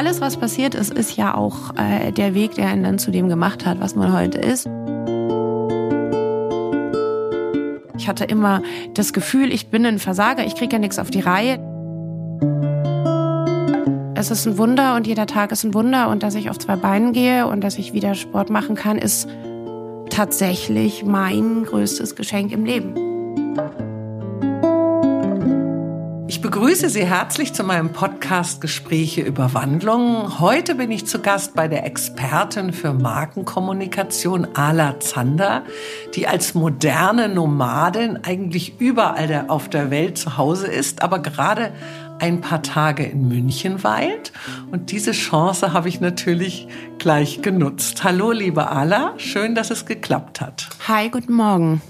alles, 0.00 0.22
was 0.22 0.38
passiert 0.38 0.74
ist, 0.74 0.94
ist 0.94 1.18
ja 1.18 1.34
auch 1.34 1.74
äh, 1.76 2.10
der 2.10 2.32
Weg, 2.34 2.54
der 2.54 2.72
ihn 2.72 2.84
dann 2.84 2.98
zu 2.98 3.10
dem 3.10 3.28
gemacht 3.28 3.66
hat, 3.66 3.80
was 3.80 3.94
man 3.94 4.14
heute 4.14 4.38
ist. 4.38 4.66
Ich 7.98 8.08
hatte 8.08 8.24
immer 8.24 8.62
das 8.94 9.12
Gefühl, 9.12 9.52
ich 9.52 9.68
bin 9.68 9.84
ein 9.84 9.98
Versager, 9.98 10.46
ich 10.46 10.54
kriege 10.54 10.72
ja 10.72 10.78
nichts 10.78 10.98
auf 10.98 11.10
die 11.10 11.20
Reihe. 11.20 11.58
Es 14.14 14.30
ist 14.30 14.46
ein 14.46 14.56
Wunder 14.56 14.96
und 14.96 15.06
jeder 15.06 15.26
Tag 15.26 15.52
ist 15.52 15.64
ein 15.64 15.74
Wunder 15.74 16.08
und 16.08 16.22
dass 16.22 16.34
ich 16.34 16.48
auf 16.48 16.58
zwei 16.58 16.76
Beinen 16.76 17.12
gehe 17.12 17.46
und 17.46 17.60
dass 17.60 17.76
ich 17.76 17.92
wieder 17.92 18.14
Sport 18.14 18.48
machen 18.48 18.76
kann, 18.76 18.96
ist 18.96 19.28
tatsächlich 20.08 21.04
mein 21.04 21.64
größtes 21.64 22.16
Geschenk 22.16 22.52
im 22.52 22.64
Leben. 22.64 23.09
Begrüße 26.60 26.90
Sie 26.90 27.06
herzlich 27.06 27.54
zu 27.54 27.64
meinem 27.64 27.90
Podcast 27.90 28.60
Gespräche 28.60 29.22
über 29.22 29.54
Wandlung. 29.54 30.40
Heute 30.40 30.74
bin 30.74 30.90
ich 30.90 31.06
zu 31.06 31.22
Gast 31.22 31.54
bei 31.54 31.68
der 31.68 31.86
Expertin 31.86 32.74
für 32.74 32.92
Markenkommunikation 32.92 34.46
Ala 34.52 35.00
Zander, 35.00 35.62
die 36.14 36.26
als 36.26 36.52
moderne 36.52 37.30
Nomadin 37.30 38.18
eigentlich 38.24 38.78
überall 38.78 39.46
auf 39.48 39.70
der 39.70 39.90
Welt 39.90 40.18
zu 40.18 40.36
Hause 40.36 40.66
ist, 40.66 41.00
aber 41.00 41.20
gerade 41.20 41.72
ein 42.18 42.42
paar 42.42 42.62
Tage 42.62 43.04
in 43.04 43.26
München 43.26 43.82
weilt. 43.82 44.30
Und 44.70 44.92
diese 44.92 45.12
Chance 45.12 45.72
habe 45.72 45.88
ich 45.88 46.02
natürlich 46.02 46.68
gleich 46.98 47.40
genutzt. 47.40 48.04
Hallo, 48.04 48.32
liebe 48.32 48.68
Ala, 48.68 49.14
schön, 49.16 49.54
dass 49.54 49.70
es 49.70 49.86
geklappt 49.86 50.42
hat. 50.42 50.68
Hi, 50.86 51.08
guten 51.08 51.32
Morgen. 51.32 51.80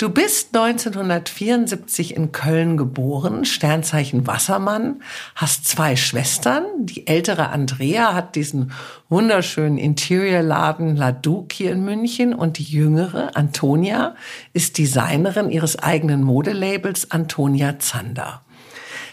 Du 0.00 0.08
bist 0.08 0.56
1974 0.56 2.16
in 2.16 2.32
Köln 2.32 2.78
geboren, 2.78 3.44
Sternzeichen 3.44 4.26
Wassermann, 4.26 5.02
hast 5.34 5.68
zwei 5.68 5.94
Schwestern. 5.94 6.64
Die 6.86 7.06
ältere 7.06 7.50
Andrea 7.50 8.14
hat 8.14 8.34
diesen 8.34 8.72
wunderschönen 9.10 9.76
Interior-Laden 9.76 10.96
La 10.96 11.12
Duc 11.12 11.52
hier 11.52 11.72
in 11.72 11.84
München 11.84 12.32
und 12.32 12.56
die 12.56 12.62
jüngere, 12.62 13.36
Antonia, 13.36 14.14
ist 14.54 14.78
Designerin 14.78 15.50
ihres 15.50 15.78
eigenen 15.78 16.22
Modelabels 16.22 17.10
Antonia 17.10 17.78
Zander. 17.78 18.40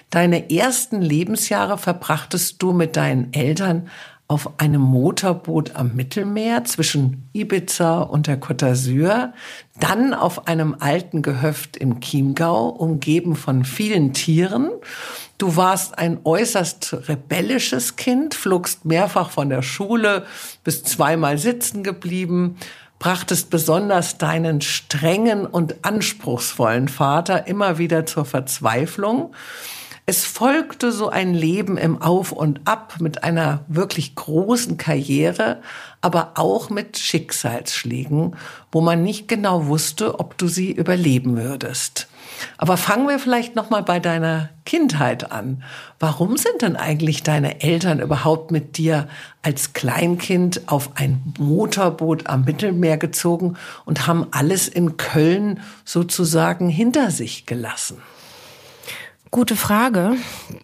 Deine 0.10 0.50
ersten 0.50 1.02
Lebensjahre 1.02 1.78
verbrachtest 1.78 2.64
du 2.64 2.72
mit 2.72 2.96
deinen 2.96 3.34
Eltern 3.34 3.90
auf 4.30 4.60
einem 4.60 4.82
Motorboot 4.82 5.76
am 5.76 5.96
Mittelmeer 5.96 6.66
zwischen 6.66 7.30
Ibiza 7.32 8.02
und 8.02 8.28
der 8.28 8.42
Côte 8.42 8.66
d'Azur, 8.66 9.32
dann 9.80 10.14
auf 10.14 10.48
einem 10.48 10.76
alten 10.80 11.22
Gehöft 11.22 11.78
im 11.78 12.02
Chiemgau, 12.02 12.68
umgeben 12.68 13.38
von 13.38 13.64
vielen 13.64 14.12
Tieren. 14.12 14.70
Du 15.38 15.56
warst 15.56 15.98
ein 15.98 16.20
äußerst 16.26 17.08
rebellisches 17.08 17.96
Kind, 17.96 18.34
flogst 18.34 18.84
mehrfach 18.84 19.30
von 19.30 19.50
der 19.50 19.62
Schule, 19.62 20.26
bist 20.64 20.90
zweimal 20.90 21.38
sitzen 21.38 21.84
geblieben, 21.84 22.58
brachtest 23.00 23.50
besonders 23.50 24.18
deinen 24.18 24.60
strengen 24.60 25.46
und 25.46 25.86
anspruchsvollen 25.86 26.90
Vater 26.90 27.48
immer 27.48 27.78
wieder 27.78 28.06
zur 28.06 28.26
Verzweiflung. 28.26 29.34
Es 30.10 30.24
folgte 30.24 30.94
so 30.94 31.10
ein 31.10 31.34
Leben 31.34 31.76
im 31.76 32.02
Auf 32.02 32.32
und 32.32 32.62
Ab 32.64 32.96
mit 33.02 33.26
einer 33.26 33.66
wirklich 33.68 34.16
großen 34.16 34.78
Karriere, 34.78 35.62
aber 36.00 36.32
auch 36.36 36.70
mit 36.70 36.98
Schicksalsschlägen, 36.98 38.38
wo 38.72 38.80
man 38.80 39.04
nicht 39.04 39.28
genau 39.28 39.66
wusste, 39.66 40.18
ob 40.22 40.38
du 40.38 40.48
sie 40.48 40.72
überleben 40.72 41.36
würdest. 41.36 42.08
Aber 42.58 42.78
fangen 42.78 43.10
wir 43.10 43.20
vielleicht 43.20 43.58
noch 43.58 43.70
mal 43.70 43.84
bei 43.84 44.00
deiner 44.00 44.48
Kindheit 44.66 45.34
an. 45.34 45.62
Warum 46.00 46.38
sind 46.38 46.62
denn 46.62 46.78
eigentlich 46.78 47.24
deine 47.24 47.60
Eltern 47.60 48.00
überhaupt 48.00 48.50
mit 48.50 48.78
dir 48.78 49.10
als 49.42 49.74
Kleinkind 49.74 50.70
auf 50.70 50.92
ein 50.96 51.34
Motorboot 51.38 52.28
am 52.28 52.46
Mittelmeer 52.46 52.96
gezogen 52.96 53.58
und 53.84 54.08
haben 54.08 54.28
alles 54.32 54.70
in 54.70 54.96
Köln 54.96 55.60
sozusagen 55.84 56.70
hinter 56.70 57.12
sich 57.12 57.46
gelassen? 57.46 57.98
Gute 59.30 59.56
Frage. 59.58 60.16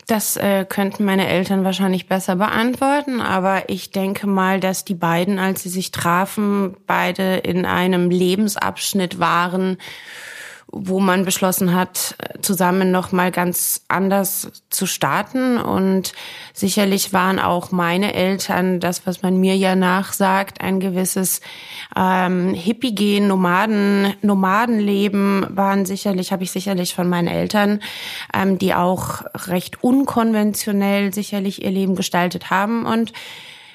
Das 0.07 0.37
äh, 0.37 0.65
könnten 0.67 1.03
meine 1.03 1.27
Eltern 1.27 1.63
wahrscheinlich 1.65 2.07
besser 2.07 2.37
beantworten, 2.37 3.19
aber 3.19 3.69
ich 3.69 3.91
denke 3.91 4.25
mal, 4.25 4.59
dass 4.59 4.85
die 4.85 4.95
beiden, 4.95 5.37
als 5.37 5.63
sie 5.63 5.69
sich 5.69 5.91
trafen, 5.91 6.75
beide 6.87 7.37
in 7.37 7.65
einem 7.65 8.09
Lebensabschnitt 8.09 9.19
waren, 9.19 9.77
wo 10.75 10.99
man 10.99 11.23
beschlossen 11.23 11.75
hat, 11.75 12.15
zusammen 12.41 12.89
noch 12.89 13.11
mal 13.11 13.31
ganz 13.31 13.81
anders 13.87 14.63
zu 14.71 14.87
starten. 14.87 15.57
Und 15.57 16.13
sicherlich 16.51 17.13
waren 17.13 17.39
auch 17.39 17.71
meine 17.71 18.15
Eltern, 18.15 18.79
das, 18.79 19.05
was 19.05 19.21
man 19.21 19.39
mir 19.39 19.55
ja 19.55 19.75
nachsagt, 19.75 20.61
ein 20.61 20.79
gewisses 20.79 21.41
ähm, 21.95 22.55
Hippie-Gen, 22.55 23.27
Nomaden, 23.27 24.15
Nomadenleben 24.23 25.45
waren 25.49 25.85
sicherlich, 25.85 26.31
habe 26.31 26.43
ich 26.43 26.51
sicherlich 26.51 26.95
von 26.95 27.07
meinen 27.07 27.27
Eltern, 27.27 27.79
ähm, 28.33 28.57
die 28.57 28.73
auch 28.73 29.21
recht 29.47 29.83
unkonventionell 29.83 31.13
sicherlich 31.13 31.63
ihr 31.63 31.71
Leben 31.71 31.95
gestaltet 31.95 32.49
haben. 32.49 32.85
Und 32.85 33.13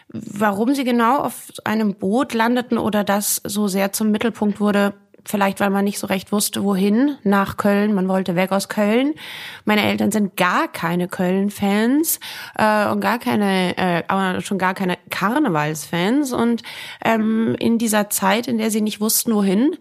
warum 0.08 0.74
sie 0.74 0.84
genau 0.84 1.18
auf 1.18 1.52
einem 1.64 1.94
Boot 1.94 2.34
landeten 2.34 2.76
oder 2.76 3.04
das 3.04 3.40
so 3.44 3.68
sehr 3.68 3.92
zum 3.92 4.10
Mittelpunkt 4.10 4.58
wurde, 4.58 4.94
vielleicht 5.28 5.60
weil 5.60 5.68
man 5.68 5.84
nicht 5.84 5.98
so 5.98 6.06
recht 6.06 6.32
wusste, 6.32 6.64
wohin, 6.64 7.18
nach 7.22 7.58
Köln. 7.58 7.94
Man 7.94 8.08
wollte 8.08 8.34
weg 8.34 8.50
aus 8.50 8.70
Köln. 8.70 9.14
Meine 9.66 9.82
Eltern 9.82 10.10
sind 10.10 10.36
gar 10.38 10.68
keine 10.68 11.06
Köln-Fans 11.06 12.18
äh, 12.56 12.88
und 12.88 13.00
gar 13.00 13.18
keine, 13.18 13.76
äh, 13.76 14.04
aber 14.08 14.40
schon 14.40 14.56
gar 14.56 14.72
keine 14.72 14.96
Karnevalsfans. 15.10 16.32
Und 16.32 16.62
ähm, 17.04 17.54
in 17.58 17.76
dieser 17.76 18.08
Zeit, 18.08 18.48
in 18.48 18.56
der 18.56 18.70
sie 18.70 18.80
nicht 18.80 19.02
wussten, 19.02 19.34
wohin, 19.34 19.76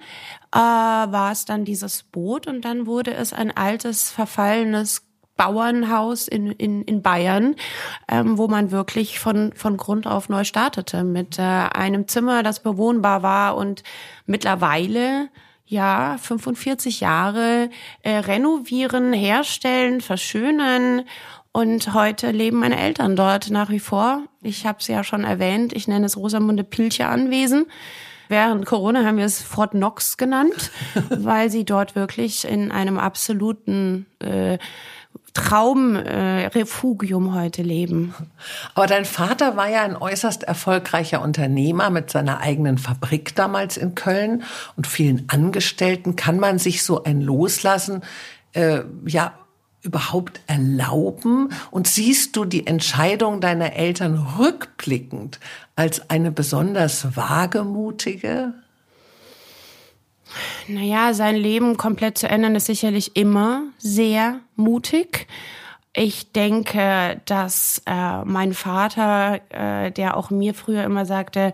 äh, 0.54 0.58
war 0.58 1.32
es 1.32 1.46
dann 1.46 1.64
dieses 1.64 2.04
Boot 2.04 2.46
und 2.46 2.66
dann 2.66 2.86
wurde 2.86 3.14
es 3.14 3.32
ein 3.32 3.56
altes, 3.56 4.12
verfallenes 4.12 5.07
Bauernhaus 5.38 6.28
in, 6.28 6.52
in, 6.52 6.82
in 6.84 7.02
Bayern, 7.02 7.56
ähm, 8.10 8.38
wo 8.38 8.48
man 8.48 8.72
wirklich 8.72 9.20
von, 9.20 9.54
von 9.54 9.78
Grund 9.78 10.08
auf 10.08 10.30
neu 10.30 10.44
startete 10.44 11.04
mit 11.04 11.40
äh, 11.40 11.42
einem 11.42 12.08
Zimmer, 12.08 12.44
das 12.44 12.62
bewohnbar 12.62 13.24
war 13.24 13.56
und 13.56 13.84
mittlerweile 14.26 15.30
ja 15.66 16.18
45 16.20 17.02
Jahre 17.02 17.70
äh, 18.02 18.18
renovieren, 18.18 19.14
herstellen, 19.14 20.02
verschönern 20.02 21.04
und 21.52 21.94
heute 21.94 22.32
leben 22.32 22.58
meine 22.58 22.80
Eltern 22.80 23.16
dort 23.16 23.50
nach 23.50 23.70
wie 23.70 23.80
vor. 23.80 24.24
Ich 24.44 24.66
habe 24.66 24.78
es 24.80 24.88
ja 24.88 25.04
schon 25.04 25.24
erwähnt, 25.24 25.74
ich 25.74 25.88
nenne 25.88 26.06
es 26.06 26.16
Rosamunde 26.16 26.64
Pilcher 26.64 27.10
Anwesen. 27.10 27.66
Während 28.30 28.66
Corona 28.66 29.04
haben 29.06 29.18
wir 29.18 29.26
es 29.26 29.42
Fort 29.42 29.72
Knox 29.72 30.18
genannt, 30.18 30.72
weil 31.10 31.50
sie 31.50 31.66
dort 31.66 31.96
wirklich 31.96 32.46
in 32.46 32.72
einem 32.72 33.00
absoluten 33.00 34.06
äh, 34.20 34.58
Traumrefugium 35.38 37.28
äh, 37.28 37.32
heute 37.32 37.62
leben. 37.62 38.16
Aber 38.74 38.88
dein 38.88 39.06
Vater 39.06 39.56
war 39.56 39.70
ja 39.70 39.84
ein 39.84 39.96
äußerst 39.96 40.44
erfolgreicher 40.44 41.22
Unternehmer 41.22 41.92
mit 41.92 42.10
seiner 42.10 42.42
eigenen 42.42 42.80
Fabrik 42.80 43.36
damals 43.36 43.78
in 43.78 43.94
Köln 43.94 44.44
und 44.76 44.88
vielen 44.88 45.30
Angestellten. 45.30 46.16
Kann 46.16 46.40
man 46.40 46.58
sich 46.58 46.84
so 46.84 47.04
ein 47.04 47.22
Loslassen 47.22 48.02
äh, 48.54 48.82
ja 49.06 49.34
überhaupt 49.84 50.42
erlauben? 50.48 51.50
Und 51.70 51.88
siehst 51.88 52.36
du 52.36 52.44
die 52.44 52.66
Entscheidung 52.66 53.40
deiner 53.40 53.74
Eltern 53.74 54.18
rückblickend 54.40 55.40
als 55.76 56.10
eine 56.10 56.32
besonders 56.32 57.16
wagemutige? 57.16 58.56
Naja, 60.68 61.14
sein 61.14 61.36
Leben 61.36 61.78
komplett 61.78 62.18
zu 62.18 62.28
ändern 62.28 62.56
ist 62.56 62.66
sicherlich 62.66 63.16
immer 63.16 63.64
sehr 63.78 64.40
mutig. 64.56 65.28
Ich 66.00 66.32
denke, 66.32 67.22
dass 67.26 67.82
äh, 67.88 68.24
mein 68.24 68.54
Vater, 68.54 69.40
äh, 69.50 69.92
der 69.92 70.16
auch 70.16 70.30
mir 70.30 70.54
früher 70.54 70.84
immer 70.84 71.08
sagte, 71.08 71.54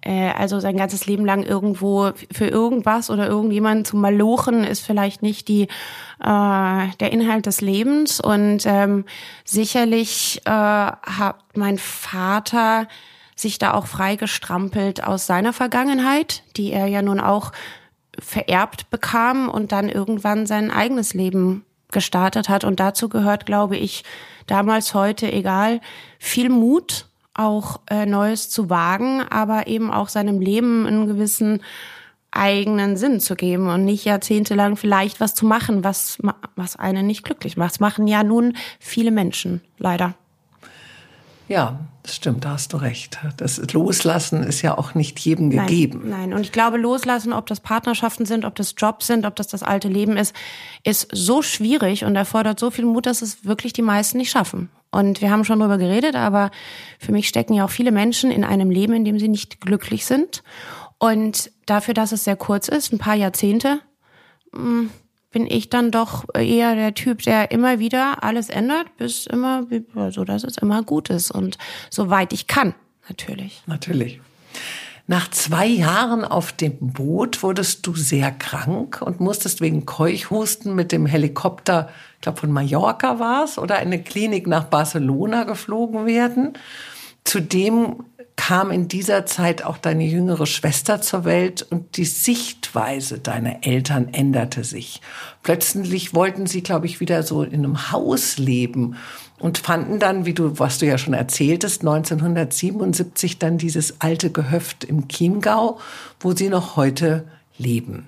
äh, 0.00 0.30
also 0.30 0.58
sein 0.58 0.76
ganzes 0.76 1.06
Leben 1.06 1.24
lang 1.24 1.44
irgendwo 1.44 2.10
für 2.32 2.48
irgendwas 2.48 3.10
oder 3.10 3.28
irgendjemanden 3.28 3.84
zu 3.84 3.96
malochen, 3.96 4.64
ist 4.64 4.84
vielleicht 4.84 5.22
nicht 5.22 5.46
die 5.46 5.68
äh, 6.20 6.88
der 6.98 7.12
Inhalt 7.12 7.46
des 7.46 7.60
Lebens. 7.60 8.18
Und 8.18 8.66
ähm, 8.66 9.04
sicherlich 9.44 10.40
äh, 10.46 10.50
hat 10.50 11.36
mein 11.54 11.78
Vater 11.78 12.88
sich 13.36 13.58
da 13.58 13.72
auch 13.72 13.86
freigestrampelt 13.86 15.04
aus 15.04 15.26
seiner 15.26 15.52
Vergangenheit, 15.52 16.42
die 16.56 16.72
er 16.72 16.86
ja 16.86 17.02
nun 17.02 17.20
auch 17.20 17.52
vererbt 18.18 18.90
bekam 18.90 19.48
und 19.48 19.72
dann 19.72 19.88
irgendwann 19.88 20.46
sein 20.46 20.70
eigenes 20.70 21.14
Leben 21.14 21.64
gestartet 21.90 22.48
hat. 22.48 22.64
Und 22.64 22.80
dazu 22.80 23.08
gehört, 23.08 23.46
glaube 23.46 23.76
ich, 23.76 24.04
damals, 24.46 24.94
heute, 24.94 25.32
egal, 25.32 25.80
viel 26.18 26.48
Mut, 26.48 27.06
auch 27.34 27.80
äh, 27.90 28.06
Neues 28.06 28.48
zu 28.48 28.70
wagen, 28.70 29.22
aber 29.22 29.66
eben 29.66 29.92
auch 29.92 30.08
seinem 30.08 30.40
Leben 30.40 30.86
einen 30.86 31.06
gewissen 31.06 31.62
eigenen 32.30 32.96
Sinn 32.96 33.20
zu 33.20 33.34
geben 33.34 33.68
und 33.68 33.84
nicht 33.84 34.04
jahrzehntelang 34.04 34.76
vielleicht 34.76 35.20
was 35.20 35.34
zu 35.34 35.46
machen, 35.46 35.84
was, 35.84 36.18
was 36.54 36.76
einen 36.76 37.06
nicht 37.06 37.24
glücklich 37.24 37.56
macht. 37.56 37.72
Das 37.72 37.80
machen 37.80 38.06
ja 38.06 38.22
nun 38.22 38.56
viele 38.78 39.10
Menschen, 39.10 39.62
leider. 39.78 40.14
Ja, 41.48 41.78
das 42.06 42.14
stimmt, 42.14 42.44
da 42.44 42.50
hast 42.50 42.72
du 42.72 42.76
recht. 42.76 43.18
Das 43.36 43.60
Loslassen 43.72 44.44
ist 44.44 44.62
ja 44.62 44.78
auch 44.78 44.94
nicht 44.94 45.18
jedem 45.18 45.48
nein, 45.48 45.66
gegeben. 45.66 46.04
Nein, 46.08 46.32
und 46.34 46.42
ich 46.42 46.52
glaube, 46.52 46.76
Loslassen, 46.76 47.32
ob 47.32 47.46
das 47.46 47.58
Partnerschaften 47.58 48.26
sind, 48.26 48.44
ob 48.44 48.54
das 48.54 48.76
Jobs 48.78 49.08
sind, 49.08 49.26
ob 49.26 49.34
das 49.34 49.48
das 49.48 49.64
alte 49.64 49.88
Leben 49.88 50.16
ist, 50.16 50.32
ist 50.84 51.08
so 51.10 51.42
schwierig 51.42 52.04
und 52.04 52.14
erfordert 52.14 52.60
so 52.60 52.70
viel 52.70 52.84
Mut, 52.84 53.06
dass 53.06 53.22
es 53.22 53.44
wirklich 53.44 53.72
die 53.72 53.82
meisten 53.82 54.18
nicht 54.18 54.30
schaffen. 54.30 54.70
Und 54.92 55.20
wir 55.20 55.32
haben 55.32 55.44
schon 55.44 55.58
drüber 55.58 55.78
geredet, 55.78 56.14
aber 56.14 56.52
für 57.00 57.10
mich 57.10 57.26
stecken 57.26 57.54
ja 57.54 57.64
auch 57.64 57.70
viele 57.70 57.90
Menschen 57.90 58.30
in 58.30 58.44
einem 58.44 58.70
Leben, 58.70 58.92
in 58.92 59.04
dem 59.04 59.18
sie 59.18 59.28
nicht 59.28 59.60
glücklich 59.60 60.06
sind. 60.06 60.44
Und 60.98 61.50
dafür, 61.66 61.92
dass 61.92 62.12
es 62.12 62.22
sehr 62.22 62.36
kurz 62.36 62.68
ist, 62.68 62.92
ein 62.92 62.98
paar 62.98 63.16
Jahrzehnte, 63.16 63.80
hm, 64.54 64.90
bin 65.30 65.46
ich 65.46 65.68
dann 65.68 65.90
doch 65.90 66.24
eher 66.34 66.74
der 66.74 66.94
Typ, 66.94 67.22
der 67.22 67.50
immer 67.50 67.78
wieder 67.78 68.22
alles 68.22 68.48
ändert, 68.48 68.96
bis 68.96 69.26
immer, 69.26 69.66
so 70.10 70.24
dass 70.24 70.44
es 70.44 70.56
immer 70.58 70.82
gut 70.82 71.10
ist 71.10 71.30
und 71.30 71.58
soweit 71.90 72.32
ich 72.32 72.46
kann, 72.46 72.74
natürlich. 73.08 73.62
Natürlich. 73.66 74.20
Nach 75.08 75.30
zwei 75.30 75.66
Jahren 75.66 76.24
auf 76.24 76.52
dem 76.52 76.76
Boot 76.80 77.44
wurdest 77.44 77.86
du 77.86 77.94
sehr 77.94 78.32
krank 78.32 79.02
und 79.02 79.20
musstest 79.20 79.60
wegen 79.60 79.86
Keuchhusten 79.86 80.74
mit 80.74 80.90
dem 80.90 81.06
Helikopter, 81.06 81.90
ich 82.16 82.22
glaube 82.22 82.40
von 82.40 82.50
Mallorca 82.50 83.20
war 83.20 83.44
es, 83.44 83.56
oder 83.56 83.76
eine 83.76 84.02
Klinik 84.02 84.48
nach 84.48 84.64
Barcelona 84.64 85.44
geflogen 85.44 86.06
werden. 86.06 86.54
Zudem 87.22 88.04
kam 88.36 88.70
in 88.70 88.86
dieser 88.86 89.26
Zeit 89.26 89.64
auch 89.64 89.78
deine 89.78 90.04
jüngere 90.04 90.46
Schwester 90.46 91.00
zur 91.00 91.24
Welt 91.24 91.66
und 91.68 91.96
die 91.96 92.04
Sichtweise 92.04 93.18
deiner 93.18 93.66
Eltern 93.66 94.08
änderte 94.12 94.62
sich. 94.62 95.00
Plötzlich 95.42 96.14
wollten 96.14 96.46
sie, 96.46 96.62
glaube 96.62 96.86
ich, 96.86 97.00
wieder 97.00 97.22
so 97.22 97.42
in 97.42 97.54
einem 97.54 97.90
Haus 97.90 98.38
leben 98.38 98.96
und 99.38 99.58
fanden 99.58 99.98
dann, 99.98 100.26
wie 100.26 100.34
du, 100.34 100.58
was 100.58 100.78
du 100.78 100.86
ja 100.86 100.98
schon 100.98 101.14
erzähltest, 101.14 101.80
1977 101.80 103.38
dann 103.38 103.58
dieses 103.58 104.00
alte 104.00 104.30
Gehöft 104.30 104.84
im 104.84 105.08
Chiemgau, 105.08 105.78
wo 106.20 106.32
sie 106.32 106.48
noch 106.48 106.76
heute 106.76 107.24
leben. 107.58 108.06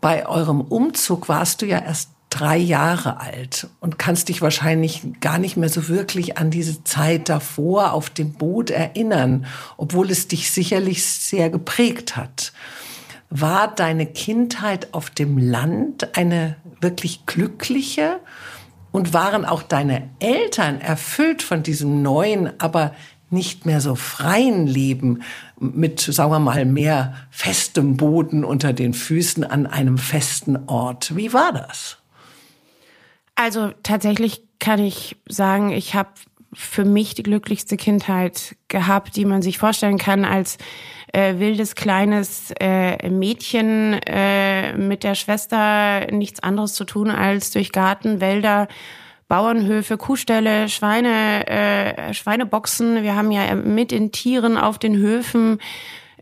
Bei 0.00 0.26
eurem 0.26 0.60
Umzug 0.60 1.28
warst 1.28 1.62
du 1.62 1.66
ja 1.66 1.78
erst 1.78 2.10
drei 2.36 2.58
Jahre 2.58 3.18
alt 3.18 3.68
und 3.80 3.98
kannst 3.98 4.28
dich 4.28 4.42
wahrscheinlich 4.42 5.02
gar 5.20 5.38
nicht 5.38 5.56
mehr 5.56 5.70
so 5.70 5.88
wirklich 5.88 6.36
an 6.36 6.50
diese 6.50 6.84
Zeit 6.84 7.30
davor 7.30 7.92
auf 7.92 8.10
dem 8.10 8.34
Boot 8.34 8.70
erinnern, 8.70 9.46
obwohl 9.78 10.10
es 10.10 10.28
dich 10.28 10.50
sicherlich 10.50 11.04
sehr 11.04 11.48
geprägt 11.48 12.16
hat. 12.16 12.52
War 13.30 13.74
deine 13.74 14.06
Kindheit 14.06 14.92
auf 14.92 15.08
dem 15.08 15.38
Land 15.38 16.16
eine 16.16 16.56
wirklich 16.80 17.24
glückliche 17.24 18.20
und 18.92 19.14
waren 19.14 19.46
auch 19.46 19.62
deine 19.62 20.10
Eltern 20.18 20.80
erfüllt 20.80 21.42
von 21.42 21.62
diesem 21.62 22.02
neuen, 22.02 22.60
aber 22.60 22.92
nicht 23.30 23.64
mehr 23.64 23.80
so 23.80 23.94
freien 23.94 24.66
Leben 24.66 25.22
mit, 25.58 26.00
sagen 26.00 26.30
wir 26.30 26.38
mal, 26.38 26.66
mehr 26.66 27.14
festem 27.30 27.96
Boden 27.96 28.44
unter 28.44 28.74
den 28.74 28.92
Füßen 28.92 29.42
an 29.42 29.66
einem 29.66 29.96
festen 29.96 30.68
Ort? 30.68 31.16
Wie 31.16 31.32
war 31.32 31.52
das? 31.52 31.96
Also 33.36 33.70
tatsächlich 33.82 34.42
kann 34.58 34.80
ich 34.80 35.16
sagen, 35.28 35.70
ich 35.70 35.94
habe 35.94 36.10
für 36.52 36.86
mich 36.86 37.14
die 37.14 37.22
glücklichste 37.22 37.76
Kindheit 37.76 38.56
gehabt, 38.68 39.16
die 39.16 39.26
man 39.26 39.42
sich 39.42 39.58
vorstellen 39.58 39.98
kann 39.98 40.24
als 40.24 40.56
äh, 41.12 41.38
wildes 41.38 41.74
kleines 41.74 42.50
äh, 42.58 43.10
Mädchen 43.10 43.92
äh, 44.06 44.72
mit 44.76 45.04
der 45.04 45.14
Schwester 45.14 46.10
nichts 46.10 46.42
anderes 46.42 46.72
zu 46.72 46.84
tun 46.84 47.10
als 47.10 47.50
durch 47.50 47.72
Garten, 47.72 48.22
Wälder, 48.22 48.68
Bauernhöfe, 49.28 49.98
Kuhställe, 49.98 50.70
Schweine, 50.70 51.46
äh, 51.46 52.14
Schweineboxen. 52.14 53.02
Wir 53.02 53.16
haben 53.16 53.32
ja 53.32 53.54
mit 53.54 53.90
den 53.90 54.12
Tieren 54.12 54.56
auf 54.56 54.78
den 54.78 54.96
Höfen 54.96 55.58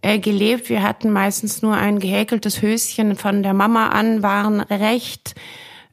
äh, 0.03 0.19
gelebt. 0.19 0.69
Wir 0.69 0.83
hatten 0.83 1.13
meistens 1.13 1.63
nur 1.63 1.75
ein 1.77 2.01
gehäkeltes 2.01 2.61
Höschen 2.61 3.15
von 3.15 3.45
der 3.45 3.55
Mama 3.55 3.89
an, 3.89 4.23
waren 4.23 4.61
recht 4.61 5.35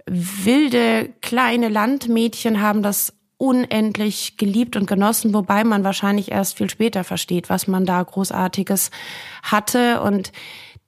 wilde 0.06 1.10
kleine 1.22 1.70
Landmädchen 1.70 2.62
haben 2.62 2.84
das 2.84 3.14
unendlich 3.38 4.38
geliebt 4.38 4.76
und 4.76 4.86
genossen, 4.86 5.34
wobei 5.34 5.64
man 5.64 5.84
wahrscheinlich 5.84 6.32
erst 6.32 6.58
viel 6.58 6.70
später 6.70 7.04
versteht, 7.04 7.50
was 7.50 7.68
man 7.68 7.86
da 7.86 8.02
großartiges 8.04 8.92
hatte. 9.42 10.02
Und 10.02 10.32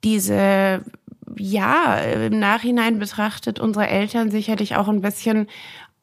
diese 0.04 0.84
ja, 1.36 1.96
im 1.96 2.38
Nachhinein 2.38 2.98
betrachtet 2.98 3.58
unsere 3.58 3.88
Eltern 3.88 4.30
sicherlich 4.30 4.76
auch 4.76 4.88
ein 4.88 5.00
bisschen 5.00 5.48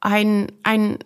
ein, 0.01 0.51
ein 0.63 0.97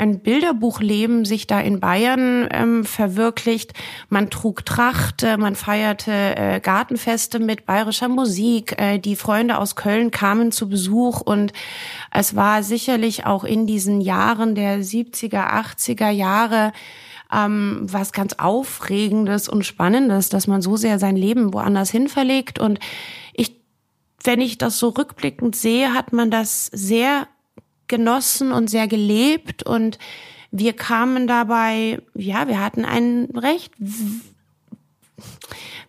ein 0.00 0.20
Bilderbuchleben 0.20 1.26
sich 1.26 1.46
da 1.46 1.60
in 1.60 1.78
Bayern 1.78 2.48
ähm, 2.50 2.84
verwirklicht. 2.84 3.74
Man 4.08 4.30
trug 4.30 4.64
Tracht, 4.64 5.22
äh, 5.22 5.36
man 5.36 5.56
feierte 5.56 6.10
äh, 6.10 6.60
Gartenfeste 6.60 7.38
mit 7.38 7.66
bayerischer 7.66 8.08
Musik. 8.08 8.80
Äh, 8.80 8.98
die 8.98 9.14
Freunde 9.14 9.58
aus 9.58 9.76
Köln 9.76 10.10
kamen 10.10 10.52
zu 10.52 10.70
Besuch 10.70 11.20
und 11.20 11.52
es 12.10 12.34
war 12.34 12.62
sicherlich 12.62 13.26
auch 13.26 13.44
in 13.44 13.66
diesen 13.66 14.00
Jahren 14.00 14.54
der 14.54 14.78
70er, 14.78 15.52
80er 15.52 16.08
Jahre 16.08 16.72
ähm, 17.30 17.82
was 17.82 18.12
ganz 18.12 18.32
Aufregendes 18.38 19.50
und 19.50 19.66
Spannendes, 19.66 20.30
dass 20.30 20.46
man 20.46 20.62
so 20.62 20.76
sehr 20.76 20.98
sein 20.98 21.16
Leben 21.16 21.52
woanders 21.52 21.90
hin 21.90 22.08
verlegt. 22.08 22.58
Und 22.58 22.78
ich, 23.34 23.54
wenn 24.24 24.40
ich 24.40 24.56
das 24.56 24.78
so 24.78 24.88
rückblickend 24.88 25.54
sehe, 25.54 25.92
hat 25.92 26.14
man 26.14 26.30
das 26.30 26.66
sehr 26.66 27.28
genossen 27.90 28.52
und 28.52 28.70
sehr 28.70 28.88
gelebt. 28.88 29.62
Und 29.62 29.98
wir 30.50 30.72
kamen 30.72 31.26
dabei, 31.26 32.00
ja, 32.14 32.48
wir 32.48 32.58
hatten 32.58 32.86
ein 32.86 33.28
recht, 33.34 33.72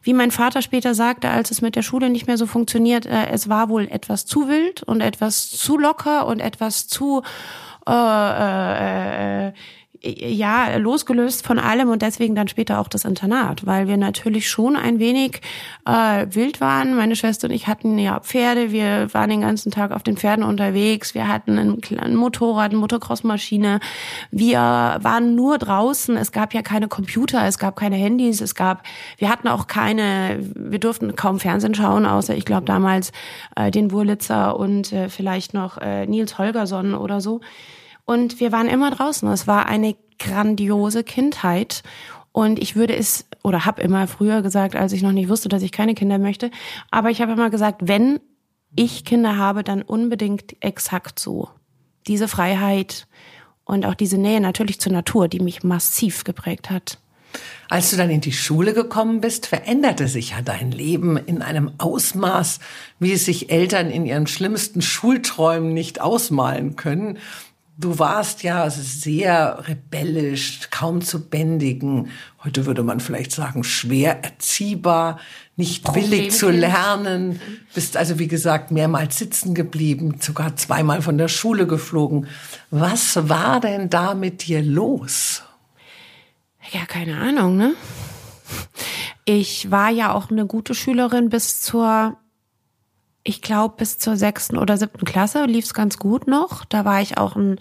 wie 0.01 0.13
mein 0.13 0.31
Vater 0.31 0.62
später 0.62 0.94
sagte, 0.94 1.30
als 1.30 1.51
es 1.51 1.62
mit 1.62 1.77
der 1.77 1.83
Schule 1.83 2.09
nicht 2.09 2.27
mehr 2.27 2.38
so 2.38 2.45
funktioniert, 2.45 3.06
äh, 3.06 3.30
es 3.30 3.48
war 3.48 3.69
wohl 3.69 3.88
etwas 3.88 4.25
zu 4.25 4.50
wild 4.50 4.83
und 4.83 5.00
etwas 5.00 5.50
zu 5.50 5.77
locker 5.77 6.27
und 6.27 6.42
etwas 6.42 6.88
zu 6.88 7.21
äh, 7.88 7.92
äh, 7.94 9.47
äh 9.47 9.54
ja, 10.03 10.77
losgelöst 10.77 11.45
von 11.45 11.59
allem 11.59 11.89
und 11.89 12.01
deswegen 12.01 12.33
dann 12.33 12.48
später 12.48 12.80
auch 12.80 12.88
das 12.88 13.06
Internat, 13.06 13.68
weil 13.68 13.88
wir 13.88 13.98
natürlich 13.98 14.50
schon 14.50 14.75
ein 14.75 14.98
wenig 14.98 15.42
äh, 15.86 16.25
wild 16.31 16.59
waren. 16.59 16.95
Meine 16.95 17.15
Schwester 17.15 17.48
und 17.48 17.53
ich 17.53 17.68
hatten 17.68 18.00
ja 18.00 18.19
Pferde, 18.19 18.71
wir 18.71 19.13
waren 19.13 19.30
den 19.30 19.42
ganzen 19.42 19.71
Tag 19.71 19.92
auf 19.92 20.01
den 20.01 20.18
Pferden 20.18 20.44
unterwegs, 20.44 21.13
wir 21.13 21.27
hatten 21.27 21.59
ein, 21.59 21.77
ein 22.00 22.15
Motorrad, 22.15 22.71
eine 22.71 22.80
Motocrossmaschine, 22.80 23.80
wir 24.31 24.59
waren 24.59 25.35
nur 25.35 25.59
draußen, 25.59 26.18
es 26.18 26.31
gab 26.31 26.56
ja 26.56 26.64
keine 26.64 26.87
Computer, 26.87 27.45
es 27.45 27.59
gab 27.59 27.76
keine 27.76 27.95
Handys, 27.95 28.42
es 28.42 28.56
gab, 28.56 28.83
wir 29.18 29.30
hatten 29.30 29.47
auch 29.47 29.68
keine, 29.68 30.40
wir 30.56 30.80
durften 30.80 31.16
kaum 31.16 31.40
Fernsehen 31.40 31.76
schauen, 31.76 32.07
außer 32.07 32.35
ich 32.35 32.45
glaube 32.45 32.66
damals 32.66 33.11
äh, 33.56 33.69
den 33.69 33.92
Wurlitzer 33.92 34.57
und 34.57 34.92
äh, 34.94 35.09
vielleicht 35.09 35.54
noch 35.54 35.78
äh, 35.78 36.07
Nils 36.07 36.40
Holgersson 36.40 36.95
oder 36.95 37.21
so. 37.21 37.42
Und 38.11 38.41
wir 38.41 38.51
waren 38.51 38.68
immer 38.68 38.91
draußen. 38.91 39.30
Es 39.30 39.47
war 39.47 39.68
eine 39.68 39.95
grandiose 40.19 41.06
Kindheit. 41.06 41.81
Und 42.33 42.59
ich 42.59 42.75
würde 42.75 42.94
es, 42.94 43.25
oder 43.41 43.65
habe 43.65 43.81
immer 43.81 44.06
früher 44.06 44.41
gesagt, 44.41 44.75
als 44.75 44.91
ich 44.91 45.01
noch 45.01 45.13
nicht 45.13 45.30
wusste, 45.30 45.47
dass 45.47 45.63
ich 45.63 45.71
keine 45.71 45.95
Kinder 45.95 46.19
möchte, 46.19 46.51
aber 46.91 47.09
ich 47.09 47.21
habe 47.21 47.31
immer 47.31 47.49
gesagt, 47.49 47.87
wenn 47.87 48.19
ich 48.75 49.06
Kinder 49.06 49.37
habe, 49.37 49.63
dann 49.63 49.81
unbedingt 49.81 50.57
exakt 50.61 51.19
so. 51.19 51.47
Diese 52.06 52.27
Freiheit 52.27 53.07
und 53.63 53.85
auch 53.85 53.95
diese 53.95 54.18
Nähe 54.18 54.41
natürlich 54.41 54.81
zur 54.81 54.91
Natur, 54.91 55.30
die 55.30 55.39
mich 55.39 55.63
massiv 55.63 56.25
geprägt 56.25 56.69
hat. 56.69 56.97
Als 57.69 57.91
du 57.91 57.95
dann 57.95 58.09
in 58.09 58.19
die 58.19 58.33
Schule 58.33 58.73
gekommen 58.73 59.21
bist, 59.21 59.47
veränderte 59.47 60.09
sich 60.09 60.31
ja 60.31 60.41
dein 60.41 60.71
Leben 60.71 61.15
in 61.15 61.41
einem 61.41 61.71
Ausmaß, 61.77 62.59
wie 62.99 63.13
es 63.13 63.23
sich 63.23 63.49
Eltern 63.49 63.89
in 63.89 64.06
ihren 64.06 64.27
schlimmsten 64.27 64.81
Schulträumen 64.81 65.73
nicht 65.73 66.01
ausmalen 66.01 66.75
können. 66.75 67.18
Du 67.81 67.97
warst 67.97 68.44
ja 68.44 68.69
sehr 68.69 69.64
rebellisch, 69.68 70.69
kaum 70.69 71.02
zu 71.02 71.28
bändigen. 71.28 72.11
Heute 72.44 72.68
würde 72.68 72.83
man 72.83 73.00
vielleicht 73.00 73.31
sagen, 73.31 73.64
schwer 73.64 74.23
erziehbar, 74.23 75.19
nicht 75.56 75.95
willig 75.95 76.31
zu 76.31 76.52
lernen. 76.52 77.42
Bist 77.73 77.97
also, 77.97 78.19
wie 78.19 78.28
gesagt, 78.28 78.69
mehrmals 78.69 79.18
sitzen 79.18 79.56
geblieben, 79.56 80.18
sogar 80.19 80.56
zweimal 80.57 81.02
von 81.02 81.18
der 81.18 81.28
Schule 81.28 81.66
geflogen. 81.66 82.28
Was 82.69 83.28
war 83.30 83.59
denn 83.59 83.90
da 83.90 84.14
mit 84.14 84.45
dir 84.45 84.61
los? 84.61 85.42
Ja, 86.71 86.85
keine 86.85 87.18
Ahnung, 87.18 87.57
ne? 87.57 87.73
Ich 89.26 89.71
war 89.71 89.90
ja 89.90 90.14
auch 90.14 90.30
eine 90.30 90.45
gute 90.45 90.76
Schülerin 90.76 91.30
bis 91.30 91.61
zur 91.61 92.16
ich 93.23 93.42
glaube, 93.42 93.75
bis 93.78 93.97
zur 93.97 94.18
sechsten 94.18 94.57
oder 94.57 94.78
siebten 94.78 95.06
Klasse 95.06 95.45
lief 95.45 95.66
es 95.66 95.73
ganz 95.73 95.97
gut 95.97 96.28
noch. 96.28 96.66
Da 96.66 96.85
war 96.85 97.01
ich 97.01 97.18
auch 97.18 97.35
ein 97.35 97.59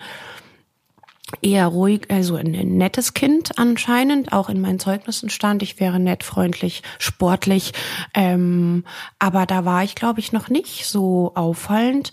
eher 1.43 1.67
ruhig, 1.67 2.11
also 2.11 2.37
ein 2.37 2.51
nettes 2.51 3.15
Kind 3.15 3.59
anscheinend. 3.59 4.33
Auch 4.33 4.49
in 4.49 4.61
meinen 4.61 4.79
Zeugnissen 4.79 5.31
stand, 5.31 5.63
ich 5.63 5.79
wäre 5.81 6.01
nett, 6.01 6.25
freundlich, 6.25 6.83
sportlich. 6.99 7.73
Ähm, 8.15 8.85
aber 9.19 9.47
da 9.47 9.65
war 9.65 9.85
ich, 9.85 9.95
glaube 9.95 10.21
ich, 10.21 10.33
noch 10.33 10.49
nicht 10.49 10.87
so 10.87 11.33
auffallend. 11.35 12.13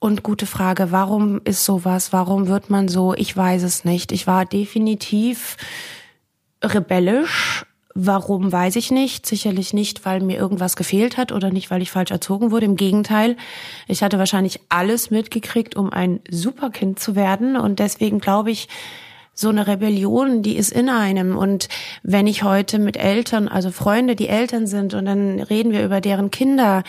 Und 0.00 0.22
gute 0.22 0.46
Frage, 0.46 0.92
warum 0.92 1.40
ist 1.44 1.64
sowas? 1.64 2.12
Warum 2.12 2.46
wird 2.46 2.70
man 2.70 2.88
so? 2.88 3.14
Ich 3.14 3.36
weiß 3.36 3.62
es 3.62 3.84
nicht. 3.84 4.12
Ich 4.12 4.26
war 4.26 4.44
definitiv 4.44 5.56
rebellisch. 6.62 7.64
Warum 8.00 8.52
weiß 8.52 8.76
ich 8.76 8.92
nicht. 8.92 9.26
Sicherlich 9.26 9.74
nicht, 9.74 10.04
weil 10.04 10.20
mir 10.20 10.36
irgendwas 10.36 10.76
gefehlt 10.76 11.16
hat 11.16 11.32
oder 11.32 11.50
nicht, 11.50 11.68
weil 11.72 11.82
ich 11.82 11.90
falsch 11.90 12.12
erzogen 12.12 12.52
wurde. 12.52 12.66
Im 12.66 12.76
Gegenteil, 12.76 13.36
ich 13.88 14.04
hatte 14.04 14.20
wahrscheinlich 14.20 14.60
alles 14.68 15.10
mitgekriegt, 15.10 15.74
um 15.74 15.92
ein 15.92 16.20
Superkind 16.30 17.00
zu 17.00 17.16
werden. 17.16 17.56
Und 17.56 17.80
deswegen 17.80 18.20
glaube 18.20 18.52
ich, 18.52 18.68
so 19.34 19.48
eine 19.48 19.66
Rebellion, 19.66 20.44
die 20.44 20.54
ist 20.54 20.70
in 20.70 20.88
einem. 20.88 21.36
Und 21.36 21.68
wenn 22.04 22.28
ich 22.28 22.44
heute 22.44 22.78
mit 22.78 22.96
Eltern, 22.96 23.48
also 23.48 23.72
Freunde, 23.72 24.14
die 24.14 24.28
Eltern 24.28 24.68
sind, 24.68 24.94
und 24.94 25.06
dann 25.06 25.40
reden 25.40 25.72
wir 25.72 25.84
über 25.84 26.00
deren 26.00 26.30
Kinder, 26.30 26.84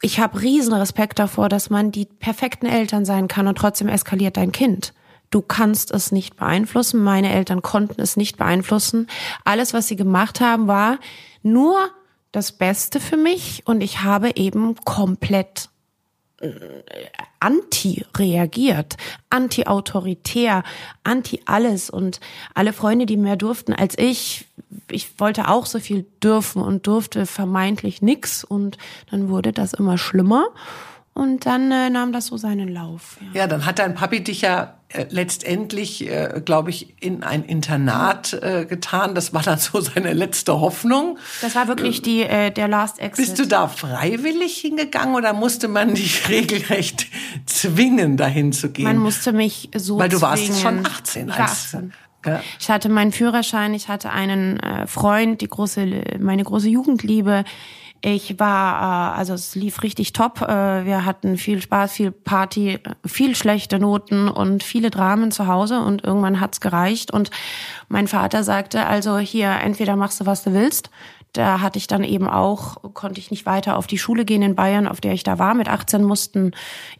ich 0.00 0.20
habe 0.20 0.40
riesen 0.40 0.72
Respekt 0.72 1.18
davor, 1.18 1.50
dass 1.50 1.68
man 1.68 1.92
die 1.92 2.06
perfekten 2.06 2.64
Eltern 2.64 3.04
sein 3.04 3.28
kann 3.28 3.46
und 3.46 3.58
trotzdem 3.58 3.88
eskaliert 3.88 4.38
dein 4.38 4.52
Kind. 4.52 4.94
Du 5.32 5.40
kannst 5.40 5.90
es 5.90 6.12
nicht 6.12 6.36
beeinflussen. 6.36 7.02
Meine 7.02 7.32
Eltern 7.32 7.62
konnten 7.62 8.00
es 8.00 8.16
nicht 8.18 8.36
beeinflussen. 8.36 9.08
Alles, 9.44 9.72
was 9.72 9.88
sie 9.88 9.96
gemacht 9.96 10.40
haben, 10.40 10.68
war 10.68 10.98
nur 11.42 11.88
das 12.32 12.52
Beste 12.52 13.00
für 13.00 13.16
mich 13.16 13.62
und 13.64 13.80
ich 13.80 14.02
habe 14.02 14.36
eben 14.36 14.76
komplett 14.84 15.70
äh, 16.40 16.50
anti 17.40 18.04
reagiert, 18.16 18.96
anti-autoritär, 19.30 20.64
anti 21.02 21.40
alles 21.46 21.88
und 21.88 22.20
alle 22.54 22.74
Freunde, 22.74 23.06
die 23.06 23.16
mehr 23.16 23.36
durften 23.36 23.72
als 23.72 23.96
ich, 23.98 24.46
ich 24.90 25.18
wollte 25.18 25.48
auch 25.48 25.64
so 25.64 25.80
viel 25.80 26.04
dürfen 26.22 26.60
und 26.60 26.86
durfte 26.86 27.24
vermeintlich 27.24 28.02
nix 28.02 28.44
und 28.44 28.76
dann 29.10 29.30
wurde 29.30 29.52
das 29.52 29.72
immer 29.72 29.96
schlimmer 29.96 30.48
und 31.14 31.44
dann 31.44 31.70
äh, 31.70 31.90
nahm 31.90 32.12
das 32.12 32.26
so 32.26 32.38
seinen 32.38 32.68
Lauf. 32.68 33.18
Ja, 33.20 33.42
ja 33.42 33.46
dann 33.46 33.66
hat 33.66 33.78
dein 33.78 33.94
Papi 33.94 34.24
dich 34.24 34.40
ja 34.40 34.78
äh, 34.88 35.04
letztendlich, 35.10 36.08
äh, 36.08 36.40
glaube 36.42 36.70
ich, 36.70 36.94
in 37.00 37.22
ein 37.22 37.44
Internat 37.44 38.32
äh, 38.32 38.64
getan. 38.64 39.14
Das 39.14 39.34
war 39.34 39.42
dann 39.42 39.58
so 39.58 39.80
seine 39.80 40.14
letzte 40.14 40.58
Hoffnung. 40.58 41.18
Das 41.42 41.54
war 41.54 41.68
wirklich 41.68 42.00
die, 42.00 42.22
äh, 42.22 42.50
der 42.50 42.66
Last 42.66 42.98
Exit. 42.98 43.26
Bist 43.26 43.38
du 43.38 43.46
da 43.46 43.68
freiwillig 43.68 44.56
hingegangen 44.56 45.14
oder 45.14 45.34
musste 45.34 45.68
man 45.68 45.94
dich 45.94 46.28
regelrecht 46.30 47.06
zwingen, 47.44 48.16
dahin 48.16 48.52
zu 48.52 48.70
gehen? 48.70 48.84
Man 48.84 48.98
musste 48.98 49.32
mich 49.32 49.68
so 49.76 49.98
Weil 49.98 50.08
du 50.08 50.16
zwingen. 50.16 50.30
warst 50.30 50.62
schon 50.62 50.86
18. 50.86 51.28
Ich 51.28 51.38
war 51.38 51.44
18. 51.44 51.92
Ja. 52.24 52.40
Ich 52.58 52.70
hatte 52.70 52.88
meinen 52.88 53.12
Führerschein, 53.12 53.74
ich 53.74 53.88
hatte 53.88 54.10
einen 54.10 54.60
äh, 54.60 54.86
Freund, 54.86 55.40
die 55.40 55.48
große, 55.48 56.04
meine 56.20 56.44
große 56.44 56.68
Jugendliebe. 56.68 57.44
Ich 58.04 58.40
war, 58.40 59.14
äh, 59.14 59.18
also 59.18 59.32
es 59.34 59.54
lief 59.54 59.82
richtig 59.84 60.12
top. 60.12 60.42
Äh, 60.42 60.84
wir 60.84 61.04
hatten 61.04 61.38
viel 61.38 61.62
Spaß, 61.62 61.92
viel 61.92 62.10
Party, 62.10 62.80
viel 63.06 63.36
schlechte 63.36 63.78
Noten 63.78 64.28
und 64.28 64.64
viele 64.64 64.90
Dramen 64.90 65.30
zu 65.30 65.46
Hause 65.46 65.80
und 65.80 66.02
irgendwann 66.02 66.40
hat's 66.40 66.60
gereicht. 66.60 67.12
Und 67.12 67.30
mein 67.88 68.08
Vater 68.08 68.42
sagte, 68.42 68.86
also 68.86 69.18
hier, 69.18 69.50
entweder 69.50 69.94
machst 69.94 70.20
du, 70.20 70.26
was 70.26 70.42
du 70.42 70.52
willst. 70.52 70.90
Da 71.32 71.60
hatte 71.60 71.78
ich 71.78 71.86
dann 71.86 72.02
eben 72.02 72.28
auch, 72.28 72.92
konnte 72.92 73.20
ich 73.20 73.30
nicht 73.30 73.46
weiter 73.46 73.76
auf 73.78 73.86
die 73.86 73.98
Schule 73.98 74.24
gehen 74.24 74.42
in 74.42 74.56
Bayern, 74.56 74.88
auf 74.88 75.00
der 75.00 75.12
ich 75.12 75.22
da 75.22 75.38
war. 75.38 75.54
Mit 75.54 75.68
18 75.68 76.02
mussten 76.02 76.50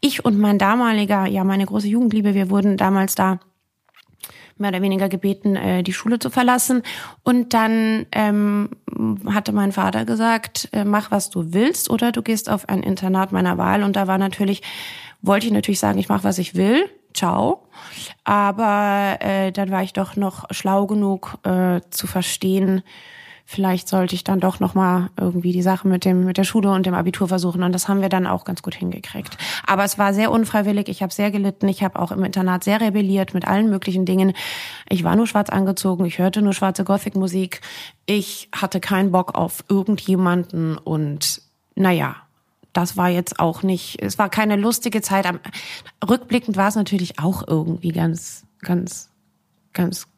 ich 0.00 0.24
und 0.24 0.38
mein 0.38 0.58
damaliger, 0.58 1.26
ja, 1.26 1.42
meine 1.42 1.66
große 1.66 1.88
Jugendliebe, 1.88 2.32
wir 2.32 2.48
wurden 2.48 2.76
damals 2.76 3.16
da 3.16 3.40
mehr 4.62 4.70
oder 4.70 4.80
weniger 4.80 5.08
gebeten, 5.08 5.56
äh, 5.56 5.82
die 5.82 5.92
Schule 5.92 6.18
zu 6.18 6.30
verlassen. 6.30 6.82
Und 7.22 7.52
dann 7.52 8.06
ähm, 8.12 8.70
hatte 9.26 9.52
mein 9.52 9.72
Vater 9.72 10.06
gesagt, 10.06 10.70
äh, 10.72 10.84
mach 10.84 11.10
was 11.10 11.28
du 11.28 11.52
willst 11.52 11.90
oder 11.90 12.12
du 12.12 12.22
gehst 12.22 12.48
auf 12.48 12.68
ein 12.68 12.82
Internat 12.82 13.32
meiner 13.32 13.58
Wahl. 13.58 13.82
Und 13.82 13.96
da 13.96 14.06
war 14.06 14.16
natürlich, 14.16 14.62
wollte 15.20 15.46
ich 15.46 15.52
natürlich 15.52 15.80
sagen, 15.80 15.98
ich 15.98 16.08
mach 16.08 16.24
was 16.24 16.38
ich 16.38 16.54
will. 16.54 16.88
Ciao. 17.12 17.68
Aber 18.24 19.18
äh, 19.20 19.52
dann 19.52 19.70
war 19.70 19.82
ich 19.82 19.92
doch 19.92 20.16
noch 20.16 20.46
schlau 20.50 20.86
genug 20.86 21.38
äh, 21.44 21.80
zu 21.90 22.06
verstehen, 22.06 22.82
vielleicht 23.44 23.88
sollte 23.88 24.14
ich 24.14 24.24
dann 24.24 24.40
doch 24.40 24.60
noch 24.60 24.74
mal 24.74 25.10
irgendwie 25.18 25.52
die 25.52 25.62
Sache 25.62 25.88
mit 25.88 26.04
dem 26.04 26.24
mit 26.24 26.38
der 26.38 26.44
Schule 26.44 26.70
und 26.70 26.86
dem 26.86 26.94
Abitur 26.94 27.28
versuchen 27.28 27.62
und 27.62 27.72
das 27.72 27.88
haben 27.88 28.00
wir 28.00 28.08
dann 28.08 28.26
auch 28.26 28.44
ganz 28.44 28.62
gut 28.62 28.74
hingekriegt. 28.74 29.36
Aber 29.66 29.84
es 29.84 29.98
war 29.98 30.14
sehr 30.14 30.30
unfreiwillig, 30.30 30.88
ich 30.88 31.02
habe 31.02 31.12
sehr 31.12 31.30
gelitten, 31.30 31.68
ich 31.68 31.82
habe 31.82 31.98
auch 31.98 32.12
im 32.12 32.24
Internat 32.24 32.64
sehr 32.64 32.80
rebelliert 32.80 33.34
mit 33.34 33.46
allen 33.46 33.70
möglichen 33.70 34.04
Dingen. 34.04 34.32
Ich 34.88 35.04
war 35.04 35.16
nur 35.16 35.26
schwarz 35.26 35.50
angezogen, 35.50 36.04
ich 36.04 36.18
hörte 36.18 36.42
nur 36.42 36.52
schwarze 36.52 36.84
Gothic 36.84 37.14
Musik. 37.14 37.60
Ich 38.06 38.48
hatte 38.54 38.80
keinen 38.80 39.12
Bock 39.12 39.34
auf 39.34 39.64
irgendjemanden 39.68 40.76
und 40.78 41.42
naja, 41.74 42.16
das 42.72 42.96
war 42.96 43.08
jetzt 43.08 43.38
auch 43.38 43.62
nicht, 43.62 44.00
es 44.00 44.18
war 44.18 44.28
keine 44.28 44.56
lustige 44.56 45.02
Zeit. 45.02 45.26
Rückblickend 46.08 46.56
war 46.56 46.68
es 46.68 46.74
natürlich 46.74 47.18
auch 47.18 47.46
irgendwie 47.46 47.92
ganz, 47.92 48.44
ganz, 48.60 49.10
ganz 49.72 50.08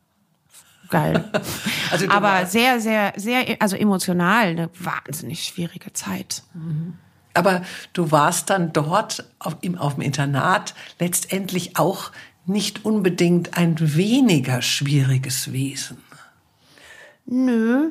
geil. 0.91 1.25
also 1.91 2.09
Aber 2.09 2.47
sehr, 2.47 2.81
sehr, 2.81 3.12
sehr, 3.17 3.57
also 3.61 3.76
emotional 3.76 4.49
eine 4.49 4.71
wahnsinnig 4.79 5.45
schwierige 5.45 5.93
Zeit. 5.93 6.43
Mhm. 6.55 6.95
Aber 7.35 7.62
du 7.93 8.12
warst 8.12 8.50
dann 8.50 8.73
dort 8.73 9.25
auf, 9.41 9.57
im, 9.61 9.76
auf 9.76 9.95
dem 9.95 10.03
Internat 10.03 10.75
letztendlich 11.00 11.76
auch 11.76 12.12
nicht 12.47 12.85
unbedingt 12.85 13.57
ein 13.57 13.76
weniger 13.81 14.62
schwieriges 14.62 15.53
Wesen. 15.53 15.99
Nö. 17.26 17.91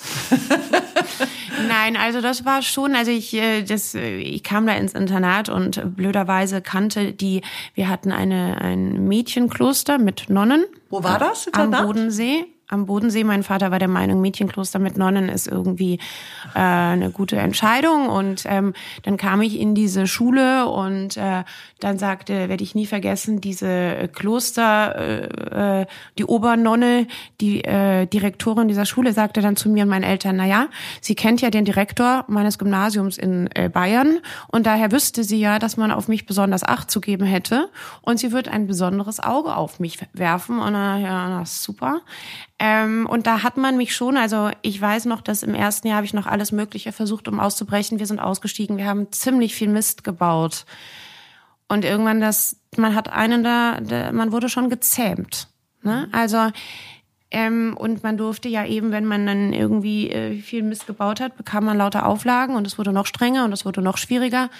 Nein, 1.68 1.96
also 1.96 2.20
das 2.20 2.44
war 2.44 2.62
schon, 2.62 2.94
also 2.94 3.10
ich, 3.10 3.34
äh, 3.34 3.62
das, 3.62 3.94
äh, 3.94 4.16
ich 4.16 4.42
kam 4.42 4.66
da 4.66 4.74
ins 4.74 4.94
Internat 4.94 5.48
und 5.48 5.96
blöderweise 5.96 6.62
kannte 6.62 7.12
die, 7.12 7.42
wir 7.74 7.88
hatten 7.88 8.12
eine, 8.12 8.60
ein 8.60 9.06
Mädchenkloster 9.08 9.98
mit 9.98 10.30
Nonnen. 10.30 10.64
Wo 10.88 11.02
war 11.02 11.18
das? 11.18 11.46
Internat? 11.46 11.80
Am 11.80 11.86
Bodensee 11.86 12.46
am 12.70 12.86
Bodensee. 12.86 13.24
Mein 13.24 13.42
Vater 13.42 13.70
war 13.70 13.78
der 13.78 13.88
Meinung, 13.88 14.20
Mädchenkloster 14.20 14.78
mit 14.78 14.96
Nonnen 14.96 15.28
ist 15.28 15.48
irgendwie 15.48 15.98
äh, 16.54 16.60
eine 16.60 17.10
gute 17.10 17.36
Entscheidung. 17.36 18.08
Und 18.08 18.44
ähm, 18.46 18.72
dann 19.02 19.16
kam 19.16 19.42
ich 19.42 19.58
in 19.58 19.74
diese 19.74 20.06
Schule 20.06 20.66
und 20.66 21.16
äh, 21.16 21.44
dann 21.80 21.98
sagte, 21.98 22.48
werde 22.48 22.62
ich 22.62 22.74
nie 22.74 22.86
vergessen, 22.86 23.40
diese 23.40 24.08
Kloster, 24.12 24.94
äh, 24.96 25.80
äh, 25.80 25.86
die 26.18 26.24
Obernonne, 26.24 27.06
die 27.40 27.64
äh, 27.64 28.06
Direktorin 28.06 28.68
dieser 28.68 28.86
Schule 28.86 29.12
sagte 29.12 29.40
dann 29.40 29.56
zu 29.56 29.68
mir 29.68 29.84
und 29.84 29.88
meinen 29.88 30.04
Eltern, 30.04 30.36
na 30.36 30.46
ja, 30.46 30.68
sie 31.00 31.14
kennt 31.14 31.40
ja 31.40 31.50
den 31.50 31.64
Direktor 31.64 32.24
meines 32.28 32.58
Gymnasiums 32.58 33.18
in 33.18 33.48
äh, 33.54 33.68
Bayern 33.68 34.18
und 34.48 34.66
daher 34.66 34.92
wüsste 34.92 35.24
sie 35.24 35.40
ja, 35.40 35.58
dass 35.58 35.76
man 35.76 35.90
auf 35.90 36.08
mich 36.08 36.26
besonders 36.26 36.62
Acht 36.62 36.90
zu 36.90 37.00
geben 37.00 37.24
hätte 37.24 37.68
und 38.02 38.18
sie 38.18 38.32
wird 38.32 38.48
ein 38.48 38.66
besonderes 38.66 39.20
Auge 39.20 39.56
auf 39.56 39.80
mich 39.80 39.98
werfen. 40.12 40.58
Und 40.58 40.74
äh, 40.74 41.02
ja, 41.02 41.28
na, 41.28 41.44
super. 41.46 42.00
Ähm, 42.62 43.06
und 43.06 43.26
da 43.26 43.42
hat 43.42 43.56
man 43.56 43.78
mich 43.78 43.94
schon, 43.94 44.18
also 44.18 44.50
ich 44.60 44.78
weiß 44.78 45.06
noch, 45.06 45.22
dass 45.22 45.42
im 45.42 45.54
ersten 45.54 45.88
Jahr 45.88 45.96
habe 45.96 46.04
ich 46.04 46.12
noch 46.12 46.26
alles 46.26 46.52
Mögliche 46.52 46.92
versucht, 46.92 47.26
um 47.26 47.40
auszubrechen. 47.40 47.98
Wir 47.98 48.06
sind 48.06 48.20
ausgestiegen, 48.20 48.76
wir 48.76 48.86
haben 48.86 49.10
ziemlich 49.12 49.54
viel 49.54 49.68
Mist 49.68 50.04
gebaut. 50.04 50.66
Und 51.68 51.86
irgendwann 51.86 52.20
das, 52.20 52.56
man 52.76 52.94
hat 52.94 53.10
einen 53.10 53.42
da, 53.42 53.80
da 53.80 54.12
man 54.12 54.30
wurde 54.30 54.50
schon 54.50 54.68
gezähmt. 54.68 55.48
Ne? 55.82 56.08
Also 56.12 56.50
ähm, 57.30 57.76
und 57.78 58.02
man 58.02 58.18
durfte 58.18 58.48
ja 58.48 58.66
eben, 58.66 58.90
wenn 58.90 59.06
man 59.06 59.26
dann 59.26 59.54
irgendwie 59.54 60.10
äh, 60.10 60.42
viel 60.42 60.62
Mist 60.62 60.86
gebaut 60.86 61.20
hat, 61.20 61.38
bekam 61.38 61.64
man 61.64 61.78
lauter 61.78 62.04
Auflagen 62.04 62.56
und 62.56 62.66
es 62.66 62.76
wurde 62.76 62.92
noch 62.92 63.06
strenger 63.06 63.46
und 63.46 63.52
es 63.52 63.64
wurde 63.64 63.80
noch 63.80 63.96
schwieriger. 63.96 64.50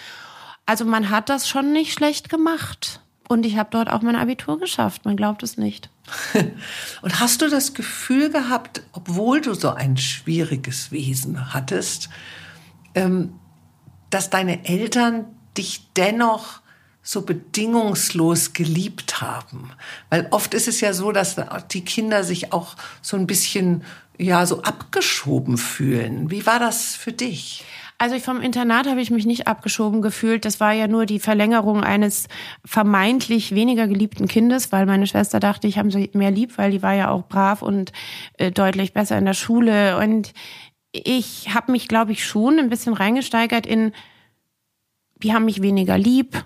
Also 0.64 0.86
man 0.86 1.10
hat 1.10 1.28
das 1.28 1.48
schon 1.48 1.72
nicht 1.72 1.92
schlecht 1.92 2.30
gemacht. 2.30 3.00
Und 3.30 3.46
ich 3.46 3.56
habe 3.56 3.68
dort 3.70 3.88
auch 3.88 4.02
mein 4.02 4.16
Abitur 4.16 4.58
geschafft. 4.58 5.04
Man 5.04 5.16
glaubt 5.16 5.44
es 5.44 5.56
nicht. 5.56 5.88
Und 7.00 7.20
hast 7.20 7.40
du 7.40 7.48
das 7.48 7.74
Gefühl 7.74 8.28
gehabt, 8.28 8.82
obwohl 8.90 9.40
du 9.40 9.54
so 9.54 9.70
ein 9.70 9.96
schwieriges 9.96 10.90
Wesen 10.90 11.54
hattest, 11.54 12.08
ähm, 12.96 13.34
dass 14.10 14.30
deine 14.30 14.66
Eltern 14.66 15.26
dich 15.56 15.92
dennoch 15.94 16.60
so 17.04 17.22
bedingungslos 17.22 18.52
geliebt 18.52 19.20
haben? 19.20 19.70
Weil 20.08 20.26
oft 20.32 20.52
ist 20.52 20.66
es 20.66 20.80
ja 20.80 20.92
so, 20.92 21.12
dass 21.12 21.36
die 21.70 21.84
Kinder 21.84 22.24
sich 22.24 22.52
auch 22.52 22.74
so 23.00 23.16
ein 23.16 23.28
bisschen 23.28 23.84
ja 24.18 24.44
so 24.44 24.62
abgeschoben 24.62 25.56
fühlen. 25.56 26.32
Wie 26.32 26.46
war 26.46 26.58
das 26.58 26.96
für 26.96 27.12
dich? 27.12 27.64
Also 28.00 28.18
vom 28.18 28.40
Internat 28.40 28.88
habe 28.88 29.02
ich 29.02 29.10
mich 29.10 29.26
nicht 29.26 29.46
abgeschoben 29.46 30.00
gefühlt. 30.00 30.46
Das 30.46 30.58
war 30.58 30.72
ja 30.72 30.88
nur 30.88 31.04
die 31.04 31.18
Verlängerung 31.18 31.84
eines 31.84 32.28
vermeintlich 32.64 33.54
weniger 33.54 33.86
geliebten 33.88 34.26
Kindes, 34.26 34.72
weil 34.72 34.86
meine 34.86 35.06
Schwester 35.06 35.38
dachte, 35.38 35.66
ich 35.66 35.76
habe 35.76 35.90
sie 35.90 36.08
mehr 36.14 36.30
lieb, 36.30 36.56
weil 36.56 36.70
die 36.70 36.82
war 36.82 36.94
ja 36.94 37.10
auch 37.10 37.28
brav 37.28 37.60
und 37.60 37.92
äh, 38.38 38.50
deutlich 38.50 38.94
besser 38.94 39.18
in 39.18 39.26
der 39.26 39.34
Schule. 39.34 39.98
Und 39.98 40.32
ich 40.92 41.54
habe 41.54 41.72
mich, 41.72 41.88
glaube 41.88 42.12
ich, 42.12 42.24
schon 42.24 42.58
ein 42.58 42.70
bisschen 42.70 42.94
reingesteigert 42.94 43.66
in, 43.66 43.92
die 45.16 45.34
haben 45.34 45.44
mich 45.44 45.60
weniger 45.60 45.98
lieb, 45.98 46.42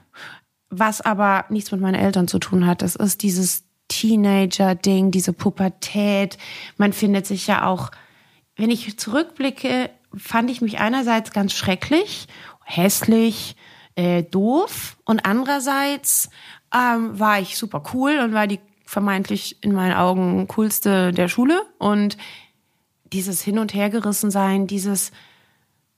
was 0.71 1.03
aber 1.03 1.45
nichts 1.51 1.71
mit 1.71 1.81
meinen 1.81 1.95
Eltern 1.95 2.27
zu 2.27 2.41
tun 2.41 2.67
hat. 2.67 2.83
Das 2.83 2.97
ist 2.97 3.23
dieses 3.23 3.63
Teenager-Ding, 3.87 5.13
diese 5.13 5.33
Pubertät. 5.33 6.37
Man 6.79 6.93
findet 6.93 7.27
sich 7.27 7.47
ja 7.47 7.65
auch, 7.65 7.93
wenn 8.57 8.73
ich 8.73 8.99
zurückblicke, 8.99 9.91
fand 10.17 10.51
ich 10.51 10.61
mich 10.61 10.79
einerseits 10.79 11.33
ganz 11.33 11.53
schrecklich, 11.53 12.27
hässlich, 12.65 13.57
äh, 13.97 14.23
doof 14.23 14.97
und 15.05 15.25
andererseits 15.25 16.31
ähm, 16.75 17.19
war 17.19 17.41
ich 17.41 17.57
super 17.57 17.83
cool 17.93 18.19
und 18.19 18.33
war 18.35 18.47
die 18.47 18.61
vermeintlich 18.85 19.63
in 19.63 19.73
meinen 19.73 19.95
Augen 19.95 20.47
coolste 20.49 21.13
der 21.13 21.29
Schule 21.29 21.63
und 21.79 22.17
dieses 23.05 23.41
Hin- 23.43 23.59
und 23.59 23.75
Hergerissen 23.75 24.31
sein, 24.31 24.67
dieses 24.67 25.13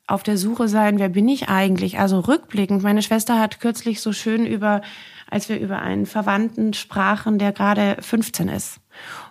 auf 0.06 0.23
der 0.23 0.37
Suche 0.37 0.68
sein, 0.68 0.99
wer 0.99 1.08
bin 1.08 1.28
ich 1.28 1.49
eigentlich? 1.49 1.99
Also 1.99 2.20
rückblickend, 2.20 2.82
meine 2.82 3.02
Schwester 3.02 3.40
hat 3.40 3.58
kürzlich 3.58 4.00
so 4.00 4.12
schön 4.12 4.46
über, 4.46 4.82
als 5.28 5.49
wir 5.49 5.58
über 5.58 5.80
einen 5.80 6.06
Verwandten 6.06 6.75
sprachen, 6.75 7.38
der 7.38 7.52
gerade 7.52 7.96
15 8.00 8.49
ist. 8.49 8.80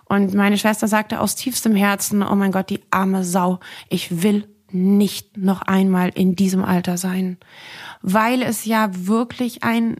Und 0.04 0.34
meine 0.34 0.58
Schwester 0.58 0.86
sagte 0.86 1.20
aus 1.20 1.34
tiefstem 1.34 1.74
Herzen, 1.74 2.22
oh 2.22 2.34
mein 2.34 2.52
Gott, 2.52 2.68
die 2.68 2.82
arme 2.90 3.24
Sau, 3.24 3.58
ich 3.88 4.22
will 4.22 4.46
nicht 4.76 5.36
noch 5.36 5.62
einmal 5.62 6.10
in 6.10 6.36
diesem 6.36 6.64
Alter 6.64 6.96
sein. 6.98 7.38
Weil 8.02 8.42
es 8.42 8.64
ja 8.64 8.90
wirklich 8.92 9.64
ein 9.64 9.96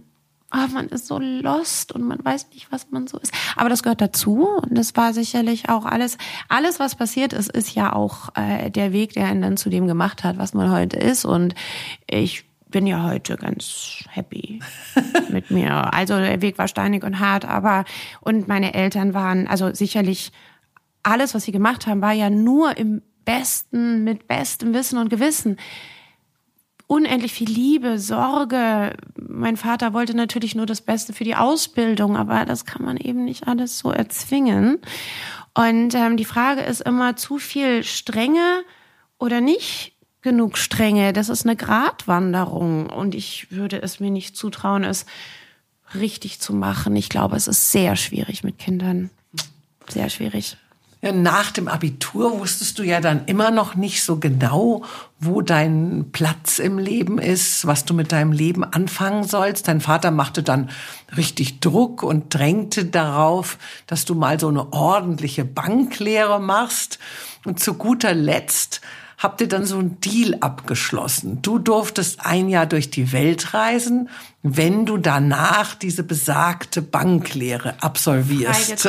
oh, 0.52 0.72
man 0.72 0.88
ist 0.88 1.06
so 1.06 1.18
lost 1.18 1.92
und 1.92 2.02
man 2.04 2.24
weiß 2.24 2.48
nicht, 2.50 2.70
was 2.70 2.90
man 2.90 3.06
so 3.06 3.18
ist. 3.18 3.32
Aber 3.56 3.68
das 3.68 3.82
gehört 3.82 4.00
dazu 4.00 4.46
und 4.46 4.76
das 4.76 4.94
war 4.96 5.12
sicherlich 5.12 5.68
auch 5.68 5.84
alles, 5.84 6.18
alles, 6.48 6.78
was 6.78 6.94
passiert 6.94 7.32
ist, 7.32 7.50
ist 7.50 7.74
ja 7.74 7.92
auch 7.92 8.30
äh, 8.36 8.70
der 8.70 8.92
Weg, 8.92 9.12
der 9.14 9.26
einen 9.26 9.42
dann 9.42 9.56
zu 9.56 9.70
dem 9.70 9.86
gemacht 9.86 10.24
hat, 10.24 10.38
was 10.38 10.54
man 10.54 10.70
heute 10.70 10.96
ist. 10.96 11.24
Und 11.24 11.54
ich 12.08 12.44
bin 12.68 12.86
ja 12.86 13.02
heute 13.04 13.36
ganz 13.36 14.04
happy 14.08 14.60
mit 15.30 15.50
mir. 15.50 15.92
Also 15.92 16.16
der 16.18 16.42
Weg 16.42 16.58
war 16.58 16.68
steinig 16.68 17.04
und 17.04 17.20
hart, 17.20 17.44
aber 17.44 17.84
und 18.20 18.48
meine 18.48 18.74
Eltern 18.74 19.14
waren, 19.14 19.46
also 19.46 19.72
sicherlich 19.72 20.32
alles, 21.02 21.34
was 21.34 21.44
sie 21.44 21.52
gemacht 21.52 21.86
haben, 21.86 22.02
war 22.02 22.12
ja 22.12 22.30
nur 22.30 22.76
im 22.76 23.02
besten, 23.26 24.04
mit 24.04 24.26
bestem 24.26 24.72
Wissen 24.72 24.96
und 24.96 25.10
Gewissen 25.10 25.58
unendlich 26.86 27.32
viel 27.32 27.50
Liebe, 27.50 27.98
Sorge. 27.98 28.96
Mein 29.16 29.56
Vater 29.56 29.92
wollte 29.92 30.14
natürlich 30.14 30.54
nur 30.54 30.66
das 30.66 30.80
Beste 30.80 31.12
für 31.12 31.24
die 31.24 31.34
Ausbildung, 31.34 32.16
aber 32.16 32.44
das 32.44 32.64
kann 32.64 32.84
man 32.84 32.96
eben 32.96 33.24
nicht 33.24 33.48
alles 33.48 33.78
so 33.78 33.90
erzwingen. 33.90 34.78
Und 35.54 35.94
ähm, 35.94 36.16
die 36.16 36.24
Frage 36.24 36.62
ist 36.62 36.82
immer 36.82 37.16
zu 37.16 37.38
viel 37.38 37.82
Strenge 37.82 38.62
oder 39.18 39.40
nicht 39.40 39.94
genug 40.22 40.58
Strenge. 40.58 41.12
Das 41.12 41.28
ist 41.28 41.44
eine 41.44 41.56
Gratwanderung 41.56 42.88
und 42.90 43.14
ich 43.14 43.50
würde 43.50 43.82
es 43.82 44.00
mir 44.00 44.10
nicht 44.10 44.36
zutrauen, 44.36 44.84
es 44.84 45.06
richtig 45.94 46.40
zu 46.40 46.52
machen. 46.52 46.94
Ich 46.96 47.08
glaube, 47.08 47.36
es 47.36 47.48
ist 47.48 47.72
sehr 47.72 47.96
schwierig 47.96 48.44
mit 48.44 48.58
Kindern. 48.58 49.10
Sehr 49.88 50.10
schwierig. 50.10 50.56
Ja, 51.02 51.12
nach 51.12 51.50
dem 51.50 51.68
Abitur 51.68 52.40
wusstest 52.40 52.78
du 52.78 52.82
ja 52.82 53.00
dann 53.00 53.26
immer 53.26 53.50
noch 53.50 53.74
nicht 53.74 54.02
so 54.02 54.16
genau, 54.18 54.82
wo 55.20 55.42
dein 55.42 56.06
Platz 56.10 56.58
im 56.58 56.78
Leben 56.78 57.18
ist, 57.18 57.66
was 57.66 57.84
du 57.84 57.92
mit 57.92 58.12
deinem 58.12 58.32
Leben 58.32 58.64
anfangen 58.64 59.22
sollst. 59.22 59.68
Dein 59.68 59.82
Vater 59.82 60.10
machte 60.10 60.42
dann 60.42 60.70
richtig 61.14 61.60
Druck 61.60 62.02
und 62.02 62.32
drängte 62.34 62.86
darauf, 62.86 63.58
dass 63.86 64.06
du 64.06 64.14
mal 64.14 64.40
so 64.40 64.48
eine 64.48 64.72
ordentliche 64.72 65.44
Banklehre 65.44 66.40
machst. 66.40 66.98
Und 67.44 67.60
zu 67.60 67.74
guter 67.74 68.14
Letzt 68.14 68.80
habt 69.18 69.40
ihr 69.40 69.48
dann 69.48 69.64
so 69.64 69.78
einen 69.78 70.00
Deal 70.00 70.36
abgeschlossen. 70.40 71.40
Du 71.42 71.58
durftest 71.58 72.24
ein 72.24 72.48
Jahr 72.48 72.66
durch 72.66 72.90
die 72.90 73.12
Welt 73.12 73.54
reisen, 73.54 74.10
wenn 74.42 74.86
du 74.86 74.98
danach 74.98 75.74
diese 75.74 76.02
besagte 76.02 76.82
Banklehre 76.82 77.74
absolvierst. 77.80 78.88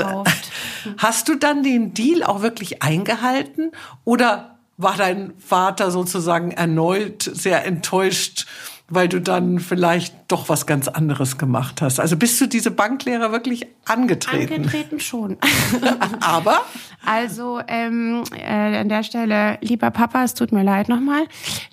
Hast 0.97 1.29
du 1.29 1.35
dann 1.35 1.63
den 1.63 1.93
Deal 1.93 2.23
auch 2.23 2.41
wirklich 2.41 2.83
eingehalten 2.83 3.71
oder 4.03 4.57
war 4.77 4.95
dein 4.95 5.33
Vater 5.39 5.91
sozusagen 5.91 6.51
erneut 6.51 7.23
sehr 7.23 7.65
enttäuscht, 7.65 8.45
weil 8.89 9.09
du 9.09 9.19
dann 9.19 9.59
vielleicht 9.59 10.15
doch 10.29 10.47
was 10.47 10.65
ganz 10.65 10.87
anderes 10.87 11.37
gemacht 11.37 11.81
hast. 11.81 11.99
Also 11.99 12.15
bist 12.15 12.39
du 12.39 12.47
diese 12.47 12.71
Banklehre 12.71 13.33
wirklich 13.33 13.67
angetreten? 13.85 14.53
Angetreten 14.53 14.99
schon. 15.01 15.37
Aber? 16.21 16.61
Also 17.05 17.59
ähm, 17.67 18.23
äh, 18.33 18.77
an 18.77 18.87
der 18.87 19.03
Stelle, 19.03 19.57
lieber 19.61 19.91
Papa, 19.91 20.23
es 20.23 20.35
tut 20.35 20.53
mir 20.53 20.63
leid 20.63 20.87
nochmal. 20.87 21.23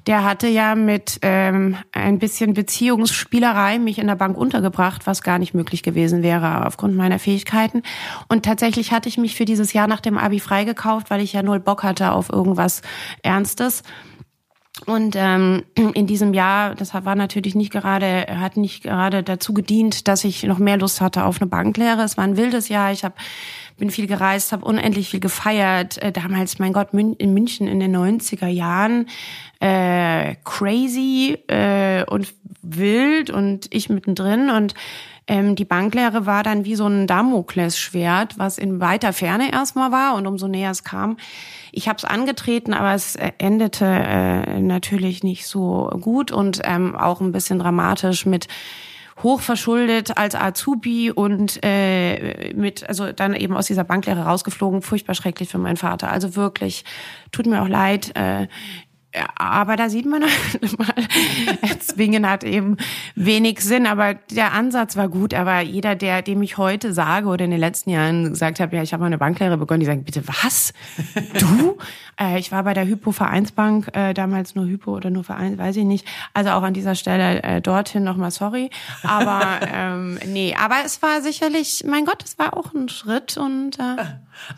Der 0.09 0.25
hatte 0.25 0.49
ja 0.49 0.75
mit 0.75 1.19
ähm, 1.23 1.77
ein 1.93 2.19
bisschen 2.19 2.53
Beziehungsspielerei 2.53 3.79
mich 3.79 3.99
in 3.99 4.09
der 4.09 4.17
Bank 4.17 4.37
untergebracht, 4.37 5.07
was 5.07 5.23
gar 5.23 5.39
nicht 5.39 5.55
möglich 5.55 5.85
gewesen 5.85 6.25
wäre 6.25 6.67
aufgrund 6.67 6.97
meiner 6.97 7.21
Fähigkeiten. 7.21 7.83
Und 8.29 8.45
tatsächlich 8.45 8.91
hatte 8.91 9.09
ich 9.09 9.19
mich 9.19 9.37
für 9.37 9.45
dieses 9.45 9.73
Jahr 9.73 9.87
nach 9.87 10.01
dem 10.01 10.19
Abi 10.19 10.41
freigekauft, 10.41 11.11
weil 11.11 11.21
ich 11.21 11.33
ja 11.33 11.43
null 11.43 11.61
Bock 11.61 11.85
hatte 11.85 12.11
auf 12.11 12.29
irgendwas 12.29 12.83
Ernstes. 13.23 13.85
Und 14.87 15.15
ähm, 15.17 15.65
in 15.95 16.07
diesem 16.07 16.35
Jahr, 16.35 16.75
das 16.75 16.95
war 16.95 17.15
natürlich 17.15 17.55
nicht 17.55 17.73
gerade, 17.73 18.27
hat 18.29 18.57
nicht 18.57 18.83
gerade 18.83 19.23
dazu 19.23 19.55
gedient, 19.55 20.09
dass 20.09 20.25
ich 20.25 20.43
noch 20.45 20.59
mehr 20.59 20.77
Lust 20.77 21.01
hatte 21.01 21.25
auf 21.25 21.41
eine 21.41 21.49
Banklehre. 21.49 22.03
Es 22.03 22.17
war 22.17 22.25
ein 22.25 22.37
wildes 22.37 22.69
Jahr. 22.69 22.93
Ich 22.93 23.05
hab, 23.05 23.17
bin 23.79 23.91
viel 23.91 24.07
gereist, 24.07 24.53
habe 24.53 24.65
unendlich 24.65 25.09
viel 25.09 25.21
gefeiert. 25.21 25.99
Äh, 25.99 26.13
damals, 26.13 26.59
mein 26.59 26.73
Gott, 26.73 26.89
in 26.93 27.35
München 27.35 27.69
in 27.69 27.81
den 27.81 27.97
90er 27.97 28.49
Jahren. 28.49 29.07
Äh, 29.61 30.37
crazy 30.45 31.39
äh, 31.49 32.05
und 32.05 32.35
wild 32.63 33.31
und 33.31 33.69
ich 33.71 33.89
mittendrin. 33.89 34.51
Und 34.51 34.75
ähm, 35.27 35.57
die 35.57 35.65
Banklehre 35.65 36.27
war 36.27 36.43
dann 36.43 36.65
wie 36.65 36.75
so 36.75 36.87
ein 36.87 37.07
Damoklesschwert, 37.07 38.39
was 38.39 38.59
in 38.59 38.81
weiter 38.81 39.13
Ferne 39.13 39.53
erstmal 39.53 39.91
war 39.91 40.17
und 40.17 40.27
umso 40.27 40.49
näher 40.49 40.71
es 40.71 40.85
kam. 40.85 41.17
Ich 41.73 41.89
habe 41.89 41.97
es 41.97 42.05
angetreten, 42.05 42.75
aber 42.75 42.95
es 42.95 43.17
äh, 43.17 43.33
endete 43.39 43.87
äh, 43.87 44.61
natürlich 44.61 45.23
nicht 45.23 45.47
so 45.47 45.91
gut 46.01 46.31
und 46.31 46.61
ähm, 46.65 46.95
auch 46.95 47.21
ein 47.21 47.33
bisschen 47.33 47.59
dramatisch 47.59 48.27
mit 48.27 48.49
hochverschuldet 49.23 50.19
als 50.19 50.35
Azubi 50.35 51.11
und 51.11 51.61
äh, 51.63 52.53
mit 52.55 52.89
also 52.89 53.13
dann 53.13 53.35
eben 53.35 53.57
aus 53.57 53.67
dieser 53.67 53.85
Banklehre 53.85 54.25
rausgeflogen, 54.25 54.83
furchtbar 54.83 55.15
schrecklich 55.15 55.49
für 55.49 55.59
meinen 55.59 55.77
Vater. 55.77 56.11
Also 56.11 56.37
wirklich 56.37 56.85
tut 57.31 57.47
mir 57.47 57.63
auch 57.63 57.69
leid. 57.69 58.13
Äh, 58.17 58.49
aber 59.37 59.77
da 59.77 59.89
sieht 59.89 60.07
man 60.07 60.23
halt 60.23 60.79
mal, 60.79 60.95
Zwingen 61.79 62.29
hat 62.29 62.45
eben 62.45 62.77
wenig 63.15 63.61
Sinn, 63.61 63.87
aber 63.87 64.15
der 64.15 64.53
Ansatz 64.53 64.97
war 64.97 65.09
gut. 65.09 65.35
Aber 65.35 65.61
jeder, 65.61 65.95
der, 65.95 66.23
dem 66.23 66.43
ich 66.43 66.59
heute 66.59 66.93
sage 66.93 67.29
oder 67.29 67.45
in 67.45 67.51
den 67.51 67.61
letzten 67.61 67.91
Jahren 67.91 68.31
gesagt 68.31 68.61
habe, 68.61 68.75
ja, 68.77 68.83
ich 68.83 68.93
habe 68.93 69.03
mal 69.03 69.07
eine 69.07 69.19
Banklehre 69.19 69.57
begonnen, 69.57 69.81
die 69.81 69.87
sagen, 69.87 70.05
bitte 70.05 70.27
was? 70.27 70.73
Du? 71.39 71.79
Äh, 72.21 72.39
ich 72.39 72.53
war 72.53 72.63
bei 72.65 72.75
der 72.75 72.87
Hypo 72.87 73.13
Vereinsbank, 73.13 73.91
äh, 73.95 74.15
damals 74.15 74.55
nur 74.55 74.67
Hypo 74.67 74.95
oder 74.95 75.11
nur 75.11 75.25
Verein, 75.25 75.59
weiß 75.59 75.77
ich 75.77 75.85
nicht. 75.85 76.07
Also 76.33 76.51
auch 76.51 76.63
an 76.63 76.75
dieser 76.75 76.95
Stelle 76.95 77.43
äh, 77.43 77.61
dorthin 77.61 78.05
nochmal 78.05 78.31
sorry. 78.31 78.71
Aber 79.03 79.61
ähm, 79.73 80.19
nee, 80.27 80.55
aber 80.59 80.77
es 80.85 81.03
war 81.03 81.23
sicherlich, 81.23 81.85
mein 81.87 82.05
Gott, 82.05 82.23
es 82.25 82.39
war 82.39 82.57
auch 82.57 82.73
ein 82.75 82.89
Schritt 82.89 83.37
und 83.37 83.79
äh, 83.79 84.05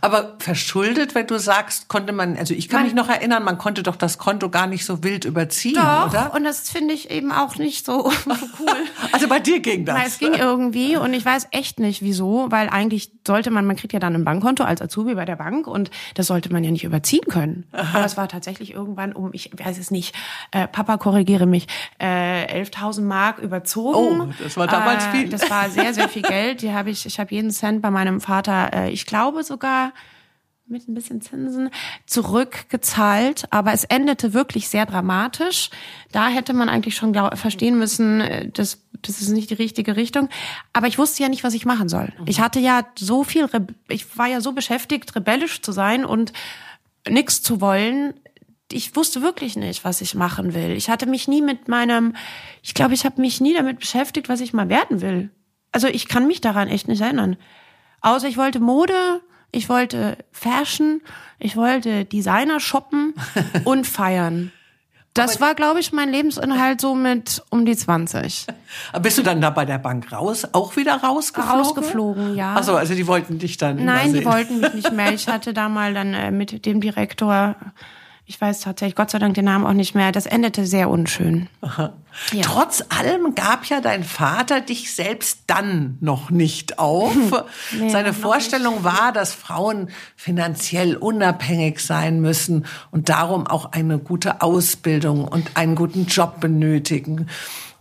aber 0.00 0.36
verschuldet, 0.38 1.14
wenn 1.14 1.26
du 1.26 1.38
sagst, 1.38 1.88
konnte 1.88 2.12
man, 2.12 2.36
also 2.36 2.54
ich 2.54 2.68
kann 2.68 2.80
man, 2.80 2.86
mich 2.86 2.94
noch 2.94 3.08
erinnern, 3.08 3.44
man 3.44 3.58
konnte 3.58 3.82
doch 3.82 3.96
das 3.96 4.18
Konto 4.18 4.48
gar 4.48 4.66
nicht 4.66 4.84
so 4.84 5.04
wild 5.04 5.24
überziehen, 5.24 5.74
doch, 5.74 6.08
oder? 6.08 6.34
Und 6.34 6.44
das 6.44 6.68
finde 6.70 6.94
ich 6.94 7.10
eben 7.10 7.32
auch 7.32 7.56
nicht 7.56 7.84
so 7.84 8.06
cool. 8.26 8.76
also 9.12 9.28
bei 9.28 9.38
dir 9.38 9.60
ging 9.60 9.84
das. 9.84 9.96
Nein, 9.96 10.06
es 10.06 10.18
ging 10.18 10.34
irgendwie 10.34 10.96
und 10.96 11.12
ich 11.14 11.24
weiß 11.24 11.48
echt 11.50 11.78
nicht 11.78 12.02
wieso, 12.02 12.46
weil 12.50 12.68
eigentlich 12.68 13.12
sollte 13.26 13.50
man, 13.50 13.66
man 13.66 13.76
kriegt 13.76 13.92
ja 13.92 13.98
dann 13.98 14.14
ein 14.14 14.24
Bankkonto 14.24 14.64
als 14.64 14.80
Azubi 14.80 15.14
bei 15.14 15.24
der 15.24 15.36
Bank 15.36 15.66
und 15.66 15.90
das 16.14 16.26
sollte 16.26 16.52
man 16.52 16.64
ja 16.64 16.70
nicht 16.70 16.84
überziehen 16.84 17.24
können. 17.28 17.64
Aha. 17.72 17.98
Aber 17.98 18.06
es 18.06 18.16
war 18.16 18.28
tatsächlich 18.28 18.72
irgendwann 18.72 19.12
um, 19.12 19.30
ich 19.32 19.50
weiß 19.56 19.78
es 19.78 19.90
nicht, 19.90 20.14
äh, 20.52 20.66
Papa 20.68 20.96
korrigiere 20.96 21.46
mich, 21.46 21.66
äh, 21.98 22.62
11.000 22.62 23.02
Mark 23.02 23.38
überzogen. 23.38 24.20
Oh, 24.20 24.42
das 24.42 24.56
war 24.56 24.66
damals 24.66 25.06
äh, 25.06 25.10
viel. 25.10 25.28
Das 25.28 25.50
war 25.50 25.68
sehr, 25.68 25.94
sehr 25.94 26.08
viel 26.08 26.22
Geld. 26.22 26.62
Die 26.62 26.72
habe 26.72 26.90
ich, 26.90 27.06
ich 27.06 27.20
habe 27.20 27.34
jeden 27.34 27.50
Cent 27.50 27.82
bei 27.82 27.90
meinem 27.90 28.20
Vater, 28.20 28.70
äh, 28.72 28.90
ich 28.90 29.06
glaube 29.06 29.42
sogar, 29.42 29.92
mit 30.68 30.88
ein 30.88 30.94
bisschen 30.94 31.20
Zinsen 31.20 31.70
zurückgezahlt, 32.06 33.44
aber 33.50 33.72
es 33.72 33.84
endete 33.84 34.34
wirklich 34.34 34.68
sehr 34.68 34.84
dramatisch. 34.84 35.70
Da 36.10 36.28
hätte 36.28 36.54
man 36.54 36.68
eigentlich 36.68 36.96
schon 36.96 37.14
verstehen 37.36 37.78
müssen, 37.78 38.20
äh, 38.20 38.50
dass 38.50 38.82
das 39.02 39.20
ist 39.20 39.28
nicht 39.28 39.50
die 39.50 39.54
richtige 39.54 39.96
Richtung. 39.96 40.28
Aber 40.72 40.88
ich 40.88 40.98
wusste 40.98 41.22
ja 41.22 41.28
nicht, 41.28 41.44
was 41.44 41.54
ich 41.54 41.66
machen 41.66 41.88
soll. 41.88 42.12
Mhm. 42.18 42.24
Ich 42.26 42.40
hatte 42.40 42.58
ja 42.58 42.84
so 42.98 43.22
viel, 43.22 43.48
ich 43.88 44.18
war 44.18 44.26
ja 44.26 44.40
so 44.40 44.52
beschäftigt, 44.52 45.14
rebellisch 45.14 45.62
zu 45.62 45.70
sein 45.70 46.04
und 46.04 46.32
nichts 47.08 47.42
zu 47.42 47.60
wollen. 47.60 48.14
Ich 48.72 48.96
wusste 48.96 49.22
wirklich 49.22 49.54
nicht, 49.56 49.84
was 49.84 50.00
ich 50.00 50.16
machen 50.16 50.54
will. 50.54 50.72
Ich 50.72 50.90
hatte 50.90 51.06
mich 51.06 51.28
nie 51.28 51.42
mit 51.42 51.68
meinem, 51.68 52.16
ich 52.62 52.74
glaube, 52.74 52.94
ich 52.94 53.04
habe 53.04 53.20
mich 53.20 53.40
nie 53.40 53.54
damit 53.54 53.78
beschäftigt, 53.78 54.28
was 54.28 54.40
ich 54.40 54.52
mal 54.52 54.68
werden 54.68 55.00
will. 55.00 55.30
Also 55.70 55.86
ich 55.86 56.08
kann 56.08 56.26
mich 56.26 56.40
daran 56.40 56.66
echt 56.66 56.88
nicht 56.88 57.02
erinnern. 57.02 57.36
Außer 58.00 58.26
ich 58.26 58.36
wollte 58.36 58.58
Mode, 58.58 59.20
ich 59.52 59.68
wollte 59.68 60.18
Fashion, 60.32 61.00
ich 61.38 61.56
wollte 61.56 62.04
Designer 62.04 62.60
shoppen 62.60 63.14
und 63.64 63.86
feiern. 63.86 64.52
Das 65.16 65.40
war, 65.40 65.54
glaube 65.54 65.80
ich, 65.80 65.92
mein 65.92 66.10
Lebensinhalt 66.10 66.80
so 66.80 66.94
mit 66.94 67.42
um 67.48 67.64
die 67.64 67.74
20. 67.74 68.46
Aber 68.92 69.00
bist 69.00 69.16
du 69.16 69.22
dann 69.22 69.40
da 69.40 69.48
bei 69.48 69.64
der 69.64 69.78
Bank 69.78 70.12
raus, 70.12 70.46
auch 70.52 70.76
wieder 70.76 70.96
rausgeflogen? 70.96 71.58
Rausgeflogen, 71.58 72.36
ja. 72.36 72.54
Achso, 72.54 72.74
also 72.74 72.94
die 72.94 73.06
wollten 73.06 73.38
dich 73.38 73.56
dann 73.56 73.82
Nein, 73.82 74.12
die 74.12 74.26
wollten 74.26 74.60
mich 74.60 74.74
nicht 74.74 74.92
mehr. 74.96 75.14
Ich 75.14 75.26
hatte 75.26 75.54
da 75.54 75.70
mal 75.70 75.94
dann 75.94 76.12
äh, 76.12 76.30
mit 76.30 76.66
dem 76.66 76.82
Direktor 76.82 77.56
ich 78.28 78.40
weiß 78.40 78.60
tatsächlich 78.60 78.96
Gott 78.96 79.10
sei 79.10 79.20
Dank 79.20 79.34
den 79.34 79.44
Namen 79.44 79.64
auch 79.64 79.72
nicht 79.72 79.94
mehr. 79.94 80.10
Das 80.10 80.26
endete 80.26 80.66
sehr 80.66 80.90
unschön. 80.90 81.48
Ja. 81.62 81.92
Trotz 82.42 82.82
allem 82.88 83.34
gab 83.36 83.66
ja 83.66 83.80
dein 83.80 84.02
Vater 84.02 84.60
dich 84.60 84.92
selbst 84.94 85.40
dann 85.46 85.96
noch 86.00 86.30
nicht 86.30 86.78
auf. 86.80 87.14
nee, 87.78 87.88
Seine 87.88 88.12
Vorstellung 88.12 88.82
war, 88.82 89.12
dass 89.12 89.32
Frauen 89.32 89.90
finanziell 90.16 90.96
unabhängig 90.96 91.78
sein 91.78 92.20
müssen 92.20 92.66
und 92.90 93.10
darum 93.10 93.46
auch 93.46 93.72
eine 93.72 93.98
gute 93.98 94.40
Ausbildung 94.40 95.28
und 95.28 95.56
einen 95.56 95.76
guten 95.76 96.06
Job 96.06 96.40
benötigen. 96.40 97.28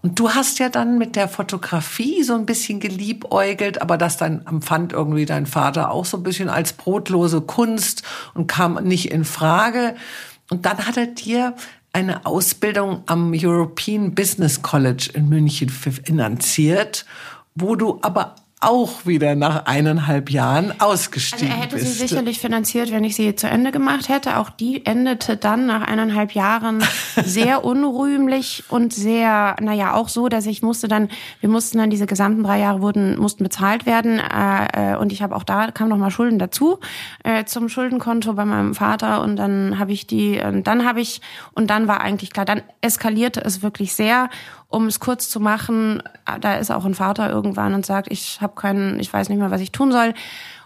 Und 0.03 0.19
du 0.19 0.29
hast 0.29 0.59
ja 0.59 0.69
dann 0.69 0.99
mit 0.99 1.15
der 1.15 1.27
Fotografie 1.27 2.21
so 2.21 2.35
ein 2.35 2.45
bisschen 2.45 2.79
geliebäugelt, 2.79 3.81
aber 3.81 3.97
das 3.97 4.17
dann 4.17 4.45
empfand 4.45 4.93
irgendwie 4.93 5.25
dein 5.25 5.47
Vater 5.47 5.89
auch 5.89 6.05
so 6.05 6.17
ein 6.17 6.23
bisschen 6.23 6.49
als 6.49 6.73
brotlose 6.73 7.41
Kunst 7.41 8.03
und 8.35 8.45
kam 8.45 8.75
nicht 8.83 9.11
in 9.11 9.25
Frage. 9.25 9.95
Und 10.49 10.65
dann 10.65 10.85
hat 10.85 10.97
er 10.97 11.07
dir 11.07 11.55
eine 11.93 12.25
Ausbildung 12.25 13.03
am 13.05 13.33
European 13.33 14.13
Business 14.13 14.61
College 14.61 15.11
in 15.13 15.29
München 15.29 15.69
finanziert, 15.69 17.05
wo 17.55 17.75
du 17.75 17.99
aber 18.01 18.35
auch 18.65 19.05
wieder 19.05 19.35
nach 19.35 19.65
eineinhalb 19.65 20.29
Jahren 20.29 20.79
ausgestiegen 20.79 21.47
also 21.47 21.57
er 21.57 21.63
hätte 21.63 21.75
bist. 21.75 21.87
sie 21.87 22.07
sicherlich 22.07 22.39
finanziert, 22.39 22.91
wenn 22.91 23.03
ich 23.03 23.15
sie 23.15 23.35
zu 23.35 23.47
Ende 23.47 23.71
gemacht 23.71 24.09
hätte. 24.09 24.37
Auch 24.37 24.49
die 24.49 24.85
endete 24.85 25.37
dann 25.37 25.65
nach 25.67 25.83
eineinhalb 25.83 26.33
Jahren 26.33 26.83
sehr 27.23 27.63
unrühmlich 27.63 28.63
und 28.69 28.93
sehr, 28.93 29.55
naja, 29.61 29.93
auch 29.93 30.09
so, 30.09 30.27
dass 30.27 30.45
ich 30.45 30.61
musste 30.61 30.87
dann, 30.87 31.09
wir 31.39 31.49
mussten 31.49 31.77
dann 31.77 31.89
diese 31.89 32.07
gesamten 32.07 32.43
drei 32.43 32.59
Jahre 32.59 32.81
wurden, 32.81 33.19
mussten 33.19 33.43
bezahlt 33.43 33.85
werden 33.85 34.19
äh, 34.19 34.93
äh 34.93 34.97
und 34.97 35.11
ich 35.11 35.21
habe 35.21 35.35
auch 35.35 35.43
da, 35.43 35.71
kam 35.71 35.89
noch 35.89 35.97
mal 35.97 36.11
Schulden 36.11 36.39
dazu 36.39 36.79
äh, 37.23 37.45
zum 37.45 37.69
Schuldenkonto 37.69 38.33
bei 38.33 38.45
meinem 38.45 38.73
Vater 38.73 39.21
und 39.21 39.35
dann 39.35 39.77
habe 39.77 39.91
ich 39.91 40.07
die, 40.07 40.39
und 40.39 40.65
dann 40.65 40.85
habe 40.85 41.01
ich, 41.01 41.21
und 41.53 41.69
dann 41.69 41.87
war 41.87 42.01
eigentlich 42.01 42.31
klar, 42.31 42.45
dann 42.45 42.61
eskalierte 42.81 43.41
es 43.43 43.61
wirklich 43.61 43.93
sehr 43.93 44.29
um 44.67 44.87
es 44.87 44.99
kurz 44.99 45.29
zu 45.29 45.39
machen, 45.39 46.01
da 46.41 46.55
ist 46.55 46.71
auch 46.71 46.85
ein 46.85 46.95
Vater 46.95 47.29
irgendwann 47.29 47.73
und 47.73 47.85
sagt, 47.85 48.11
ich 48.11 48.41
habe 48.41 48.55
keinen, 48.55 48.99
ich 48.99 49.11
weiß 49.11 49.29
nicht 49.29 49.39
mehr, 49.39 49.51
was 49.51 49.61
ich 49.61 49.71
tun 49.71 49.91
soll. 49.91 50.13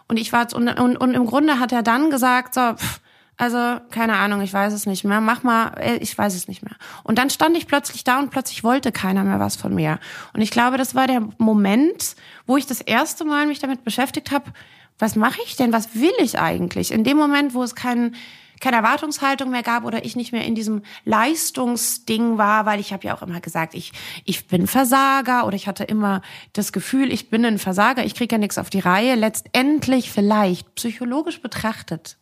Und 0.08 0.18
ich 0.18 0.34
war 0.34 0.48
und, 0.54 0.68
und, 0.80 0.98
und 0.98 1.14
im 1.14 1.26
Grunde 1.26 1.60
hat 1.60 1.72
er 1.72 1.84
dann 1.84 2.10
gesagt, 2.10 2.56
so, 2.56 2.74
pff, 2.74 3.00
also 3.40 3.80
keine 3.90 4.18
Ahnung, 4.18 4.42
ich 4.42 4.52
weiß 4.52 4.74
es 4.74 4.86
nicht 4.86 5.06
mehr. 5.06 5.22
Mach 5.22 5.44
mal, 5.44 5.72
äh, 5.78 5.96
ich 5.98 6.16
weiß 6.16 6.36
es 6.36 6.50
nicht 6.50 6.62
mehr. 6.62 6.76
Und 7.04 7.18
dann 7.18 7.30
stand 7.30 7.56
ich 7.56 7.68
plötzlich 7.68 8.04
da 8.04 8.20
und 8.20 8.32
plötzlich 8.32 8.66
wollte 8.66 8.92
keiner 8.92 9.24
mehr 9.24 9.40
was 9.40 9.56
von 9.56 9.74
mir. 9.74 9.98
Und 10.34 10.42
ich 10.42 10.52
glaube, 10.52 10.78
das 10.78 10.94
war 10.94 11.08
der 11.08 11.22
Moment, 11.38 12.18
wo 12.46 12.58
ich 12.58 12.68
das 12.68 12.82
erste 12.82 13.24
Mal 13.24 13.48
mich 13.48 13.60
damit 13.60 13.86
beschäftigt 13.86 14.32
habe, 14.32 14.52
was 15.00 15.16
mache 15.16 15.40
ich 15.46 15.56
denn? 15.56 15.72
Was 15.72 15.96
will 15.96 16.12
ich 16.20 16.38
eigentlich? 16.38 16.92
In 16.92 17.06
dem 17.06 17.16
Moment, 17.16 17.54
wo 17.54 17.64
es 17.64 17.76
keinen 17.76 18.16
keine 18.60 18.78
Erwartungshaltung 18.78 19.50
mehr 19.50 19.64
gab 19.64 19.84
oder 19.84 20.06
ich 20.06 20.16
nicht 20.16 20.32
mehr 20.32 20.46
in 20.46 20.56
diesem 20.56 20.82
Leistungsding 21.06 22.38
war, 22.38 22.66
weil 22.66 22.80
ich 22.80 22.94
habe 22.94 23.08
ja 23.08 23.16
auch 23.16 23.22
immer 23.22 23.40
gesagt, 23.42 23.74
ich 23.74 23.92
ich 24.26 24.48
bin 24.48 24.68
Versager 24.68 25.46
oder 25.46 25.56
ich 25.56 25.68
hatte 25.68 25.84
immer 25.84 26.22
das 26.54 26.72
Gefühl, 26.72 27.12
ich 27.12 27.30
bin 27.30 27.46
ein 27.46 27.60
Versager, 27.60 28.06
ich 28.06 28.16
kriege 28.16 28.36
ja 28.36 28.40
nichts 28.40 28.58
auf 28.58 28.70
die 28.70 28.80
Reihe. 28.80 29.16
Letztendlich 29.16 30.12
vielleicht 30.12 30.76
psychologisch 30.76 31.42
betrachtet 31.42 32.18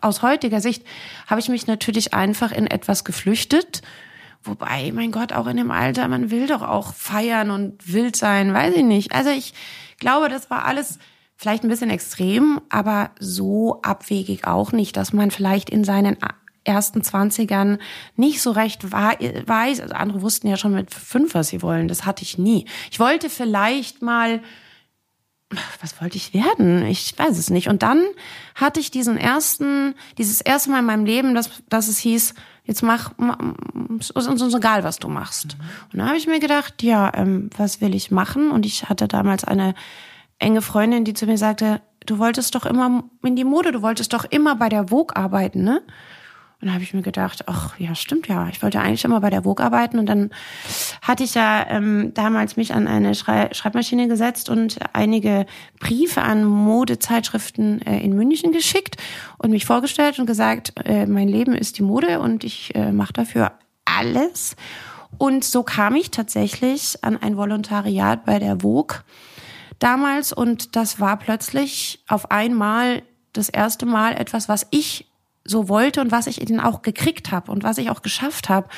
aus 0.00 0.22
heutiger 0.22 0.60
Sicht 0.60 0.84
habe 1.26 1.40
ich 1.40 1.48
mich 1.48 1.66
natürlich 1.66 2.12
einfach 2.12 2.52
in 2.52 2.66
etwas 2.66 3.04
geflüchtet. 3.04 3.82
Wobei, 4.42 4.92
mein 4.92 5.10
Gott, 5.10 5.32
auch 5.32 5.46
in 5.46 5.56
dem 5.56 5.70
Alter, 5.70 6.06
man 6.08 6.30
will 6.30 6.46
doch 6.46 6.62
auch 6.62 6.92
feiern 6.92 7.50
und 7.50 7.92
wild 7.92 8.16
sein, 8.16 8.52
weiß 8.52 8.74
ich 8.74 8.82
nicht. 8.82 9.12
Also 9.12 9.30
ich 9.30 9.54
glaube, 9.98 10.28
das 10.28 10.50
war 10.50 10.66
alles 10.66 10.98
vielleicht 11.44 11.62
ein 11.62 11.68
bisschen 11.68 11.90
extrem, 11.90 12.62
aber 12.70 13.10
so 13.20 13.82
abwegig 13.82 14.46
auch 14.46 14.72
nicht, 14.72 14.96
dass 14.96 15.12
man 15.12 15.30
vielleicht 15.30 15.68
in 15.68 15.84
seinen 15.84 16.16
ersten 16.64 17.02
Zwanzigern 17.02 17.76
nicht 18.16 18.40
so 18.40 18.50
recht 18.50 18.90
weiß. 18.90 19.80
Also 19.80 19.94
andere 19.94 20.22
wussten 20.22 20.48
ja 20.48 20.56
schon 20.56 20.72
mit 20.72 20.94
fünf, 20.94 21.34
was 21.34 21.48
sie 21.48 21.60
wollen. 21.60 21.86
Das 21.86 22.06
hatte 22.06 22.22
ich 22.22 22.38
nie. 22.38 22.64
Ich 22.90 22.98
wollte 22.98 23.28
vielleicht 23.28 24.00
mal, 24.00 24.40
was 25.82 26.00
wollte 26.00 26.16
ich 26.16 26.32
werden? 26.32 26.86
Ich 26.86 27.12
weiß 27.18 27.36
es 27.36 27.50
nicht. 27.50 27.68
Und 27.68 27.82
dann 27.82 28.02
hatte 28.54 28.80
ich 28.80 28.90
diesen 28.90 29.18
ersten, 29.18 29.94
dieses 30.16 30.40
erste 30.40 30.70
Mal 30.70 30.78
in 30.78 30.86
meinem 30.86 31.04
Leben, 31.04 31.34
dass, 31.34 31.50
dass 31.68 31.88
es 31.88 31.98
hieß, 31.98 32.32
jetzt 32.64 32.82
mach, 32.82 33.12
es 34.00 34.08
ist 34.08 34.28
uns 34.28 34.54
egal, 34.54 34.82
was 34.82 34.98
du 34.98 35.08
machst. 35.08 35.58
Mhm. 35.58 35.64
Und 35.92 35.98
dann 35.98 36.06
habe 36.06 36.16
ich 36.16 36.26
mir 36.26 36.40
gedacht, 36.40 36.82
ja, 36.82 37.12
ähm, 37.14 37.50
was 37.54 37.82
will 37.82 37.94
ich 37.94 38.10
machen? 38.10 38.50
Und 38.50 38.64
ich 38.64 38.88
hatte 38.88 39.08
damals 39.08 39.44
eine 39.44 39.74
enge 40.38 40.62
Freundin, 40.62 41.04
die 41.04 41.14
zu 41.14 41.26
mir 41.26 41.38
sagte, 41.38 41.80
du 42.06 42.18
wolltest 42.18 42.54
doch 42.54 42.66
immer 42.66 43.04
in 43.22 43.36
die 43.36 43.44
Mode, 43.44 43.72
du 43.72 43.82
wolltest 43.82 44.12
doch 44.12 44.24
immer 44.24 44.56
bei 44.56 44.68
der 44.68 44.88
Vogue 44.88 45.16
arbeiten, 45.16 45.64
ne? 45.64 45.82
Und 46.60 46.68
da 46.68 46.74
habe 46.74 46.84
ich 46.84 46.94
mir 46.94 47.02
gedacht, 47.02 47.44
ach 47.46 47.78
ja, 47.78 47.94
stimmt 47.94 48.26
ja, 48.26 48.48
ich 48.48 48.62
wollte 48.62 48.80
eigentlich 48.80 49.04
immer 49.04 49.20
bei 49.20 49.28
der 49.28 49.42
Vogue 49.42 49.62
arbeiten. 49.62 49.98
Und 49.98 50.06
dann 50.06 50.30
hatte 51.02 51.22
ich 51.22 51.34
ja 51.34 51.66
ähm, 51.68 52.12
damals 52.14 52.56
mich 52.56 52.72
an 52.72 52.86
eine 52.86 53.14
Schrei 53.14 53.50
Schreibmaschine 53.52 54.08
gesetzt 54.08 54.48
und 54.48 54.78
einige 54.94 55.44
Briefe 55.78 56.22
an 56.22 56.44
Modezeitschriften 56.44 57.82
äh, 57.82 57.98
in 57.98 58.14
München 58.16 58.50
geschickt 58.50 58.96
und 59.36 59.50
mich 59.50 59.66
vorgestellt 59.66 60.18
und 60.18 60.24
gesagt, 60.24 60.72
äh, 60.86 61.04
mein 61.04 61.28
Leben 61.28 61.54
ist 61.54 61.76
die 61.76 61.82
Mode 61.82 62.20
und 62.20 62.44
ich 62.44 62.74
äh, 62.74 62.92
mache 62.92 63.12
dafür 63.12 63.52
alles. 63.84 64.56
Und 65.18 65.44
so 65.44 65.64
kam 65.64 65.94
ich 65.96 66.10
tatsächlich 66.10 66.96
an 67.02 67.20
ein 67.20 67.36
Volontariat 67.36 68.24
bei 68.24 68.38
der 68.38 68.60
Vogue 68.60 69.00
damals 69.84 70.32
und 70.32 70.76
das 70.76 70.98
war 70.98 71.18
plötzlich 71.18 72.02
auf 72.08 72.30
einmal 72.30 73.02
das 73.32 73.48
erste 73.48 73.86
Mal 73.86 74.14
etwas, 74.14 74.48
was 74.48 74.66
ich 74.70 75.06
so 75.44 75.68
wollte 75.68 76.00
und 76.00 76.10
was 76.10 76.26
ich 76.26 76.36
dann 76.36 76.60
auch 76.60 76.82
gekriegt 76.82 77.30
habe 77.30 77.52
und 77.52 77.62
was 77.64 77.78
ich 77.78 77.90
auch 77.90 78.00
geschafft 78.00 78.48
habe. 78.48 78.68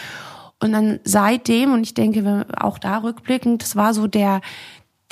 Und 0.58 0.72
dann 0.72 1.00
seitdem, 1.04 1.72
und 1.72 1.82
ich 1.82 1.94
denke 1.94 2.46
auch 2.58 2.78
da 2.78 2.98
rückblickend, 2.98 3.62
das 3.62 3.76
war 3.76 3.94
so 3.94 4.06
der, 4.06 4.40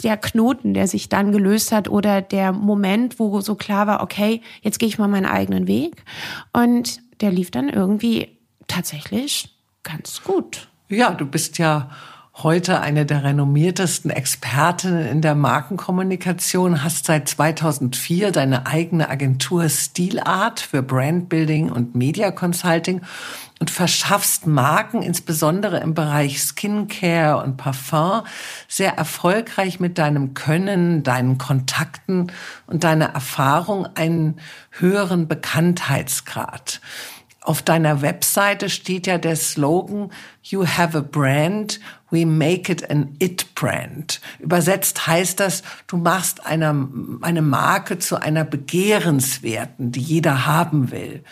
der 0.03 0.17
Knoten, 0.17 0.75
der 0.75 0.89
sich 0.89 1.09
dann 1.09 1.31
gelöst 1.31 1.71
hat 1.71 1.89
oder 1.89 2.23
der 2.23 2.53
Moment, 2.53 3.21
wo 3.21 3.41
so 3.41 3.55
klar 3.55 3.87
war, 3.87 4.03
okay, 4.03 4.41
jetzt 4.63 4.79
gehe 4.79 4.89
ich 4.89 4.99
mal 4.99 5.09
meinen 5.09 5.27
eigenen 5.27 5.69
Weg. 5.69 6.05
Und 6.53 7.01
der 7.21 7.31
lief 7.31 7.51
dann 7.51 7.69
irgendwie 7.69 8.39
tatsächlich 8.67 9.57
ganz 9.83 10.23
gut. 10.25 10.69
Ja, 10.89 11.13
du 11.13 11.27
bist 11.27 11.59
ja 11.59 11.91
heute 12.43 12.81
eine 12.81 13.07
der 13.07 13.23
renommiertesten 13.23 14.11
Expertinnen 14.11 15.07
in 15.07 15.23
der 15.23 15.37
Markenkommunikation, 15.37 16.83
hast 16.83 17.07
seit 17.07 17.29
2004 17.29 18.33
deine 18.33 18.67
eigene 18.67 19.09
Agentur 19.09 19.69
Stilart 19.69 20.59
für 20.59 20.83
Brandbuilding 20.83 21.71
und 21.71 21.95
Media 21.95 22.33
Consulting 22.33 23.03
und 23.61 23.71
verschaffst 23.71 24.49
Marken, 24.49 25.01
insbesondere 25.01 25.79
im 25.79 25.95
Bereich 25.95 26.43
Skincare 26.43 27.43
und 27.43 27.57
Parfum, 27.57 28.23
sehr 28.67 28.99
erfolgreich 28.99 29.79
mit 29.79 29.97
deinem 29.97 30.35
Können, 30.35 31.05
deinen 31.05 31.39
Kontakten 31.39 32.33
und 32.67 32.83
deiner 32.83 33.07
Erfahrung 33.07 33.87
einen 33.95 34.41
höheren 34.71 35.29
Bekanntheitsgrad. 35.29 36.81
Auf 37.45 37.61
deiner 37.61 38.01
Webseite 38.01 38.71
steht 38.71 39.07
ja 39.07 39.19
der 39.19 39.37
Slogan 39.37 40.11
You 40.43 40.67
have 40.67 40.97
a 40.97 41.03
brand, 41.03 41.79
we 42.09 42.25
make 42.25 42.73
it 42.73 42.91
an 42.91 43.17
it 43.19 43.55
brand. 43.55 44.23
Übersetzt 44.39 45.07
heißt 45.07 45.41
das, 45.41 45.63
du 45.87 45.99
machst 45.99 46.47
eine, 46.47 46.89
eine 47.21 47.43
Marke 47.43 47.99
zu 47.99 48.17
einer 48.17 48.45
begehrenswerten, 48.45 49.93
die 49.93 50.01
jeder 50.01 50.47
haben 50.47 50.91
will. 50.91 51.23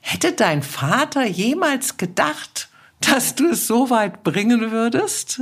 Hätte 0.00 0.34
dein 0.34 0.62
Vater 0.62 1.26
jemals 1.26 1.96
gedacht, 1.96 2.68
dass 3.00 3.34
du 3.34 3.48
es 3.48 3.66
so 3.66 3.90
weit 3.90 4.22
bringen 4.22 4.70
würdest? 4.70 5.40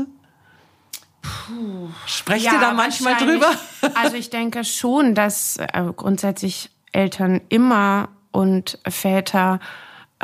Puh. 1.21 1.91
Sprecht 2.07 2.47
ja, 2.47 2.55
ihr 2.55 2.61
da 2.61 2.73
manchmal 2.73 3.17
drüber? 3.17 3.53
Also 3.95 4.17
ich 4.17 4.31
denke 4.31 4.65
schon, 4.65 5.15
dass 5.15 5.59
äh, 5.59 5.85
grundsätzlich 5.95 6.71
Eltern 6.93 7.43
immer 7.51 8.09
und 8.31 8.79
Väter 8.89 9.61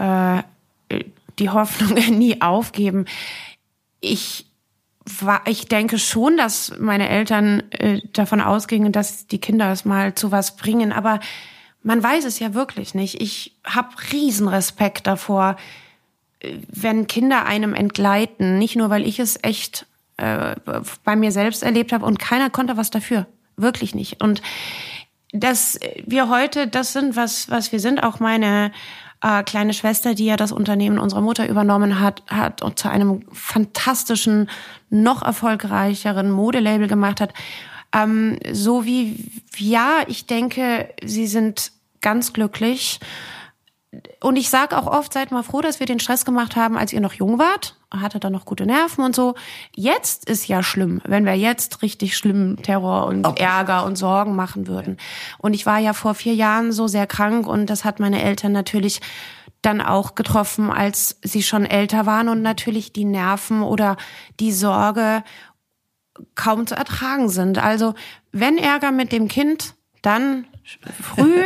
äh, 0.01 0.43
die 1.39 1.51
Hoffnung 1.51 1.95
nie 2.19 2.41
aufgeben. 2.41 3.07
Ich 4.01 4.47
war, 5.21 5.43
ich 5.47 5.67
denke 5.67 5.99
schon, 5.99 6.37
dass 6.37 6.73
meine 6.79 7.09
Eltern 7.09 7.63
äh, 7.71 8.01
davon 8.13 8.41
ausgingen, 8.41 8.93
dass 8.93 9.27
die 9.27 9.41
Kinder 9.41 9.71
es 9.73 9.85
mal 9.85 10.15
zu 10.15 10.31
was 10.31 10.57
bringen, 10.57 10.93
aber 10.93 11.21
man 11.83 12.03
weiß 12.03 12.25
es 12.27 12.39
ja 12.39 12.53
wirklich 12.53 12.95
nicht. 12.95 13.21
Ich 13.21 13.57
habe 13.65 13.89
Riesenrespekt 14.13 15.07
davor, 15.07 15.57
äh, 16.41 16.57
wenn 16.69 17.07
Kinder 17.07 17.47
einem 17.47 17.75
entgleiten, 17.75 18.59
nicht 18.59 18.77
nur 18.77 18.91
weil 18.91 19.07
ich 19.07 19.19
es 19.19 19.39
echt 19.43 19.87
äh, 20.19 20.55
bei 21.05 21.17
mir 21.17 21.33
selbst 21.33 21.63
erlebt 21.63 21.93
habe 21.93 22.05
und 22.05 22.19
keiner 22.19 22.51
konnte 22.51 22.77
was 22.77 22.91
dafür, 22.91 23.27
wirklich 23.57 23.95
nicht. 23.95 24.23
Und 24.23 24.43
dass 25.33 25.79
wir 26.05 26.29
heute 26.29 26.67
das 26.67 26.93
sind, 26.93 27.17
was 27.17 27.51
was 27.51 27.73
wir 27.73 27.81
sind, 27.81 28.03
auch 28.03 28.21
meine 28.21 28.73
äh, 29.23 29.43
kleine 29.43 29.75
Schwester, 29.75 30.15
die 30.15 30.27
ja 30.27 30.37
das 30.37 30.53
Unternehmen 30.53 30.99
unserer 30.99 31.21
Mutter 31.21 31.49
übernommen 31.49 32.01
hat, 32.01 32.23
hat 32.29 32.63
und 32.63 32.79
zu 32.79 32.91
einem 32.91 33.23
fantastischen, 33.33 34.49
noch 34.89 35.23
erfolgreicheren 35.23 36.31
Modelabel 36.31 36.89
gemacht 36.89 37.21
hat. 37.21 37.33
Ähm, 37.93 38.39
so 38.53 38.85
wie, 38.85 39.31
ja, 39.57 40.01
ich 40.07 40.27
denke, 40.27 40.89
sie 41.05 41.27
sind 41.27 41.73
ganz 42.01 42.33
glücklich. 42.33 43.01
Und 44.21 44.37
ich 44.37 44.51
sage 44.51 44.79
auch 44.79 44.87
oft, 44.87 45.13
seid 45.13 45.33
mal 45.33 45.43
froh, 45.43 45.61
dass 45.61 45.81
wir 45.81 45.87
den 45.87 45.99
Stress 45.99 46.25
gemacht 46.25 46.55
haben, 46.55 46.79
als 46.79 46.93
ihr 46.93 47.01
noch 47.01 47.15
jung 47.15 47.41
wart. 47.41 47.77
Hatte 47.91 48.21
dann 48.21 48.33
noch 48.33 48.45
gute 48.45 48.65
Nerven 48.65 49.05
und 49.05 49.17
so. 49.17 49.35
Jetzt 49.75 50.31
ist 50.31 50.47
ja 50.47 50.63
schlimm, 50.63 51.01
wenn 51.05 51.27
wir 51.27 51.35
jetzt 51.35 51.83
richtig 51.83 52.17
schlimmen 52.17 52.57
Terror 52.63 53.07
und 53.07 53.27
okay. 53.27 53.43
Ärger 53.43 53.85
und 53.85 53.97
Sorgen 53.97 54.37
machen 54.37 54.69
würden. 54.69 54.97
Und 55.39 55.55
ich 55.55 55.67
war 55.67 55.79
ja 55.79 55.93
vor 55.93 56.15
vier 56.15 56.35
Jahren 56.35 56.71
so 56.71 56.87
sehr 56.87 57.09
krank 57.09 57.49
und 57.49 57.67
das 57.67 57.85
hat 57.85 57.99
meine 57.99 58.23
Eltern 58.23 58.53
natürlich 58.53 59.01
dann 59.61 59.81
auch 59.81 60.15
getroffen, 60.15 60.71
als 60.71 61.19
sie 61.23 61.43
schon 61.43 61.67
älter 61.67 62.07
waren 62.07 62.29
und 62.29 62.43
natürlich 62.43 62.93
die 62.93 63.05
Nerven 63.05 63.63
oder 63.63 63.97
die 64.39 64.53
Sorge 64.53 65.25
kaum 66.37 66.67
zu 66.67 66.77
ertragen 66.77 67.29
sind. 67.29 67.59
Also 67.59 67.95
wenn 68.31 68.57
Ärger 68.57 68.93
mit 68.93 69.11
dem 69.11 69.27
Kind, 69.27 69.75
dann 70.03 70.47
früh 70.65 71.43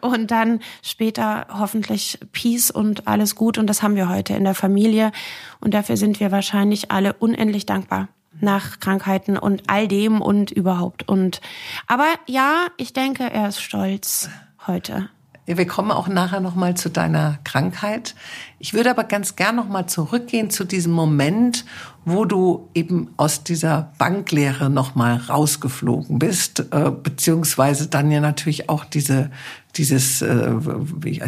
und 0.00 0.30
dann 0.30 0.60
später 0.82 1.46
hoffentlich 1.52 2.18
Peace 2.32 2.70
und 2.70 3.06
alles 3.06 3.34
gut. 3.34 3.58
Und 3.58 3.66
das 3.66 3.82
haben 3.82 3.96
wir 3.96 4.08
heute 4.08 4.34
in 4.34 4.44
der 4.44 4.54
Familie. 4.54 5.12
Und 5.60 5.74
dafür 5.74 5.96
sind 5.96 6.20
wir 6.20 6.32
wahrscheinlich 6.32 6.90
alle 6.90 7.12
unendlich 7.14 7.66
dankbar 7.66 8.08
nach 8.40 8.80
Krankheiten 8.80 9.38
und 9.38 9.64
all 9.66 9.88
dem 9.88 10.20
und 10.20 10.50
überhaupt. 10.50 11.08
Und 11.08 11.40
aber 11.86 12.06
ja, 12.26 12.66
ich 12.76 12.92
denke, 12.92 13.24
er 13.24 13.48
ist 13.48 13.60
stolz 13.60 14.28
heute. 14.66 15.08
Wir 15.46 15.66
kommen 15.66 15.92
auch 15.92 16.08
nachher 16.08 16.40
noch 16.40 16.56
mal 16.56 16.76
zu 16.76 16.90
deiner 16.90 17.38
Krankheit. 17.44 18.16
Ich 18.58 18.74
würde 18.74 18.90
aber 18.90 19.04
ganz 19.04 19.36
gern 19.36 19.54
noch 19.54 19.68
mal 19.68 19.86
zurückgehen 19.86 20.50
zu 20.50 20.64
diesem 20.64 20.92
Moment, 20.92 21.64
wo 22.04 22.24
du 22.24 22.68
eben 22.74 23.10
aus 23.16 23.44
dieser 23.44 23.92
Banklehre 23.96 24.68
noch 24.70 24.96
mal 24.96 25.16
rausgeflogen 25.16 26.18
bist, 26.18 26.66
äh, 26.72 26.90
beziehungsweise 26.90 27.86
dann 27.86 28.10
ja 28.10 28.20
natürlich 28.20 28.68
auch 28.68 28.84
diese 28.84 29.30
dieses 29.76 30.20
äh, 30.20 30.52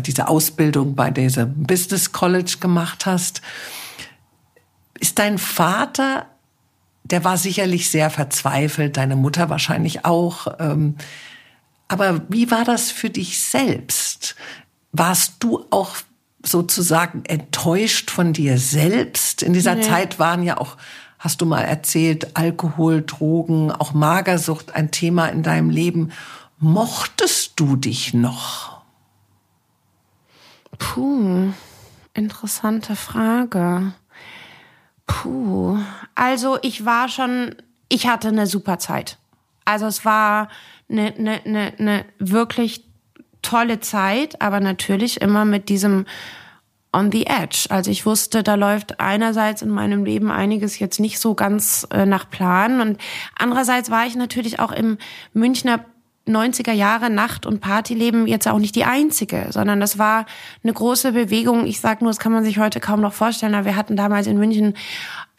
diese 0.01 0.27
Ausbildung 0.27 0.97
bei 0.97 1.13
diesem 1.13 1.65
Business 1.65 2.11
College 2.11 2.57
gemacht 2.61 3.07
hast. 3.07 3.41
Ist 4.99 5.21
dein 5.21 5.39
Vater, 5.39 6.27
der 7.05 7.23
war 7.23 7.37
sicherlich 7.37 7.89
sehr 7.89 8.11
verzweifelt, 8.11 8.97
deine 8.97 9.15
Mutter 9.15 9.49
wahrscheinlich 9.49 10.05
auch. 10.05 10.49
Ähm, 10.59 10.97
aber 11.89 12.21
wie 12.29 12.51
war 12.51 12.65
das 12.65 12.91
für 12.91 13.11
dich 13.11 13.41
selbst? 13.41 14.37
Warst 14.93 15.35
du 15.41 15.67
auch 15.71 15.97
sozusagen 16.45 17.25
enttäuscht 17.25 18.11
von 18.11 18.35
dir 18.35 18.59
selbst? 18.59 19.43
In 19.43 19.55
dieser 19.55 19.75
nee. 19.75 19.83
Zeit 19.83 20.19
waren 20.19 20.43
ja 20.43 20.59
auch, 20.59 20.77
hast 21.19 21.41
du 21.41 21.47
mal 21.47 21.63
erzählt, 21.63 22.37
Alkohol, 22.37 23.03
Drogen, 23.03 23.73
auch 23.73 23.95
Magersucht 23.95 24.75
ein 24.75 24.91
Thema 24.91 25.27
in 25.29 25.43
deinem 25.43 25.71
Leben. 25.71 26.13
Mochtest 26.59 27.55
du 27.57 27.77
dich 27.77 28.15
noch? 28.15 28.83
Puh, 30.79 31.53
interessante 32.15 32.97
Frage. 32.97 33.93
Puh, 35.07 35.79
also 36.15 36.59
ich 36.63 36.85
war 36.85 37.09
schon, 37.09 37.55
ich 37.89 38.07
hatte 38.07 38.29
eine 38.29 38.47
super 38.47 38.79
Zeit. 38.79 39.19
Also 39.69 39.85
es 39.85 40.07
war 40.07 40.49
eine, 40.89 41.15
eine, 41.15 41.45
eine, 41.45 41.73
eine 41.79 42.05
wirklich 42.19 42.87
tolle 43.43 43.81
Zeit, 43.81 44.41
aber 44.41 44.61
natürlich 44.61 45.21
immer 45.21 45.45
mit 45.45 45.69
diesem 45.69 46.07
on 46.91 47.13
the 47.13 47.27
edge. 47.27 47.67
Also 47.69 47.91
ich 47.91 48.07
wusste, 48.07 48.43
da 48.43 48.55
läuft 48.55 48.99
einerseits 48.99 49.61
in 49.61 49.69
meinem 49.69 50.07
Leben 50.07 50.31
einiges 50.31 50.79
jetzt 50.79 51.01
nicht 51.01 51.19
so 51.19 51.35
ganz 51.35 51.87
äh, 51.91 52.07
nach 52.07 52.31
Plan 52.31 52.81
und 52.81 52.99
andererseits 53.39 53.91
war 53.91 54.07
ich 54.07 54.17
natürlich 54.17 54.59
auch 54.59 54.73
im 54.73 54.97
Münchner 55.35 55.85
90er 56.29 56.73
Jahre 56.73 57.11
Nacht- 57.11 57.47
und 57.47 57.61
Partyleben 57.61 58.27
jetzt 58.27 58.47
auch 58.49 58.59
nicht 58.59 58.75
die 58.75 58.85
einzige, 58.85 59.47
sondern 59.51 59.81
das 59.81 59.99
war 59.99 60.27
eine 60.63 60.73
große 60.73 61.13
Bewegung. 61.13 61.67
Ich 61.67 61.81
sage 61.81 62.05
nur, 62.05 62.11
das 62.11 62.19
kann 62.19 62.33
man 62.33 62.45
sich 62.45 62.59
heute 62.59 62.81
kaum 62.81 63.01
noch 63.01 63.13
vorstellen, 63.13 63.55
aber 63.55 63.65
wir 63.67 63.77
hatten 63.77 63.97
damals 63.97 64.27
in 64.27 64.39
München, 64.39 64.75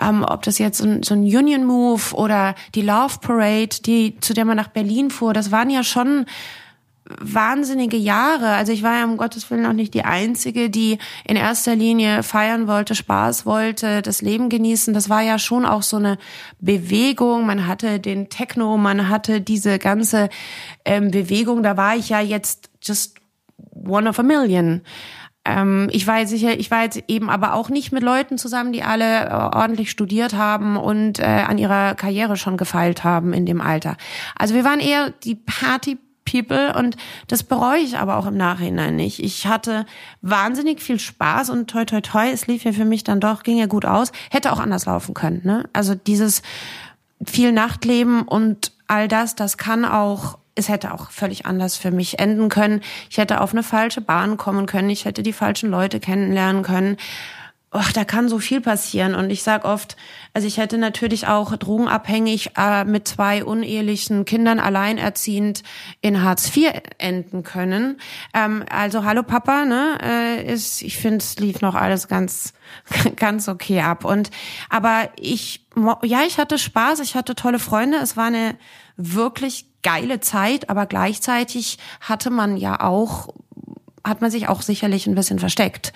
ähm, 0.01 0.23
ob 0.27 0.43
das 0.43 0.57
jetzt 0.57 0.79
so 0.79 0.85
ein, 0.85 1.03
so 1.03 1.13
ein 1.13 1.21
Union 1.21 1.65
Move 1.65 2.13
oder 2.13 2.55
die 2.75 2.81
Love 2.81 3.19
Parade, 3.21 3.81
die 3.85 4.19
zu 4.19 4.33
der 4.33 4.45
man 4.45 4.57
nach 4.57 4.69
Berlin 4.69 5.11
fuhr, 5.11 5.33
das 5.33 5.51
waren 5.51 5.69
ja 5.69 5.83
schon 5.83 6.25
wahnsinnige 7.19 7.97
Jahre. 7.97 8.49
Also 8.49 8.71
ich 8.71 8.83
war 8.83 8.99
ja 8.99 9.05
um 9.05 9.17
Gottes 9.17 9.49
Willen 9.49 9.65
auch 9.65 9.73
nicht 9.73 9.93
die 9.93 10.05
Einzige, 10.05 10.69
die 10.69 10.99
in 11.25 11.35
erster 11.35 11.75
Linie 11.75 12.23
feiern 12.23 12.67
wollte, 12.67 12.95
Spaß 12.95 13.45
wollte, 13.45 14.01
das 14.01 14.21
Leben 14.21 14.49
genießen. 14.49 14.93
Das 14.93 15.09
war 15.09 15.21
ja 15.21 15.39
schon 15.39 15.65
auch 15.65 15.83
so 15.83 15.97
eine 15.97 16.17
Bewegung. 16.59 17.45
Man 17.45 17.67
hatte 17.67 17.99
den 17.99 18.29
Techno, 18.29 18.77
man 18.77 19.09
hatte 19.09 19.41
diese 19.41 19.79
ganze 19.79 20.29
ähm, 20.85 21.11
Bewegung. 21.11 21.63
Da 21.63 21.77
war 21.77 21.95
ich 21.95 22.09
ja 22.09 22.21
jetzt 22.21 22.69
just 22.81 23.17
one 23.73 24.07
of 24.07 24.19
a 24.19 24.23
million. 24.23 24.81
Ähm, 25.45 25.87
ich 25.91 26.05
war 26.05 26.19
jetzt 26.19 26.29
sicher, 26.29 26.59
ich 26.59 26.69
war 26.69 26.83
jetzt 26.83 27.03
eben 27.07 27.29
aber 27.29 27.53
auch 27.53 27.69
nicht 27.69 27.91
mit 27.91 28.03
Leuten 28.03 28.37
zusammen, 28.37 28.71
die 28.71 28.83
alle 28.83 29.25
äh, 29.25 29.31
ordentlich 29.31 29.89
studiert 29.89 30.33
haben 30.33 30.77
und 30.77 31.19
äh, 31.19 31.23
an 31.23 31.57
ihrer 31.57 31.95
Karriere 31.95 32.37
schon 32.37 32.57
gefeilt 32.57 33.03
haben 33.03 33.33
in 33.33 33.45
dem 33.45 33.61
Alter. 33.61 33.97
Also 34.37 34.53
wir 34.53 34.63
waren 34.63 34.79
eher 34.79 35.11
die 35.23 35.35
Party 35.35 35.97
People 36.25 36.73
und 36.75 36.95
das 37.27 37.43
bereue 37.43 37.79
ich 37.79 37.97
aber 37.97 38.17
auch 38.17 38.25
im 38.25 38.37
Nachhinein 38.37 38.95
nicht. 38.95 39.19
Ich 39.23 39.47
hatte 39.47 39.85
wahnsinnig 40.21 40.81
viel 40.81 40.99
Spaß 40.99 41.49
und 41.49 41.69
toi 41.69 41.85
toi 41.85 42.01
toi, 42.01 42.29
es 42.29 42.47
lief 42.47 42.63
ja 42.63 42.71
für 42.71 42.85
mich 42.85 43.03
dann 43.03 43.19
doch, 43.19 43.43
ging 43.43 43.57
ja 43.57 43.65
gut 43.65 43.85
aus. 43.85 44.11
Hätte 44.29 44.51
auch 44.51 44.59
anders 44.59 44.85
laufen 44.85 45.13
können, 45.13 45.41
ne? 45.43 45.69
Also 45.73 45.95
dieses 45.95 46.41
viel 47.25 47.51
Nachtleben 47.51 48.23
und 48.23 48.71
all 48.87 49.07
das, 49.07 49.35
das 49.35 49.57
kann 49.57 49.85
auch 49.85 50.37
es 50.55 50.67
hätte 50.67 50.93
auch 50.93 51.09
völlig 51.09 51.45
anders 51.45 51.77
für 51.77 51.89
mich 51.89 52.19
enden 52.19 52.49
können. 52.49 52.81
Ich 53.09 53.17
hätte 53.17 53.39
auf 53.39 53.53
eine 53.53 53.63
falsche 53.63 54.01
Bahn 54.01 54.35
kommen 54.35 54.65
können. 54.65 54.89
Ich 54.89 55.05
hätte 55.05 55.23
die 55.23 55.31
falschen 55.31 55.69
Leute 55.69 56.01
kennenlernen 56.01 56.63
können 56.63 56.97
ach, 57.71 57.91
da 57.91 58.03
kann 58.03 58.29
so 58.29 58.39
viel 58.39 58.61
passieren. 58.61 59.13
Und 59.13 59.29
ich 59.29 59.43
sag 59.43 59.63
oft, 59.63 59.95
also 60.33 60.47
ich 60.47 60.57
hätte 60.57 60.77
natürlich 60.77 61.27
auch 61.27 61.55
drogenabhängig 61.55 62.51
äh, 62.57 62.83
mit 62.83 63.07
zwei 63.07 63.43
unehelichen 63.43 64.25
Kindern 64.25 64.59
alleinerziehend 64.59 65.63
in 66.01 66.23
Hartz 66.23 66.55
IV 66.55 66.73
enden 66.97 67.43
können. 67.43 67.99
Ähm, 68.33 68.63
also 68.69 69.03
hallo 69.03 69.21
Papa, 69.21 69.65
ne? 69.65 69.99
Äh, 70.01 70.51
ist, 70.51 70.81
ich 70.81 70.97
finde, 70.97 71.17
es 71.17 71.37
lief 71.37 71.61
noch 71.61 71.75
alles 71.75 72.07
ganz, 72.07 72.53
ganz 73.15 73.47
okay 73.47 73.81
ab. 73.81 74.03
Und 74.03 74.31
aber 74.69 75.09
ich, 75.19 75.65
ja, 76.03 76.21
ich 76.25 76.39
hatte 76.39 76.57
Spaß, 76.57 76.99
ich 77.01 77.15
hatte 77.15 77.35
tolle 77.35 77.59
Freunde. 77.59 77.97
Es 77.97 78.17
war 78.17 78.25
eine 78.25 78.55
wirklich 78.97 79.67
geile 79.83 80.19
Zeit, 80.19 80.69
aber 80.71 80.87
gleichzeitig 80.87 81.77
hatte 82.01 82.31
man 82.31 82.57
ja 82.57 82.81
auch, 82.81 83.29
hat 84.03 84.21
man 84.21 84.31
sich 84.31 84.49
auch 84.49 84.63
sicherlich 84.63 85.05
ein 85.05 85.15
bisschen 85.15 85.37
versteckt 85.39 85.93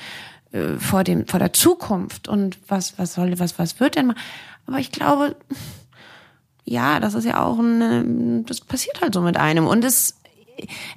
äh, 0.54 0.78
vor 0.78 1.04
dem 1.04 1.28
vor 1.28 1.40
der 1.40 1.54
Zukunft 1.54 2.28
und 2.28 2.58
was 2.68 2.98
was 2.98 3.14
soll 3.14 3.38
was 3.40 3.60
was 3.60 3.80
wird 3.80 3.96
denn 3.96 4.08
mal 4.08 4.16
aber 4.66 4.80
ich 4.80 4.92
glaube 4.92 5.36
ja 6.64 7.00
das 7.02 7.14
ist 7.14 7.26
ja 7.26 7.44
auch 7.44 7.60
ein 7.60 8.46
das 8.46 8.62
passiert 8.62 9.02
halt 9.02 9.14
so 9.14 9.22
mit 9.22 9.38
einem. 9.38 9.68
Und 9.68 9.84
es 9.84 10.20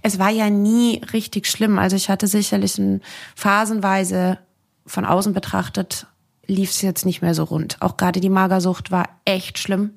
es 0.03 0.19
war 0.19 0.31
ja 0.31 0.51
nie 0.51 1.01
richtig 1.13 1.47
schlimm. 1.47 1.79
Also 1.79 1.97
ich 1.97 2.11
hatte 2.11 2.27
sicherlich 2.27 2.79
ein 2.79 3.03
phasenweise 3.35 4.39
von 4.87 5.05
außen 5.05 5.33
betrachtet 5.33 6.07
lief 6.47 6.71
es 6.71 6.83
jetzt 6.83 7.05
nicht 7.05 7.23
mehr 7.23 7.35
so 7.35 7.45
rund. 7.45 7.77
Auch 7.81 7.97
gerade 7.97 8.21
die 8.21 8.29
Magersucht 8.29 8.91
war 8.91 9.09
echt 9.25 9.59
schlimm. 9.59 9.95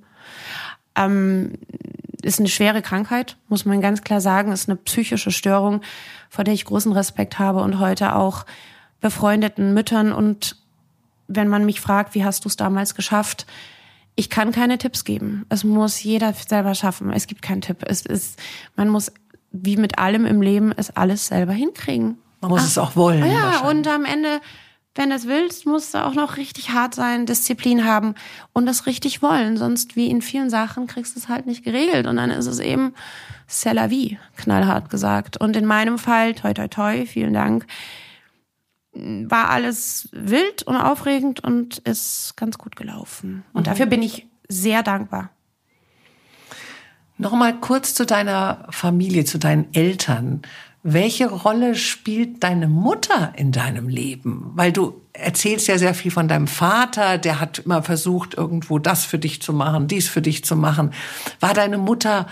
Ähm, 0.95 1.53
ist 2.23 2.39
eine 2.39 2.49
schwere 2.49 2.81
Krankheit, 2.81 3.37
muss 3.47 3.65
man 3.65 3.81
ganz 3.81 4.01
klar 4.01 4.19
sagen, 4.19 4.51
ist 4.51 4.67
eine 4.67 4.75
psychische 4.77 5.31
Störung, 5.31 5.81
vor 6.29 6.43
der 6.43 6.53
ich 6.53 6.65
großen 6.65 6.91
Respekt 6.91 7.39
habe 7.39 7.61
und 7.61 7.79
heute 7.79 8.15
auch 8.15 8.45
befreundeten 9.01 9.73
Müttern 9.73 10.12
und 10.12 10.55
wenn 11.27 11.47
man 11.47 11.65
mich 11.65 11.79
fragt, 11.79 12.15
wie 12.15 12.25
hast 12.25 12.43
du 12.43 12.49
es 12.49 12.55
damals 12.55 12.95
geschafft? 12.95 13.45
Ich 14.15 14.29
kann 14.29 14.51
keine 14.51 14.77
Tipps 14.77 15.05
geben. 15.05 15.45
Es 15.49 15.63
muss 15.63 16.03
jeder 16.03 16.33
selber 16.33 16.75
schaffen. 16.75 17.13
Es 17.13 17.27
gibt 17.27 17.41
keinen 17.41 17.62
Tipp. 17.62 17.77
Es 17.85 18.05
ist, 18.05 18.39
man 18.75 18.89
muss, 18.89 19.12
wie 19.51 19.77
mit 19.77 19.99
allem 19.99 20.25
im 20.25 20.41
Leben, 20.41 20.73
es 20.75 20.95
alles 20.95 21.27
selber 21.27 21.53
hinkriegen. 21.53 22.17
Man 22.41 22.49
muss 22.49 22.62
Ach, 22.62 22.67
es 22.67 22.77
auch 22.77 22.95
wollen. 22.95 23.25
Ja, 23.31 23.62
und 23.69 23.88
am 23.88 24.05
Ende, 24.05 24.41
wenn 24.95 25.09
du 25.09 25.15
es 25.15 25.27
willst, 25.27 25.65
musst 25.65 25.93
du 25.93 26.03
auch 26.03 26.15
noch 26.15 26.38
richtig 26.38 26.71
hart 26.71 26.95
sein, 26.95 27.25
Disziplin 27.25 27.85
haben 27.85 28.15
und 28.51 28.65
das 28.65 28.85
richtig 28.88 29.21
wollen. 29.21 29.55
Sonst, 29.55 29.95
wie 29.95 30.09
in 30.09 30.21
vielen 30.21 30.49
Sachen, 30.49 30.88
kriegst 30.88 31.15
du 31.15 31.19
es 31.19 31.29
halt 31.29 31.45
nicht 31.45 31.63
geregelt. 31.63 32.07
Und 32.07 32.17
dann 32.17 32.31
ist 32.31 32.47
es 32.47 32.59
eben 32.59 32.93
c'est 33.47 33.73
la 33.73 33.89
vie, 33.89 34.17
knallhart 34.38 34.89
gesagt. 34.89 35.38
Und 35.38 35.55
in 35.55 35.65
meinem 35.65 35.97
Fall, 35.97 36.33
toi, 36.33 36.53
toi, 36.53 36.67
toi, 36.67 37.05
vielen 37.05 37.33
Dank, 37.33 37.65
war 39.29 39.49
alles 39.49 40.09
wild 40.12 40.63
und 40.63 40.75
aufregend 40.75 41.43
und 41.43 41.79
ist 41.79 42.35
ganz 42.35 42.57
gut 42.57 42.75
gelaufen. 42.75 43.43
Und 43.53 43.62
mhm. 43.62 43.65
dafür 43.65 43.85
bin 43.85 44.01
ich 44.01 44.27
sehr 44.47 44.83
dankbar. 44.83 45.29
Nochmal 47.17 47.59
kurz 47.59 47.93
zu 47.93 48.05
deiner 48.05 48.65
Familie, 48.69 49.25
zu 49.25 49.38
deinen 49.39 49.73
Eltern. 49.73 50.41
Welche 50.83 51.29
Rolle 51.29 51.75
spielt 51.75 52.43
deine 52.43 52.69
Mutter 52.69 53.33
in 53.35 53.51
deinem 53.51 53.89
Leben? 53.89 54.51
Weil 54.55 54.71
du 54.71 55.01
erzählst 55.12 55.67
ja 55.67 55.77
sehr 55.77 55.93
viel 55.93 56.12
von 56.12 56.29
deinem 56.29 56.47
Vater, 56.47 57.17
der 57.17 57.41
hat 57.41 57.59
immer 57.59 57.83
versucht, 57.83 58.35
irgendwo 58.35 58.79
das 58.79 59.03
für 59.03 59.19
dich 59.19 59.41
zu 59.41 59.51
machen, 59.51 59.88
dies 59.88 60.07
für 60.07 60.21
dich 60.21 60.45
zu 60.45 60.55
machen. 60.55 60.93
War 61.41 61.53
deine 61.53 61.77
Mutter 61.77 62.27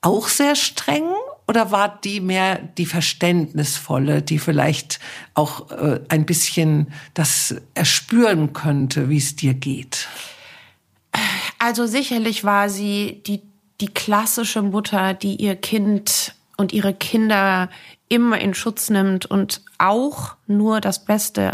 auch 0.00 0.28
sehr 0.28 0.56
streng 0.56 1.04
oder 1.46 1.70
war 1.70 1.98
die 2.02 2.20
mehr 2.20 2.58
die 2.58 2.86
verständnisvolle, 2.86 4.22
die 4.22 4.38
vielleicht 4.38 5.00
auch 5.34 5.70
äh, 5.70 6.00
ein 6.08 6.24
bisschen 6.24 6.92
das 7.14 7.56
erspüren 7.74 8.52
könnte, 8.52 9.08
wie 9.08 9.18
es 9.18 9.36
dir 9.36 9.54
geht? 9.54 10.08
Also 11.58 11.86
sicherlich 11.86 12.44
war 12.44 12.68
sie 12.68 13.22
die, 13.26 13.42
die 13.80 13.88
klassische 13.88 14.62
Mutter, 14.62 15.14
die 15.14 15.36
ihr 15.36 15.56
Kind 15.56 16.34
und 16.56 16.72
ihre 16.72 16.94
Kinder 16.94 17.68
immer 18.08 18.40
in 18.40 18.54
Schutz 18.54 18.90
nimmt 18.90 19.26
und 19.26 19.62
auch 19.78 20.36
nur 20.46 20.80
das 20.80 21.04
Beste 21.04 21.52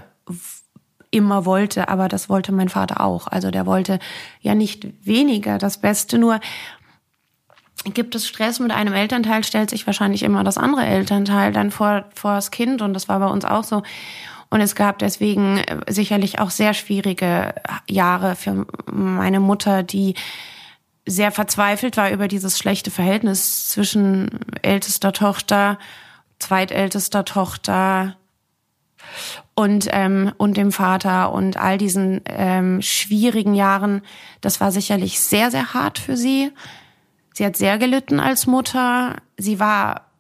immer 1.11 1.45
wollte, 1.47 1.89
aber 1.89 2.09
das 2.09 2.29
wollte 2.29 2.53
mein 2.53 2.69
Vater 2.69 3.01
auch. 3.01 3.29
Also 3.29 3.51
der 3.51 3.67
wollte 3.67 3.99
ja 4.41 4.55
nicht 4.55 4.87
weniger 5.07 5.59
das 5.59 5.79
Beste, 5.79 6.19
nur 6.19 6.41
gibt 7.85 8.15
es 8.15 8.27
Stress 8.27 8.59
mit 8.61 8.73
einem 8.73 8.93
Elternteil, 8.93 9.45
stellt 9.45 9.71
sich 9.71 9.87
wahrscheinlich 9.87 10.23
immer 10.23 10.45
das 10.45 10.59
andere 10.59 10.85
Elternteil 10.85 11.53
dann 11.53 11.71
vor, 11.71 12.05
vor 12.15 12.35
das 12.35 12.51
Kind 12.51 12.83
und 12.83 12.95
das 12.95 13.09
war 13.09 13.19
bei 13.21 13.27
uns 13.27 13.45
auch 13.45 13.65
so. 13.65 13.83
Und 14.51 14.61
es 14.61 14.75
gab 14.75 14.99
deswegen 14.99 15.59
äh, 15.59 15.81
sicherlich 15.89 16.39
auch 16.39 16.51
sehr 16.51 16.75
schwierige 16.75 17.55
Jahre 17.89 18.35
für 18.35 18.67
meine 18.87 19.41
Mutter, 19.41 19.83
die 19.83 20.15
sehr 21.07 21.33
verzweifelt 21.33 21.97
war 21.97 22.11
über 22.11 22.29
dieses 22.29 22.59
schlechte 22.59 22.91
Verhältnis 22.91 23.69
zwischen 23.69 24.29
ältester 24.63 25.13
Tochter, 25.13 25.79
zweitältester 26.39 27.25
Tochter 27.25 28.17
und 29.55 29.89
ähm, 29.91 30.33
und 30.37 30.57
dem 30.57 30.71
Vater 30.71 31.33
und 31.33 31.57
all 31.57 31.79
diesen 31.79 32.21
ähm, 32.27 32.83
schwierigen 32.83 33.55
Jahren. 33.55 34.03
Das 34.41 34.61
war 34.61 34.71
sicherlich 34.71 35.21
sehr 35.21 35.51
sehr 35.51 35.73
hart 35.73 35.99
für 35.99 36.17
sie. 36.17 36.53
Sie 37.39 37.47
hat 37.47 37.57
sehr 37.57 37.79
gelitten 37.79 38.19
als 38.19 38.49
Mutter. 38.49 39.15
Sie 39.37 39.61
war 39.61 40.11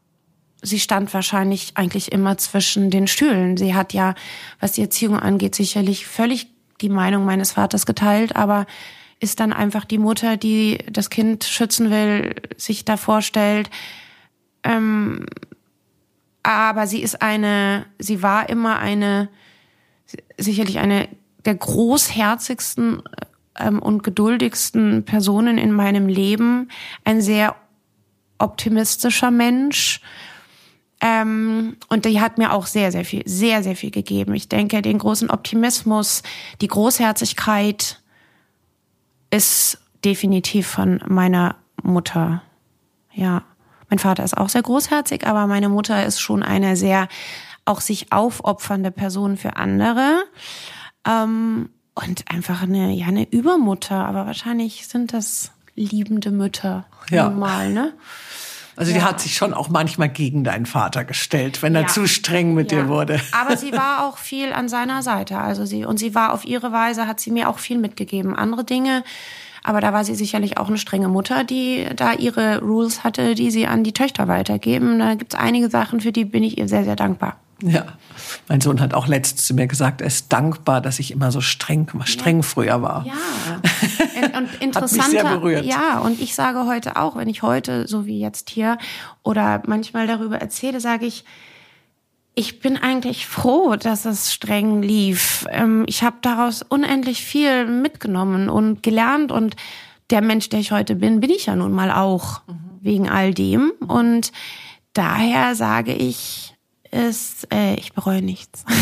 sie 0.63 0.79
stand 0.79 1.13
wahrscheinlich 1.13 1.73
eigentlich 1.75 2.13
immer 2.13 2.39
zwischen 2.39 2.91
den 2.91 3.09
Stühlen. 3.09 3.57
Sie 3.57 3.75
hat 3.75 3.93
ja, 3.93 4.15
was 4.61 4.73
die 4.73 4.83
Erziehung 4.83 5.19
angeht, 5.19 5.57
sicherlich 5.57 6.07
völlig 6.07 6.47
die 6.81 6.89
Meinung 6.89 7.25
meines 7.25 7.51
Vaters 7.51 7.87
geteilt, 7.87 8.37
aber 8.37 8.67
ist 9.19 9.41
dann 9.41 9.53
einfach 9.53 9.85
die 9.85 9.99
Mutter, 9.99 10.37
die 10.37 10.79
das 10.93 11.11
Kind 11.11 11.43
schützen 11.43 11.91
will, 11.91 12.37
sich 12.57 12.85
da 12.85 12.97
vorstellt. 12.97 13.69
Ähm, 14.63 15.27
aber 16.45 16.87
sie 16.87 17.03
ist 17.03 17.21
eine, 17.21 17.85
sie 17.99 18.23
war 18.23 18.49
immer 18.49 18.79
eine, 18.79 19.29
sicherlich 20.37 20.79
eine 20.79 21.09
der 21.45 21.57
großherzigsten 21.57 23.03
ähm, 23.59 23.81
und 23.81 24.03
geduldigsten 24.03 25.05
Personen 25.05 25.59
in 25.59 25.73
meinem 25.73 26.09
Leben. 26.09 26.71
Ein 27.05 27.21
sehr 27.21 27.57
optimistischer 28.39 29.31
Mensch 29.31 30.01
ähm, 31.01 31.77
und 31.89 32.05
die 32.05 32.21
hat 32.21 32.39
mir 32.39 32.53
auch 32.53 32.67
sehr, 32.67 32.91
sehr 32.91 33.05
viel, 33.05 33.23
sehr, 33.27 33.63
sehr 33.63 33.77
viel 33.77 33.91
gegeben. 33.91 34.35
Ich 34.35 34.49
denke, 34.49 34.83
den 34.83 34.99
großen 34.99 35.31
Optimismus, 35.31 36.23
die 36.61 36.67
Großherzigkeit 36.67 38.01
ist 39.31 39.79
definitiv 40.05 40.67
von 40.67 41.01
meiner 41.07 41.57
Mutter. 41.83 42.43
Ja, 43.13 43.43
mein 43.89 43.99
Vater 43.99 44.25
ist 44.25 44.37
auch 44.37 44.49
sehr 44.49 44.63
großherzig, 44.63 45.27
aber 45.27 45.47
meine 45.47 45.69
Mutter 45.69 46.05
ist 46.05 46.21
schon 46.21 46.43
eine 46.43 46.77
sehr 46.77 47.09
auch 47.65 47.81
sich 47.81 48.13
aufopfernde 48.13 48.91
Person 48.91 49.37
für 49.37 49.57
andere. 49.57 50.25
Ähm, 51.07 51.69
und 52.07 52.25
einfach 52.31 52.63
eine, 52.63 52.93
ja, 52.93 53.07
eine 53.07 53.31
Übermutter, 53.31 54.07
aber 54.07 54.27
wahrscheinlich 54.27 54.87
sind 54.87 55.13
das 55.13 55.51
liebende 55.75 56.31
Mütter 56.31 56.87
ja. 57.11 57.29
normal, 57.29 57.73
ne? 57.73 57.93
Also 58.77 58.93
ja. 58.93 58.99
die 58.99 59.05
hat 59.05 59.21
sich 59.21 59.35
schon 59.35 59.55
auch 59.55 59.69
manchmal 59.71 60.09
gegen 60.09 60.45
deinen 60.45 60.65
Vater 60.65 61.05
gestellt, 61.05 61.63
wenn 61.63 61.75
ja. 61.75 61.81
er 61.81 61.87
zu 61.89 62.07
streng 62.07 62.55
mit 62.55 62.71
ja. 62.71 62.83
dir 62.83 62.89
wurde. 62.89 63.21
Aber 63.33 63.57
sie 63.57 63.73
war 63.73 64.05
auch 64.09 64.19
viel 64.19 64.53
an 64.53 64.69
seiner 64.69 65.03
Seite. 65.03 65.39
Also 65.39 65.65
sie, 65.65 65.85
und 65.85 65.99
sie 65.99 66.15
war 66.15 66.33
auf 66.33 66.45
ihre 66.45 66.71
Weise, 66.71 67.09
hat 67.09 67.19
sie 67.19 67.33
mir 67.33 67.49
auch 67.49 67.59
viel 67.59 67.79
mitgegeben. 67.79 68.37
Andere 68.37 68.63
Dinge, 68.63 69.03
aber 69.65 69.81
da 69.81 69.93
war 69.93 70.05
sie 70.05 70.15
sicherlich 70.15 70.59
auch 70.59 70.69
eine 70.69 70.79
strenge 70.79 71.09
Mutter, 71.09 71.43
die 71.43 71.89
da 71.97 72.13
ihre 72.13 72.61
Rules 72.61 73.03
hatte, 73.03 73.35
die 73.35 73.51
sie 73.51 73.67
an 73.67 73.83
die 73.83 73.93
Töchter 73.93 74.29
weitergeben. 74.29 75.01
Da 75.01 75.15
gibt's 75.15 75.35
einige 75.35 75.69
Sachen, 75.69 76.01
für 76.01 76.13
die 76.13 76.25
bin 76.25 76.45
ich 76.45 76.59
ihr 76.59 76.69
sehr, 76.69 76.85
sehr 76.85 76.97
dankbar. 76.97 77.37
Ja, 77.63 77.87
mein 78.49 78.61
Sohn 78.61 78.81
hat 78.81 78.95
auch 78.95 79.09
letztens 79.09 79.47
zu 79.47 79.55
mir 79.55 79.67
gesagt, 79.67 80.01
er 80.01 80.07
ist 80.07 80.33
dankbar, 80.33 80.81
dass 80.81 81.01
ich 81.01 81.11
immer 81.11 81.33
so 81.33 81.41
streng, 81.41 81.89
streng 82.05 82.37
ja. 82.37 82.43
früher 82.43 82.83
war. 82.83 83.05
Ja, 83.05 83.13
und 84.39 84.49
interessanter. 84.61 85.05
hat 85.05 85.13
mich 85.13 85.21
sehr 85.21 85.25
berührt. 85.25 85.65
Ja, 85.65 85.99
und 85.99 86.21
ich 86.21 86.37
sage 86.37 86.67
heute 86.67 86.97
auch, 86.97 87.17
wenn 87.17 87.29
ich 87.29 87.43
heute, 87.43 87.89
so 87.89 88.07
wie 88.07 88.21
jetzt 88.21 88.51
hier, 88.51 88.79
oder 89.25 89.63
manchmal 89.67 90.07
darüber 90.07 90.39
erzähle, 90.39 90.81
sage 90.81 91.07
ich, 91.07 91.25
ich 92.37 92.61
bin 92.61 92.77
eigentlich 92.77 93.27
froh, 93.27 93.75
dass 93.75 94.05
es 94.05 94.33
streng 94.33 94.81
lief. 94.81 95.45
Ähm, 95.51 95.85
ich 95.89 96.05
habe 96.05 96.19
daraus 96.23 96.63
unendlich 96.63 97.25
viel 97.25 97.67
mitgenommen 97.67 98.49
und 98.49 98.85
gelernt 98.85 99.33
und 99.33 99.57
der 100.11 100.23
Mensch, 100.23 100.49
der 100.49 100.61
ich 100.61 100.71
heute 100.71 100.95
bin, 100.95 101.19
bin 101.19 101.31
ich 101.31 101.47
ja 101.47 101.57
nun 101.57 101.73
mal 101.73 101.91
auch 101.91 102.43
mhm. 102.47 102.55
wegen 102.81 103.09
all 103.11 103.35
dem. 103.35 103.73
Und 103.85 104.31
daher 104.93 105.57
sage 105.57 105.93
ich, 105.93 106.55
ist, 106.91 107.53
äh, 107.53 107.75
ich 107.75 107.93
bereue 107.93 108.23
nichts. 108.23 108.65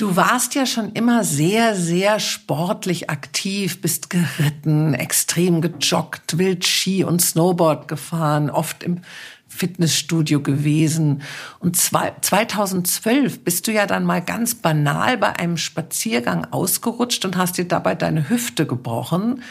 Du 0.00 0.16
warst 0.16 0.54
ja 0.54 0.64
schon 0.64 0.92
immer 0.92 1.24
sehr, 1.24 1.76
sehr 1.76 2.20
sportlich 2.20 3.10
aktiv, 3.10 3.82
bist 3.82 4.08
geritten, 4.08 4.94
extrem 4.94 5.60
gejoggt, 5.60 6.38
wild 6.38 6.66
Ski 6.66 7.04
und 7.04 7.20
Snowboard 7.20 7.86
gefahren, 7.86 8.48
oft 8.48 8.82
im 8.82 9.02
Fitnessstudio 9.46 10.40
gewesen. 10.40 11.20
Und 11.58 11.76
2012 11.76 13.44
bist 13.44 13.66
du 13.66 13.72
ja 13.72 13.84
dann 13.84 14.06
mal 14.06 14.22
ganz 14.22 14.54
banal 14.54 15.18
bei 15.18 15.38
einem 15.38 15.58
Spaziergang 15.58 16.46
ausgerutscht 16.50 17.26
und 17.26 17.36
hast 17.36 17.58
dir 17.58 17.66
dabei 17.68 17.94
deine 17.94 18.30
Hüfte 18.30 18.64
gebrochen. 18.64 19.42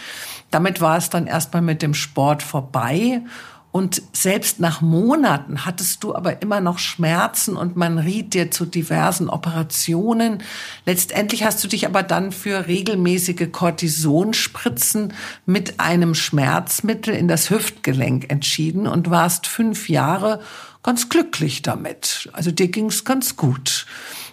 Damit 0.49 0.81
war 0.81 0.97
es 0.97 1.11
dann 1.11 1.27
erstmal 1.27 1.61
mit 1.61 1.83
dem 1.83 1.93
Sport 1.93 2.41
vorbei. 2.41 3.21
Und 3.71 4.01
selbst 4.13 4.59
nach 4.59 4.81
Monaten 4.81 5.63
hattest 5.63 6.03
du 6.03 6.15
aber 6.15 6.41
immer 6.41 6.59
noch 6.59 6.79
Schmerzen 6.79 7.55
und 7.55 7.75
man 7.75 7.99
riet 7.99 8.33
dir 8.33 8.49
zu 8.49 8.65
diversen 8.65 9.29
Operationen. 9.29 10.41
Letztendlich 10.87 11.43
hast 11.43 11.63
du 11.63 11.67
dich 11.67 11.85
aber 11.85 12.01
dann 12.01 12.31
für 12.31 12.65
regelmäßige 12.65 13.51
Cortisonspritzen 13.51 15.13
mit 15.45 15.79
einem 15.79 16.15
Schmerzmittel 16.15 17.13
in 17.13 17.27
das 17.27 17.51
Hüftgelenk 17.51 18.31
entschieden 18.31 18.87
und 18.87 19.11
warst 19.11 19.45
fünf 19.45 19.87
Jahre 19.87 20.41
ganz 20.81 21.09
glücklich 21.09 21.61
damit. 21.61 22.29
Also 22.33 22.49
dir 22.49 22.69
ging's 22.69 23.05
ganz 23.05 23.35
gut. 23.35 23.85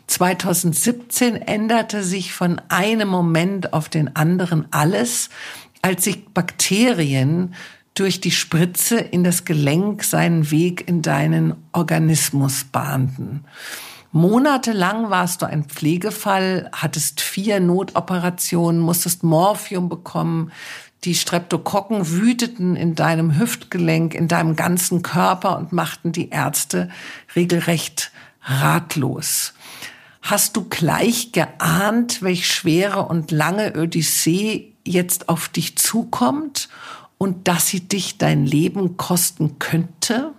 2017 0.07 1.35
änderte 1.37 2.03
sich 2.03 2.33
von 2.33 2.63
einem 2.69 3.09
Moment 3.09 3.75
auf 3.75 3.91
den 3.91 4.17
anderen 4.17 4.67
alles, 4.71 5.29
als 5.83 6.05
sich 6.05 6.27
Bakterien 6.29 7.55
durch 7.97 8.21
die 8.21 8.31
Spritze 8.31 8.99
in 8.99 9.25
das 9.25 9.45
Gelenk 9.45 10.05
seinen 10.05 10.51
Weg 10.51 10.87
in 10.87 11.03
deinen 11.03 11.55
Organismus 11.73 12.65
bahnten. 12.65 13.45
Monatelang 14.13 15.11
warst 15.11 15.43
du 15.43 15.47
ein 15.47 15.65
Pflegefall, 15.65 16.71
hattest 16.73 17.21
vier 17.21 17.59
Notoperationen, 17.59 18.81
musstest 18.81 19.25
Morphium 19.25 19.89
bekommen. 19.89 20.53
Die 21.05 21.15
Streptokokken 21.15 22.09
wüteten 22.11 22.77
in 22.77 22.95
deinem 22.95 23.39
Hüftgelenk, 23.39 24.15
in 24.15 24.29
deinem 24.29 24.57
ganzen 24.57 25.03
Körper 25.03 25.59
und 25.59 25.73
machten 25.73 26.13
die 26.13 26.31
Ärzte 26.31 26.91
regelrecht 27.35 28.13
ratlos. 28.43 29.55
Hast 30.23 30.57
du 30.57 30.65
gleich 30.69 31.33
geahnt, 31.33 32.23
welch 32.23 32.51
schwere 32.51 33.07
und 33.07 33.31
lange 33.31 33.75
Odyssee 33.75 34.73
jetzt 34.85 35.29
auf 35.29 35.49
dich 35.49 35.77
zukommt? 35.77 36.69
Und 37.19 37.49
dass 37.49 37.69
sie 37.69 37.81
dich 37.81 38.19
dein 38.19 38.47
Leben 38.47 38.97
kosten 38.97 39.59
könnte? 39.59 40.33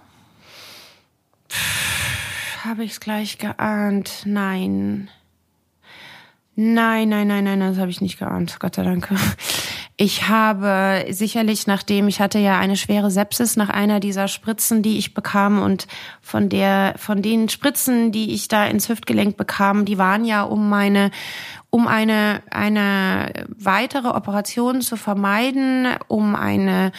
Habe 2.64 2.84
ich 2.84 2.92
es 2.92 3.00
gleich 3.00 3.38
geahnt? 3.38 4.24
Nein. 4.26 5.10
Nein, 6.56 7.10
nein, 7.10 7.28
nein, 7.28 7.44
nein, 7.44 7.60
das 7.60 7.78
habe 7.78 7.92
ich 7.92 8.02
nicht 8.02 8.20
geahnt. 8.20 8.60
Gott 8.60 8.76
sei 8.76 8.84
Dank. 8.84 9.10
Ich 10.00 10.30
habe 10.30 11.08
sicherlich, 11.10 11.66
nachdem 11.66 12.08
ich 12.08 12.22
hatte 12.22 12.38
ja 12.38 12.60
eine 12.60 12.78
schwere 12.78 13.10
Sepsis 13.10 13.56
nach 13.56 13.70
einer 13.70 14.00
dieser 14.00 14.28
Spritzen, 14.28 14.84
die 14.84 15.00
ich 15.00 15.16
bekam 15.16 15.60
und 15.60 15.88
von 16.22 16.50
der, 16.50 16.94
von 16.98 17.24
den 17.24 17.50
Spritzen, 17.50 18.12
die 18.12 18.36
ich 18.36 18.48
da 18.48 18.68
ins 18.68 18.90
Hüftgelenk 18.90 19.38
bekam, 19.38 19.86
die 19.86 19.98
waren 19.98 20.24
ja 20.24 20.44
um 20.44 20.70
meine, 20.70 21.10
um 21.72 21.88
eine, 21.88 22.44
eine 22.52 23.48
weitere 23.58 24.10
Operation 24.10 24.82
zu 24.82 24.98
vermeiden, 24.98 25.88
um 26.08 26.36
eine, 26.36 26.92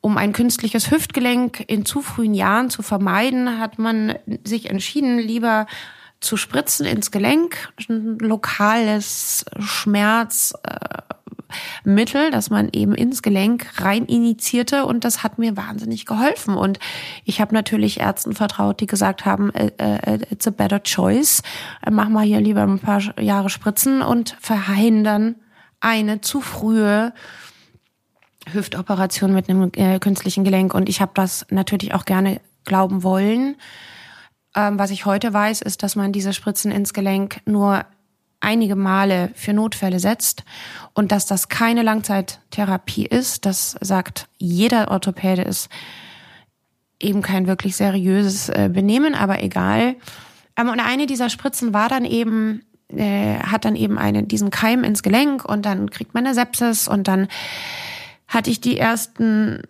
um 0.00 0.16
ein 0.16 0.32
künstliches 0.32 0.92
Hüftgelenk 0.92 1.64
in 1.66 1.84
zu 1.84 2.02
frühen 2.02 2.34
Jahren 2.34 2.70
zu 2.70 2.82
vermeiden, 2.82 3.58
hat 3.58 3.80
man 3.80 4.14
sich 4.44 4.70
entschieden, 4.70 5.18
lieber 5.18 5.66
zu 6.20 6.36
spritzen 6.36 6.86
ins 6.86 7.10
Gelenk, 7.10 7.68
lokales 7.88 9.44
Schmerz, 9.58 10.54
äh, 10.62 11.14
Mittel, 11.84 12.30
das 12.30 12.50
man 12.50 12.68
eben 12.72 12.94
ins 12.94 13.22
Gelenk 13.22 13.66
rein 13.80 14.04
initiierte 14.06 14.86
und 14.86 15.04
das 15.04 15.22
hat 15.22 15.38
mir 15.38 15.56
wahnsinnig 15.56 16.06
geholfen. 16.06 16.56
Und 16.56 16.78
ich 17.24 17.40
habe 17.40 17.54
natürlich 17.54 18.00
Ärzten 18.00 18.34
vertraut, 18.34 18.80
die 18.80 18.86
gesagt 18.86 19.24
haben, 19.24 19.52
äh, 19.54 19.70
äh, 19.78 20.18
it's 20.30 20.46
a 20.46 20.50
better 20.50 20.82
choice. 20.82 21.42
Mach 21.90 22.08
mal 22.08 22.24
hier 22.24 22.40
lieber 22.40 22.62
ein 22.62 22.78
paar 22.78 23.00
Jahre 23.20 23.50
Spritzen 23.50 24.02
und 24.02 24.36
verhindern 24.40 25.36
eine 25.80 26.20
zu 26.20 26.40
frühe 26.40 27.12
Hüftoperation 28.52 29.32
mit 29.32 29.48
einem 29.48 29.70
äh, 29.74 29.98
künstlichen 29.98 30.44
Gelenk. 30.44 30.74
Und 30.74 30.88
ich 30.88 31.00
habe 31.00 31.12
das 31.14 31.46
natürlich 31.50 31.94
auch 31.94 32.04
gerne 32.04 32.40
glauben 32.64 33.02
wollen. 33.02 33.56
Ähm, 34.56 34.78
was 34.78 34.90
ich 34.90 35.06
heute 35.06 35.32
weiß, 35.32 35.62
ist, 35.62 35.82
dass 35.82 35.96
man 35.96 36.12
diese 36.12 36.32
Spritzen 36.32 36.70
ins 36.70 36.92
Gelenk 36.92 37.40
nur 37.44 37.84
einige 38.44 38.76
Male 38.76 39.30
für 39.34 39.52
Notfälle 39.52 39.98
setzt 39.98 40.44
und 40.92 41.10
dass 41.12 41.26
das 41.26 41.48
keine 41.48 41.82
Langzeittherapie 41.82 43.06
ist. 43.06 43.46
Das 43.46 43.76
sagt 43.80 44.28
jeder 44.38 44.90
Orthopäde 44.90 45.42
ist 45.42 45.68
eben 47.00 47.22
kein 47.22 47.46
wirklich 47.46 47.76
seriöses 47.76 48.48
äh, 48.48 48.70
Benehmen, 48.72 49.14
aber 49.14 49.42
egal. 49.42 49.96
Ähm, 50.56 50.68
und 50.68 50.80
eine 50.80 51.06
dieser 51.06 51.30
Spritzen 51.30 51.74
war 51.74 51.88
dann 51.88 52.04
eben 52.04 52.62
äh, 52.88 53.38
hat 53.38 53.64
dann 53.64 53.76
eben 53.76 53.98
einen 53.98 54.28
diesen 54.28 54.50
Keim 54.50 54.84
ins 54.84 55.02
Gelenk 55.02 55.44
und 55.44 55.64
dann 55.66 55.90
kriegt 55.90 56.14
man 56.14 56.26
eine 56.26 56.34
Sepsis 56.34 56.86
und 56.86 57.08
dann 57.08 57.28
hatte 58.28 58.50
ich 58.50 58.60
die 58.60 58.78
ersten 58.78 59.62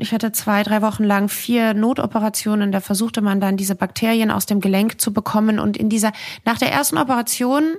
ich 0.00 0.14
hatte 0.14 0.30
zwei, 0.30 0.62
drei 0.62 0.80
Wochen 0.80 1.02
lang 1.02 1.28
vier 1.28 1.74
Notoperationen. 1.74 2.70
Da 2.70 2.80
versuchte 2.80 3.20
man 3.20 3.40
dann 3.40 3.56
diese 3.56 3.74
Bakterien 3.74 4.30
aus 4.30 4.46
dem 4.46 4.60
Gelenk 4.60 5.00
zu 5.00 5.12
bekommen. 5.12 5.58
Und 5.58 5.76
in 5.76 5.88
dieser, 5.88 6.12
nach 6.44 6.56
der 6.56 6.70
ersten 6.70 6.98
Operation 6.98 7.74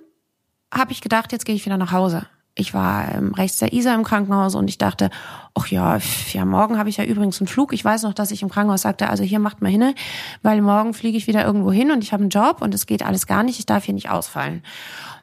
habe 0.74 0.92
ich 0.92 1.02
gedacht, 1.02 1.32
jetzt 1.32 1.46
gehe 1.46 1.56
ich 1.56 1.66
wieder 1.66 1.78
nach 1.78 1.92
Hause. 1.92 2.26
Ich 2.56 2.74
war 2.74 3.14
ähm, 3.16 3.34
rechts 3.34 3.60
der 3.60 3.72
Isar 3.72 3.96
im 3.96 4.04
Krankenhaus 4.04 4.54
und 4.56 4.68
ich 4.70 4.78
dachte, 4.78 5.10
ach 5.54 5.68
ja, 5.68 5.98
ja, 6.34 6.46
morgen 6.46 6.78
habe 6.78 6.90
ich 6.90 6.98
ja 6.98 7.06
übrigens 7.06 7.40
einen 7.40 7.48
Flug. 7.48 7.72
Ich 7.72 7.86
weiß 7.86 8.04
noch, 8.04 8.14
dass 8.14 8.32
ich 8.32 8.42
im 8.42 8.50
Krankenhaus 8.50 8.82
sagte, 8.82 9.10
also 9.10 9.24
hier 9.24 9.40
macht 9.40 9.62
mal 9.62 9.72
hin, 9.72 9.94
weil 10.42 10.62
morgen 10.62 10.94
fliege 10.94 11.18
ich 11.18 11.28
wieder 11.28 11.46
irgendwo 11.46 11.72
hin 11.72 11.92
und 11.92 12.04
ich 12.04 12.12
habe 12.12 12.22
einen 12.22 12.30
Job 12.30 12.62
und 12.62 12.74
es 12.74 12.86
geht 12.86 13.06
alles 13.06 13.28
gar 13.28 13.44
nicht, 13.44 13.60
ich 13.60 13.66
darf 13.66 13.86
hier 13.86 13.94
nicht 13.94 14.10
ausfallen. 14.10 14.62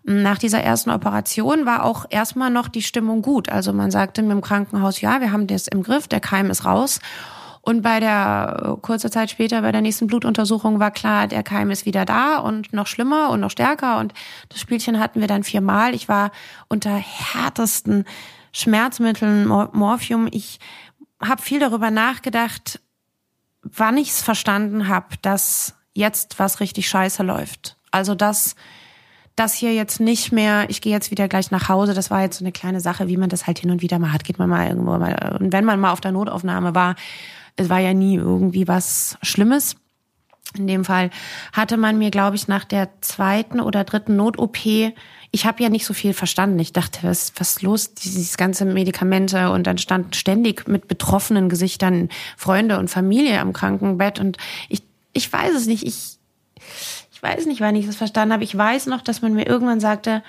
Nach 0.05 0.39
dieser 0.39 0.61
ersten 0.61 0.91
Operation 0.91 1.67
war 1.67 1.85
auch 1.85 2.07
erstmal 2.09 2.49
noch 2.49 2.69
die 2.69 2.83
Stimmung 2.83 3.23
gut. 3.23 3.49
Also 3.51 3.73
man 3.73 3.91
sagte 3.91 4.23
mir 4.23 4.33
im 4.33 4.41
Krankenhaus, 4.41 5.01
ja, 5.01 5.21
wir 5.21 5.33
haben 5.33 5.47
das 5.47 5.67
im 5.67 5.83
Griff, 5.83 6.09
der 6.09 6.21
Keim 6.21 6.49
ist 6.49 6.65
raus. 6.65 7.01
Und 7.69 7.83
bei 7.83 7.99
der 7.99 8.79
kurze 8.81 9.11
Zeit 9.11 9.29
später, 9.29 9.61
bei 9.61 9.73
der 9.73 9.81
nächsten 9.81 10.07
Blutuntersuchung, 10.07 10.79
war 10.79 10.93
klar, 10.93 11.27
der 11.27 11.43
Keim 11.43 11.73
ist 11.73 11.85
wieder 11.85 12.05
da 12.05 12.39
und 12.39 12.73
noch 12.73 12.87
schlimmer 12.87 13.31
und 13.31 13.41
noch 13.41 13.51
stärker. 13.51 13.99
Und 13.99 14.15
das 14.51 14.61
Spielchen 14.61 15.01
hatten 15.01 15.21
wir 15.21 15.27
dann 15.27 15.43
viermal. 15.43 15.93
Ich 15.93 16.09
war 16.09 16.31
unter 16.69 16.95
härtesten 16.95 18.05
Schmerzmitteln, 18.53 19.49
Morphium. 19.49 20.29
Ich 20.31 20.61
habe 21.21 21.43
viel 21.43 21.59
darüber 21.59 21.91
nachgedacht, 21.91 22.81
wann 23.63 23.97
ich 23.97 24.11
es 24.11 24.23
verstanden 24.23 24.87
habe, 24.87 25.17
dass 25.23 25.75
jetzt 25.93 26.39
was 26.39 26.61
richtig 26.61 26.89
scheiße 26.89 27.25
läuft. 27.25 27.79
Also 27.91 28.15
dass 28.15 28.55
das 29.35 29.55
hier 29.55 29.75
jetzt 29.75 29.99
nicht 29.99 30.31
mehr, 30.31 30.71
ich 30.71 30.81
gehe 30.81 30.93
jetzt 30.93 31.11
wieder 31.11 31.27
gleich 31.27 31.51
nach 31.51 31.69
Hause, 31.69 31.95
das 31.95 32.13
war 32.13 32.23
jetzt 32.23 32.39
so 32.39 32.45
eine 32.45 32.53
kleine 32.53 32.81
Sache, 32.81 33.09
wie 33.09 33.17
man 33.17 33.29
das 33.29 33.49
halt 33.49 33.59
hin 33.59 33.73
und 33.73 33.83
wieder 33.83 33.99
mal 33.99 34.13
hat, 34.13 34.23
geht 34.23 34.39
man 34.39 34.49
mal 34.49 34.69
irgendwo 34.69 34.97
mal. 34.99 35.37
Und 35.41 35.53
wenn 35.53 35.65
man 35.65 35.81
mal 35.81 35.91
auf 35.91 36.01
der 36.01 36.13
Notaufnahme 36.13 36.77
war, 36.77 36.95
es 37.57 37.69
war 37.69 37.81
ja 37.81 37.95
nie 37.95 38.17
irgendwie 38.17 38.69
was 38.69 39.19
Schlimmes. 39.23 39.77
In 40.57 40.67
dem 40.67 40.85
Fall 40.85 41.11
hatte 41.53 41.77
man 41.77 41.99
mir, 41.99 42.11
glaube 42.11 42.37
ich, 42.37 42.49
nach 42.49 42.65
der 42.65 42.89
zweiten 43.01 43.61
oder 43.61 43.85
dritten 43.85 44.17
Not-OP, 44.17 44.59
ich 45.33 45.45
habe 45.45 45.63
ja 45.63 45.69
nicht 45.69 45.85
so 45.85 45.93
viel 45.93 46.15
verstanden. 46.15 46.59
Ich 46.59 46.73
dachte, 46.73 47.01
was, 47.03 47.33
was 47.37 47.61
los, 47.61 47.93
dieses 47.95 48.37
ganze 48.37 48.65
Medikamente 48.65 49.51
und 49.51 49.67
dann 49.67 49.77
stand 49.77 50.17
ständig 50.17 50.67
mit 50.67 50.89
betroffenen 50.89 51.49
Gesichtern 51.49 52.09
Freunde 52.37 52.79
und 52.79 52.89
Familie 52.89 53.41
am 53.41 53.53
Krankenbett 53.53 54.19
und 54.19 54.39
ich, 54.69 54.83
ich 55.13 55.31
weiß 55.31 55.55
es 55.55 55.67
nicht. 55.67 55.85
Ich, 55.85 56.17
ich 57.13 57.23
weiß 57.23 57.47
nicht, 57.47 57.61
wann 57.61 57.77
ich 57.77 57.87
das 57.87 57.97
verstanden 57.97 58.33
habe. 58.33 58.45
Ich 58.45 58.57
weiß 58.57 58.87
noch, 58.87 59.03
dass 59.03 59.21
man 59.21 59.35
mir 59.35 59.47
irgendwann 59.47 59.81
sagte, 59.81 60.23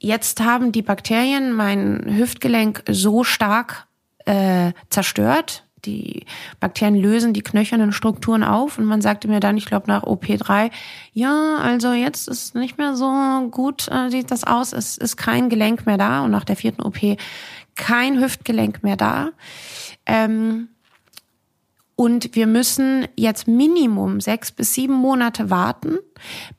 jetzt 0.00 0.40
haben 0.40 0.72
die 0.72 0.82
Bakterien 0.82 1.52
mein 1.52 2.16
Hüftgelenk 2.16 2.82
so 2.88 3.22
stark 3.22 3.86
äh, 4.24 4.72
zerstört, 4.90 5.64
die 5.84 6.26
Bakterien 6.60 6.96
lösen 6.96 7.32
die 7.32 7.42
knöchernen 7.42 7.92
Strukturen 7.92 8.44
auf 8.44 8.78
und 8.78 8.84
man 8.84 9.02
sagte 9.02 9.28
mir 9.28 9.40
dann, 9.40 9.56
ich 9.56 9.66
glaube 9.66 9.88
nach 9.88 10.04
OP3, 10.04 10.70
ja, 11.12 11.56
also 11.56 11.92
jetzt 11.92 12.28
ist 12.28 12.54
nicht 12.54 12.78
mehr 12.78 12.96
so 12.96 13.48
gut, 13.50 13.88
äh, 13.88 14.10
sieht 14.10 14.30
das 14.30 14.44
aus, 14.44 14.72
es 14.72 14.96
ist 14.96 15.16
kein 15.16 15.48
Gelenk 15.48 15.86
mehr 15.86 15.98
da 15.98 16.24
und 16.24 16.30
nach 16.30 16.44
der 16.44 16.56
vierten 16.56 16.82
OP 16.82 17.16
kein 17.74 18.20
Hüftgelenk 18.20 18.82
mehr 18.82 18.96
da. 18.96 19.30
Ähm, 20.06 20.68
und 21.94 22.34
wir 22.34 22.46
müssen 22.46 23.06
jetzt 23.16 23.46
Minimum 23.46 24.20
sechs 24.20 24.50
bis 24.50 24.74
sieben 24.74 24.94
Monate 24.94 25.50
warten, 25.50 25.98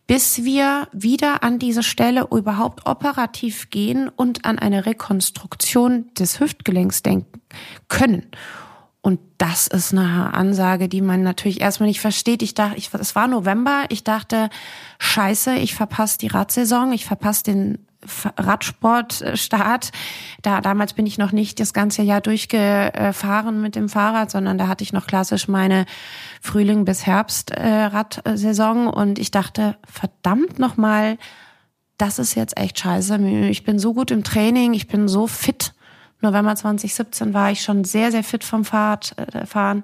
bis 0.07 0.43
wir 0.43 0.88
wieder 0.93 1.43
an 1.43 1.59
diese 1.59 1.84
Stelle 1.84 2.28
überhaupt 2.32 2.86
operativ 2.86 3.69
gehen 3.69 4.09
und 4.09 4.45
an 4.45 4.59
eine 4.59 4.86
Rekonstruktion 4.86 6.13
des 6.13 6.39
Hüftgelenks 6.39 7.01
denken 7.01 7.41
können. 7.89 8.28
Und 9.05 9.19
das 9.37 9.67
ist 9.67 9.91
eine 9.91 10.33
Ansage, 10.33 10.87
die 10.87 11.01
man 11.01 11.23
natürlich 11.23 11.59
erstmal 11.59 11.89
nicht 11.89 11.99
versteht. 11.99 12.41
Ich 12.41 12.53
dachte, 12.53 12.77
ich, 12.77 12.89
es 12.93 13.15
war 13.15 13.27
November. 13.27 13.83
Ich 13.89 14.05
dachte, 14.05 14.49
scheiße, 14.97 15.55
ich 15.55 15.75
verpasse 15.75 16.17
die 16.19 16.27
Radsaison, 16.27 16.93
ich 16.93 17.05
verpasse 17.05 17.43
den 17.43 17.85
Radsportstart. 18.37 19.91
Da 20.41 20.61
damals 20.61 20.93
bin 20.93 21.05
ich 21.05 21.17
noch 21.17 21.33
nicht 21.33 21.59
das 21.59 21.73
ganze 21.73 22.01
Jahr 22.01 22.21
durchgefahren 22.21 23.61
mit 23.61 23.75
dem 23.75 23.89
Fahrrad, 23.89 24.31
sondern 24.31 24.57
da 24.57 24.69
hatte 24.69 24.85
ich 24.85 24.93
noch 24.93 25.05
klassisch 25.05 25.49
meine 25.49 25.85
Frühling 26.41 26.85
bis 26.85 27.05
Herbst 27.05 27.51
äh, 27.51 27.67
Radsaison 27.67 28.87
und 28.87 29.19
ich 29.19 29.31
dachte, 29.31 29.75
verdammt 29.85 30.59
noch 30.59 30.77
mal, 30.77 31.17
das 31.97 32.19
ist 32.19 32.35
jetzt 32.35 32.57
echt 32.57 32.79
scheiße. 32.79 33.17
Ich 33.49 33.65
bin 33.65 33.79
so 33.79 33.93
gut 33.93 34.11
im 34.11 34.23
Training, 34.23 34.73
ich 34.73 34.87
bin 34.87 35.09
so 35.09 35.27
fit 35.27 35.73
November 36.24 36.55
2017 36.55 37.34
war 37.34 37.51
ich 37.51 37.61
schon 37.61 37.84
sehr, 37.84 38.11
sehr 38.11 38.24
fit 38.24 38.43
vom 38.43 38.65
Fahrt, 38.65 39.15
äh, 39.17 39.45
Fahren. 39.45 39.84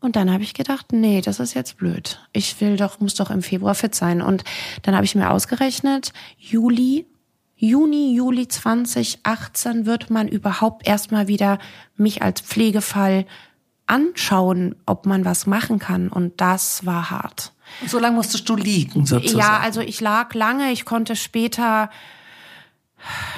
Und 0.00 0.16
dann 0.16 0.32
habe 0.32 0.42
ich 0.42 0.54
gedacht, 0.54 0.92
nee, 0.92 1.20
das 1.20 1.40
ist 1.40 1.54
jetzt 1.54 1.76
blöd. 1.76 2.20
Ich 2.32 2.60
will 2.60 2.76
doch, 2.76 3.00
muss 3.00 3.14
doch 3.14 3.30
im 3.30 3.42
Februar 3.42 3.74
fit 3.74 3.94
sein. 3.94 4.22
Und 4.22 4.44
dann 4.82 4.94
habe 4.94 5.04
ich 5.04 5.14
mir 5.14 5.30
ausgerechnet, 5.30 6.12
Juli, 6.38 7.06
Juni, 7.56 8.14
Juli 8.14 8.48
2018 8.48 9.84
wird 9.84 10.08
man 10.08 10.26
überhaupt 10.26 10.86
erstmal 10.86 11.28
wieder 11.28 11.58
mich 11.96 12.22
als 12.22 12.40
Pflegefall 12.40 13.26
anschauen, 13.86 14.76
ob 14.86 15.04
man 15.04 15.26
was 15.26 15.46
machen 15.46 15.78
kann. 15.78 16.08
Und 16.08 16.40
das 16.40 16.86
war 16.86 17.10
hart. 17.10 17.52
So 17.86 17.98
lange 17.98 18.16
musstest 18.16 18.48
du 18.48 18.56
liegen, 18.56 19.04
sozusagen. 19.04 19.38
Ja, 19.38 19.58
also 19.58 19.82
ich 19.82 20.00
lag 20.00 20.32
lange. 20.32 20.72
Ich 20.72 20.86
konnte 20.86 21.14
später 21.16 21.90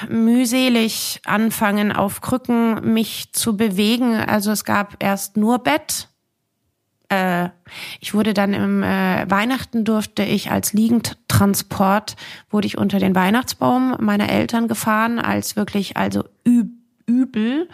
mühselig 0.09 1.21
anfangen, 1.25 1.93
auf 1.93 2.21
Krücken 2.21 2.93
mich 2.93 3.33
zu 3.33 3.57
bewegen. 3.57 4.17
Also 4.17 4.51
es 4.51 4.65
gab 4.65 5.03
erst 5.03 5.37
nur 5.37 5.61
Bett. 5.61 6.09
Äh, 7.09 7.51
ich 8.01 8.15
wurde 8.15 8.35
dann 8.35 8.55
im 8.55 8.83
äh, 8.83 9.31
Weihnachten 9.31 9.85
durfte 9.85 10.23
ich 10.23 10.51
als 10.51 10.73
Liegendtransport, 10.73 12.17
wurde 12.51 12.67
ich 12.67 12.79
unter 12.79 12.99
den 12.99 13.15
Weihnachtsbaum 13.15 13.97
meiner 14.01 14.29
Eltern 14.31 14.69
gefahren, 14.69 15.19
als 15.19 15.57
wirklich, 15.57 15.97
also 15.97 16.25
übel. 17.07 17.69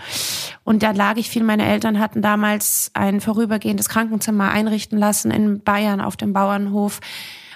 Und 0.65 0.83
da 0.83 0.91
lag 0.91 1.17
ich 1.17 1.31
viel. 1.31 1.45
Meine 1.45 1.67
Eltern 1.67 1.99
hatten 1.99 2.23
damals 2.23 2.91
ein 2.95 3.21
vorübergehendes 3.21 3.89
Krankenzimmer 3.89 4.51
einrichten 4.51 4.99
lassen 4.99 5.31
in 5.31 5.63
Bayern 5.63 6.01
auf 6.01 6.17
dem 6.17 6.33
Bauernhof 6.33 7.01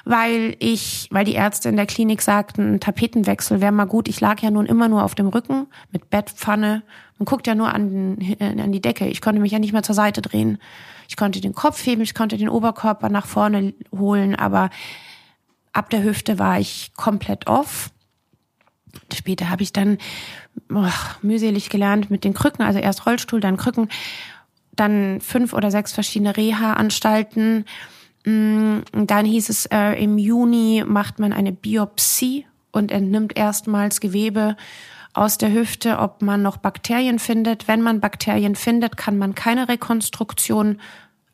weil 0.04 0.56
ich, 0.58 1.08
weil 1.10 1.24
die 1.24 1.34
Ärzte 1.34 1.68
in 1.68 1.76
der 1.76 1.86
Klinik 1.86 2.22
sagten, 2.22 2.74
ein 2.74 2.80
Tapetenwechsel 2.80 3.60
wäre 3.60 3.72
mal 3.72 3.84
gut. 3.84 4.08
Ich 4.08 4.20
lag 4.20 4.40
ja 4.40 4.50
nun 4.50 4.66
immer 4.66 4.88
nur 4.88 5.04
auf 5.04 5.14
dem 5.14 5.28
Rücken 5.28 5.66
mit 5.90 6.10
Bettpfanne. 6.10 6.82
Man 7.18 7.24
guckt 7.24 7.46
ja 7.46 7.54
nur 7.54 7.72
an, 7.72 8.18
äh, 8.20 8.60
an 8.60 8.72
die 8.72 8.80
Decke. 8.80 9.06
Ich 9.06 9.20
konnte 9.20 9.40
mich 9.40 9.52
ja 9.52 9.58
nicht 9.58 9.72
mehr 9.72 9.82
zur 9.82 9.94
Seite 9.94 10.22
drehen. 10.22 10.58
Ich 11.08 11.16
konnte 11.16 11.40
den 11.40 11.54
Kopf 11.54 11.84
heben, 11.84 12.02
ich 12.02 12.14
konnte 12.14 12.36
den 12.36 12.48
Oberkörper 12.48 13.08
nach 13.08 13.26
vorne 13.26 13.74
holen, 13.92 14.34
aber 14.34 14.70
ab 15.72 15.90
der 15.90 16.02
Hüfte 16.02 16.38
war 16.38 16.58
ich 16.58 16.92
komplett 16.96 17.46
off. 17.46 17.90
Später 19.14 19.50
habe 19.50 19.62
ich 19.62 19.72
dann 19.72 19.98
oh, 20.72 20.86
mühselig 21.22 21.70
gelernt 21.70 22.10
mit 22.10 22.24
den 22.24 22.34
Krücken, 22.34 22.64
also 22.64 22.78
erst 22.78 23.06
Rollstuhl, 23.06 23.40
dann 23.40 23.56
Krücken, 23.56 23.88
dann 24.74 25.20
fünf 25.20 25.52
oder 25.52 25.70
sechs 25.70 25.92
verschiedene 25.92 26.36
Reha-Anstalten 26.36 27.64
dann 28.24 29.24
hieß 29.24 29.48
es, 29.48 29.66
äh, 29.66 30.02
im 30.02 30.16
Juni 30.18 30.84
macht 30.86 31.18
man 31.18 31.32
eine 31.32 31.52
Biopsie 31.52 32.46
und 32.70 32.92
entnimmt 32.92 33.36
erstmals 33.36 34.00
Gewebe 34.00 34.56
aus 35.12 35.38
der 35.38 35.52
Hüfte, 35.52 35.98
ob 35.98 36.22
man 36.22 36.40
noch 36.40 36.56
Bakterien 36.56 37.18
findet. 37.18 37.68
Wenn 37.68 37.82
man 37.82 38.00
Bakterien 38.00 38.54
findet, 38.54 38.96
kann 38.96 39.18
man 39.18 39.34
keine 39.34 39.68
Rekonstruktion 39.68 40.80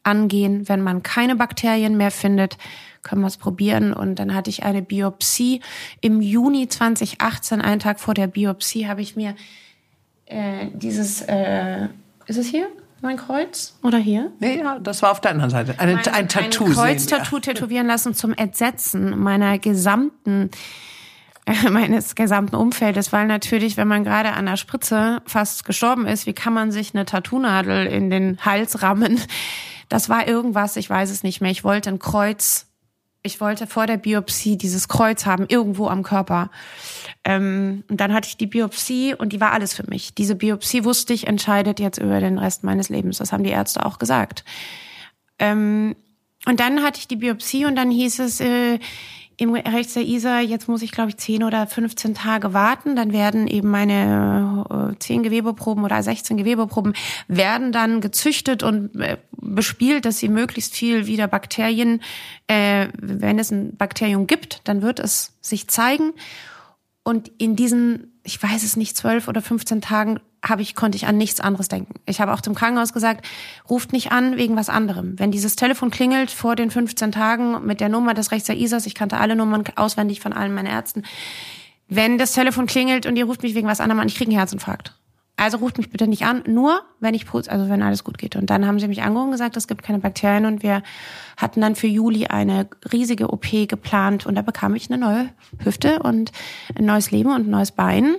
angehen. 0.03 0.69
Wenn 0.69 0.81
man 0.81 1.03
keine 1.03 1.37
Bakterien 1.37 1.97
mehr 1.97 2.11
findet, 2.11 2.57
können 3.03 3.21
wir 3.21 3.29
es 3.29 3.37
probieren. 3.37 3.93
Und 3.93 4.19
dann 4.19 4.35
hatte 4.35 4.51
ich 4.51 4.65
eine 4.65 4.83
Biopsie. 4.83 5.61
Im 6.01 6.21
Juni 6.21 6.69
2018, 6.69 7.61
einen 7.61 7.81
Tag 7.81 8.01
vor 8.01 8.15
der 8.15 8.27
Biopsie, 8.27 8.89
habe 8.89 9.03
ich 9.03 9.15
mir 9.15 9.37
äh, 10.27 10.67
dieses, 10.73 11.23
äh, 11.23 11.89
ist 12.27 12.39
es 12.39 12.49
hier? 12.49 12.69
Mein 13.01 13.17
Kreuz? 13.17 13.79
Oder 13.83 13.99
hier? 13.99 14.33
Nee, 14.41 14.59
ja, 14.59 14.79
das 14.79 15.03
war 15.03 15.13
auf 15.13 15.21
der 15.21 15.31
anderen 15.31 15.51
Seite. 15.51 15.75
Eine, 15.79 15.95
mein, 15.95 16.07
ein 16.09 16.29
Tattoo. 16.29 16.67
Ein 16.67 16.73
Kreuztattoo 16.73 17.39
tätowieren 17.39 17.87
lassen 17.87 18.15
zum 18.15 18.33
Entsetzen 18.35 19.19
meiner 19.19 19.59
gesamten 19.59 20.51
meines 21.71 22.15
gesamten 22.15 22.57
Umfeldes, 22.57 23.13
weil 23.13 23.27
natürlich, 23.27 23.77
wenn 23.77 23.89
man 23.89 24.05
gerade 24.05 24.33
an 24.33 24.47
der 24.47 24.57
Spritze 24.57 25.23
fast 25.27 25.65
gestorben 25.65 26.07
ist, 26.07 26.27
wie 26.27 26.33
kann 26.33 26.53
man 26.53 26.71
sich 26.73 26.95
eine 26.95 27.05
Tattoo-Nadel 27.05 27.87
in 27.87 28.11
den 28.11 28.39
Hals 28.45 28.83
rammen? 28.83 29.21
Das 29.89 30.09
war 30.09 30.29
irgendwas, 30.29 30.77
ich 30.77 30.91
weiß 30.91 31.11
es 31.11 31.23
nicht 31.23 31.41
mehr. 31.41 31.51
Ich 31.51 31.65
wollte 31.65 31.91
ein 31.91 31.99
Kreuz, 31.99 32.67
ich 33.23 33.41
wollte 33.41 33.67
vor 33.67 33.87
der 33.87 33.97
Biopsie 33.97 34.57
dieses 34.57 34.89
Kreuz 34.89 35.27
haben, 35.27 35.47
irgendwo 35.49 35.89
am 35.89 36.03
Körper. 36.03 36.51
Ähm, 37.25 37.85
und 37.89 38.01
dann 38.01 38.13
hatte 38.13 38.29
ich 38.29 38.37
die 38.37 38.47
Biopsie 38.47 39.15
und 39.15 39.33
die 39.33 39.41
war 39.41 39.53
alles 39.53 39.75
für 39.75 39.89
mich. 39.89 40.15
Diese 40.15 40.37
Biopsie 40.37 40.85
wusste 40.85 41.13
ich, 41.13 41.27
entscheidet 41.27 41.81
jetzt 41.81 41.99
über 41.99 42.21
den 42.21 42.39
Rest 42.39 42.65
meines 42.65 42.89
Lebens. 42.89 43.19
Das 43.19 43.33
haben 43.33 43.45
die 43.45 43.51
Ärzte 43.51 43.85
auch 43.85 43.99
gesagt. 43.99 44.45
Ähm, 45.39 45.97
und 46.47 46.61
dann 46.61 46.83
hatte 46.83 47.01
ich 47.01 47.09
die 47.09 47.17
Biopsie 47.17 47.67
und 47.67 47.77
dann 47.77 47.91
hieß 47.91 48.21
es, 48.21 48.41
äh, 48.41 48.79
im 49.39 49.55
Rechts 49.55 49.95
der 49.95 50.05
ISA, 50.05 50.41
jetzt 50.41 50.69
muss 50.69 50.83
ich 50.83 50.91
glaube 50.91 51.11
ich 51.11 51.17
10 51.17 51.45
oder 51.45 51.67
15 51.67 52.15
Tage 52.15 52.53
warten, 52.53 52.97
dann 52.97 53.13
werden 53.13 53.47
eben 53.47 53.71
meine 53.71 54.95
äh, 54.95 54.99
10 54.99 55.23
Gewebeproben 55.23 55.85
oder 55.85 56.03
16 56.03 56.37
Gewebeproben 56.37 56.93
werden 57.29 57.71
dann 57.71 58.01
gezüchtet 58.01 58.65
und 58.65 59.01
äh, 59.01 59.17
bespielt, 59.31 60.05
dass 60.05 60.19
sie 60.19 60.29
möglichst 60.29 60.75
viel 60.75 61.07
wieder 61.07 61.29
Bakterien, 61.29 62.03
äh, 62.49 62.89
wenn 63.01 63.39
es 63.39 63.53
ein 63.53 63.77
Bakterium 63.77 64.27
gibt, 64.27 64.61
dann 64.65 64.83
wird 64.83 64.99
es 64.99 65.39
sich 65.41 65.69
zeigen. 65.69 66.15
Und 67.09 67.29
in 67.39 67.57
diesen, 67.57 68.21
ich 68.23 68.43
weiß 68.43 68.63
es 68.63 68.77
nicht, 68.77 68.95
12 68.95 69.29
oder 69.29 69.41
15 69.41 69.81
Tagen 69.81 70.21
habe 70.45 70.61
ich, 70.61 70.75
konnte 70.75 70.97
ich 70.97 71.07
an 71.07 71.17
nichts 71.17 71.41
anderes 71.41 71.69
denken. 71.69 71.95
Ich 72.05 72.21
habe 72.21 72.35
auch 72.35 72.43
zum 72.43 72.55
Krankenhaus 72.55 72.93
gesagt, 72.93 73.27
ruft 73.71 73.95
nicht 73.95 74.13
an 74.13 74.37
wegen 74.37 74.57
was 74.57 74.69
anderem. 74.69 75.19
Wenn 75.19 75.31
dieses 75.31 75.57
Telefon 75.57 75.89
klingelt 75.89 76.31
vor 76.31 76.55
den 76.55 76.71
15 76.71 77.11
Tagen 77.11 77.65
mit 77.65 77.81
der 77.81 77.89
Nummer 77.89 78.13
des 78.13 78.31
Rechts 78.31 78.49
der 78.49 78.59
ISAS, 78.59 78.85
ich 78.85 78.95
kannte 78.95 79.17
alle 79.17 79.37
Nummern 79.37 79.65
auswendig 79.77 80.21
von 80.21 80.35
allen 80.35 80.53
meinen 80.53 80.67
Ärzten. 80.67 81.03
Wenn 81.89 82.19
das 82.19 82.33
Telefon 82.33 82.67
klingelt 82.67 83.07
und 83.07 83.17
ihr 83.17 83.25
ruft 83.25 83.43
mich 83.43 83.55
wegen 83.55 83.69
was 83.69 83.81
anderem 83.81 84.01
an, 84.01 84.09
ich 84.09 84.17
kriege 84.17 84.31
einen 84.31 84.39
Herzinfarkt. 84.39 84.98
Also 85.39 85.59
ruft 85.59 85.79
mich 85.79 85.89
bitte 85.89 86.09
nicht 86.09 86.25
an, 86.25 86.43
nur 86.49 86.83
wenn 86.99 87.15
ich 87.15 87.25
also 87.33 87.69
wenn 87.69 87.81
alles 87.81 88.03
gut 88.03 88.19
geht. 88.19 88.35
Und 88.35 88.51
dann 88.51 88.67
haben 88.67 88.81
sie 88.81 88.89
mich 88.89 89.03
angerufen 89.03 89.29
und 89.29 89.33
gesagt, 89.33 89.57
es 89.57 89.69
gibt 89.69 89.85
keine 89.85 90.01
Bakterien 90.01 90.47
und 90.47 90.65
wir 90.65 90.83
hatten 91.37 91.61
dann 91.61 91.77
für 91.77 91.87
Juli 91.87 92.27
eine 92.27 92.69
riesige 92.93 93.33
OP 93.33 93.47
geplant 93.69 94.27
und 94.27 94.35
da 94.35 94.43
bekam 94.43 94.75
ich 94.75 94.91
eine 94.91 94.99
neue 94.99 95.29
Hüfte 95.59 96.01
und 96.01 96.33
ein 96.75 96.87
neues 96.87 97.13
Leben 97.13 97.31
und 97.31 97.47
ein 97.47 97.51
neues 97.51 97.71
Bein. 97.71 98.17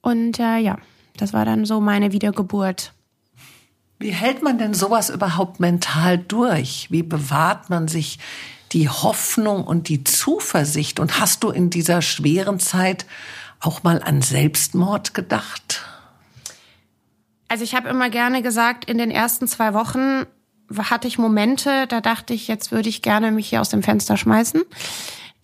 Und 0.00 0.40
äh, 0.40 0.56
ja, 0.56 0.78
das 1.18 1.34
war 1.34 1.44
dann 1.44 1.66
so 1.66 1.82
meine 1.82 2.12
Wiedergeburt. 2.12 2.94
Wie 3.98 4.12
hält 4.12 4.42
man 4.42 4.56
denn 4.56 4.72
sowas 4.72 5.10
überhaupt 5.10 5.60
mental 5.60 6.16
durch? 6.16 6.86
Wie 6.90 7.02
bewahrt 7.02 7.68
man 7.68 7.88
sich 7.88 8.18
die 8.72 8.88
Hoffnung 8.88 9.64
und 9.64 9.90
die 9.90 10.02
Zuversicht? 10.04 10.98
Und 10.98 11.20
hast 11.20 11.44
du 11.44 11.50
in 11.50 11.68
dieser 11.68 12.00
schweren 12.00 12.58
Zeit 12.58 13.04
auch 13.60 13.82
mal 13.82 14.02
an 14.02 14.22
Selbstmord 14.22 15.12
gedacht? 15.12 15.84
Also 17.50 17.64
ich 17.64 17.74
habe 17.74 17.88
immer 17.88 18.10
gerne 18.10 18.42
gesagt, 18.42 18.88
in 18.88 18.96
den 18.96 19.10
ersten 19.10 19.48
zwei 19.48 19.74
Wochen 19.74 20.24
hatte 20.72 21.08
ich 21.08 21.18
Momente, 21.18 21.88
da 21.88 22.00
dachte 22.00 22.32
ich, 22.32 22.46
jetzt 22.46 22.70
würde 22.70 22.88
ich 22.88 23.02
gerne 23.02 23.32
mich 23.32 23.48
hier 23.48 23.60
aus 23.60 23.70
dem 23.70 23.82
Fenster 23.82 24.16
schmeißen. 24.16 24.62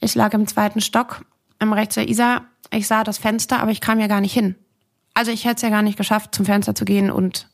Ich 0.01 0.15
lag 0.15 0.33
im 0.33 0.47
zweiten 0.47 0.81
Stock 0.81 1.27
im 1.59 1.73
rechts 1.73 1.97
der 1.97 2.09
Isar. 2.09 2.45
Ich 2.71 2.87
sah 2.87 3.03
das 3.03 3.19
Fenster, 3.19 3.59
aber 3.59 3.73
ich 3.73 3.81
kam 3.81 3.99
ja 3.99 4.07
gar 4.07 4.21
nicht 4.21 4.33
hin. 4.33 4.55
Also 5.15 5.33
ich 5.33 5.47
hätte 5.47 5.57
es 5.57 5.63
ja 5.63 5.69
gar 5.69 5.83
nicht 5.83 5.99
geschafft, 5.99 6.33
zum 6.33 6.47
Fenster 6.47 6.77
zu 6.77 6.85
gehen 6.85 7.11
und 7.11 7.49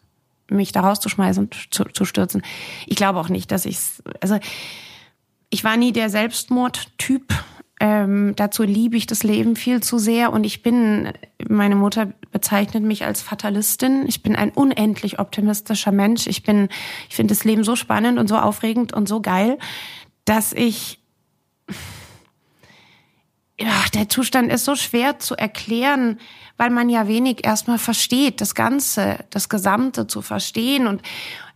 mich 0.50 0.70
da 0.70 0.82
rauszuschmeißen 0.82 1.44
und 1.44 1.74
zu, 1.74 1.84
zu 1.84 2.04
stürzen. 2.04 2.42
Ich 2.86 2.96
glaube 2.96 3.20
auch 3.20 3.30
nicht, 3.30 3.50
dass 3.52 3.64
ich 3.64 3.78
also 4.20 4.38
ich 5.48 5.64
war 5.64 5.78
nie 5.78 5.94
der 5.94 6.10
Selbstmordtyp. 6.10 7.32
Ähm, 7.84 8.34
dazu 8.36 8.62
liebe 8.62 8.96
ich 8.96 9.08
das 9.08 9.24
Leben 9.24 9.56
viel 9.56 9.82
zu 9.82 9.98
sehr 9.98 10.32
und 10.32 10.44
ich 10.44 10.62
bin, 10.62 11.12
meine 11.48 11.74
Mutter 11.74 12.12
bezeichnet 12.30 12.84
mich 12.84 13.04
als 13.04 13.22
Fatalistin. 13.22 14.06
Ich 14.06 14.22
bin 14.22 14.36
ein 14.36 14.50
unendlich 14.50 15.18
optimistischer 15.18 15.90
Mensch. 15.90 16.28
Ich 16.28 16.44
bin, 16.44 16.68
ich 17.08 17.16
finde 17.16 17.34
das 17.34 17.42
Leben 17.42 17.64
so 17.64 17.74
spannend 17.74 18.20
und 18.20 18.28
so 18.28 18.36
aufregend 18.36 18.92
und 18.92 19.08
so 19.08 19.20
geil, 19.20 19.58
dass 20.24 20.52
ich 20.52 21.00
ja, 23.58 23.82
der 23.94 24.08
Zustand 24.08 24.52
ist 24.52 24.64
so 24.64 24.76
schwer 24.76 25.18
zu 25.18 25.34
erklären, 25.34 26.20
weil 26.56 26.70
man 26.70 26.88
ja 26.88 27.08
wenig 27.08 27.44
erstmal 27.44 27.78
versteht, 27.78 28.40
das 28.40 28.54
Ganze, 28.54 29.24
das 29.30 29.48
Gesamte 29.48 30.06
zu 30.06 30.22
verstehen. 30.22 30.86
Und 30.86 31.02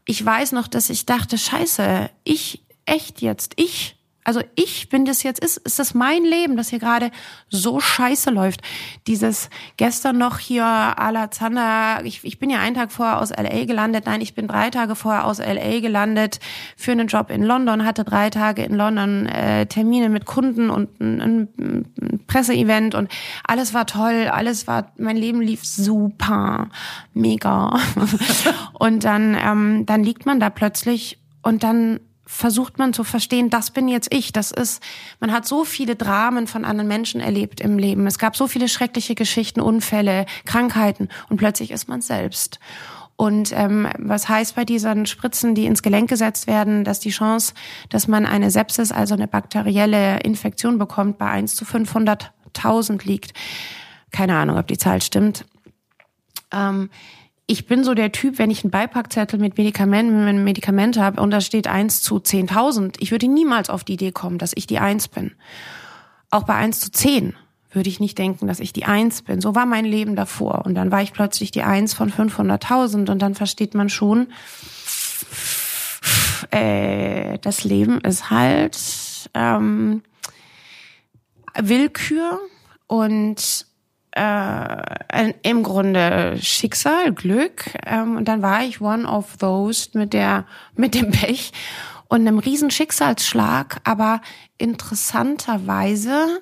ich 0.05 0.27
weiß 0.27 0.51
noch, 0.51 0.67
dass 0.67 0.91
ich 0.91 1.07
dachte, 1.07 1.39
scheiße, 1.39 2.11
ich, 2.25 2.65
echt 2.85 3.23
jetzt, 3.23 3.53
ich 3.55 3.96
also 4.27 4.43
ich 4.57 4.89
bin 4.89 5.05
das 5.05 5.23
jetzt 5.23 5.39
ist, 5.39 5.59
ist 5.59 5.79
das 5.79 5.95
mein 5.95 6.25
Leben, 6.25 6.57
das 6.57 6.71
hier 6.71 6.81
gerade 6.81 7.13
so 7.49 7.79
scheiße 7.79 8.31
läuft. 8.31 8.61
Dieses 9.07 9.51
gestern 9.77 10.19
noch 10.19 10.41
hier 10.41 10.65
Alazanda, 10.65 12.03
ich, 12.03 12.25
ich 12.25 12.41
bin 12.41 12.51
ja 12.51 12.59
einen 12.59 12.75
Tag 12.75 12.91
vorher 12.91 13.21
aus 13.21 13.31
LA 13.31 13.67
gelandet, 13.67 14.07
nein, 14.07 14.21
ich 14.21 14.35
bin 14.35 14.49
drei 14.49 14.71
Tage 14.71 14.97
vorher 14.97 15.27
aus 15.27 15.39
LA 15.39 15.79
gelandet 15.79 16.41
für 16.77 16.91
einen 16.91 17.07
Job 17.07 17.31
in 17.31 17.45
London, 17.45 17.85
hatte 17.85 18.03
drei 18.03 18.29
Tage 18.31 18.65
in 18.65 18.75
London 18.75 19.27
äh, 19.27 19.67
Termine 19.67 20.09
mit 20.09 20.27
Kunden 20.27 20.71
und 20.71 21.01
ein, 21.01 21.21
ein 21.57 22.25
Presseevent 22.27 22.97
und 22.97 23.09
alles 23.47 23.75
war 23.75 23.87
toll, 23.87 24.29
alles 24.33 24.67
war, 24.67 24.93
mein 24.99 25.17
Leben 25.17 25.41
lief 25.41 25.65
super, 25.65 26.69
mega. 27.15 27.79
und 28.73 29.05
dann, 29.05 29.37
ähm, 29.41 29.87
dann 29.87 30.03
liegt 30.03 30.27
man 30.27 30.41
da 30.41 30.51
plötzlich 30.51 31.19
und 31.43 31.63
dann 31.63 32.01
versucht 32.27 32.77
man 32.79 32.93
zu 32.93 33.05
verstehen, 33.05 33.51
das 33.51 33.71
bin 33.71 33.89
jetzt 33.89 34.13
ich. 34.13 34.33
Das 34.33 34.51
ist, 34.51 34.83
man 35.21 35.33
hat 35.33 35.47
so 35.47 35.65
viele 35.65 35.95
Dramen 35.95 36.47
von 36.47 36.65
anderen 36.65 36.89
Menschen 36.89 37.21
erlebt 37.21 37.61
im 37.61 37.79
Leben. 37.79 38.07
Es 38.07 38.19
gab 38.19 38.37
so 38.37 38.49
viele 38.49 38.69
schreckliche 38.69 39.15
Geschichten, 39.15 39.61
Unfälle, 39.61 40.27
Krankheiten 40.45 41.09
und 41.29 41.37
plötzlich 41.37 41.71
ist 41.71 41.89
man 41.89 42.01
selbst. 42.01 42.59
Und 43.15 43.53
ähm, 43.53 43.89
was 43.99 44.29
heißt 44.29 44.57
bei 44.57 44.65
diesen 44.67 45.07
Spritzen, 45.07 45.55
die 45.55 45.65
ins 45.65 45.83
Gelenk 45.83 46.11
gesetzt 46.11 46.47
werden, 46.47 46.85
dass 46.85 47.01
die 47.01 47.11
Chance, 47.11 47.55
dass 47.89 48.09
man 48.09 48.27
eine 48.27 48.51
Sepsis, 48.51 48.93
also 48.93 49.15
eine 49.15 49.27
bakterielle 49.27 50.19
Infektion 50.19 50.79
bekommt, 50.79 51.17
bei 51.17 51.27
1 51.27 51.55
zu 51.55 51.65
500.000 51.65 53.07
liegt. 53.07 53.33
Keine 54.11 54.37
Ahnung, 54.37 54.59
ob 54.59 54.67
die 54.67 54.77
Zahl 54.77 55.01
stimmt. 55.01 55.47
Ähm, 56.53 56.91
ich 57.47 57.67
bin 57.67 57.85
so 57.85 57.95
der 57.95 58.11
Typ, 58.11 58.39
wenn 58.39 58.51
ich 58.51 58.65
einen 58.65 58.73
Beipackzettel 58.73 59.39
mit 59.39 59.57
Medikamenten, 59.57 60.27
ein 60.27 60.45
Medikament 60.45 60.99
habe 60.99 61.21
und 61.21 61.31
da 61.31 61.41
steht 61.41 61.69
eins 61.69 62.03
zu 62.03 62.17
10.000, 62.17 62.97
ich 62.99 63.13
würde 63.13 63.29
niemals 63.29 63.71
auf 63.71 63.85
die 63.85 63.95
Idee 63.95 64.13
kommen, 64.13 64.39
dass 64.39 64.53
ich 64.55 64.67
die 64.67 64.79
eins 64.79 65.07
bin. 65.09 65.33
Auch 66.31 66.43
bei 66.43 66.55
eins 66.55 66.81
zu 66.81 66.91
zehn 66.91 67.35
würde 67.71 67.89
ich 67.89 68.01
nicht 68.01 68.19
denken, 68.19 68.49
dass 68.49 68.59
ich 68.59 68.73
die 68.73 68.85
eins 68.85 69.23
bin. 69.23 69.41
So 69.41 69.55
war 69.55 69.67
mein 69.67 69.85
Leben 69.85 70.17
davor. 70.17 70.65
Und 70.65 70.75
dann 70.75 70.91
war 70.91 71.03
ich 71.03 71.13
plötzlich 71.13 71.51
die 71.53 71.63
eins 71.63 71.95
von 71.95 72.11
500.000 72.11 73.11
und 73.11 73.23
dann 73.23 73.35
versteht 73.35 73.75
man 73.75 73.91
schon, 73.91 74.29
äh, 76.51 77.39
das 77.39 77.65
Leben 77.65 78.01
ist 78.01 78.31
halt 78.31 78.77
ähm, 79.35 80.03
Willkür 81.55 82.41
und 82.87 83.67
äh, 84.17 85.33
im 85.43 85.63
Grunde 85.63 86.39
Schicksal, 86.41 87.13
Glück. 87.13 87.67
Ähm, 87.85 88.17
und 88.17 88.27
dann 88.27 88.43
war 88.43 88.65
ich 88.65 88.81
one 88.81 89.07
of 89.07 89.37
those 89.37 89.91
mit 89.93 90.13
der 90.13 90.47
mit 90.75 90.95
dem 90.95 91.11
Pech 91.11 91.53
und 92.09 92.21
einem 92.21 92.39
riesen 92.39 92.71
Schicksalsschlag, 92.71 93.81
aber 93.85 94.21
interessanterweise, 94.59 96.41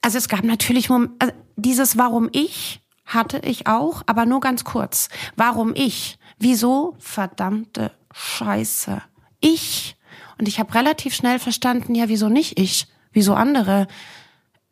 also 0.00 0.18
es 0.18 0.28
gab 0.28 0.44
natürlich 0.44 0.90
also 0.90 1.32
dieses 1.56 1.98
Warum 1.98 2.28
ich 2.32 2.80
hatte 3.04 3.38
ich 3.44 3.66
auch, 3.66 4.02
aber 4.06 4.24
nur 4.24 4.40
ganz 4.40 4.64
kurz. 4.64 5.10
Warum 5.36 5.74
ich? 5.74 6.18
Wieso 6.38 6.96
verdammte 6.98 7.90
Scheiße? 8.12 9.02
Ich. 9.40 9.96
Und 10.38 10.48
ich 10.48 10.58
habe 10.58 10.74
relativ 10.74 11.14
schnell 11.14 11.38
verstanden, 11.38 11.94
ja, 11.94 12.08
wieso 12.08 12.30
nicht 12.30 12.58
ich? 12.58 12.86
Wieso 13.12 13.34
andere? 13.34 13.86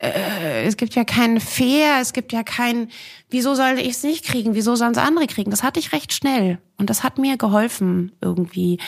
Äh, 0.03 0.65
es 0.65 0.77
gibt 0.77 0.95
ja 0.95 1.05
keinen 1.05 1.41
Fair, 1.41 1.99
es 2.01 2.13
gibt 2.13 2.33
ja 2.33 2.43
kein, 2.43 2.89
wieso 3.31 3.55
soll 3.55 3.79
ich 3.79 3.89
es 3.89 4.03
nicht 4.03 4.25
kriegen, 4.25 4.55
wieso 4.55 4.75
sollen 4.75 4.93
es 4.93 4.99
andere 4.99 5.27
kriegen? 5.27 5.51
Das 5.51 5.63
hatte 5.63 5.81
ich 5.81 5.93
recht 5.93 6.13
schnell 6.13 6.59
und 6.77 6.91
das 6.91 7.05
hat 7.05 7.19
mir 7.19 7.37
geholfen 7.37 8.13
irgendwie. 8.21 8.79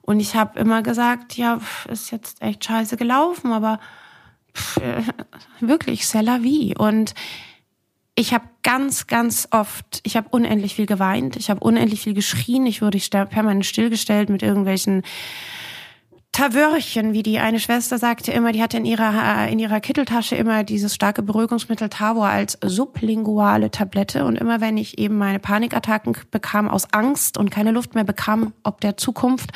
Und 0.00 0.20
ich 0.20 0.34
habe 0.34 0.58
immer 0.58 0.82
gesagt, 0.82 1.36
ja, 1.36 1.60
ist 1.88 2.10
jetzt 2.10 2.42
echt 2.42 2.64
scheiße 2.64 2.96
gelaufen, 2.96 3.52
aber 3.52 3.78
pff, 4.54 4.78
äh, 4.78 5.02
wirklich, 5.60 6.02
c'est 6.02 6.22
la 6.22 6.42
vie. 6.42 6.74
Und 6.76 7.14
ich 8.14 8.32
habe 8.32 8.44
ganz, 8.62 9.06
ganz 9.06 9.48
oft, 9.50 10.00
ich 10.04 10.16
habe 10.16 10.28
unendlich 10.30 10.74
viel 10.74 10.86
geweint, 10.86 11.36
ich 11.36 11.50
habe 11.50 11.60
unendlich 11.60 12.00
viel 12.00 12.14
geschrien, 12.14 12.64
ich 12.64 12.80
wurde 12.80 12.98
permanent 12.98 13.66
stillgestellt 13.66 14.28
mit 14.28 14.42
irgendwelchen 14.42 15.02
Tavörchen, 16.34 17.12
wie 17.12 17.22
die 17.22 17.38
eine 17.38 17.60
Schwester 17.60 17.96
sagte 17.96 18.32
immer, 18.32 18.50
die 18.50 18.60
hatte 18.60 18.76
in 18.76 18.84
ihrer, 18.84 19.46
in 19.46 19.60
ihrer 19.60 19.78
Kitteltasche 19.78 20.34
immer 20.34 20.64
dieses 20.64 20.92
starke 20.92 21.22
Beruhigungsmittel 21.22 21.88
Tavor 21.88 22.26
als 22.26 22.58
sublinguale 22.60 23.70
Tablette. 23.70 24.24
Und 24.24 24.34
immer 24.34 24.60
wenn 24.60 24.76
ich 24.76 24.98
eben 24.98 25.16
meine 25.16 25.38
Panikattacken 25.38 26.16
bekam 26.32 26.68
aus 26.68 26.92
Angst 26.92 27.38
und 27.38 27.52
keine 27.52 27.70
Luft 27.70 27.94
mehr 27.94 28.02
bekam, 28.02 28.52
ob 28.64 28.80
der 28.80 28.96
Zukunft, 28.96 29.50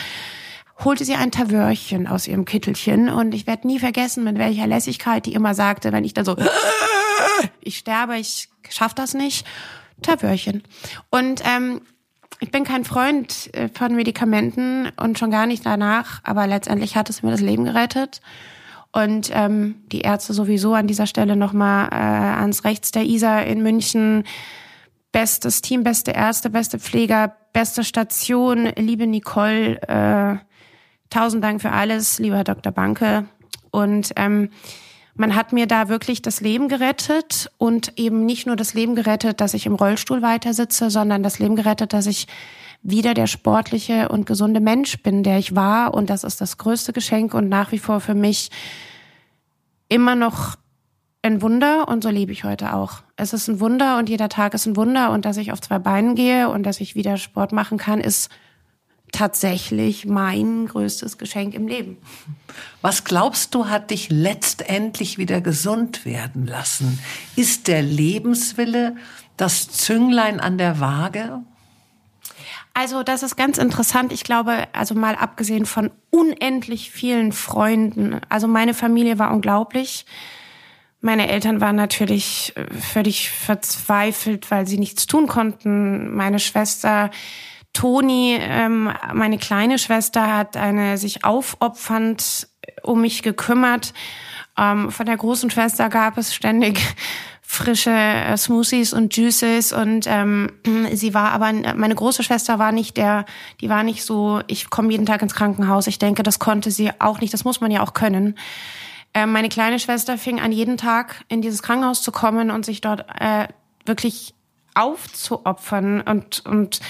holte 0.85 1.05
sie 1.05 1.16
ein 1.16 1.33
Tavörchen 1.33 2.07
aus 2.07 2.29
ihrem 2.29 2.45
Kittelchen. 2.45 3.09
Und 3.09 3.35
ich 3.35 3.49
werde 3.49 3.66
nie 3.66 3.81
vergessen, 3.81 4.22
mit 4.22 4.39
welcher 4.39 4.68
Lässigkeit 4.68 5.26
die 5.26 5.35
immer 5.35 5.57
sagte, 5.57 5.91
wenn 5.91 6.05
ich 6.05 6.14
da 6.14 6.24
so, 6.24 6.37
ich 7.61 7.79
sterbe, 7.79 8.18
ich 8.18 8.51
schaff 8.70 8.95
das 8.95 9.14
nicht, 9.14 9.45
Tavörchen. 10.03 10.62
Und 11.11 11.43
ähm, 11.45 11.81
ich 12.41 12.51
bin 12.51 12.64
kein 12.64 12.84
Freund 12.84 13.53
äh, 13.55 13.68
von 13.68 13.95
Medikamenten 13.95 14.91
und 14.97 15.18
schon 15.18 15.30
gar 15.30 15.47
nicht 15.47 15.66
danach, 15.66 16.20
aber 16.24 16.47
letztendlich 16.47 16.97
hat 16.97 17.11
es 17.11 17.22
mir 17.22 17.30
das 17.30 17.41
Leben 17.41 17.64
gerettet. 17.64 18.20
Und 18.93 19.30
ähm, 19.34 19.82
die 19.93 20.01
Ärzte 20.01 20.32
sowieso 20.32 20.74
an 20.74 20.86
dieser 20.86 21.07
Stelle 21.07 21.36
nochmal 21.36 21.89
äh, 21.91 22.41
ans 22.41 22.64
Rechts 22.64 22.91
der 22.91 23.05
ISA 23.05 23.41
in 23.41 23.62
München. 23.62 24.24
Bestes 25.12 25.62
Team, 25.62 25.84
beste 25.84 26.12
Ärzte, 26.12 26.51
beste 26.51 26.78
Pfleger, 26.78 27.34
beste 27.53 27.84
Station, 27.84 28.66
liebe 28.76 29.07
Nicole, 29.07 29.80
äh, 29.82 30.36
tausend 31.11 31.43
Dank 31.45 31.61
für 31.61 31.72
alles, 31.72 32.18
lieber 32.18 32.36
Herr 32.36 32.45
Dr. 32.45 32.72
Banke. 32.72 33.26
Und 33.70 34.12
ähm, 34.16 34.51
man 35.19 35.35
hat 35.35 35.53
mir 35.53 35.66
da 35.66 35.89
wirklich 35.89 36.23
das 36.23 36.41
Leben 36.41 36.69
gerettet 36.69 37.51
und 37.59 37.99
eben 37.99 38.25
nicht 38.25 38.47
nur 38.47 38.55
das 38.55 38.73
Leben 38.73 38.95
gerettet, 38.95 39.41
dass 39.41 39.53
ich 39.53 39.66
im 39.66 39.75
Rollstuhl 39.75 40.23
weiter 40.23 40.55
sitze, 40.55 40.91
sondern 40.91 41.25
das 41.25 41.41
Leben 41.41 41.57
gerettet, 41.57 41.93
dass 41.93 42.07
ich 42.07 42.29
wieder 42.83 43.14
der 43.14 43.27
sportliche 43.27 44.09
und 44.11 44.27
gesunde 44.27 44.61
Mensch 44.61 45.03
bin, 45.03 45.25
der 45.25 45.39
ich 45.39 45.57
war. 45.57 45.93
Und 45.93 46.09
das 46.09 46.23
ist 46.23 46.41
das 46.41 46.57
größte 46.57 46.93
Geschenk 46.93 47.35
und 47.35 47.49
nach 47.49 47.73
wie 47.73 47.81
vor 47.81 47.99
für 47.99 48.14
mich 48.14 48.51
immer 49.89 50.14
noch 50.14 50.55
ein 51.23 51.43
Wunder 51.43 51.89
und 51.89 52.05
so 52.05 52.11
lebe 52.11 52.31
ich 52.31 52.45
heute 52.45 52.73
auch. 52.73 53.03
Es 53.16 53.33
ist 53.33 53.49
ein 53.49 53.59
Wunder 53.59 53.99
und 53.99 54.09
jeder 54.09 54.29
Tag 54.29 54.55
ist 54.55 54.66
ein 54.66 54.77
Wunder 54.77 55.11
und 55.11 55.25
dass 55.25 55.37
ich 55.37 55.51
auf 55.51 55.61
zwei 55.61 55.81
Beinen 55.81 56.14
gehe 56.14 56.49
und 56.49 56.62
dass 56.62 56.81
ich 56.81 56.95
wieder 56.95 57.16
Sport 57.16 57.51
machen 57.51 57.77
kann, 57.77 58.01
ist 58.01 58.31
tatsächlich 59.13 60.07
mein 60.07 60.67
größtes 60.67 61.19
Geschenk 61.19 61.55
im 61.55 61.69
Leben. 61.69 61.99
Was 62.83 63.05
glaubst 63.05 63.55
du, 63.55 63.67
hat 63.67 63.91
dich 63.91 64.09
letztendlich 64.11 65.19
wieder 65.19 65.41
gesund 65.41 66.05
werden 66.05 66.47
lassen? 66.47 66.99
Ist 67.37 67.69
der 67.69 67.83
Lebenswille 67.83 68.97
das 69.37 69.69
Zünglein 69.69 70.41
an 70.41 70.59
der 70.59 70.81
Waage? 70.81 71.41
Also 72.75 73.03
das 73.03 73.25
ist 73.25 73.37
ganz 73.37 73.59
interessant. 73.59 74.13
Ich 74.13 74.23
glaube, 74.23 74.69
also 74.73 74.95
mal 74.95 75.17
abgesehen 75.17 75.67
von 75.67 75.91
unendlich 76.11 76.93
vielen 76.93 77.33
Freunden, 77.33 78.21
also 78.29 78.47
meine 78.47 78.73
Familie 78.73 79.19
war 79.19 79.33
unglaublich. 79.33 80.07
Meine 81.01 81.29
Eltern 81.29 81.61
waren 81.61 81.77
natürlich 81.77 82.53
äh, 82.57 82.73
völlig 82.75 83.31
verzweifelt, 83.31 84.51
weil 84.51 84.67
sie 84.67 84.79
nichts 84.79 85.07
tun 85.07 85.29
konnten. 85.29 86.15
Meine 86.15 86.39
Schwester 86.41 87.11
Toni, 87.79 88.37
ähm, 88.41 88.91
meine 89.14 89.39
kleine 89.39 89.79
Schwester, 89.79 90.35
hat 90.37 90.57
eine 90.57 90.99
sich 90.99 91.24
aufopfernd 91.24 92.49
um 92.83 93.03
mich 93.03 93.22
gekümmert. 93.22 93.95
Ähm, 94.59 94.91
von 94.91 95.07
der 95.07 95.16
großen 95.16 95.49
Schwester 95.49 95.89
gab 95.89 96.18
es 96.18 96.35
ständig 96.35 96.81
frische 97.43 97.93
äh, 97.93 98.37
Smoothies 98.37 98.93
und 98.93 99.16
Juices 99.16 99.72
und 99.72 100.09
ähm, 100.09 100.51
sie 100.93 101.14
war 101.14 101.31
aber 101.31 101.53
meine 101.76 101.95
große 101.95 102.24
Schwester 102.24 102.59
war 102.59 102.72
nicht 102.72 102.97
der 102.97 103.26
die 103.61 103.68
war 103.68 103.85
nicht 103.85 104.03
so 104.03 104.41
ich 104.49 104.70
komme 104.70 104.91
jeden 104.91 105.07
Tag 105.07 105.22
ins 105.22 105.37
Krankenhaus 105.37 105.87
ich 105.87 106.01
denke 106.01 106.24
das 106.24 106.41
konnte 106.41 106.72
sie 106.72 106.91
auch 106.99 107.20
nicht 107.20 107.33
das 107.33 107.45
muss 107.45 107.61
man 107.61 107.70
ja 107.70 107.81
auch 107.83 107.95
können 107.95 108.37
äh, 109.14 109.24
meine 109.24 109.49
kleine 109.49 109.79
Schwester 109.79 110.18
fing 110.18 110.41
an 110.41 110.51
jeden 110.51 110.79
Tag 110.79 111.24
in 111.29 111.43
dieses 111.43 111.62
Krankenhaus 111.62 112.03
zu 112.03 112.11
kommen 112.11 112.51
und 112.51 112.66
sich 112.66 112.81
dort 112.81 113.07
äh, 113.20 113.47
wirklich 113.87 114.35
aufzuopfern 114.74 116.01
und 116.01 116.45
und 116.45 116.81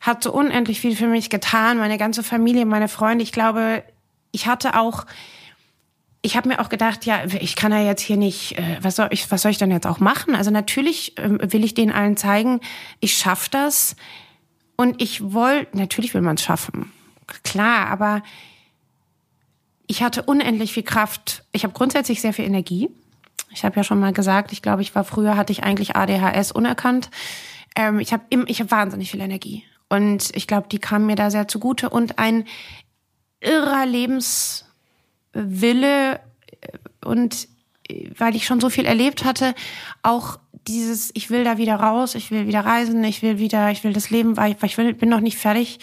hat 0.00 0.22
so 0.22 0.32
unendlich 0.32 0.80
viel 0.80 0.96
für 0.96 1.06
mich 1.06 1.30
getan, 1.30 1.78
meine 1.78 1.98
ganze 1.98 2.22
Familie, 2.22 2.64
meine 2.64 2.88
Freunde. 2.88 3.22
Ich 3.22 3.32
glaube, 3.32 3.84
ich 4.32 4.46
hatte 4.46 4.78
auch, 4.78 5.04
ich 6.22 6.36
habe 6.36 6.48
mir 6.48 6.60
auch 6.60 6.70
gedacht, 6.70 7.04
ja, 7.04 7.24
ich 7.24 7.54
kann 7.54 7.72
ja 7.72 7.82
jetzt 7.82 8.02
hier 8.02 8.16
nicht, 8.16 8.58
äh, 8.58 8.78
was 8.80 8.96
soll 8.96 9.08
ich, 9.10 9.30
was 9.30 9.42
soll 9.42 9.50
ich 9.50 9.58
denn 9.58 9.70
jetzt 9.70 9.86
auch 9.86 10.00
machen? 10.00 10.34
Also 10.34 10.50
natürlich 10.50 11.14
ähm, 11.18 11.38
will 11.42 11.64
ich 11.64 11.74
denen 11.74 11.92
allen 11.92 12.16
zeigen, 12.16 12.60
ich 13.00 13.16
schaff 13.16 13.48
das 13.48 13.94
und 14.76 15.02
ich 15.02 15.32
wollte, 15.32 15.76
natürlich 15.76 16.14
will 16.14 16.22
man 16.22 16.36
es 16.36 16.42
schaffen, 16.42 16.90
klar, 17.42 17.88
aber 17.88 18.22
ich 19.86 20.02
hatte 20.02 20.22
unendlich 20.22 20.72
viel 20.72 20.84
Kraft. 20.84 21.42
Ich 21.50 21.64
habe 21.64 21.74
grundsätzlich 21.74 22.20
sehr 22.20 22.32
viel 22.32 22.44
Energie. 22.44 22.88
Ich 23.52 23.64
habe 23.64 23.74
ja 23.74 23.82
schon 23.82 23.98
mal 23.98 24.12
gesagt, 24.12 24.52
ich 24.52 24.62
glaube, 24.62 24.82
ich 24.82 24.94
war 24.94 25.02
früher 25.02 25.36
hatte 25.36 25.52
ich 25.52 25.64
eigentlich 25.64 25.96
ADHS 25.96 26.52
unerkannt. 26.52 27.10
Ähm, 27.74 27.98
ich 27.98 28.12
habe 28.12 28.22
ich 28.46 28.60
habe 28.60 28.70
wahnsinnig 28.70 29.10
viel 29.10 29.20
Energie. 29.20 29.64
Und 29.90 30.34
ich 30.34 30.46
glaube, 30.46 30.68
die 30.68 30.78
kam 30.78 31.04
mir 31.06 31.16
da 31.16 31.30
sehr 31.30 31.48
zugute 31.48 31.90
und 31.90 32.18
ein 32.18 32.46
irrer 33.40 33.84
Lebenswille 33.84 34.64
und 37.04 37.48
weil 38.16 38.36
ich 38.36 38.46
schon 38.46 38.60
so 38.60 38.70
viel 38.70 38.84
erlebt 38.84 39.24
hatte, 39.24 39.54
auch 40.02 40.38
dieses, 40.68 41.10
ich 41.14 41.30
will 41.30 41.42
da 41.42 41.58
wieder 41.58 41.74
raus, 41.74 42.14
ich 42.14 42.30
will 42.30 42.46
wieder 42.46 42.64
reisen, 42.64 43.02
ich 43.02 43.20
will 43.22 43.38
wieder, 43.38 43.70
ich 43.72 43.82
will 43.82 43.92
das 43.92 44.10
Leben, 44.10 44.36
weil 44.36 44.56
ich, 44.62 44.78
will, 44.78 44.94
bin 44.94 45.08
noch 45.08 45.20
nicht 45.20 45.38
fertig. 45.38 45.80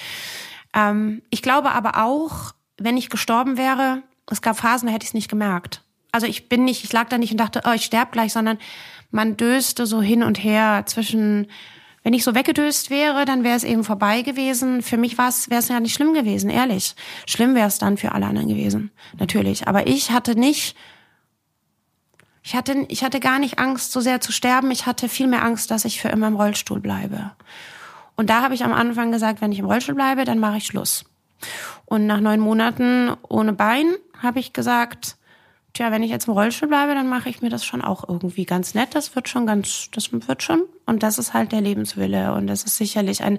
Ähm, 0.73 1.21
ich 1.29 1.41
glaube 1.41 1.71
aber 1.71 2.03
auch, 2.03 2.53
wenn 2.77 2.95
ich 2.95 3.09
gestorben 3.09 3.57
wäre, 3.57 4.03
es 4.29 4.41
gab 4.41 4.57
Phasen, 4.57 4.87
da 4.87 4.93
hätte 4.93 5.03
ich 5.03 5.09
es 5.09 5.15
nicht 5.15 5.29
gemerkt. 5.29 5.83
Also 6.11 6.27
ich 6.27 6.47
bin 6.47 6.63
nicht, 6.63 6.83
ich 6.83 6.93
lag 6.93 7.09
da 7.09 7.17
nicht 7.17 7.31
und 7.31 7.39
dachte, 7.39 7.63
oh, 7.65 7.71
ich 7.71 7.83
sterbe 7.83 8.11
gleich, 8.11 8.31
sondern 8.31 8.57
man 9.11 9.35
döste 9.35 9.85
so 9.85 10.01
hin 10.01 10.23
und 10.23 10.41
her 10.41 10.83
zwischen 10.85 11.47
wenn 12.07 12.13
ich 12.13 12.23
so 12.23 12.33
weggedöst 12.33 12.89
wäre, 12.89 13.25
dann 13.25 13.43
wäre 13.43 13.57
es 13.57 13.65
eben 13.65 13.83
vorbei 13.83 14.21
gewesen. 14.21 14.81
Für 14.81 14.95
mich 14.95 15.17
wäre 15.17 15.27
es 15.27 15.67
ja 15.67 15.77
nicht 15.81 15.93
schlimm 15.93 16.13
gewesen, 16.13 16.49
ehrlich. 16.49 16.95
Schlimm 17.25 17.53
wäre 17.53 17.67
es 17.67 17.79
dann 17.79 17.97
für 17.97 18.13
alle 18.13 18.27
anderen 18.27 18.47
gewesen, 18.47 18.91
natürlich. 19.19 19.67
Aber 19.67 19.87
ich 19.87 20.11
hatte 20.11 20.39
nicht, 20.39 20.77
ich 22.43 22.55
hatte, 22.55 22.85
ich 22.87 23.03
hatte 23.03 23.19
gar 23.19 23.39
nicht 23.39 23.59
Angst, 23.59 23.91
so 23.91 23.99
sehr 23.99 24.21
zu 24.21 24.31
sterben. 24.31 24.71
Ich 24.71 24.85
hatte 24.85 25.09
viel 25.09 25.27
mehr 25.27 25.43
Angst, 25.43 25.69
dass 25.69 25.83
ich 25.83 25.99
für 25.99 26.07
immer 26.07 26.29
im 26.29 26.37
Rollstuhl 26.37 26.79
bleibe. 26.79 27.31
Und 28.15 28.29
da 28.29 28.41
habe 28.41 28.53
ich 28.53 28.63
am 28.63 28.71
Anfang 28.71 29.11
gesagt, 29.11 29.41
wenn 29.41 29.51
ich 29.51 29.59
im 29.59 29.65
Rollstuhl 29.65 29.95
bleibe, 29.95 30.23
dann 30.23 30.39
mache 30.39 30.59
ich 30.59 30.65
Schluss. 30.65 31.03
Und 31.83 32.07
nach 32.07 32.21
neun 32.21 32.39
Monaten 32.39 33.17
ohne 33.27 33.51
Bein 33.51 33.93
habe 34.23 34.39
ich 34.39 34.53
gesagt, 34.53 35.17
tja, 35.73 35.91
wenn 35.91 36.03
ich 36.03 36.09
jetzt 36.09 36.29
im 36.29 36.35
Rollstuhl 36.35 36.69
bleibe, 36.69 36.95
dann 36.95 37.09
mache 37.09 37.27
ich 37.27 37.41
mir 37.41 37.49
das 37.49 37.65
schon 37.65 37.81
auch 37.81 38.07
irgendwie 38.07 38.45
ganz 38.45 38.75
nett. 38.75 38.95
Das 38.95 39.13
wird 39.13 39.27
schon 39.27 39.45
ganz, 39.45 39.89
das 39.91 40.13
wird 40.13 40.41
schon. 40.41 40.63
Und 40.87 41.03
das 41.03 41.19
ist 41.19 41.33
halt 41.33 41.51
der 41.51 41.61
Lebenswille. 41.61 42.33
Und 42.33 42.47
das 42.47 42.63
ist 42.63 42.77
sicherlich 42.77 43.21
ein 43.21 43.37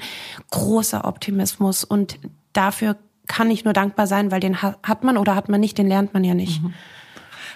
großer 0.50 1.04
Optimismus. 1.04 1.82
Und 1.82 2.20
dafür 2.52 2.96
kann 3.26 3.50
ich 3.50 3.64
nur 3.64 3.74
dankbar 3.74 4.06
sein, 4.06 4.30
weil 4.30 4.40
den 4.40 4.62
hat 4.62 5.02
man 5.02 5.16
oder 5.16 5.34
hat 5.34 5.48
man 5.48 5.60
nicht, 5.60 5.76
den 5.78 5.88
lernt 5.88 6.14
man 6.14 6.22
ja 6.22 6.34
nicht. 6.34 6.62
Mhm. 6.62 6.74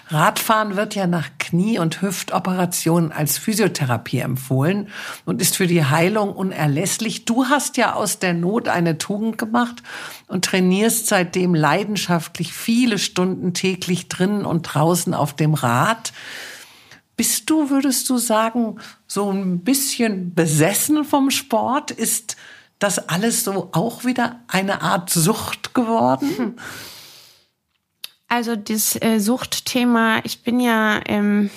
Radfahren 0.07 0.75
wird 0.75 0.95
ja 0.95 1.07
nach 1.07 1.29
Knie- 1.39 1.79
und 1.79 2.01
Hüftoperationen 2.01 3.11
als 3.11 3.37
Physiotherapie 3.37 4.19
empfohlen 4.19 4.89
und 5.25 5.41
ist 5.41 5.55
für 5.55 5.65
die 5.65 5.85
Heilung 5.85 6.33
unerlässlich. 6.33 7.25
Du 7.25 7.45
hast 7.45 7.77
ja 7.77 7.93
aus 7.93 8.19
der 8.19 8.33
Not 8.33 8.67
eine 8.67 8.97
Tugend 8.97 9.37
gemacht 9.37 9.81
und 10.27 10.45
trainierst 10.45 11.07
seitdem 11.07 11.55
leidenschaftlich 11.55 12.53
viele 12.53 12.99
Stunden 12.99 13.53
täglich 13.53 14.09
drinnen 14.09 14.45
und 14.45 14.63
draußen 14.63 15.13
auf 15.13 15.35
dem 15.35 15.53
Rad. 15.53 16.11
Bist 17.15 17.49
du, 17.49 17.69
würdest 17.69 18.09
du 18.09 18.17
sagen, 18.17 18.79
so 19.07 19.29
ein 19.31 19.59
bisschen 19.59 20.33
besessen 20.33 21.05
vom 21.05 21.29
Sport? 21.29 21.91
Ist 21.91 22.37
das 22.79 23.09
alles 23.09 23.43
so 23.43 23.69
auch 23.71 24.03
wieder 24.03 24.39
eine 24.47 24.81
Art 24.81 25.09
Sucht 25.09 25.73
geworden? 25.73 26.37
Hm. 26.37 26.55
Also 28.27 28.55
das 28.55 28.99
äh, 28.99 29.19
Suchtthema, 29.19 30.21
ich 30.23 30.41
bin 30.41 30.59
ja 30.59 31.01
ähm, 31.05 31.51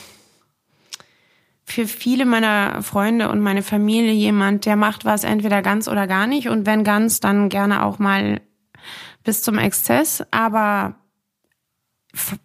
für 1.64 1.86
viele 1.86 2.26
meiner 2.26 2.82
Freunde 2.82 3.30
und 3.30 3.40
meine 3.40 3.62
Familie 3.62 4.12
jemand, 4.12 4.66
der 4.66 4.76
macht 4.76 5.06
was 5.06 5.24
entweder 5.24 5.62
ganz 5.62 5.88
oder 5.88 6.06
gar 6.06 6.26
nicht 6.26 6.48
und 6.48 6.66
wenn 6.66 6.84
ganz, 6.84 7.20
dann 7.20 7.48
gerne 7.48 7.82
auch 7.82 7.98
mal 7.98 8.42
bis 9.24 9.42
zum 9.42 9.58
Exzess. 9.58 10.22
Aber 10.30 10.94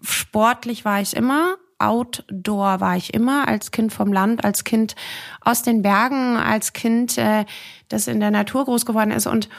sportlich 0.01 0.85
war 0.85 1.01
ich 1.01 1.15
immer, 1.15 1.57
Outdoor 1.81 2.79
war 2.79 2.95
ich 2.97 3.13
immer, 3.13 3.47
als 3.47 3.71
Kind 3.71 3.93
vom 3.93 4.13
Land, 4.13 4.43
als 4.43 4.63
Kind 4.63 4.95
aus 5.41 5.63
den 5.63 5.81
Bergen, 5.81 6.37
als 6.37 6.73
Kind, 6.73 7.17
äh, 7.17 7.45
das 7.89 8.07
in 8.07 8.19
der 8.19 8.31
Natur 8.31 8.65
groß 8.65 8.85
geworden 8.85 9.11
ist 9.11 9.27
und 9.27 9.49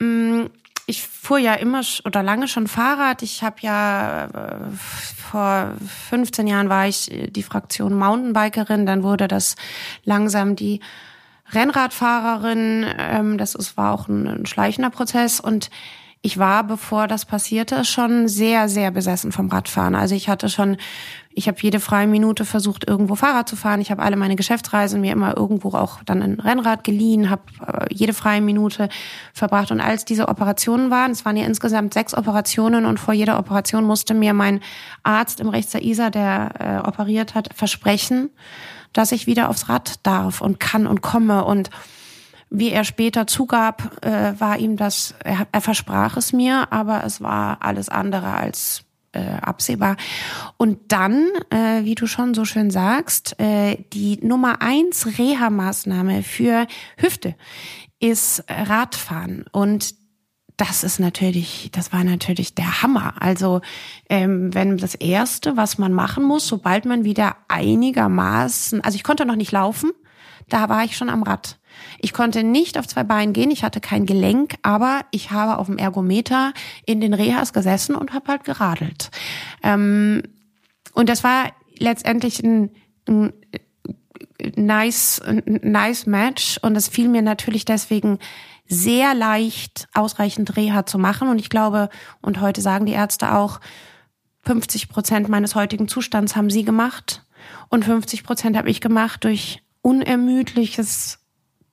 mm, 0.00 0.46
ich 0.86 1.02
fuhr 1.02 1.38
ja 1.38 1.54
immer 1.54 1.82
oder 2.04 2.22
lange 2.22 2.46
schon 2.46 2.68
Fahrrad. 2.68 3.22
Ich 3.22 3.42
habe 3.42 3.56
ja 3.60 4.26
äh, 4.26 4.70
vor 4.72 5.72
15 6.10 6.46
Jahren 6.46 6.68
war 6.68 6.86
ich 6.86 7.10
die 7.30 7.42
Fraktion 7.42 7.94
Mountainbikerin, 7.94 8.86
dann 8.86 9.02
wurde 9.02 9.26
das 9.26 9.56
langsam 10.04 10.54
die 10.54 10.80
Rennradfahrerin. 11.52 12.86
Ähm, 12.98 13.38
das 13.38 13.76
war 13.76 13.92
auch 13.92 14.08
ein 14.08 14.46
schleichender 14.46 14.90
Prozess 14.90 15.40
und 15.40 15.70
ich 16.26 16.38
war, 16.38 16.64
bevor 16.64 17.06
das 17.06 17.24
passierte, 17.24 17.84
schon 17.84 18.26
sehr, 18.26 18.68
sehr 18.68 18.90
besessen 18.90 19.30
vom 19.30 19.48
Radfahren. 19.48 19.94
Also 19.94 20.16
ich 20.16 20.28
hatte 20.28 20.48
schon, 20.48 20.76
ich 21.30 21.46
habe 21.46 21.56
jede 21.60 21.78
freie 21.78 22.08
Minute 22.08 22.44
versucht, 22.44 22.88
irgendwo 22.88 23.14
Fahrrad 23.14 23.48
zu 23.48 23.54
fahren. 23.54 23.80
Ich 23.80 23.92
habe 23.92 24.02
alle 24.02 24.16
meine 24.16 24.34
Geschäftsreisen 24.34 25.00
mir 25.00 25.12
immer 25.12 25.36
irgendwo 25.36 25.68
auch 25.74 26.02
dann 26.04 26.22
ein 26.22 26.40
Rennrad 26.40 26.82
geliehen, 26.82 27.30
habe 27.30 27.42
äh, 27.64 27.94
jede 27.94 28.12
freie 28.12 28.40
Minute 28.40 28.88
verbracht. 29.34 29.70
Und 29.70 29.80
als 29.80 30.04
diese 30.04 30.26
Operationen 30.26 30.90
waren, 30.90 31.12
es 31.12 31.24
waren 31.24 31.36
ja 31.36 31.46
insgesamt 31.46 31.94
sechs 31.94 32.12
Operationen 32.12 32.86
und 32.86 32.98
vor 32.98 33.14
jeder 33.14 33.38
Operation 33.38 33.84
musste 33.84 34.12
mir 34.12 34.34
mein 34.34 34.60
Arzt 35.04 35.38
im 35.38 35.48
Rechts 35.48 35.70
der 35.70 35.84
ISA, 35.84 36.10
der 36.10 36.82
äh, 36.84 36.88
operiert 36.88 37.36
hat, 37.36 37.50
versprechen, 37.54 38.30
dass 38.92 39.12
ich 39.12 39.28
wieder 39.28 39.48
aufs 39.48 39.68
Rad 39.68 40.00
darf 40.02 40.40
und 40.40 40.58
kann 40.58 40.88
und 40.88 41.02
komme 41.02 41.44
und 41.44 41.70
wie 42.50 42.70
er 42.70 42.84
später 42.84 43.26
zugab, 43.26 44.04
äh, 44.04 44.32
war 44.38 44.58
ihm 44.58 44.76
das, 44.76 45.14
er, 45.24 45.46
er 45.50 45.60
versprach 45.60 46.16
es 46.16 46.32
mir, 46.32 46.72
aber 46.72 47.04
es 47.04 47.20
war 47.20 47.58
alles 47.60 47.88
andere 47.88 48.34
als 48.34 48.84
äh, 49.12 49.38
absehbar. 49.40 49.96
Und 50.56 50.92
dann, 50.92 51.26
äh, 51.50 51.84
wie 51.84 51.94
du 51.94 52.06
schon 52.06 52.34
so 52.34 52.44
schön 52.44 52.70
sagst, 52.70 53.40
äh, 53.40 53.78
die 53.92 54.18
Nummer 54.22 54.62
eins 54.62 55.06
Reha-Maßnahme 55.18 56.22
für 56.22 56.66
Hüfte 56.96 57.34
ist 57.98 58.44
Radfahren. 58.48 59.44
Und 59.52 59.94
das 60.56 60.84
ist 60.84 61.00
natürlich, 61.00 61.70
das 61.72 61.92
war 61.92 62.04
natürlich 62.04 62.54
der 62.54 62.82
Hammer. 62.82 63.14
Also 63.20 63.60
ähm, 64.08 64.54
wenn 64.54 64.78
das 64.78 64.94
Erste, 64.94 65.56
was 65.56 65.78
man 65.78 65.92
machen 65.92 66.24
muss, 66.24 66.46
sobald 66.46 66.84
man 66.84 67.04
wieder 67.04 67.36
einigermaßen, 67.48 68.80
also 68.82 68.96
ich 68.96 69.04
konnte 69.04 69.26
noch 69.26 69.36
nicht 69.36 69.52
laufen, 69.52 69.92
da 70.48 70.68
war 70.68 70.84
ich 70.84 70.96
schon 70.96 71.10
am 71.10 71.22
Rad. 71.22 71.58
Ich 71.98 72.12
konnte 72.12 72.42
nicht 72.42 72.78
auf 72.78 72.86
zwei 72.86 73.04
Beinen 73.04 73.32
gehen, 73.32 73.50
ich 73.50 73.64
hatte 73.64 73.80
kein 73.80 74.06
Gelenk, 74.06 74.56
aber 74.62 75.00
ich 75.10 75.30
habe 75.30 75.58
auf 75.58 75.66
dem 75.66 75.78
Ergometer 75.78 76.52
in 76.84 77.00
den 77.00 77.14
Rehas 77.14 77.52
gesessen 77.52 77.94
und 77.94 78.12
habe 78.12 78.28
halt 78.28 78.44
geradelt. 78.44 79.10
Ähm, 79.62 80.22
und 80.92 81.08
das 81.08 81.24
war 81.24 81.52
letztendlich 81.78 82.42
ein, 82.42 82.70
ein 83.08 83.32
nice, 84.56 85.20
ein 85.20 85.60
nice 85.62 86.06
Match 86.06 86.58
und 86.62 86.76
es 86.76 86.88
fiel 86.88 87.08
mir 87.08 87.22
natürlich 87.22 87.64
deswegen 87.64 88.18
sehr 88.68 89.14
leicht, 89.14 89.88
ausreichend 89.94 90.56
Reha 90.56 90.86
zu 90.86 90.98
machen. 90.98 91.28
Und 91.28 91.38
ich 91.38 91.50
glaube, 91.50 91.88
und 92.20 92.40
heute 92.40 92.60
sagen 92.60 92.86
die 92.86 92.92
Ärzte 92.92 93.34
auch, 93.34 93.60
50 94.42 94.88
Prozent 94.88 95.28
meines 95.28 95.54
heutigen 95.54 95.88
Zustands 95.88 96.36
haben 96.36 96.50
sie 96.50 96.64
gemacht 96.64 97.24
und 97.68 97.84
50 97.84 98.24
Prozent 98.24 98.56
habe 98.56 98.70
ich 98.70 98.80
gemacht 98.80 99.24
durch 99.24 99.62
unermüdliches 99.82 101.18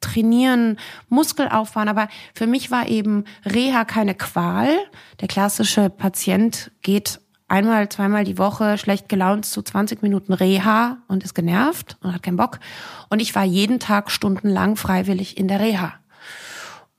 Trainieren, 0.04 0.78
Muskelaufbauen. 1.10 1.90
Aber 1.90 2.08
für 2.34 2.48
mich 2.48 2.72
war 2.72 2.88
eben 2.88 3.26
Reha 3.46 3.86
keine 3.86 4.16
Qual. 4.16 4.70
Der 5.22 5.28
klassische 5.28 5.90
Patient 5.90 6.72
geht 6.82 7.20
einmal, 7.48 7.90
zweimal 7.90 8.24
die 8.24 8.38
Woche 8.38 8.78
schlecht 8.78 9.10
gelaunt 9.10 9.46
zu 9.46 9.62
20 9.62 10.02
Minuten 10.02 10.34
Reha 10.34 10.98
und 11.08 11.24
ist 11.24 11.34
genervt 11.34 11.98
und 12.02 12.14
hat 12.14 12.24
keinen 12.24 12.38
Bock. 12.38 12.60
Und 13.10 13.22
ich 13.22 13.36
war 13.36 13.44
jeden 13.44 13.80
Tag 13.80 14.12
stundenlang 14.12 14.76
freiwillig 14.76 15.38
in 15.38 15.48
der 15.48 15.60
Reha. 15.60 15.94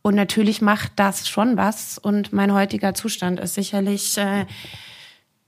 Und 0.03 0.15
natürlich 0.15 0.61
macht 0.61 0.93
das 0.97 1.29
schon 1.29 1.57
was. 1.57 1.99
Und 1.99 2.33
mein 2.33 2.53
heutiger 2.53 2.95
Zustand 2.95 3.41
ist 3.41 3.55
sicherlich 3.55 4.19
äh, 4.19 4.45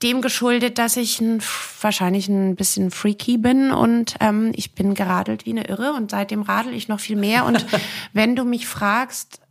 dem 0.03 0.21
geschuldet, 0.21 0.77
dass 0.77 0.95
ich 0.95 1.19
ein, 1.21 1.41
wahrscheinlich 1.81 2.27
ein 2.27 2.55
bisschen 2.55 2.91
freaky 2.91 3.37
bin 3.37 3.71
und 3.71 4.15
ähm, 4.19 4.51
ich 4.55 4.75
bin 4.75 4.93
geradelt 4.93 5.45
wie 5.45 5.51
eine 5.51 5.67
Irre 5.67 5.93
und 5.93 6.11
seitdem 6.11 6.43
radel 6.43 6.73
ich 6.73 6.87
noch 6.87 6.99
viel 6.99 7.15
mehr. 7.15 7.45
Und 7.45 7.65
wenn 8.13 8.35
du 8.35 8.43
mich 8.43 8.67
fragst, 8.67 9.41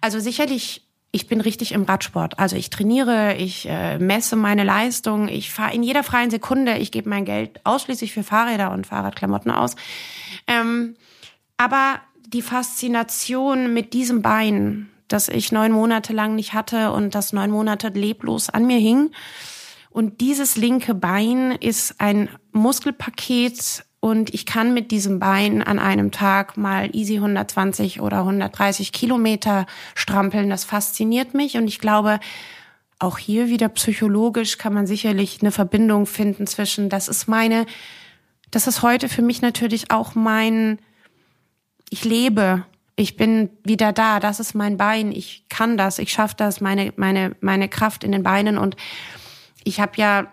also 0.00 0.18
sicherlich, 0.18 0.82
ich 1.12 1.28
bin 1.28 1.40
richtig 1.40 1.72
im 1.72 1.84
Radsport. 1.84 2.38
Also 2.38 2.56
ich 2.56 2.70
trainiere, 2.70 3.36
ich 3.36 3.68
äh, 3.68 3.98
messe 3.98 4.34
meine 4.34 4.64
Leistung, 4.64 5.28
ich 5.28 5.52
fahre 5.52 5.74
in 5.74 5.82
jeder 5.82 6.02
freien 6.02 6.30
Sekunde, 6.30 6.78
ich 6.78 6.90
gebe 6.90 7.08
mein 7.08 7.24
Geld 7.24 7.60
ausschließlich 7.64 8.12
für 8.12 8.24
Fahrräder 8.24 8.72
und 8.72 8.86
Fahrradklamotten 8.86 9.52
aus. 9.52 9.76
Ähm, 10.48 10.96
aber 11.56 12.00
die 12.26 12.42
Faszination 12.42 13.72
mit 13.72 13.92
diesem 13.92 14.22
Bein, 14.22 14.88
das 15.06 15.28
ich 15.28 15.52
neun 15.52 15.70
Monate 15.70 16.12
lang 16.12 16.34
nicht 16.34 16.54
hatte 16.54 16.90
und 16.92 17.14
das 17.14 17.32
neun 17.32 17.50
Monate 17.50 17.88
leblos 17.88 18.48
an 18.48 18.66
mir 18.66 18.78
hing, 18.78 19.10
und 19.92 20.20
dieses 20.20 20.56
linke 20.56 20.94
Bein 20.94 21.52
ist 21.52 22.00
ein 22.00 22.28
Muskelpaket 22.52 23.84
und 24.00 24.34
ich 24.34 24.46
kann 24.46 24.74
mit 24.74 24.90
diesem 24.90 25.20
Bein 25.20 25.62
an 25.62 25.78
einem 25.78 26.10
Tag 26.10 26.56
mal 26.56 26.94
easy 26.94 27.16
120 27.16 28.00
oder 28.00 28.18
130 28.18 28.92
Kilometer 28.92 29.66
strampeln. 29.94 30.50
Das 30.50 30.64
fasziniert 30.64 31.34
mich 31.34 31.56
und 31.56 31.68
ich 31.68 31.78
glaube, 31.78 32.18
auch 32.98 33.18
hier 33.18 33.48
wieder 33.48 33.68
psychologisch 33.68 34.58
kann 34.58 34.72
man 34.72 34.86
sicherlich 34.86 35.40
eine 35.40 35.52
Verbindung 35.52 36.06
finden 36.06 36.46
zwischen, 36.46 36.88
das 36.88 37.08
ist 37.08 37.28
meine, 37.28 37.66
das 38.50 38.66
ist 38.66 38.82
heute 38.82 39.08
für 39.08 39.22
mich 39.22 39.42
natürlich 39.42 39.90
auch 39.90 40.14
mein, 40.14 40.78
ich 41.90 42.04
lebe, 42.04 42.64
ich 42.96 43.16
bin 43.16 43.50
wieder 43.64 43.92
da, 43.92 44.20
das 44.20 44.40
ist 44.40 44.54
mein 44.54 44.76
Bein, 44.76 45.12
ich 45.12 45.46
kann 45.48 45.76
das, 45.76 45.98
ich 45.98 46.12
schaffe 46.12 46.34
das, 46.36 46.60
meine, 46.60 46.92
meine, 46.96 47.36
meine 47.40 47.68
Kraft 47.68 48.04
in 48.04 48.12
den 48.12 48.22
Beinen 48.22 48.58
und 48.58 48.76
ich 49.64 49.80
habe 49.80 49.92
ja 49.96 50.26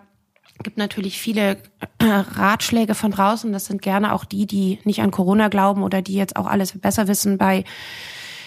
gibt 0.62 0.76
natürlich 0.76 1.18
viele 1.18 1.56
äh, 1.98 2.04
Ratschläge 2.04 2.94
von 2.94 3.10
draußen. 3.10 3.52
Das 3.52 3.64
sind 3.64 3.80
gerne 3.80 4.12
auch 4.12 4.24
die, 4.24 4.46
die 4.46 4.78
nicht 4.84 5.00
an 5.00 5.10
Corona 5.10 5.48
glauben 5.48 5.82
oder 5.82 6.02
die 6.02 6.14
jetzt 6.14 6.36
auch 6.36 6.46
alles 6.46 6.78
besser 6.78 7.08
wissen 7.08 7.38
bei 7.38 7.64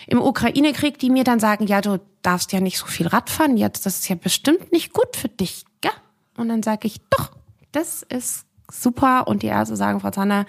im 0.06 0.22
Ukraine-Krieg, 0.22 1.00
die 1.00 1.10
mir 1.10 1.24
dann 1.24 1.40
sagen, 1.40 1.66
ja, 1.66 1.82
du 1.82 2.00
darfst 2.22 2.52
ja 2.52 2.60
nicht 2.60 2.78
so 2.78 2.86
viel 2.86 3.08
Radfahren 3.08 3.58
jetzt, 3.58 3.86
das 3.86 4.00
ist 4.00 4.10
ja 4.10 4.16
bestimmt 4.16 4.72
nicht 4.72 4.94
gut 4.94 5.16
für 5.16 5.30
dich, 5.30 5.66
gell? 5.82 5.92
Und 6.38 6.50
dann 6.50 6.62
sage 6.62 6.88
ich, 6.88 7.00
doch, 7.10 7.32
das 7.72 8.04
ist 8.04 8.46
super. 8.70 9.28
Und 9.28 9.44
die 9.44 9.48
Ärzte 9.48 9.76
sagen, 9.76 10.00
Frau 10.00 10.12
Zanner, 10.12 10.46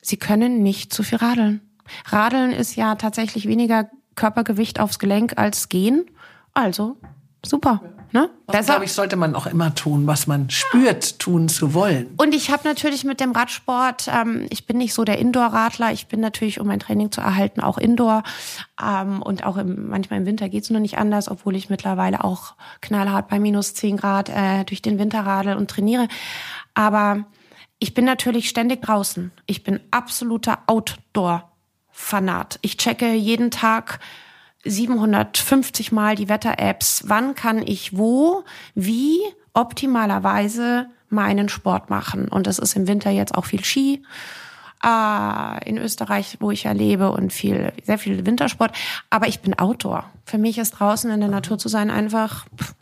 Sie 0.00 0.18
können 0.18 0.62
nicht 0.62 0.92
zu 0.92 1.02
viel 1.02 1.16
radeln. 1.16 1.62
Radeln 2.06 2.52
ist 2.52 2.76
ja 2.76 2.94
tatsächlich 2.96 3.48
weniger 3.48 3.88
Körpergewicht 4.16 4.78
aufs 4.78 4.98
Gelenk 4.98 5.38
als 5.38 5.70
gehen. 5.70 6.04
Also 6.52 6.96
super. 7.44 7.80
Ne? 8.14 8.30
Das 8.46 8.66
glaube 8.66 8.84
ich, 8.84 8.92
sollte 8.92 9.16
man 9.16 9.34
auch 9.34 9.46
immer 9.46 9.74
tun, 9.74 10.06
was 10.06 10.28
man 10.28 10.48
spürt, 10.48 11.18
tun 11.18 11.48
zu 11.48 11.74
wollen. 11.74 12.14
Und 12.16 12.32
ich 12.32 12.48
habe 12.48 12.62
natürlich 12.62 13.02
mit 13.02 13.18
dem 13.18 13.32
Radsport, 13.32 14.06
ähm, 14.06 14.46
ich 14.50 14.68
bin 14.68 14.78
nicht 14.78 14.94
so 14.94 15.02
der 15.02 15.18
Indoor-Radler, 15.18 15.90
ich 15.90 16.06
bin 16.06 16.20
natürlich, 16.20 16.60
um 16.60 16.68
mein 16.68 16.78
Training 16.78 17.10
zu 17.10 17.20
erhalten, 17.20 17.60
auch 17.60 17.76
Indoor. 17.76 18.22
Ähm, 18.80 19.20
und 19.20 19.44
auch 19.44 19.56
im, 19.56 19.88
manchmal 19.88 20.20
im 20.20 20.26
Winter 20.26 20.48
geht's 20.48 20.70
nur 20.70 20.78
nicht 20.78 20.96
anders, 20.96 21.28
obwohl 21.28 21.56
ich 21.56 21.70
mittlerweile 21.70 22.22
auch 22.22 22.54
knallhart 22.80 23.26
bei 23.26 23.40
minus 23.40 23.74
zehn 23.74 23.96
Grad 23.96 24.28
äh, 24.28 24.62
durch 24.62 24.80
den 24.80 25.00
Winter 25.00 25.26
radel 25.26 25.56
und 25.56 25.68
trainiere. 25.68 26.06
Aber 26.72 27.24
ich 27.80 27.94
bin 27.94 28.04
natürlich 28.04 28.48
ständig 28.48 28.80
draußen. 28.82 29.32
Ich 29.46 29.64
bin 29.64 29.80
absoluter 29.90 30.60
Outdoor-Fanat. 30.68 32.60
Ich 32.62 32.76
checke 32.76 33.12
jeden 33.12 33.50
Tag 33.50 33.98
750 34.64 35.92
Mal 35.92 36.16
die 36.16 36.28
Wetter-Apps. 36.28 37.04
Wann 37.06 37.34
kann 37.34 37.62
ich 37.62 37.96
wo, 37.96 38.44
wie 38.74 39.18
optimalerweise 39.52 40.86
meinen 41.08 41.48
Sport 41.48 41.90
machen? 41.90 42.28
Und 42.28 42.46
das 42.46 42.58
ist 42.58 42.76
im 42.76 42.86
Winter 42.86 43.10
jetzt 43.10 43.34
auch 43.34 43.44
viel 43.44 43.64
Ski. 43.64 44.02
Äh, 44.84 45.68
in 45.68 45.78
Österreich, 45.78 46.36
wo 46.40 46.50
ich 46.50 46.64
ja 46.64 46.72
lebe 46.72 47.10
und 47.10 47.32
viel, 47.32 47.72
sehr 47.84 47.98
viel 47.98 48.26
Wintersport. 48.26 48.76
Aber 49.08 49.28
ich 49.28 49.40
bin 49.40 49.58
Outdoor. 49.58 50.10
Für 50.26 50.38
mich 50.38 50.58
ist 50.58 50.72
draußen 50.72 51.10
in 51.10 51.20
der 51.20 51.30
Natur 51.30 51.58
zu 51.58 51.68
sein 51.68 51.90
einfach 51.90 52.46
pff, 52.56 52.74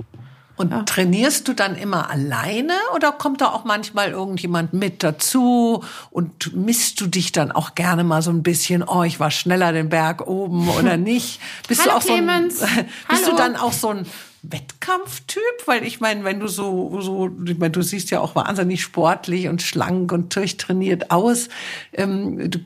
und 0.56 0.70
ja. 0.70 0.82
trainierst 0.82 1.48
du 1.48 1.54
dann 1.54 1.76
immer 1.76 2.10
alleine 2.10 2.74
oder 2.94 3.12
kommt 3.12 3.40
da 3.40 3.48
auch 3.48 3.64
manchmal 3.64 4.10
irgendjemand 4.10 4.72
mit 4.72 5.02
dazu 5.02 5.82
und 6.10 6.54
misst 6.54 7.00
du 7.00 7.06
dich 7.06 7.32
dann 7.32 7.52
auch 7.52 7.74
gerne 7.74 8.04
mal 8.04 8.22
so 8.22 8.30
ein 8.30 8.42
bisschen, 8.42 8.82
oh, 8.82 9.02
ich 9.02 9.18
war 9.18 9.30
schneller 9.30 9.72
den 9.72 9.88
Berg 9.88 10.26
oben 10.26 10.68
oder 10.68 10.96
nicht? 10.98 11.40
Bist 11.68 11.82
Hallo, 11.82 11.92
du 11.92 11.96
auch 11.96 12.02
Clemens. 12.02 12.60
so 12.60 12.66
ein, 12.66 12.88
bist 13.08 13.26
du 13.26 13.36
dann 13.36 13.56
auch 13.56 13.72
so 13.72 13.88
ein 13.88 14.06
Wettkampftyp? 14.42 15.42
Weil 15.66 15.84
ich 15.84 16.00
meine, 16.00 16.24
wenn 16.24 16.40
du 16.40 16.48
so, 16.48 17.00
so, 17.00 17.30
ich 17.46 17.58
meine, 17.58 17.70
du 17.70 17.82
siehst 17.82 18.10
ja 18.10 18.20
auch 18.20 18.34
wahnsinnig 18.34 18.82
sportlich 18.82 19.48
und 19.48 19.62
schlank 19.62 20.12
und 20.12 20.34
durchtrainiert 20.36 21.10
aus. 21.10 21.48
Ähm, 21.92 22.50
du, 22.50 22.58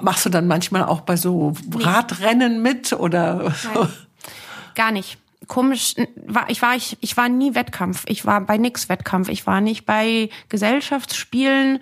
machst 0.00 0.24
du 0.24 0.30
dann 0.30 0.46
manchmal 0.46 0.84
auch 0.84 1.02
bei 1.02 1.16
so 1.16 1.54
nee. 1.66 1.84
Radrennen 1.84 2.62
mit 2.62 2.92
oder? 2.92 3.52
Nein, 3.74 3.88
gar 4.74 4.92
nicht 4.92 5.18
komisch 5.48 5.94
war 6.26 6.48
ich 6.48 6.62
war 6.62 6.76
ich 6.76 6.96
ich 7.00 7.16
war 7.16 7.28
nie 7.28 7.54
Wettkampf 7.54 8.04
ich 8.06 8.24
war 8.24 8.40
bei 8.40 8.58
nix 8.58 8.88
Wettkampf 8.88 9.28
ich 9.28 9.46
war 9.46 9.60
nicht 9.60 9.86
bei 9.86 10.30
Gesellschaftsspielen 10.48 11.80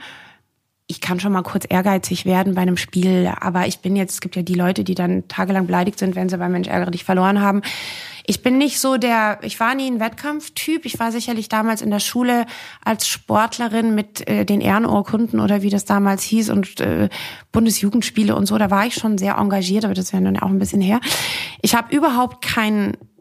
ich 0.89 1.01
kann 1.01 1.19
schon 1.19 1.33
mal 1.33 1.43
kurz 1.43 1.67
ehrgeizig 1.69 2.27
werden 2.27 2.55
bei 2.55 2.62
einem 2.62 2.77
Spiel, 2.77 3.33
aber 3.41 3.67
ich 3.67 3.81
bin 3.81 3.97
jetzt, 3.97 4.14
es 4.14 4.21
gibt 4.21 4.37
ja 4.37 4.43
die 4.43 4.55
Leute, 4.55 4.85
die 4.85 4.95
dann 4.95 5.27
tagelang 5.27 5.67
beleidigt 5.67 5.99
sind, 5.99 6.14
wenn 6.14 6.29
sie 6.29 6.39
bei 6.39 6.49
Mensch 6.49 6.69
ärgere 6.69 6.93
dich 6.93 7.03
verloren 7.03 7.41
haben. 7.41 7.62
Ich 8.25 8.43
bin 8.43 8.59
nicht 8.59 8.79
so 8.81 8.97
der, 8.97 9.39
ich 9.43 9.59
war 9.59 9.75
nie 9.75 9.89
ein 9.89 10.01
Wettkampftyp. 10.01 10.85
Ich 10.85 10.99
war 10.99 11.12
sicherlich 11.12 11.49
damals 11.49 11.83
in 11.83 11.91
der 11.91 12.01
Schule 12.01 12.47
als 12.85 13.09
Sportlerin 13.09 13.95
mit 13.95 14.29
äh, 14.29 14.45
den 14.45 14.61
Ehrenurkunden 14.61 15.41
oder 15.41 15.62
wie 15.62 15.71
das 15.71 15.85
damals 15.85 16.23
hieß 16.23 16.51
und 16.51 16.81
äh, 16.81 17.09
Bundesjugendspiele 17.53 18.35
und 18.35 18.47
so. 18.47 18.59
Da 18.59 18.71
war 18.71 18.87
ich 18.87 18.95
schon 18.95 19.19
sehr 19.19 19.37
engagiert, 19.37 19.85
aber 19.85 19.95
das 19.95 20.12
ja 20.12 20.21
nun 20.21 20.39
auch 20.39 20.49
ein 20.49 20.59
bisschen 20.59 20.81
her. 20.81 21.01
Ich 21.62 21.75
habe 21.75 21.95
überhaupt 21.95 22.45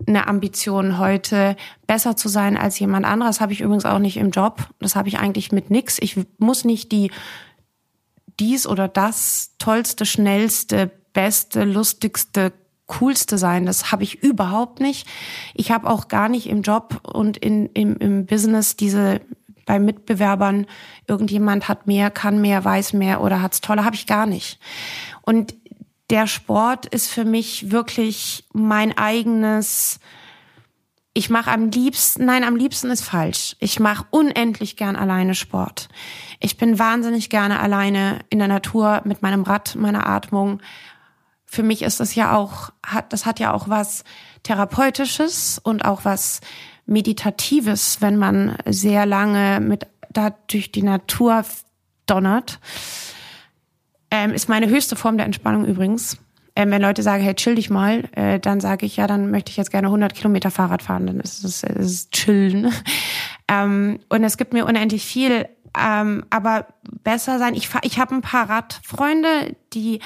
keine 0.06 0.28
Ambition 0.28 0.98
heute 0.98 1.56
besser 1.88 2.16
zu 2.16 2.28
sein 2.30 2.58
als 2.58 2.78
jemand 2.80 3.06
anderes. 3.06 3.42
Habe 3.42 3.54
ich 3.54 3.62
übrigens 3.62 3.86
auch 3.86 4.00
nicht 4.00 4.18
im 4.18 4.32
Job. 4.32 4.68
Das 4.80 4.96
habe 4.96 5.08
ich 5.08 5.20
eigentlich 5.20 5.52
mit 5.52 5.70
nix. 5.70 5.98
Ich 6.00 6.18
muss 6.38 6.66
nicht 6.66 6.92
die 6.92 7.12
dies 8.40 8.68
oder 8.68 8.88
das 8.88 9.56
tollste, 9.60 10.06
schnellste, 10.06 10.92
beste, 11.14 11.64
lustigste, 11.64 12.52
coolste 12.86 13.38
sein. 13.38 13.66
Das 13.66 13.92
habe 13.92 14.04
ich 14.04 14.22
überhaupt 14.22 14.80
nicht. 14.80 15.08
Ich 15.54 15.72
habe 15.72 15.90
auch 15.90 16.08
gar 16.08 16.30
nicht 16.30 16.48
im 16.48 16.62
Job 16.62 17.00
und 17.04 17.38
in, 17.38 17.68
im, 17.68 17.96
im 17.98 18.26
Business 18.26 18.76
diese 18.76 19.22
bei 19.66 19.80
Mitbewerbern, 19.80 20.68
irgendjemand 21.08 21.68
hat 21.68 21.88
mehr, 21.88 22.12
kann 22.12 22.40
mehr, 22.40 22.64
weiß 22.64 22.94
mehr 22.94 23.22
oder 23.22 23.42
hat's 23.42 23.62
toller, 23.62 23.84
habe 23.84 23.96
ich 23.96 24.06
gar 24.06 24.28
nicht. 24.28 24.60
Und 25.24 25.56
der 26.10 26.28
Sport 26.28 26.86
ist 26.86 27.08
für 27.08 27.26
mich 27.26 27.72
wirklich 27.72 28.46
mein 28.54 28.98
eigenes 28.98 30.00
ich 31.18 31.30
mache 31.30 31.50
am 31.50 31.70
liebsten, 31.70 32.26
nein, 32.26 32.44
am 32.44 32.58
liebsten 32.58 32.92
ist 32.92 33.02
falsch. 33.02 33.56
Ich 33.62 33.80
mache 33.80 34.06
unendlich 34.10 34.76
gern 34.76 34.98
alleine 34.98 35.34
Sport. 35.34 35.88
Ich 36.42 36.58
bin 36.58 36.78
wahnsinnig 36.78 37.30
gerne 37.30 37.62
alleine 37.62 38.20
in 38.30 38.40
der 38.40 38.50
Natur 38.50 39.02
mit 39.06 39.22
meinem 39.22 39.44
Rad, 39.44 39.76
meiner 39.76 40.10
Atmung. 40.10 40.62
Für 41.46 41.64
mich 41.64 41.84
ist 41.84 42.02
das 42.02 42.16
ja 42.16 42.36
auch, 42.36 42.72
hat, 42.86 43.14
das 43.14 43.26
hat 43.26 43.40
ja 43.40 43.54
auch 43.54 43.70
was 43.70 44.04
Therapeutisches 44.44 45.58
und 45.58 45.86
auch 45.86 46.04
was 46.04 46.42
Meditatives, 46.86 48.02
wenn 48.02 48.18
man 48.18 48.58
sehr 48.66 49.06
lange 49.06 49.62
mit 49.62 49.88
da 50.10 50.32
durch 50.48 50.74
die 50.74 50.84
Natur 50.84 51.46
donnert. 52.08 52.60
Ähm, 54.16 54.34
ist 54.34 54.48
meine 54.48 54.70
höchste 54.70 54.96
Form 54.96 55.18
der 55.18 55.26
Entspannung 55.26 55.66
übrigens. 55.66 56.18
Ähm, 56.56 56.72
wenn 56.72 56.82
Leute 56.82 57.04
sagen, 57.04 57.22
hey, 57.22 57.36
chill 57.36 57.56
dich 57.56 57.70
mal, 57.70 58.06
äh, 58.14 58.40
dann 58.40 58.62
sage 58.62 58.86
ich, 58.86 58.96
ja, 58.96 59.08
dann 59.08 59.30
möchte 59.30 59.50
ich 59.50 59.58
jetzt 59.58 59.72
gerne 59.72 59.88
100 59.88 60.16
Kilometer 60.16 60.52
Fahrrad 60.52 60.82
fahren, 60.82 61.06
dann 61.06 61.20
ist 61.20 61.44
es, 61.44 61.64
ist 61.64 61.86
es 61.86 62.10
chillen. 62.12 62.72
ähm, 63.50 64.00
und 64.08 64.24
es 64.24 64.38
gibt 64.38 64.54
mir 64.54 64.66
unendlich 64.66 65.06
viel, 65.06 65.50
ähm, 65.78 66.24
aber 66.30 66.68
besser 67.04 67.40
sein. 67.40 67.56
Ich, 67.56 67.68
ich 67.82 68.00
habe 68.00 68.16
ein 68.16 68.22
paar 68.22 68.50
Radfreunde, 68.50 69.58
die 69.74 70.00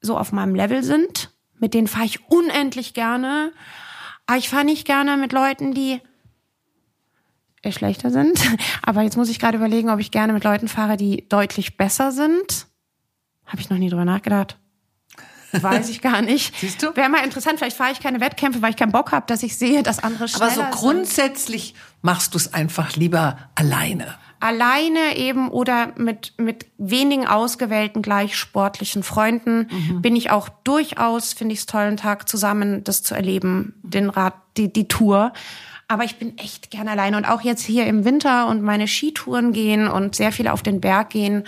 so 0.00 0.16
auf 0.16 0.30
meinem 0.30 0.54
Level 0.54 0.84
sind, 0.84 1.32
mit 1.58 1.74
denen 1.74 1.88
fahre 1.88 2.06
ich 2.06 2.30
unendlich 2.30 2.94
gerne. 2.94 3.50
Aber 4.26 4.38
ich 4.38 4.48
fahre 4.48 4.64
nicht 4.64 4.86
gerne 4.86 5.16
mit 5.16 5.32
Leuten, 5.32 5.74
die 5.74 6.00
schlechter 7.68 8.12
sind. 8.12 8.40
Aber 8.82 9.02
jetzt 9.02 9.16
muss 9.16 9.28
ich 9.28 9.40
gerade 9.40 9.56
überlegen, 9.56 9.90
ob 9.90 9.98
ich 9.98 10.12
gerne 10.12 10.32
mit 10.32 10.44
Leuten 10.44 10.68
fahre, 10.68 10.96
die 10.96 11.28
deutlich 11.28 11.76
besser 11.76 12.12
sind. 12.12 12.69
Habe 13.50 13.60
ich 13.60 13.68
noch 13.68 13.78
nie 13.78 13.90
drüber 13.90 14.04
nachgedacht. 14.04 14.56
Weiß 15.52 15.88
ich 15.88 16.00
gar 16.00 16.22
nicht. 16.22 16.54
Siehst 16.60 16.82
du? 16.82 16.94
Wäre 16.94 17.08
mal 17.08 17.24
interessant, 17.24 17.58
vielleicht 17.58 17.76
fahre 17.76 17.92
ich 17.92 18.00
keine 18.00 18.20
Wettkämpfe, 18.20 18.62
weil 18.62 18.70
ich 18.70 18.76
keinen 18.76 18.92
Bock 18.92 19.12
habe, 19.12 19.26
dass 19.26 19.42
ich 19.42 19.56
sehe, 19.56 19.82
dass 19.82 19.98
andere 19.98 20.28
schneller 20.28 20.52
Aber 20.52 20.54
so 20.54 20.78
grundsätzlich 20.78 21.66
sind. 21.66 21.76
machst 22.02 22.34
du 22.34 22.38
es 22.38 22.54
einfach 22.54 22.96
lieber 22.96 23.36
alleine. 23.56 24.14
Alleine 24.38 25.16
eben 25.16 25.50
oder 25.50 25.92
mit, 25.96 26.34
mit 26.38 26.66
wenigen 26.78 27.26
ausgewählten 27.26 28.00
gleich 28.00 28.36
sportlichen 28.36 29.02
Freunden 29.02 29.68
mhm. 29.70 30.00
bin 30.00 30.16
ich 30.16 30.30
auch 30.30 30.48
durchaus, 30.48 31.34
finde 31.34 31.52
ich 31.52 31.60
es 31.60 31.66
toll, 31.66 31.82
einen 31.82 31.96
Tag 31.98 32.28
zusammen 32.28 32.82
das 32.84 33.02
zu 33.02 33.14
erleben, 33.14 33.74
den 33.82 34.08
Rad, 34.08 34.34
die, 34.56 34.72
die 34.72 34.88
Tour. 34.88 35.32
Aber 35.88 36.04
ich 36.04 36.16
bin 36.16 36.38
echt 36.38 36.70
gern 36.70 36.88
alleine 36.88 37.16
und 37.16 37.26
auch 37.26 37.42
jetzt 37.42 37.64
hier 37.64 37.86
im 37.86 38.04
Winter 38.04 38.46
und 38.46 38.62
meine 38.62 38.86
Skitouren 38.86 39.52
gehen 39.52 39.88
und 39.88 40.14
sehr 40.14 40.30
viel 40.30 40.46
auf 40.46 40.62
den 40.62 40.80
Berg 40.80 41.10
gehen 41.10 41.44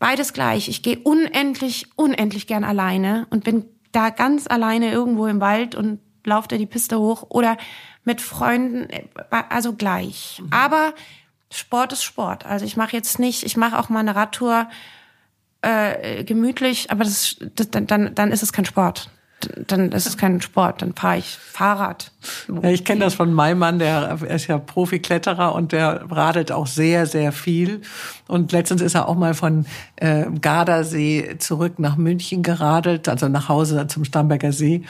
beides 0.00 0.32
gleich. 0.32 0.68
Ich 0.68 0.82
gehe 0.82 0.98
unendlich, 0.98 1.86
unendlich 1.94 2.48
gern 2.48 2.64
alleine 2.64 3.28
und 3.30 3.44
bin 3.44 3.66
da 3.92 4.10
ganz 4.10 4.48
alleine 4.48 4.90
irgendwo 4.90 5.28
im 5.28 5.40
Wald 5.40 5.76
und 5.76 6.00
laufe 6.24 6.48
da 6.48 6.56
die 6.56 6.66
Piste 6.66 6.98
hoch 6.98 7.26
oder 7.28 7.56
mit 8.04 8.20
Freunden, 8.20 8.90
äh, 8.90 9.04
also 9.48 9.74
gleich. 9.74 10.40
Mhm. 10.42 10.52
Aber 10.52 10.94
Sport 11.52 11.92
ist 11.92 12.02
Sport. 12.02 12.44
Also 12.46 12.64
ich 12.64 12.76
mache 12.76 12.96
jetzt 12.96 13.20
nicht, 13.20 13.44
ich 13.44 13.56
mache 13.56 13.78
auch 13.78 13.88
mal 13.88 14.00
eine 14.00 14.16
Radtour 14.16 14.68
äh, 15.62 16.24
gemütlich, 16.24 16.90
aber 16.90 17.04
das, 17.04 17.36
das, 17.54 17.70
dann, 17.70 18.14
dann 18.14 18.32
ist 18.32 18.42
es 18.42 18.52
kein 18.52 18.64
Sport 18.64 19.10
dann 19.66 19.92
ist 19.92 20.06
es 20.06 20.16
kein 20.16 20.40
Sport, 20.40 20.82
dann 20.82 20.94
fahre 20.94 21.18
ich 21.18 21.36
Fahrrad. 21.36 22.12
Ja, 22.62 22.70
ich 22.70 22.84
kenne 22.84 23.00
das 23.00 23.14
von 23.14 23.32
meinem 23.32 23.58
Mann, 23.58 23.78
der 23.78 24.18
ist 24.28 24.46
ja 24.46 24.58
Profikletterer 24.58 25.54
und 25.54 25.72
der 25.72 26.10
radelt 26.10 26.52
auch 26.52 26.66
sehr, 26.66 27.06
sehr 27.06 27.32
viel. 27.32 27.82
Und 28.28 28.52
letztens 28.52 28.82
ist 28.82 28.94
er 28.94 29.08
auch 29.08 29.14
mal 29.14 29.34
von 29.34 29.66
äh, 29.96 30.26
Gardasee 30.40 31.36
zurück 31.38 31.78
nach 31.78 31.96
München 31.96 32.42
geradelt, 32.42 33.08
also 33.08 33.28
nach 33.28 33.48
Hause 33.48 33.86
zum 33.86 34.04
Starnberger 34.04 34.52
See 34.52 34.82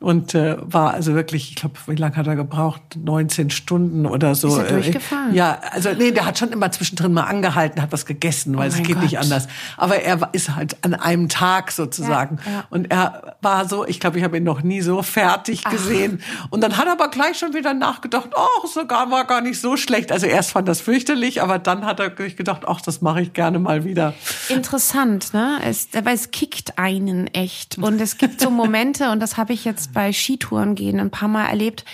und 0.00 0.32
äh, 0.34 0.56
war 0.60 0.94
also 0.94 1.14
wirklich, 1.14 1.50
ich 1.50 1.56
glaube, 1.56 1.74
wie 1.88 1.96
lange 1.96 2.14
hat 2.14 2.28
er 2.28 2.36
gebraucht? 2.36 2.80
19 2.96 3.50
Stunden 3.50 4.06
oder 4.06 4.36
so. 4.36 4.48
Ist 4.48 4.58
er 4.58 4.72
durchgefahren? 4.72 5.34
Ja, 5.34 5.58
also 5.72 5.90
nee, 5.92 6.12
der 6.12 6.24
hat 6.24 6.38
schon 6.38 6.52
immer 6.52 6.70
zwischendrin 6.70 7.12
mal 7.12 7.24
angehalten, 7.24 7.82
hat 7.82 7.90
was 7.90 8.06
gegessen, 8.06 8.56
weil 8.56 8.70
oh 8.70 8.72
es 8.72 8.76
geht 8.78 8.94
Gott. 8.94 9.02
nicht 9.02 9.18
anders. 9.18 9.48
Aber 9.76 9.96
er 9.96 10.28
ist 10.32 10.54
halt 10.54 10.76
an 10.84 10.94
einem 10.94 11.28
Tag 11.28 11.72
sozusagen. 11.72 12.38
Ja, 12.46 12.52
ja. 12.52 12.64
Und 12.70 12.92
er 12.92 13.36
war 13.42 13.68
so, 13.68 13.84
ich 13.86 13.98
glaube, 13.98 14.18
ich 14.18 14.24
habe 14.24 14.36
ihn 14.36 14.44
noch 14.44 14.62
nie 14.62 14.82
so 14.82 15.02
fertig 15.02 15.62
Ach. 15.64 15.70
gesehen. 15.72 16.22
Und 16.50 16.60
dann 16.60 16.76
hat 16.76 16.86
er 16.86 16.92
aber 16.92 17.08
gleich 17.08 17.36
schon 17.36 17.54
wieder 17.54 17.74
nachgedacht, 17.74 18.30
ach, 18.36 18.66
sogar 18.68 19.10
war 19.10 19.24
gar 19.24 19.40
nicht 19.40 19.60
so 19.60 19.76
schlecht. 19.76 20.12
Also 20.12 20.26
erst 20.26 20.52
fand 20.52 20.68
das 20.68 20.80
fürchterlich, 20.80 21.42
aber 21.42 21.58
dann 21.58 21.84
hat 21.84 21.98
er 21.98 22.10
gedacht, 22.10 22.62
ach, 22.68 22.80
das 22.80 23.00
mache 23.00 23.22
ich 23.22 23.32
gerne 23.32 23.58
mal 23.58 23.84
wieder. 23.84 24.14
Interessant, 24.48 25.34
ne? 25.34 25.58
Es, 25.64 25.88
aber 25.96 26.12
es 26.12 26.30
kickt 26.30 26.78
einen 26.78 27.26
echt. 27.28 27.78
Und 27.78 28.00
es 28.00 28.16
gibt 28.16 28.40
so 28.40 28.50
Momente, 28.50 29.10
und 29.10 29.20
das 29.20 29.36
habe 29.36 29.52
ich 29.52 29.64
jetzt 29.64 29.87
bei 29.92 30.12
Skitouren 30.12 30.74
gehen 30.74 31.00
ein 31.00 31.10
paar 31.10 31.28
Mal 31.28 31.46
erlebt. 31.46 31.84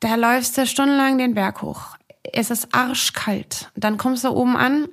Da 0.00 0.14
läufst 0.14 0.56
du 0.56 0.66
stundenlang 0.66 1.18
den 1.18 1.34
Berg 1.34 1.62
hoch. 1.62 1.96
Es 2.32 2.50
ist 2.50 2.74
arschkalt. 2.74 3.70
Dann 3.74 3.98
kommst 3.98 4.24
du 4.24 4.30
oben 4.30 4.56
an 4.56 4.88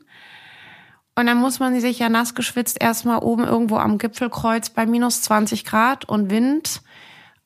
und 1.16 1.26
dann 1.26 1.38
muss 1.38 1.60
man 1.60 1.80
sich 1.80 2.00
ja 2.00 2.10
nass 2.10 2.36
geschwitzt 2.36 2.78
erstmal 2.80 3.20
oben 3.20 3.44
irgendwo 3.44 3.78
am 3.78 3.98
Gipfelkreuz 3.98 4.70
bei 4.70 4.86
minus 4.86 5.24
20 5.24 5.66
Grad 5.66 6.06
und 6.06 6.30
Wind 6.30 6.82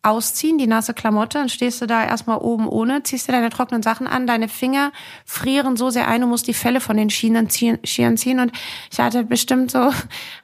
ausziehen, 0.03 0.57
die 0.57 0.67
nasse 0.67 0.93
Klamotte, 0.93 1.37
dann 1.37 1.49
stehst 1.49 1.81
du 1.81 1.85
da 1.85 2.03
erstmal 2.03 2.39
oben 2.39 2.67
ohne, 2.67 3.03
ziehst 3.03 3.27
dir 3.27 3.33
deine 3.33 3.49
trockenen 3.49 3.83
Sachen 3.83 4.07
an, 4.07 4.25
deine 4.25 4.49
Finger 4.49 4.91
frieren 5.25 5.77
so 5.77 5.89
sehr 5.89 6.07
ein, 6.07 6.21
du 6.21 6.27
musst 6.27 6.47
die 6.47 6.53
Felle 6.53 6.81
von 6.81 6.97
den 6.97 7.09
Schienen 7.09 7.49
ziehen, 7.49 7.79
ziehen 7.85 8.39
und 8.39 8.51
ich 8.91 8.99
hatte 8.99 9.23
bestimmt 9.23 9.71
so 9.71 9.91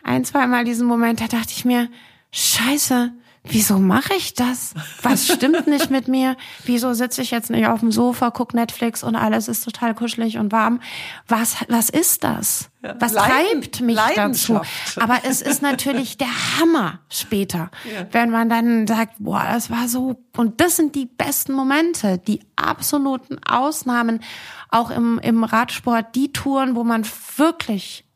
ein, 0.04 0.24
zweimal 0.26 0.64
diesen 0.64 0.88
Moment, 0.88 1.22
da 1.22 1.28
dachte 1.28 1.54
ich 1.56 1.66
mir, 1.66 1.90
scheiße, 2.32 3.12
wieso 3.50 3.80
mache 3.80 4.14
ich 4.16 4.34
das? 4.34 4.74
Was 5.02 5.28
stimmt 5.28 5.68
nicht 5.68 5.90
mit 5.90 6.08
mir? 6.08 6.36
Wieso 6.66 6.94
sitze 6.94 7.22
ich 7.22 7.32
jetzt 7.32 7.50
nicht 7.50 7.68
auf 7.68 7.80
dem 7.80 7.92
Sofa, 7.92 8.32
guck 8.32 8.54
Netflix 8.54 9.04
und 9.04 9.16
alles 9.16 9.48
ist 9.48 9.64
total 9.64 9.96
kuschelig 9.96 10.38
und 10.38 10.52
warm? 10.52 10.82
Was, 11.28 11.58
was 11.68 11.90
ist 11.90 12.24
das? 12.24 12.70
Was 13.00 13.14
Leiden, 13.14 13.62
treibt 13.62 13.82
mich 13.82 14.00
dazu? 14.16 14.62
Aber 14.98 15.20
es 15.24 15.42
ist 15.42 15.62
natürlich 15.62 16.18
der 16.18 16.60
Hammer 16.60 17.00
später, 17.10 17.72
ja. 17.84 18.08
wenn 18.12 18.30
man 18.30 18.50
dann 18.50 18.88
sagt, 18.88 19.16
boah, 19.20 19.44
das 19.44 19.70
war 19.70 19.88
so. 19.88 20.18
Und 20.36 20.62
das 20.62 20.76
sind 20.78 20.96
die 20.96 21.06
besten 21.06 21.54
Momente, 21.54 22.18
die 22.20 22.42
absoluten 22.56 23.40
Ausnahmen, 23.44 24.22
auch 24.70 24.92
im, 24.92 25.20
im 25.20 25.44
Radsport, 25.44 26.16
die 26.16 26.32
Touren, 26.32 26.76
wo 26.76 26.84
man 26.84 27.06
wirklich 27.38 28.07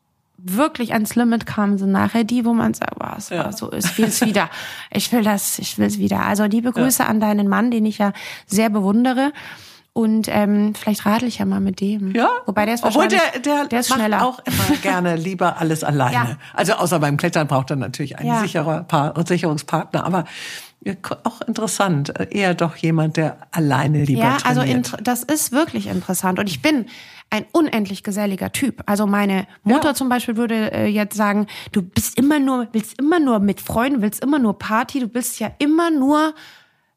wirklich 0.44 0.92
ans 0.92 1.14
Limit 1.14 1.46
kamen, 1.46 1.78
sind 1.78 1.92
nachher 1.92 2.24
die, 2.24 2.44
wo 2.44 2.52
man 2.52 2.74
sagt, 2.74 2.94
was 2.96 3.30
ja. 3.30 3.44
war 3.44 3.52
so, 3.52 3.72
ich 3.72 3.96
will 3.98 4.06
es 4.06 4.20
wieder. 4.20 4.50
Ich 4.94 5.10
will 5.10 5.22
das, 5.22 5.58
ich 5.58 5.78
will 5.78 5.86
es 5.86 5.98
wieder. 5.98 6.20
Also 6.20 6.44
liebe 6.44 6.70
Grüße 6.70 7.02
ja. 7.02 7.08
an 7.08 7.18
deinen 7.20 7.48
Mann, 7.48 7.70
den 7.70 7.86
ich 7.86 7.98
ja 7.98 8.12
sehr 8.46 8.68
bewundere. 8.68 9.32
Und 9.94 10.26
ähm, 10.30 10.74
vielleicht 10.74 11.04
radel 11.04 11.28
ich 11.28 11.38
ja 11.38 11.44
mal 11.44 11.60
mit 11.60 11.80
dem. 11.80 12.14
Ja. 12.14 12.28
Wobei 12.46 12.64
der 12.64 12.74
ist 12.74 12.84
Obwohl 12.84 13.08
der, 13.08 13.20
der, 13.44 13.66
der 13.66 13.80
ist 13.80 13.90
macht 13.90 14.00
schneller. 14.00 14.24
auch 14.24 14.38
immer 14.40 14.76
gerne 14.82 15.16
lieber 15.16 15.58
alles 15.58 15.84
alleine. 15.84 16.14
Ja. 16.14 16.36
Also 16.54 16.74
außer 16.74 16.98
beim 16.98 17.16
Klettern 17.16 17.46
braucht 17.46 17.70
er 17.70 17.76
natürlich 17.76 18.18
einen 18.18 18.28
ja. 18.28 18.40
sicherer 18.40 18.84
pa 18.84 19.14
Sicherungspartner. 19.26 20.04
Aber 20.04 20.24
auch 21.24 21.40
interessant. 21.42 22.12
Eher 22.30 22.54
doch 22.54 22.76
jemand, 22.76 23.16
der 23.16 23.36
alleine 23.50 24.04
lieber 24.04 24.22
ja, 24.22 24.36
trainiert. 24.38 24.92
also 24.92 25.02
das 25.02 25.22
ist 25.22 25.52
wirklich 25.52 25.86
interessant. 25.86 26.38
Und 26.38 26.48
ich 26.48 26.62
bin 26.62 26.86
ein 27.32 27.46
unendlich 27.52 28.02
geselliger 28.02 28.52
Typ. 28.52 28.82
Also 28.84 29.06
meine 29.06 29.46
Mutter 29.62 29.88
ja. 29.88 29.94
zum 29.94 30.10
Beispiel 30.10 30.36
würde 30.36 30.70
äh, 30.70 30.86
jetzt 30.86 31.16
sagen, 31.16 31.46
du 31.72 31.80
bist 31.80 32.18
immer 32.18 32.38
nur, 32.38 32.68
willst 32.72 33.00
immer 33.00 33.18
nur 33.18 33.38
mit 33.38 33.60
Freunden, 33.60 34.02
willst 34.02 34.22
immer 34.22 34.38
nur 34.38 34.58
Party, 34.58 35.00
du 35.00 35.08
bist 35.08 35.40
ja 35.40 35.50
immer 35.58 35.90
nur 35.90 36.34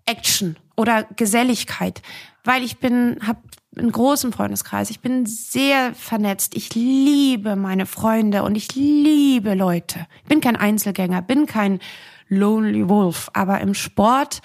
Action 0.06 0.58
oder 0.76 1.04
Geselligkeit, 1.16 2.02
weil 2.44 2.64
ich 2.64 2.80
bin, 2.80 3.18
hab 3.26 3.38
einen 3.78 3.94
großen 3.94 4.34
Freundeskreis. 4.34 4.90
Ich 4.90 5.00
bin 5.00 5.26
sehr 5.26 5.94
vernetzt. 5.96 6.56
Ich 6.56 6.76
liebe 6.76 7.56
meine 7.56 7.86
Freunde 7.86 8.44
und 8.44 8.56
ich 8.56 8.76
liebe 8.76 9.54
Leute. 9.54 10.06
Ich 10.24 10.30
bin 10.30 10.42
kein 10.42 10.58
Einzelgänger, 10.58 11.22
bin 11.22 11.46
kein 11.46 11.80
Lonely 12.28 12.90
Wolf, 12.90 13.30
aber 13.34 13.62
im 13.62 13.74
Sport 13.74 14.42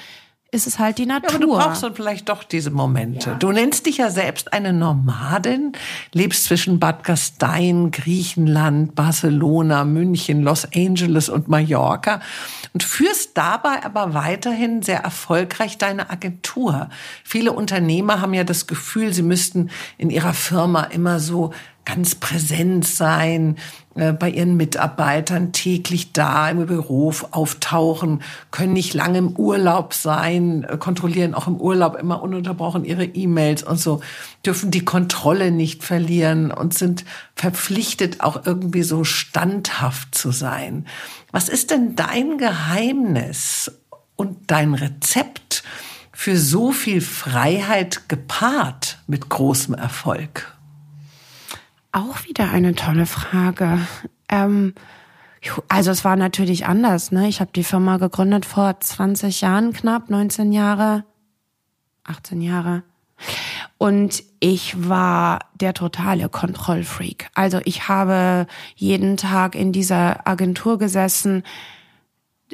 ist 0.52 0.66
es 0.66 0.78
halt 0.78 0.98
die 0.98 1.06
Natur. 1.06 1.30
Ja, 1.30 1.36
aber 1.36 1.44
du 1.44 1.52
brauchst 1.52 1.82
dann 1.82 1.94
vielleicht 1.94 2.28
doch 2.28 2.42
diese 2.42 2.70
Momente. 2.70 3.30
Ja. 3.30 3.36
Du 3.36 3.52
nennst 3.52 3.86
dich 3.86 3.98
ja 3.98 4.10
selbst 4.10 4.52
eine 4.52 4.72
Nomadin, 4.72 5.72
lebst 6.12 6.44
zwischen 6.44 6.80
Bad 6.80 7.04
Gastein, 7.04 7.90
Griechenland, 7.90 8.94
Barcelona, 8.94 9.84
München, 9.84 10.42
Los 10.42 10.66
Angeles 10.74 11.28
und 11.28 11.48
Mallorca 11.48 12.20
und 12.72 12.82
führst 12.82 13.36
dabei 13.36 13.84
aber 13.84 14.14
weiterhin 14.14 14.82
sehr 14.82 15.00
erfolgreich 15.00 15.78
deine 15.78 16.10
Agentur. 16.10 16.88
Viele 17.24 17.52
Unternehmer 17.52 18.20
haben 18.20 18.34
ja 18.34 18.44
das 18.44 18.66
Gefühl, 18.66 19.12
sie 19.12 19.22
müssten 19.22 19.70
in 19.98 20.10
ihrer 20.10 20.34
Firma 20.34 20.84
immer 20.84 21.20
so 21.20 21.52
ganz 21.84 22.14
präsent 22.14 22.86
sein, 22.86 23.56
äh, 23.96 24.12
bei 24.12 24.30
ihren 24.30 24.56
Mitarbeitern 24.56 25.52
täglich 25.52 26.12
da 26.12 26.48
im 26.48 26.66
Büro 26.66 27.12
auftauchen, 27.32 28.22
können 28.50 28.72
nicht 28.72 28.94
lange 28.94 29.18
im 29.18 29.36
Urlaub 29.36 29.94
sein, 29.94 30.64
äh, 30.64 30.76
kontrollieren 30.76 31.34
auch 31.34 31.48
im 31.48 31.56
Urlaub 31.56 31.96
immer 31.96 32.22
ununterbrochen 32.22 32.84
ihre 32.84 33.04
E-Mails 33.04 33.62
und 33.62 33.78
so, 33.78 34.00
dürfen 34.46 34.70
die 34.70 34.84
Kontrolle 34.84 35.50
nicht 35.50 35.82
verlieren 35.82 36.52
und 36.52 36.74
sind 36.74 37.04
verpflichtet, 37.34 38.20
auch 38.20 38.46
irgendwie 38.46 38.82
so 38.82 39.04
standhaft 39.04 40.14
zu 40.14 40.30
sein. 40.30 40.86
Was 41.32 41.48
ist 41.48 41.70
denn 41.70 41.96
dein 41.96 42.38
Geheimnis 42.38 43.72
und 44.16 44.50
dein 44.50 44.74
Rezept 44.74 45.64
für 46.12 46.36
so 46.36 46.70
viel 46.70 47.00
Freiheit 47.00 48.08
gepaart 48.08 48.98
mit 49.06 49.28
großem 49.28 49.74
Erfolg? 49.74 50.59
Auch 51.92 52.24
wieder 52.24 52.50
eine 52.50 52.74
tolle 52.74 53.06
Frage. 53.06 53.78
Ähm, 54.28 54.74
also 55.68 55.90
es 55.90 56.04
war 56.04 56.16
natürlich 56.16 56.66
anders. 56.66 57.10
Ne? 57.10 57.28
Ich 57.28 57.40
habe 57.40 57.50
die 57.52 57.64
Firma 57.64 57.96
gegründet 57.96 58.46
vor 58.46 58.78
20 58.78 59.40
Jahren, 59.40 59.72
knapp 59.72 60.10
19 60.10 60.52
Jahre, 60.52 61.04
18 62.04 62.40
Jahre. 62.40 62.82
Und 63.78 64.22
ich 64.40 64.88
war 64.88 65.40
der 65.54 65.74
totale 65.74 66.28
Kontrollfreak. 66.28 67.28
Also 67.34 67.60
ich 67.64 67.88
habe 67.88 68.46
jeden 68.76 69.16
Tag 69.16 69.54
in 69.54 69.72
dieser 69.72 70.26
Agentur 70.28 70.78
gesessen, 70.78 71.42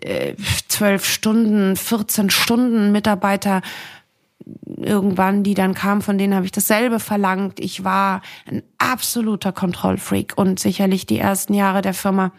äh, 0.00 0.34
zwölf 0.68 1.04
Stunden, 1.04 1.76
14 1.76 2.30
Stunden 2.30 2.92
Mitarbeiter 2.92 3.62
irgendwann, 4.76 5.42
die 5.42 5.54
dann 5.54 5.74
kamen, 5.74 6.02
von 6.02 6.18
denen 6.18 6.34
habe 6.34 6.44
ich 6.44 6.52
dasselbe 6.52 7.00
verlangt. 7.00 7.60
Ich 7.60 7.84
war 7.84 8.22
ein 8.46 8.62
absoluter 8.78 9.52
Kontrollfreak 9.52 10.34
und 10.36 10.60
sicherlich 10.60 11.06
die 11.06 11.18
ersten 11.18 11.54
Jahre 11.54 11.82
der 11.82 11.94
Firma 11.94 12.32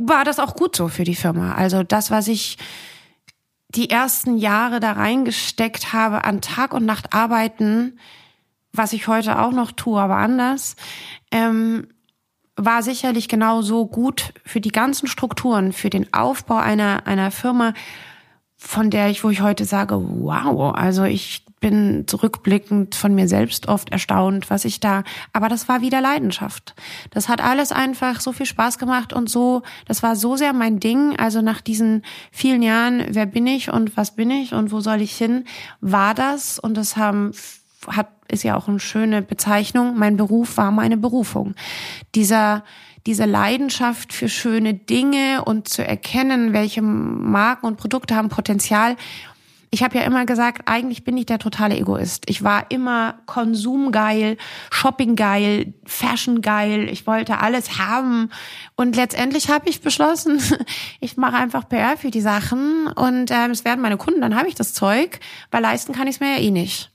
war 0.00 0.24
das 0.24 0.38
auch 0.38 0.54
gut 0.54 0.76
so 0.76 0.88
für 0.88 1.04
die 1.04 1.16
Firma. 1.16 1.54
Also 1.54 1.82
das, 1.82 2.10
was 2.10 2.28
ich 2.28 2.56
die 3.68 3.90
ersten 3.90 4.38
Jahre 4.38 4.80
da 4.80 4.92
reingesteckt 4.92 5.92
habe 5.92 6.24
an 6.24 6.40
Tag 6.40 6.72
und 6.72 6.86
Nacht 6.86 7.12
arbeiten, 7.12 7.98
was 8.72 8.92
ich 8.92 9.08
heute 9.08 9.40
auch 9.40 9.52
noch 9.52 9.72
tue, 9.72 10.00
aber 10.00 10.16
anders, 10.16 10.76
ähm, 11.30 11.88
war 12.56 12.82
sicherlich 12.82 13.28
genauso 13.28 13.86
gut 13.86 14.32
für 14.44 14.60
die 14.60 14.72
ganzen 14.72 15.06
Strukturen, 15.06 15.72
für 15.72 15.90
den 15.90 16.12
Aufbau 16.12 16.56
einer, 16.56 17.06
einer 17.06 17.30
Firma, 17.30 17.72
von 18.58 18.90
der 18.90 19.08
ich, 19.08 19.22
wo 19.22 19.30
ich 19.30 19.40
heute 19.40 19.64
sage, 19.64 19.94
wow, 19.96 20.74
also 20.74 21.04
ich 21.04 21.44
bin 21.60 22.04
zurückblickend 22.06 22.94
von 22.94 23.14
mir 23.14 23.28
selbst 23.28 23.68
oft 23.68 23.90
erstaunt, 23.90 24.50
was 24.50 24.64
ich 24.64 24.80
da, 24.80 25.04
aber 25.32 25.48
das 25.48 25.68
war 25.68 25.80
wieder 25.80 26.00
Leidenschaft. 26.00 26.74
Das 27.10 27.28
hat 27.28 27.42
alles 27.42 27.72
einfach 27.72 28.20
so 28.20 28.32
viel 28.32 28.46
Spaß 28.46 28.78
gemacht 28.78 29.12
und 29.12 29.30
so, 29.30 29.62
das 29.86 30.02
war 30.02 30.16
so 30.16 30.36
sehr 30.36 30.52
mein 30.52 30.80
Ding. 30.80 31.16
Also 31.18 31.40
nach 31.40 31.60
diesen 31.60 32.02
vielen 32.30 32.62
Jahren, 32.62 33.04
wer 33.10 33.26
bin 33.26 33.46
ich 33.46 33.72
und 33.72 33.96
was 33.96 34.14
bin 34.14 34.30
ich 34.30 34.54
und 34.54 34.72
wo 34.72 34.80
soll 34.80 35.00
ich 35.00 35.16
hin, 35.16 35.44
war 35.80 36.14
das 36.14 36.58
und 36.58 36.76
das 36.76 36.96
haben, 36.96 37.32
hat, 37.86 38.08
ist 38.28 38.44
ja 38.44 38.56
auch 38.56 38.68
eine 38.68 38.80
schöne 38.80 39.22
Bezeichnung. 39.22 39.98
Mein 39.98 40.16
Beruf 40.16 40.56
war 40.56 40.70
meine 40.70 40.96
Berufung. 40.96 41.54
Dieser, 42.14 42.64
diese 43.08 43.24
Leidenschaft 43.24 44.12
für 44.12 44.28
schöne 44.28 44.74
Dinge 44.74 45.42
und 45.42 45.66
zu 45.66 45.82
erkennen, 45.82 46.52
welche 46.52 46.82
Marken 46.82 47.64
und 47.64 47.78
Produkte 47.78 48.14
haben 48.14 48.28
Potenzial. 48.28 48.96
Ich 49.70 49.82
habe 49.82 49.96
ja 49.96 50.04
immer 50.04 50.26
gesagt, 50.26 50.64
eigentlich 50.66 51.04
bin 51.04 51.16
ich 51.16 51.24
der 51.24 51.38
totale 51.38 51.78
Egoist. 51.78 52.24
Ich 52.28 52.44
war 52.44 52.70
immer 52.70 53.14
konsumgeil, 53.24 54.36
shoppinggeil, 54.70 55.72
fashiongeil. 55.86 56.90
Ich 56.90 57.06
wollte 57.06 57.38
alles 57.38 57.78
haben 57.78 58.28
und 58.76 58.94
letztendlich 58.94 59.48
habe 59.48 59.70
ich 59.70 59.80
beschlossen, 59.80 60.38
ich 61.00 61.16
mache 61.16 61.36
einfach 61.36 61.66
PR 61.66 61.96
für 61.96 62.10
die 62.10 62.20
Sachen 62.20 62.88
und 62.88 63.30
ähm, 63.30 63.52
es 63.52 63.64
werden 63.64 63.80
meine 63.80 63.96
Kunden, 63.96 64.20
dann 64.20 64.36
habe 64.36 64.48
ich 64.48 64.54
das 64.54 64.74
Zeug, 64.74 65.18
weil 65.50 65.62
leisten 65.62 65.94
kann 65.94 66.08
ich 66.08 66.16
es 66.16 66.20
mir 66.20 66.36
ja 66.36 66.42
eh 66.42 66.50
nicht. 66.50 66.90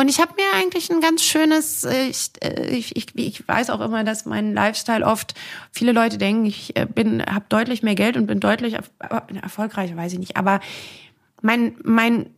Und 0.00 0.08
ich 0.08 0.18
habe 0.18 0.32
mir 0.34 0.58
eigentlich 0.58 0.90
ein 0.90 1.02
ganz 1.02 1.22
schönes, 1.22 1.84
äh, 1.84 2.10
äh, 2.42 2.74
ich, 2.74 2.96
ich, 2.96 3.14
ich 3.16 3.46
weiß 3.46 3.68
auch 3.68 3.82
immer, 3.82 4.02
dass 4.02 4.24
mein 4.24 4.54
Lifestyle 4.54 5.04
oft, 5.04 5.34
viele 5.72 5.92
Leute 5.92 6.16
denken, 6.16 6.46
ich 6.46 6.74
äh, 6.74 6.86
bin, 6.86 7.22
habe 7.22 7.44
deutlich 7.50 7.82
mehr 7.82 7.96
Geld 7.96 8.16
und 8.16 8.26
bin 8.26 8.40
deutlich 8.40 8.78
erfolgreicher, 9.42 9.98
weiß 9.98 10.14
ich 10.14 10.18
nicht. 10.18 10.38
Aber 10.38 10.60
mein, 11.42 11.74
mein, 11.82 12.30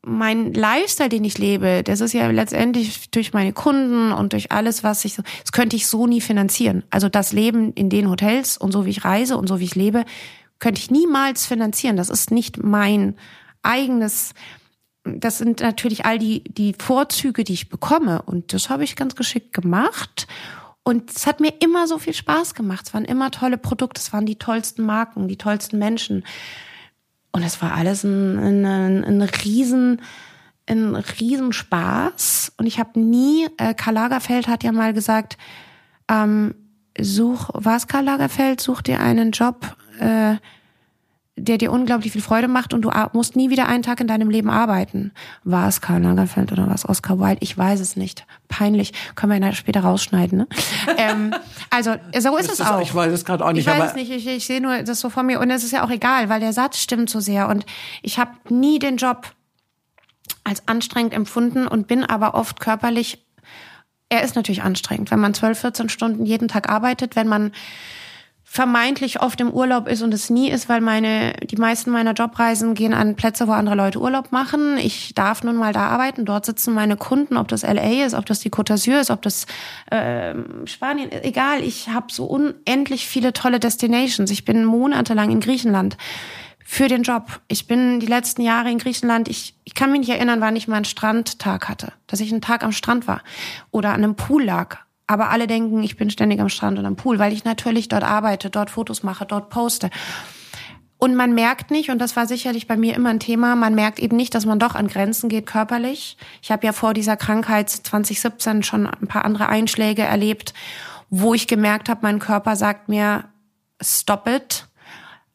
mein 0.00 0.54
Lifestyle, 0.54 1.10
den 1.10 1.24
ich 1.24 1.36
lebe, 1.36 1.82
das 1.84 2.00
ist 2.00 2.14
ja 2.14 2.30
letztendlich 2.30 3.10
durch 3.10 3.34
meine 3.34 3.52
Kunden 3.52 4.12
und 4.12 4.32
durch 4.32 4.50
alles, 4.50 4.82
was 4.82 5.04
ich, 5.04 5.16
das 5.16 5.52
könnte 5.52 5.76
ich 5.76 5.88
so 5.88 6.06
nie 6.06 6.22
finanzieren. 6.22 6.84
Also 6.88 7.10
das 7.10 7.34
Leben 7.34 7.74
in 7.74 7.90
den 7.90 8.08
Hotels 8.08 8.56
und 8.56 8.72
so 8.72 8.86
wie 8.86 8.90
ich 8.90 9.04
reise 9.04 9.36
und 9.36 9.46
so 9.46 9.60
wie 9.60 9.64
ich 9.64 9.74
lebe, 9.74 10.06
könnte 10.58 10.80
ich 10.80 10.90
niemals 10.90 11.44
finanzieren. 11.44 11.98
Das 11.98 12.08
ist 12.08 12.30
nicht 12.30 12.64
mein 12.64 13.14
eigenes 13.62 14.32
das 15.04 15.38
sind 15.38 15.60
natürlich 15.60 16.04
all 16.04 16.18
die, 16.18 16.44
die 16.44 16.74
Vorzüge, 16.78 17.44
die 17.44 17.54
ich 17.54 17.68
bekomme. 17.68 18.22
Und 18.22 18.52
das 18.52 18.70
habe 18.70 18.84
ich 18.84 18.96
ganz 18.96 19.16
geschickt 19.16 19.52
gemacht. 19.52 20.26
Und 20.82 21.10
es 21.10 21.26
hat 21.26 21.40
mir 21.40 21.52
immer 21.60 21.86
so 21.86 21.98
viel 21.98 22.14
Spaß 22.14 22.54
gemacht. 22.54 22.86
Es 22.86 22.94
waren 22.94 23.04
immer 23.04 23.30
tolle 23.30 23.58
Produkte, 23.58 24.00
es 24.00 24.12
waren 24.12 24.26
die 24.26 24.36
tollsten 24.36 24.84
Marken, 24.84 25.28
die 25.28 25.36
tollsten 25.36 25.78
Menschen. 25.78 26.24
Und 27.32 27.42
es 27.42 27.62
war 27.62 27.74
alles 27.74 28.04
ein, 28.04 28.64
ein, 28.64 29.04
ein 29.04 29.22
riesen, 29.22 30.02
ein 30.66 30.96
riesen 30.96 31.52
Spaß. 31.52 32.52
Und 32.56 32.66
ich 32.66 32.78
habe 32.78 32.98
nie, 32.98 33.46
äh, 33.56 33.74
Karl 33.74 33.94
Lagerfeld 33.94 34.48
hat 34.48 34.64
ja 34.64 34.72
mal 34.72 34.92
gesagt, 34.92 35.38
ähm, 36.08 36.54
such, 36.98 37.50
was 37.54 37.86
Karl 37.86 38.04
Lagerfeld, 38.04 38.60
such 38.60 38.82
dir 38.82 39.00
einen 39.00 39.30
Job, 39.30 39.76
äh, 40.00 40.36
der 41.44 41.58
dir 41.58 41.72
unglaublich 41.72 42.12
viel 42.12 42.22
Freude 42.22 42.48
macht 42.48 42.74
und 42.74 42.82
du 42.82 42.90
musst 43.12 43.36
nie 43.36 43.50
wieder 43.50 43.66
einen 43.66 43.82
Tag 43.82 44.00
in 44.00 44.06
deinem 44.06 44.30
Leben 44.30 44.50
arbeiten. 44.50 45.12
War 45.44 45.68
es 45.68 45.80
Karl 45.80 46.02
Lagerfeld 46.02 46.52
oder 46.52 46.66
war 46.66 46.74
es 46.74 46.88
Oscar 46.88 47.18
Wilde? 47.18 47.38
Ich 47.40 47.56
weiß 47.56 47.80
es 47.80 47.96
nicht. 47.96 48.26
Peinlich. 48.48 48.92
Können 49.14 49.32
wir 49.32 49.48
ja 49.48 49.52
später 49.54 49.80
rausschneiden. 49.80 50.38
Ne? 50.38 50.48
ähm, 50.96 51.34
also 51.70 51.94
so 52.18 52.36
ist, 52.36 52.52
ist 52.52 52.60
es 52.60 52.66
auch. 52.66 52.80
Ich 52.80 52.94
weiß 52.94 53.12
es 53.12 53.24
gerade 53.24 53.44
auch 53.44 53.52
nicht. 53.52 53.66
Ich 53.66 53.72
weiß 53.72 53.90
es 53.90 53.94
nicht. 53.94 54.10
Ich, 54.10 54.26
ich 54.26 54.46
sehe 54.46 54.60
nur 54.60 54.82
das 54.82 55.00
so 55.00 55.10
vor 55.10 55.22
mir 55.22 55.40
und 55.40 55.50
es 55.50 55.64
ist 55.64 55.72
ja 55.72 55.84
auch 55.84 55.90
egal, 55.90 56.28
weil 56.28 56.40
der 56.40 56.52
Satz 56.52 56.78
stimmt 56.78 57.10
so 57.10 57.20
sehr 57.20 57.48
und 57.48 57.64
ich 58.02 58.18
habe 58.18 58.32
nie 58.48 58.78
den 58.78 58.96
Job 58.96 59.26
als 60.44 60.66
anstrengend 60.68 61.14
empfunden 61.14 61.66
und 61.66 61.86
bin 61.86 62.04
aber 62.04 62.34
oft 62.34 62.60
körperlich 62.60 63.24
er 64.12 64.24
ist 64.24 64.34
natürlich 64.34 64.62
anstrengend, 64.62 65.10
wenn 65.12 65.20
man 65.20 65.34
12, 65.34 65.60
14 65.60 65.88
Stunden 65.88 66.26
jeden 66.26 66.48
Tag 66.48 66.68
arbeitet, 66.68 67.14
wenn 67.14 67.28
man 67.28 67.52
vermeintlich 68.52 69.22
oft 69.22 69.40
im 69.40 69.52
Urlaub 69.52 69.86
ist 69.86 70.02
und 70.02 70.12
es 70.12 70.28
nie 70.28 70.50
ist, 70.50 70.68
weil 70.68 70.80
meine 70.80 71.34
die 71.34 71.54
meisten 71.54 71.92
meiner 71.92 72.14
Jobreisen 72.14 72.74
gehen 72.74 72.92
an 72.92 73.14
Plätze, 73.14 73.46
wo 73.46 73.52
andere 73.52 73.76
Leute 73.76 74.00
Urlaub 74.00 74.32
machen. 74.32 74.76
Ich 74.76 75.14
darf 75.14 75.44
nun 75.44 75.54
mal 75.54 75.72
da 75.72 75.86
arbeiten. 75.86 76.24
Dort 76.24 76.46
sitzen 76.46 76.74
meine 76.74 76.96
Kunden, 76.96 77.36
ob 77.36 77.46
das 77.46 77.62
LA 77.62 78.04
ist, 78.04 78.12
ob 78.14 78.26
das 78.26 78.40
die 78.40 78.50
Côte 78.50 78.72
d'Azur 78.72 79.00
ist, 79.00 79.12
ob 79.12 79.22
das 79.22 79.46
äh, 79.92 80.34
Spanien, 80.64 81.12
egal. 81.12 81.62
Ich 81.62 81.90
habe 81.90 82.06
so 82.10 82.24
unendlich 82.24 83.06
viele 83.06 83.32
tolle 83.32 83.60
Destinations. 83.60 84.32
Ich 84.32 84.44
bin 84.44 84.64
monatelang 84.64 85.30
in 85.30 85.38
Griechenland 85.38 85.96
für 86.58 86.88
den 86.88 87.04
Job. 87.04 87.40
Ich 87.46 87.68
bin 87.68 88.00
die 88.00 88.06
letzten 88.06 88.42
Jahre 88.42 88.68
in 88.68 88.78
Griechenland. 88.78 89.28
Ich, 89.28 89.54
ich 89.62 89.74
kann 89.76 89.92
mich 89.92 90.00
nicht 90.00 90.10
erinnern, 90.10 90.40
wann 90.40 90.56
ich 90.56 90.66
mal 90.66 90.74
einen 90.74 90.84
Strandtag 90.86 91.68
hatte, 91.68 91.92
dass 92.08 92.18
ich 92.18 92.32
einen 92.32 92.42
Tag 92.42 92.64
am 92.64 92.72
Strand 92.72 93.06
war 93.06 93.22
oder 93.70 93.90
an 93.90 94.02
einem 94.02 94.16
Pool 94.16 94.42
lag 94.42 94.78
aber 95.10 95.30
alle 95.30 95.48
denken, 95.48 95.82
ich 95.82 95.96
bin 95.96 96.08
ständig 96.08 96.40
am 96.40 96.48
Strand 96.48 96.78
und 96.78 96.86
am 96.86 96.94
Pool, 96.94 97.18
weil 97.18 97.32
ich 97.32 97.42
natürlich 97.44 97.88
dort 97.88 98.04
arbeite, 98.04 98.48
dort 98.48 98.70
Fotos 98.70 99.02
mache, 99.02 99.26
dort 99.26 99.50
poste. 99.50 99.90
Und 100.98 101.16
man 101.16 101.34
merkt 101.34 101.72
nicht, 101.72 101.90
und 101.90 101.98
das 101.98 102.14
war 102.14 102.28
sicherlich 102.28 102.68
bei 102.68 102.76
mir 102.76 102.94
immer 102.94 103.10
ein 103.10 103.18
Thema, 103.18 103.56
man 103.56 103.74
merkt 103.74 103.98
eben 103.98 104.14
nicht, 104.16 104.36
dass 104.36 104.46
man 104.46 104.60
doch 104.60 104.76
an 104.76 104.86
Grenzen 104.86 105.28
geht 105.28 105.46
körperlich. 105.46 106.16
Ich 106.42 106.52
habe 106.52 106.64
ja 106.64 106.72
vor 106.72 106.94
dieser 106.94 107.16
Krankheit 107.16 107.70
2017 107.70 108.62
schon 108.62 108.86
ein 108.86 109.08
paar 109.08 109.24
andere 109.24 109.48
Einschläge 109.48 110.02
erlebt, 110.02 110.54
wo 111.08 111.34
ich 111.34 111.48
gemerkt 111.48 111.88
habe, 111.88 112.02
mein 112.02 112.20
Körper 112.20 112.54
sagt 112.54 112.88
mir, 112.88 113.24
stop 113.82 114.28
it, 114.28 114.68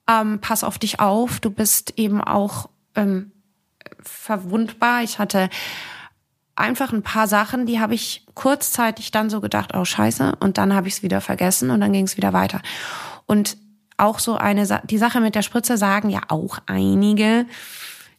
ähm, 0.09 0.39
pass 0.39 0.63
auf 0.63 0.79
dich 0.79 1.01
auf, 1.01 1.41
du 1.41 1.49
bist 1.49 1.95
eben 1.97 2.21
auch 2.21 2.69
ähm, 2.95 3.33
verwundbar. 3.99 5.03
Ich 5.03 5.19
hatte 5.19 5.49
einfach 6.55 6.93
ein 6.93 7.03
paar 7.03 7.27
Sachen, 7.27 7.65
die 7.65 7.79
habe 7.79 7.93
ich 7.93 8.25
kurzzeitig 8.33 9.11
dann 9.11 9.29
so 9.29 9.41
gedacht, 9.41 9.71
oh 9.75 9.85
scheiße, 9.85 10.37
und 10.39 10.57
dann 10.57 10.73
habe 10.73 10.87
ich 10.87 10.95
es 10.95 11.03
wieder 11.03 11.21
vergessen 11.21 11.69
und 11.69 11.81
dann 11.81 11.93
ging 11.93 12.05
es 12.05 12.17
wieder 12.17 12.33
weiter. 12.33 12.61
Und 13.25 13.57
auch 13.97 14.19
so 14.19 14.35
eine, 14.35 14.81
die 14.83 14.97
Sache 14.97 15.21
mit 15.21 15.35
der 15.35 15.41
Spritze 15.41 15.77
sagen 15.77 16.09
ja 16.09 16.21
auch 16.27 16.59
einige, 16.65 17.45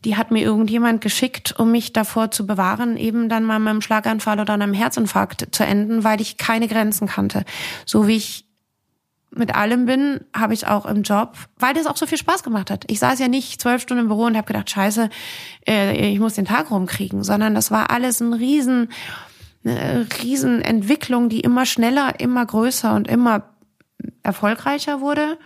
die 0.05 0.16
hat 0.16 0.30
mir 0.30 0.43
irgendjemand 0.43 1.01
geschickt, 1.01 1.59
um 1.59 1.72
mich 1.72 1.93
davor 1.93 2.30
zu 2.30 2.47
bewahren, 2.47 2.97
eben 2.97 3.28
dann 3.28 3.45
mal 3.45 3.59
mit 3.59 3.68
einem 3.68 3.82
Schlaganfall 3.82 4.39
oder 4.39 4.55
einem 4.55 4.72
Herzinfarkt 4.72 5.49
zu 5.51 5.64
enden, 5.64 6.05
weil 6.05 6.20
ich 6.20 6.37
keine 6.37 6.68
Grenzen 6.68 7.09
kannte. 7.09 7.45
So 7.84 8.07
wie 8.07 8.16
ich 8.16 8.45
mit 9.39 9.55
allem 9.55 9.87
bin, 9.87 10.20
habe 10.34 10.55
ich 10.55 10.66
auch 10.66 10.87
im 10.87 11.03
Job, 11.03 11.37
weil 11.59 11.74
das 11.74 11.87
auch 11.87 11.97
so 11.97 12.07
viel 12.07 12.18
Spaß 12.18 12.43
gemacht 12.43 12.70
hat. 12.70 12.84
Ich 12.89 12.99
saß 12.99 13.18
ja 13.18 13.28
nicht 13.28 13.61
zwölf 13.61 13.82
Stunden 13.82 14.05
im 14.05 14.09
Büro 14.09 14.24
und 14.24 14.37
habe 14.37 14.47
gedacht, 14.47 14.70
scheiße, 14.70 15.11
äh, 15.68 16.11
ich 16.12 16.18
muss 16.18 16.34
den 16.34 16.45
Tag 16.45 16.70
rumkriegen, 16.70 17.22
sondern 17.22 17.55
das 17.55 17.70
war 17.70 17.91
alles 17.91 18.20
ein 18.20 18.32
riesen, 18.32 18.89
eine 19.64 20.07
riesen 20.22 20.62
die 21.28 21.41
immer 21.41 21.66
schneller, 21.66 22.20
immer 22.20 22.47
größer 22.47 22.95
und 22.95 23.09
immer 23.09 23.45
erfolgreicher 24.22 25.01
wurde. 25.01 25.39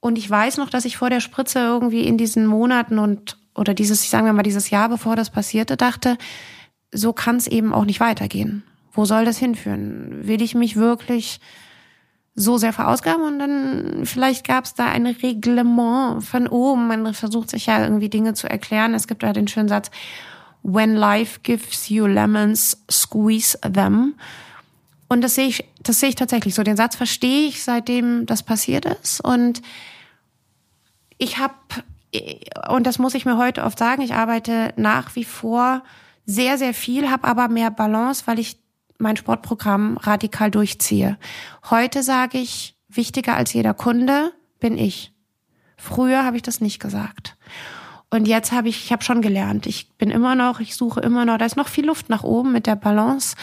Und 0.00 0.18
ich 0.18 0.28
weiß 0.28 0.56
noch, 0.56 0.68
dass 0.68 0.84
ich 0.84 0.96
vor 0.96 1.10
der 1.10 1.20
Spritze 1.20 1.60
irgendwie 1.60 2.06
in 2.06 2.18
diesen 2.18 2.46
Monaten 2.46 2.98
und 2.98 3.38
oder 3.54 3.74
dieses, 3.74 4.08
sagen 4.10 4.26
wir 4.26 4.32
mal, 4.32 4.42
dieses 4.42 4.70
Jahr, 4.70 4.88
bevor 4.88 5.14
das 5.14 5.30
passierte, 5.30 5.76
dachte, 5.76 6.16
so 6.90 7.12
kann 7.12 7.36
es 7.36 7.46
eben 7.46 7.72
auch 7.72 7.84
nicht 7.84 8.00
weitergehen. 8.00 8.62
Wo 8.92 9.04
soll 9.04 9.24
das 9.24 9.38
hinführen? 9.38 10.26
Will 10.26 10.42
ich 10.42 10.54
mich 10.54 10.76
wirklich 10.76 11.40
so 12.34 12.56
sehr 12.56 12.72
verausgaben 12.72 13.22
und 13.24 13.38
dann 13.38 14.06
vielleicht 14.06 14.46
gab 14.46 14.64
es 14.64 14.74
da 14.74 14.86
ein 14.86 15.06
Reglement 15.06 16.24
von 16.24 16.46
oben. 16.46 16.88
Man 16.88 17.12
versucht 17.12 17.50
sich 17.50 17.66
ja 17.66 17.82
irgendwie 17.82 18.08
Dinge 18.08 18.32
zu 18.34 18.48
erklären. 18.48 18.94
Es 18.94 19.06
gibt 19.06 19.22
da 19.22 19.32
den 19.32 19.48
schönen 19.48 19.68
Satz, 19.68 19.90
when 20.62 20.94
life 20.94 21.40
gives 21.42 21.88
you 21.88 22.06
lemons, 22.06 22.82
squeeze 22.90 23.58
them. 23.60 24.14
Und 25.08 25.20
das 25.20 25.34
sehe 25.34 25.48
ich, 25.48 25.64
das 25.82 26.00
sehe 26.00 26.08
ich 26.08 26.14
tatsächlich 26.14 26.54
so. 26.54 26.62
Den 26.62 26.76
Satz 26.76 26.96
verstehe 26.96 27.48
ich, 27.48 27.62
seitdem 27.62 28.24
das 28.24 28.42
passiert 28.42 28.86
ist. 28.86 29.20
Und 29.22 29.60
ich 31.18 31.36
habe, 31.36 31.54
und 32.70 32.86
das 32.86 32.98
muss 32.98 33.14
ich 33.14 33.26
mir 33.26 33.36
heute 33.36 33.64
oft 33.64 33.78
sagen, 33.78 34.00
ich 34.00 34.14
arbeite 34.14 34.72
nach 34.76 35.14
wie 35.14 35.24
vor 35.24 35.82
sehr, 36.24 36.56
sehr 36.56 36.72
viel, 36.72 37.10
habe 37.10 37.28
aber 37.28 37.48
mehr 37.48 37.70
Balance, 37.70 38.22
weil 38.26 38.38
ich 38.38 38.61
mein 39.02 39.16
Sportprogramm 39.16 39.98
radikal 39.98 40.50
durchziehe. 40.50 41.18
Heute 41.68 42.02
sage 42.02 42.38
ich, 42.38 42.76
wichtiger 42.88 43.36
als 43.36 43.52
jeder 43.52 43.74
Kunde 43.74 44.32
bin 44.60 44.78
ich. 44.78 45.12
Früher 45.76 46.24
habe 46.24 46.36
ich 46.36 46.42
das 46.42 46.60
nicht 46.60 46.80
gesagt. 46.80 47.36
Und 48.08 48.28
jetzt 48.28 48.52
habe 48.52 48.68
ich, 48.68 48.84
ich 48.84 48.92
habe 48.92 49.02
schon 49.02 49.22
gelernt. 49.22 49.66
Ich 49.66 49.90
bin 49.98 50.10
immer 50.10 50.34
noch, 50.34 50.60
ich 50.60 50.76
suche 50.76 51.00
immer 51.00 51.24
noch, 51.24 51.38
da 51.38 51.44
ist 51.44 51.56
noch 51.56 51.68
viel 51.68 51.86
Luft 51.86 52.08
nach 52.08 52.22
oben 52.22 52.52
mit 52.52 52.66
der 52.66 52.76
Balance, 52.76 53.36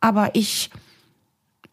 aber 0.00 0.34
ich 0.34 0.70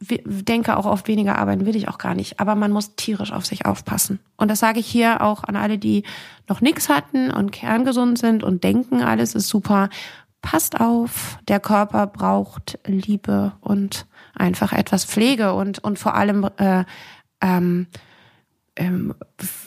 denke 0.02 0.78
auch 0.78 0.86
oft 0.86 1.08
weniger 1.08 1.38
arbeiten 1.38 1.66
will 1.66 1.76
ich 1.76 1.88
auch 1.88 1.98
gar 1.98 2.16
nicht. 2.16 2.40
Aber 2.40 2.56
man 2.56 2.72
muss 2.72 2.96
tierisch 2.96 3.32
auf 3.32 3.46
sich 3.46 3.66
aufpassen. 3.66 4.20
Und 4.38 4.52
das 4.52 4.60
sage 4.60 4.80
ich 4.80 4.88
hier 4.88 5.22
auch 5.22 5.44
an 5.44 5.56
alle, 5.56 5.78
die 5.78 6.04
noch 6.48 6.62
nichts 6.62 6.90
hatten 6.90 7.32
und 7.32 7.52
kerngesund 7.52 8.18
sind 8.18 8.44
und 8.44 8.64
denken, 8.64 9.02
alles 9.02 9.36
ist 9.36 9.48
super 9.48 9.90
passt 10.46 10.80
auf, 10.80 11.40
der 11.48 11.60
Körper 11.60 12.06
braucht 12.06 12.78
Liebe 12.86 13.54
und 13.62 14.06
einfach 14.36 14.74
etwas 14.74 15.04
Pflege 15.04 15.54
und, 15.54 15.80
und 15.80 15.98
vor 15.98 16.14
allem, 16.14 16.48
äh, 16.58 16.86
ähm, 17.42 17.88
ähm, 18.76 19.16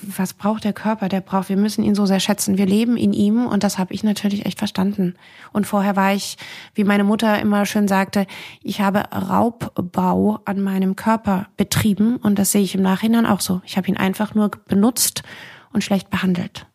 was 0.03 0.35
braucht 0.35 0.63
der 0.63 0.73
Körper? 0.73 1.09
Der 1.09 1.21
braucht, 1.21 1.49
wir 1.49 1.57
müssen 1.57 1.83
ihn 1.83 1.97
so 1.97 2.07
sehr 2.07 2.21
schätzen. 2.21 2.59
Wir 2.59 2.67
leben 2.67 2.97
in 2.97 3.13
ihm 3.13 3.45
und 3.45 3.65
das 3.65 3.77
habe 3.77 3.93
ich 3.93 4.05
natürlich 4.05 4.47
echt 4.47 4.61
verstanden. 4.61 5.15
Und 5.53 5.67
vorher 5.67 5.97
war 5.97 6.15
ich, 6.15 6.37
wie 6.75 6.85
meine 6.85 7.05
Mutter 7.05 7.41
immer 7.41 7.67
schön 7.67 7.89
sagte, 7.89 8.27
ich 8.63 8.81
habe 8.81 9.01
Raubbau 9.11 10.39
an 10.45 10.61
meinem 10.61 10.95
Körper 10.95 11.49
betrieben 11.57 12.19
und 12.19 12.39
das 12.39 12.53
sehe 12.53 12.63
ich 12.63 12.77
im 12.77 12.83
Nachhinein 12.83 13.27
auch 13.27 13.41
so. 13.41 13.63
Ich 13.65 13.77
habe 13.77 13.89
ihn 13.89 13.97
einfach 13.97 14.37
nur 14.37 14.53
benutzt 14.69 15.25
und 15.73 15.83
schlecht 15.83 16.09
behandelt. 16.09 16.67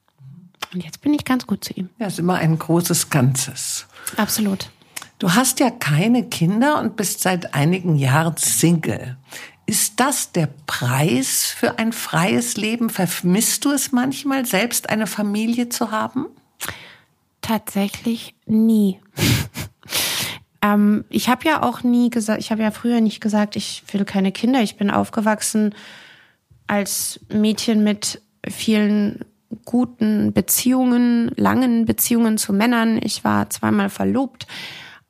Und 0.74 0.84
jetzt 0.84 1.01
bin 1.01 1.14
ich 1.14 1.24
ganz 1.24 1.47
gut 1.47 1.64
zu 1.64 1.74
ihm. 1.74 1.89
Ja, 1.99 2.08
ist 2.08 2.20
immer 2.20 2.36
ein 2.36 2.58
großes 2.58 3.10
Ganzes. 3.10 3.88
Absolut. 4.18 4.70
Du 5.20 5.34
hast 5.34 5.60
ja 5.60 5.70
keine 5.70 6.28
Kinder 6.28 6.80
und 6.80 6.95
bist 6.95 7.22
seit 7.22 7.54
einigen 7.54 7.95
Jahren 7.95 8.36
Single. 8.38 9.18
Ist 9.66 9.99
das 9.99 10.34
der 10.34 10.49
Preis 10.66 11.45
für 11.45 11.80
ein 11.80 11.93
freies 11.93 12.58
Leben? 12.58 12.89
Vermisst 12.89 13.64
du 13.64 13.72
es 13.72 13.91
manchmal, 13.91 14.45
selbst 14.45 14.89
eine 14.89 15.08
Familie 15.08 15.70
zu 15.70 15.91
haben? 15.91 16.26
Tatsächlich 17.41 18.36
nie. 18.45 18.99
ähm, 20.62 21.06
ich 21.10 21.30
habe 21.30 21.45
ja 21.45 21.64
auch 21.64 21.84
nie 21.84 22.10
gesagt, 22.10 22.41
ich 22.41 22.51
habe 22.51 22.62
ja 22.62 22.72
früher 22.72 22.99
nicht 22.99 23.22
gesagt, 23.22 23.56
ich 23.56 23.84
will 23.91 24.04
keine 24.04 24.34
Kinder. 24.34 24.62
Ich 24.62 24.76
bin 24.76 24.91
aufgewachsen 24.91 25.74
als 26.68 27.22
Mädchen 27.30 27.84
mit 27.84 28.22
vielen 28.49 29.24
guten 29.66 30.34
Beziehungen, 30.34 31.32
langen 31.36 31.86
Beziehungen 31.86 32.38
zu 32.38 32.54
Männern. 32.54 32.99
Ich 33.01 33.24
war 33.24 33.49
zweimal 33.49 33.89
verlobt. 33.89 34.47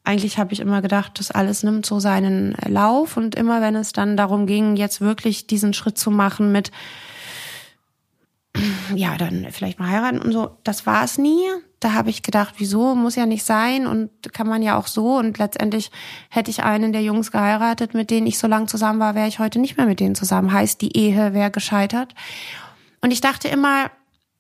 Eigentlich 0.04 0.38
habe 0.38 0.54
ich 0.54 0.60
immer 0.60 0.82
gedacht, 0.82 1.20
das 1.20 1.32
alles 1.32 1.64
nimmt 1.64 1.86
so 1.86 2.00
seinen 2.00 2.56
Lauf. 2.68 3.16
Und 3.16 3.36
immer 3.36 3.62
wenn 3.62 3.76
es 3.76 3.94
dann 3.94 4.18
darum 4.18 4.46
ging, 4.46 4.76
jetzt 4.76 5.00
wirklich 5.02 5.48
diesen 5.48 5.74
Schritt 5.74 5.98
zu 5.98 6.12
machen 6.12 6.52
mit, 6.52 6.72
ja, 8.94 9.18
dann 9.18 9.48
vielleicht 9.50 9.80
mal 9.80 9.90
heiraten 9.90 10.20
und 10.20 10.32
so, 10.32 10.58
das 10.64 10.86
war 10.86 11.04
es 11.04 11.18
nie. 11.18 11.42
Da 11.80 11.94
habe 11.94 12.10
ich 12.10 12.22
gedacht, 12.22 12.56
wieso, 12.58 12.96
muss 12.96 13.16
ja 13.16 13.26
nicht 13.26 13.44
sein 13.44 13.88
und 13.88 14.10
kann 14.32 14.48
man 14.48 14.62
ja 14.62 14.78
auch 14.78 14.88
so. 14.88 15.18
Und 15.18 15.38
letztendlich 15.38 15.92
hätte 16.30 16.52
ich 16.52 16.64
einen 16.64 16.94
der 16.94 17.02
Jungs 17.02 17.32
geheiratet, 17.32 17.94
mit 17.94 18.10
denen 18.10 18.28
ich 18.28 18.38
so 18.38 18.48
lange 18.48 18.68
zusammen 18.68 19.00
war, 19.00 19.16
wäre 19.16 19.28
ich 19.28 19.40
heute 19.40 19.60
nicht 19.60 19.78
mehr 19.78 19.86
mit 19.86 20.00
denen 20.00 20.16
zusammen. 20.16 20.54
Heißt, 20.54 20.82
die 20.82 20.96
Ehe 20.98 21.34
wäre 21.34 21.52
gescheitert. 21.52 22.14
Und 23.02 23.12
ich 23.12 23.22
dachte 23.22 23.48
immer, 23.48 23.90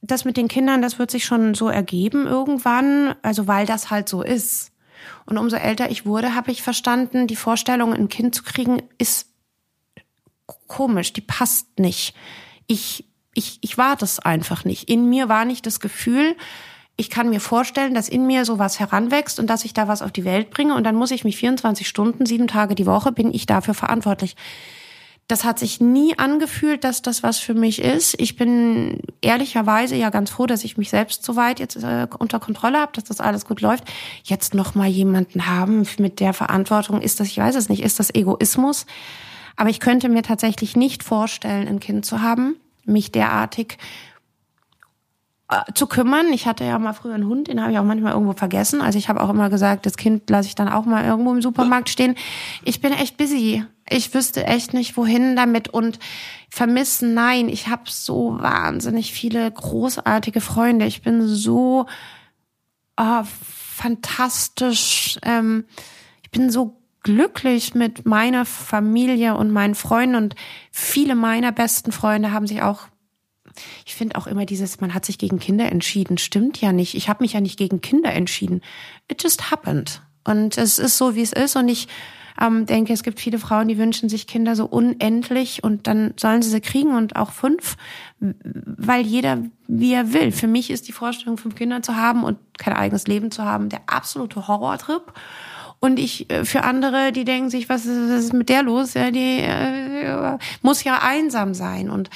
das 0.04 0.26
mit 0.26 0.36
den 0.36 0.50
Kindern, 0.50 0.82
das 0.82 1.00
wird 1.00 1.10
sich 1.10 1.26
schon 1.26 1.56
so 1.56 1.70
ergeben 1.70 2.28
irgendwann, 2.28 3.16
also 3.22 3.48
weil 3.48 3.66
das 3.66 3.90
halt 3.90 4.10
so 4.10 4.22
ist. 4.22 4.72
Und 5.26 5.38
umso 5.38 5.56
älter 5.56 5.90
ich 5.90 6.06
wurde, 6.06 6.36
habe 6.36 6.52
ich 6.52 6.62
verstanden, 6.62 7.26
die 7.26 7.38
Vorstellung, 7.38 7.94
ein 7.94 8.10
Kind 8.10 8.36
zu 8.36 8.44
kriegen, 8.44 8.84
ist 8.98 9.28
komisch, 10.68 11.14
die 11.14 11.22
passt 11.22 11.80
nicht. 11.80 12.14
Ich, 12.68 13.06
ich, 13.34 13.60
ich 13.62 13.78
war 13.78 13.96
das 13.96 14.20
einfach 14.20 14.66
nicht. 14.66 14.90
In 14.90 15.10
mir 15.10 15.30
war 15.30 15.46
nicht 15.46 15.66
das 15.66 15.80
Gefühl, 15.80 16.36
ich 16.98 17.10
kann 17.10 17.30
mir 17.30 17.40
vorstellen, 17.40 17.94
dass 17.94 18.10
in 18.10 18.28
mir 18.28 18.44
sowas 18.44 18.80
heranwächst 18.80 19.40
und 19.40 19.48
dass 19.48 19.66
ich 19.66 19.74
da 19.74 19.88
was 19.88 20.02
auf 20.02 20.12
die 20.12 20.26
Welt 20.26 20.52
bringe 20.52 20.76
und 20.76 20.84
dann 20.84 20.96
muss 20.96 21.12
ich 21.12 21.24
mich 21.24 21.38
24 21.38 21.88
Stunden, 21.88 22.26
sieben 22.26 22.48
Tage 22.48 22.76
die 22.76 22.86
Woche, 22.86 23.12
bin 23.12 23.34
ich 23.34 23.46
dafür 23.46 23.74
verantwortlich 23.74 24.36
das 25.28 25.46
hat 25.46 25.58
sich 25.58 25.80
nie 25.80 26.18
angefühlt, 26.18 26.84
dass 26.84 27.02
das 27.02 27.24
was 27.24 27.40
für 27.40 27.54
mich 27.54 27.82
ist. 27.82 28.20
Ich 28.20 28.36
bin 28.36 29.00
ehrlicherweise 29.22 29.96
ja 29.96 30.10
ganz 30.10 30.30
froh, 30.30 30.46
dass 30.46 30.64
ich 30.64 30.78
mich 30.78 30.90
selbst 30.90 31.24
so 31.24 31.36
weit 31.36 31.60
jetzt 31.60 31.78
äh, 31.78 32.08
unter 32.20 32.40
Kontrolle 32.40 32.80
habe, 32.80 32.92
dass 32.94 33.06
das 33.06 33.22
alles 33.22 33.46
gut 33.46 33.62
läuft. 33.62 33.86
Jetzt 34.24 34.54
noch 34.54 34.76
mal 34.76 34.88
jemanden 34.88 35.48
haben 35.48 35.88
mit 35.98 36.20
der 36.20 36.34
Verantwortung, 36.34 37.02
ist 37.02 37.20
das, 37.20 37.28
ich 37.28 37.38
weiß 37.38 37.56
es 37.56 37.70
nicht, 37.70 37.84
ist 37.84 38.00
das 38.00 38.14
Egoismus? 38.14 38.86
Aber 39.56 39.70
ich 39.70 39.80
könnte 39.80 40.10
mir 40.10 40.24
tatsächlich 40.24 40.76
nicht 40.76 41.04
vorstellen, 41.04 41.68
ein 41.68 41.80
Kind 41.80 42.06
zu 42.06 42.22
haben, 42.22 42.58
mich 42.86 43.12
derartig 43.12 43.78
äh, 45.50 45.72
zu 45.74 45.88
kümmern. 45.88 46.34
Ich 46.34 46.48
hatte 46.48 46.66
ja 46.66 46.78
mal 46.80 46.94
früher 46.94 47.14
einen 47.14 47.28
Hund, 47.28 47.48
den 47.48 47.62
habe 47.62 47.72
ich 47.72 47.78
auch 47.78 47.84
manchmal 47.84 48.14
irgendwo 48.14 48.34
vergessen. 48.34 48.82
Also 48.82 48.98
ich 48.98 49.08
habe 49.08 49.22
auch 49.22 49.30
immer 49.30 49.50
gesagt, 49.50 49.86
das 49.86 49.96
Kind 49.96 50.30
lasse 50.30 50.50
ich 50.50 50.56
dann 50.56 50.68
auch 50.68 50.86
mal 50.86 51.06
irgendwo 51.06 51.32
im 51.32 51.42
Supermarkt 51.42 51.90
stehen. 51.90 52.16
Ich 52.64 52.82
bin 52.82 52.92
echt 52.92 53.16
busy 53.18 53.64
ich 53.90 54.14
wüsste 54.14 54.46
echt 54.46 54.74
nicht, 54.74 54.98
wohin 54.98 55.36
damit 55.36 55.70
und 55.70 56.00
vermissen. 56.50 57.14
Nein, 57.14 57.50
ich 57.50 57.68
habe 57.68 57.84
so 57.86 58.38
wahnsinnig 58.40 59.12
viele 59.14 59.52
großartige 59.52 60.42
Freunde. 60.42 60.86
Ich 60.86 61.02
bin 61.02 61.28
so 61.28 61.86
oh, 62.98 63.24
fantastisch. 63.76 65.18
Ähm, 65.24 65.66
ich 66.22 66.32
bin 66.32 66.50
so 66.50 66.78
glücklich 67.02 67.76
mit 67.76 68.06
meiner 68.06 68.46
Familie 68.46 69.36
und 69.36 69.52
meinen 69.52 69.76
Freunden 69.76 70.16
und 70.16 70.36
viele 70.72 71.16
meiner 71.16 71.52
besten 71.52 71.92
Freunde 71.92 72.32
haben 72.32 72.48
sich 72.48 72.62
auch 72.62 72.88
ich 73.86 73.94
finde 73.94 74.16
auch 74.16 74.26
immer 74.26 74.48
dieses, 74.48 74.82
man 74.82 74.96
hat 74.96 75.06
sich 75.06 75.20
gegen 75.20 75.38
Kinder 75.38 75.72
entschieden, 75.72 76.18
stimmt 76.18 76.60
ja 76.60 76.72
nicht. 76.72 76.96
Ich 76.96 77.08
habe 77.08 77.24
mich 77.24 77.34
ja 77.34 77.42
nicht 77.42 77.58
gegen 77.58 77.82
Kinder 77.82 78.12
entschieden. 78.12 78.62
It 79.08 79.22
just 79.22 79.52
happened. 79.52 80.02
Und 80.24 80.58
es 80.58 80.80
ist 80.80 80.98
so, 80.98 81.16
wie 81.16 81.22
es 81.22 81.34
ist. 81.34 81.56
Und 81.56 81.68
ich 81.68 81.88
ähm, 82.40 82.66
denke, 82.66 82.94
es 82.94 83.04
gibt 83.04 83.20
viele 83.20 83.40
Frauen, 83.40 83.68
die 83.68 83.78
wünschen 83.78 84.10
sich 84.10 84.28
Kinder 84.28 84.56
so 84.56 84.66
unendlich 84.66 85.64
und 85.64 85.88
dann 85.88 86.14
sollen 86.20 86.42
sie 86.42 86.50
sie 86.50 86.62
kriegen 86.62 86.96
und 86.96 87.16
auch 87.16 87.32
fünf, 87.32 87.78
weil 88.20 89.06
jeder 89.06 89.40
wie 89.68 89.94
er 89.94 90.14
will. 90.14 90.32
Für 90.32 90.48
mich 90.48 90.70
ist 90.70 90.88
die 90.88 90.92
Vorstellung, 90.92 91.38
fünf 91.38 91.56
Kinder 91.56 91.82
zu 91.82 91.96
haben 91.96 92.24
und 92.24 92.38
kein 92.58 92.74
eigenes 92.74 93.08
Leben 93.08 93.32
zu 93.32 93.44
haben, 93.44 93.70
der 93.70 93.82
absolute 93.88 94.48
Horrortrip. 94.48 95.14
Und 95.80 96.00
ich 96.00 96.30
äh, 96.30 96.46
für 96.46 96.64
andere, 96.64 97.12
die 97.12 97.26
denken 97.26 97.50
sich, 97.50 97.68
was 97.68 97.86
ist, 97.86 98.10
was 98.10 98.24
ist 98.26 98.34
mit 98.34 98.50
der 98.50 98.64
los? 98.64 98.94
Ja, 98.94 99.12
die 99.12 99.40
äh, 99.40 100.38
muss 100.62 100.84
ja 100.84 101.00
einsam 101.02 101.54
sein. 101.54 101.90
Und 101.90 102.10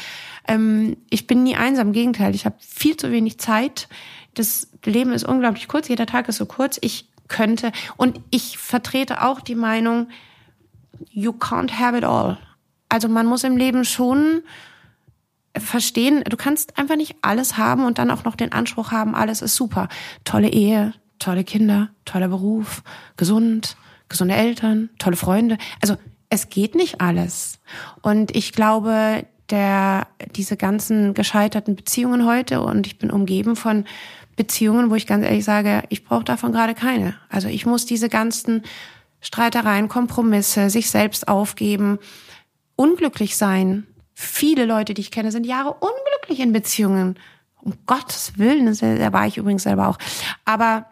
ähm, 0.47 0.95
ich 1.09 1.27
bin 1.27 1.43
nie 1.43 1.57
einsam. 1.57 1.87
Im 1.87 1.93
Gegenteil, 1.93 2.33
ich 2.33 2.45
habe 2.45 2.55
viel 2.59 2.95
zu 2.95 3.11
wenig 3.11 3.39
Zeit. 3.39 3.89
Das 4.35 4.69
Leben 4.85 5.11
ist 5.11 5.25
unglaublich 5.25 5.67
kurz. 5.67 5.89
Jeder 5.89 6.05
Tag 6.05 6.29
ist 6.29 6.37
so 6.37 6.45
kurz. 6.45 6.77
Ich 6.81 7.09
könnte. 7.27 7.71
Und 7.97 8.19
ich 8.29 8.57
vertrete 8.57 9.23
auch 9.23 9.41
die 9.41 9.55
Meinung, 9.55 10.09
you 11.09 11.31
can't 11.31 11.79
have 11.79 11.97
it 11.97 12.03
all. 12.03 12.37
Also 12.89 13.07
man 13.07 13.25
muss 13.25 13.43
im 13.43 13.57
Leben 13.57 13.85
schon 13.85 14.41
verstehen, 15.55 16.23
du 16.29 16.37
kannst 16.37 16.77
einfach 16.77 16.95
nicht 16.95 17.15
alles 17.21 17.57
haben 17.57 17.85
und 17.85 17.97
dann 17.97 18.11
auch 18.11 18.23
noch 18.23 18.35
den 18.35 18.51
Anspruch 18.51 18.91
haben, 18.91 19.15
alles 19.15 19.41
ist 19.41 19.55
super. 19.55 19.89
Tolle 20.23 20.49
Ehe, 20.49 20.93
tolle 21.19 21.43
Kinder, 21.43 21.89
toller 22.05 22.27
Beruf, 22.27 22.83
gesund, 23.17 23.75
gesunde 24.09 24.35
Eltern, 24.35 24.89
tolle 24.99 25.17
Freunde. 25.17 25.57
Also 25.81 25.97
es 26.29 26.49
geht 26.49 26.75
nicht 26.75 27.01
alles. 27.01 27.59
Und 28.01 28.35
ich 28.35 28.53
glaube, 28.53 29.25
der, 29.49 30.07
diese 30.35 30.57
ganzen 30.57 31.13
gescheiterten 31.13 31.75
Beziehungen 31.75 32.25
heute 32.25 32.61
und 32.61 32.85
ich 32.85 32.99
bin 32.99 33.11
umgeben 33.11 33.55
von 33.55 33.85
Beziehungen, 34.37 34.89
wo 34.89 34.95
ich 34.95 35.05
ganz 35.05 35.25
ehrlich 35.25 35.43
sage, 35.43 35.83
ich 35.89 36.05
brauche 36.05 36.23
davon 36.23 36.53
gerade 36.53 36.75
keine. 36.75 37.15
Also 37.27 37.49
ich 37.49 37.65
muss 37.65 37.85
diese 37.85 38.07
ganzen 38.07 38.63
Streitereien, 39.19 39.89
Kompromisse, 39.89 40.69
sich 40.69 40.89
selbst 40.89 41.27
aufgeben, 41.27 41.99
unglücklich 42.77 43.35
sein. 43.35 43.85
Viele 44.13 44.65
Leute, 44.65 44.93
die 44.93 45.01
ich 45.01 45.11
kenne, 45.11 45.31
sind 45.31 45.45
Jahre 45.45 45.73
unglücklich 45.73 46.39
in 46.39 46.53
Beziehungen. 46.53 47.19
Um 47.61 47.73
Gottes 47.85 48.37
Willen, 48.37 48.73
da 48.79 49.11
war 49.11 49.27
ich 49.27 49.37
übrigens 49.37 49.63
selber 49.63 49.89
auch. 49.89 49.97
Aber 50.45 50.85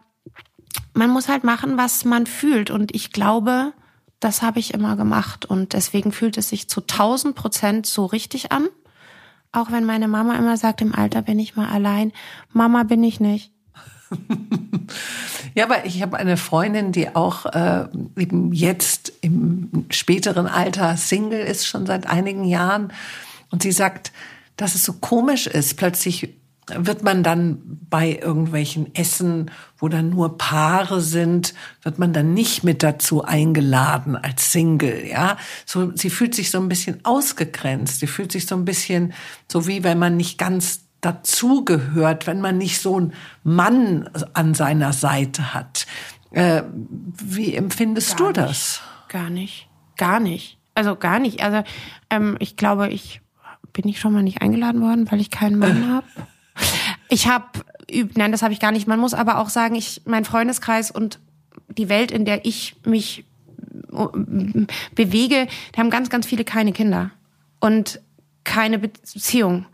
man 0.93 1.09
muss 1.09 1.29
halt 1.29 1.43
machen, 1.43 1.77
was 1.77 2.03
man 2.03 2.25
fühlt. 2.25 2.71
Und 2.71 2.93
ich 2.93 3.11
glaube, 3.11 3.73
das 4.19 4.41
habe 4.41 4.59
ich 4.59 4.73
immer 4.73 4.95
gemacht. 4.95 5.45
Und 5.45 5.73
deswegen 5.73 6.11
fühlt 6.11 6.37
es 6.37 6.49
sich 6.49 6.67
zu 6.67 6.81
1000 6.81 7.35
Prozent 7.35 7.85
so 7.85 8.05
richtig 8.05 8.51
an. 8.51 8.67
Auch 9.55 9.71
wenn 9.71 9.85
meine 9.85 10.07
Mama 10.07 10.35
immer 10.35 10.57
sagt, 10.57 10.81
im 10.81 10.93
Alter 10.93 11.21
bin 11.21 11.39
ich 11.39 11.55
mal 11.55 11.69
allein. 11.69 12.11
Mama 12.51 12.83
bin 12.83 13.03
ich 13.03 13.19
nicht. 13.19 13.51
ja, 15.55 15.63
aber 15.63 15.85
ich 15.85 16.01
habe 16.01 16.17
eine 16.17 16.37
Freundin, 16.37 16.91
die 16.91 17.15
auch 17.15 17.45
äh, 17.45 17.87
eben 18.17 18.51
jetzt 18.51 19.13
im 19.21 19.85
späteren 19.89 20.47
Alter 20.47 20.97
Single 20.97 21.39
ist, 21.39 21.65
schon 21.65 21.85
seit 21.85 22.07
einigen 22.07 22.43
Jahren. 22.43 22.91
Und 23.49 23.63
sie 23.63 23.71
sagt, 23.71 24.11
dass 24.57 24.75
es 24.75 24.83
so 24.83 24.93
komisch 24.93 25.47
ist. 25.47 25.77
Plötzlich 25.77 26.35
wird 26.67 27.03
man 27.03 27.21
dann 27.21 27.61
bei 27.89 28.19
irgendwelchen 28.21 28.93
Essen, 28.95 29.51
wo 29.77 29.87
dann 29.87 30.09
nur 30.09 30.37
Paare 30.37 31.01
sind, 31.01 31.53
wird 31.83 31.99
man 31.99 32.11
dann 32.11 32.33
nicht 32.33 32.63
mit 32.63 32.81
dazu 32.81 33.23
eingeladen 33.23 34.15
als 34.15 34.51
Single, 34.51 35.05
ja? 35.07 35.37
So, 35.65 35.95
sie 35.95 36.09
fühlt 36.09 36.33
sich 36.33 36.49
so 36.49 36.59
ein 36.59 36.69
bisschen 36.69 37.05
ausgegrenzt. 37.05 37.99
Sie 37.99 38.07
fühlt 38.07 38.31
sich 38.31 38.47
so 38.47 38.55
ein 38.55 38.65
bisschen 38.65 39.13
so 39.51 39.67
wie 39.67 39.83
wenn 39.83 39.99
man 39.99 40.17
nicht 40.17 40.37
ganz 40.37 40.81
dazugehört, 41.01 42.25
wenn 42.25 42.41
man 42.41 42.57
nicht 42.57 42.81
so 42.81 42.97
einen 42.97 43.13
Mann 43.43 44.09
an 44.33 44.55
seiner 44.55 44.91
Seite 44.91 45.53
hat. 45.53 45.85
Äh, 46.31 46.63
wie 46.73 47.53
empfindest 47.53 48.17
gar 48.17 48.27
du 48.27 48.33
das? 48.33 48.81
Nicht, 48.81 49.09
gar 49.09 49.29
nicht, 49.29 49.67
gar 49.97 50.19
nicht. 50.19 50.57
Also 50.73 50.95
gar 50.95 51.19
nicht. 51.19 51.43
Also 51.43 51.63
ähm, 52.09 52.35
ich 52.39 52.57
glaube, 52.57 52.89
ich 52.89 53.21
bin 53.71 53.87
ich 53.87 53.99
schon 53.99 54.13
mal 54.13 54.23
nicht 54.23 54.41
eingeladen 54.41 54.81
worden, 54.81 55.09
weil 55.11 55.21
ich 55.21 55.29
keinen 55.29 55.59
Mann 55.59 55.89
habe. 55.93 56.07
Ich 57.09 57.27
habe, 57.27 57.45
nein, 58.15 58.31
das 58.31 58.41
habe 58.41 58.53
ich 58.53 58.59
gar 58.59 58.71
nicht. 58.71 58.87
Man 58.87 58.99
muss 58.99 59.13
aber 59.13 59.39
auch 59.39 59.49
sagen, 59.49 59.75
ich, 59.75 60.01
mein 60.05 60.25
Freundeskreis 60.25 60.91
und 60.91 61.19
die 61.77 61.89
Welt, 61.89 62.11
in 62.11 62.25
der 62.25 62.45
ich 62.45 62.75
mich 62.85 63.25
äh, 63.91 64.65
bewege, 64.95 65.47
die 65.75 65.79
haben 65.79 65.89
ganz, 65.89 66.09
ganz 66.09 66.25
viele 66.25 66.43
keine 66.43 66.71
Kinder 66.71 67.11
und 67.59 67.99
keine 68.43 68.79
Beziehung. 68.79 69.65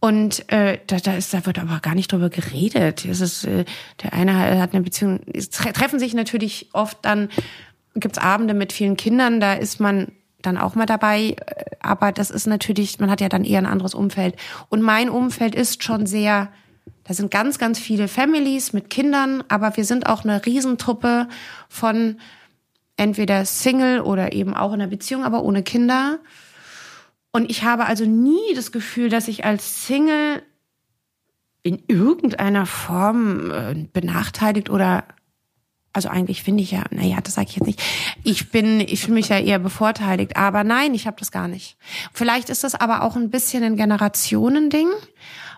Und 0.00 0.50
äh, 0.50 0.78
da, 0.88 0.96
da, 0.98 1.14
ist, 1.14 1.32
da 1.32 1.46
wird 1.46 1.60
aber 1.60 1.78
gar 1.78 1.94
nicht 1.94 2.10
drüber 2.10 2.28
geredet. 2.28 3.04
Es 3.04 3.20
ist, 3.20 3.44
äh, 3.44 3.64
der 4.02 4.12
eine 4.12 4.60
hat 4.60 4.72
eine 4.72 4.82
Beziehung. 4.82 5.20
Es 5.32 5.50
treffen 5.50 6.00
sich 6.00 6.12
natürlich 6.12 6.70
oft 6.72 6.98
dann, 7.02 7.28
gibt's 7.94 8.18
Abende 8.18 8.54
mit 8.54 8.72
vielen 8.72 8.96
Kindern, 8.96 9.38
da 9.38 9.52
ist 9.52 9.78
man 9.78 10.10
dann 10.42 10.58
auch 10.58 10.74
mal 10.74 10.86
dabei. 10.86 11.36
Aber 11.80 12.12
das 12.12 12.30
ist 12.30 12.46
natürlich, 12.46 12.98
man 13.00 13.10
hat 13.10 13.20
ja 13.20 13.28
dann 13.28 13.44
eher 13.44 13.58
ein 13.58 13.66
anderes 13.66 13.94
Umfeld. 13.94 14.36
Und 14.68 14.82
mein 14.82 15.08
Umfeld 15.08 15.54
ist 15.54 15.82
schon 15.82 16.06
sehr, 16.06 16.48
da 17.04 17.14
sind 17.14 17.30
ganz, 17.30 17.58
ganz 17.58 17.78
viele 17.78 18.08
Families 18.08 18.72
mit 18.72 18.90
Kindern, 18.90 19.42
aber 19.48 19.76
wir 19.76 19.84
sind 19.84 20.06
auch 20.06 20.24
eine 20.24 20.44
Riesentruppe 20.44 21.28
von 21.68 22.16
entweder 22.96 23.44
Single 23.44 24.00
oder 24.00 24.32
eben 24.32 24.54
auch 24.54 24.72
in 24.72 24.80
einer 24.80 24.90
Beziehung, 24.90 25.24
aber 25.24 25.42
ohne 25.42 25.62
Kinder. 25.62 26.18
Und 27.32 27.50
ich 27.50 27.64
habe 27.64 27.86
also 27.86 28.04
nie 28.04 28.54
das 28.54 28.72
Gefühl, 28.72 29.08
dass 29.08 29.26
ich 29.26 29.44
als 29.44 29.86
Single 29.86 30.42
in 31.62 31.82
irgendeiner 31.88 32.66
Form 32.66 33.50
äh, 33.50 33.74
benachteiligt 33.92 34.68
oder 34.68 35.04
also 35.92 36.08
eigentlich 36.08 36.42
finde 36.42 36.62
ich 36.62 36.70
ja, 36.70 36.84
naja, 36.90 37.18
das 37.22 37.34
sage 37.34 37.48
ich 37.50 37.56
jetzt 37.56 37.66
nicht. 37.66 37.82
Ich 38.24 38.50
bin, 38.50 38.80
ich 38.80 39.02
fühle 39.02 39.14
mich 39.14 39.28
ja 39.28 39.38
eher 39.38 39.58
bevorteiligt, 39.58 40.36
aber 40.36 40.64
nein, 40.64 40.94
ich 40.94 41.06
habe 41.06 41.18
das 41.18 41.30
gar 41.30 41.48
nicht. 41.48 41.76
Vielleicht 42.12 42.48
ist 42.48 42.64
das 42.64 42.74
aber 42.74 43.02
auch 43.02 43.16
ein 43.16 43.30
bisschen 43.30 43.62
ein 43.62 43.76
Generationending, 43.76 44.88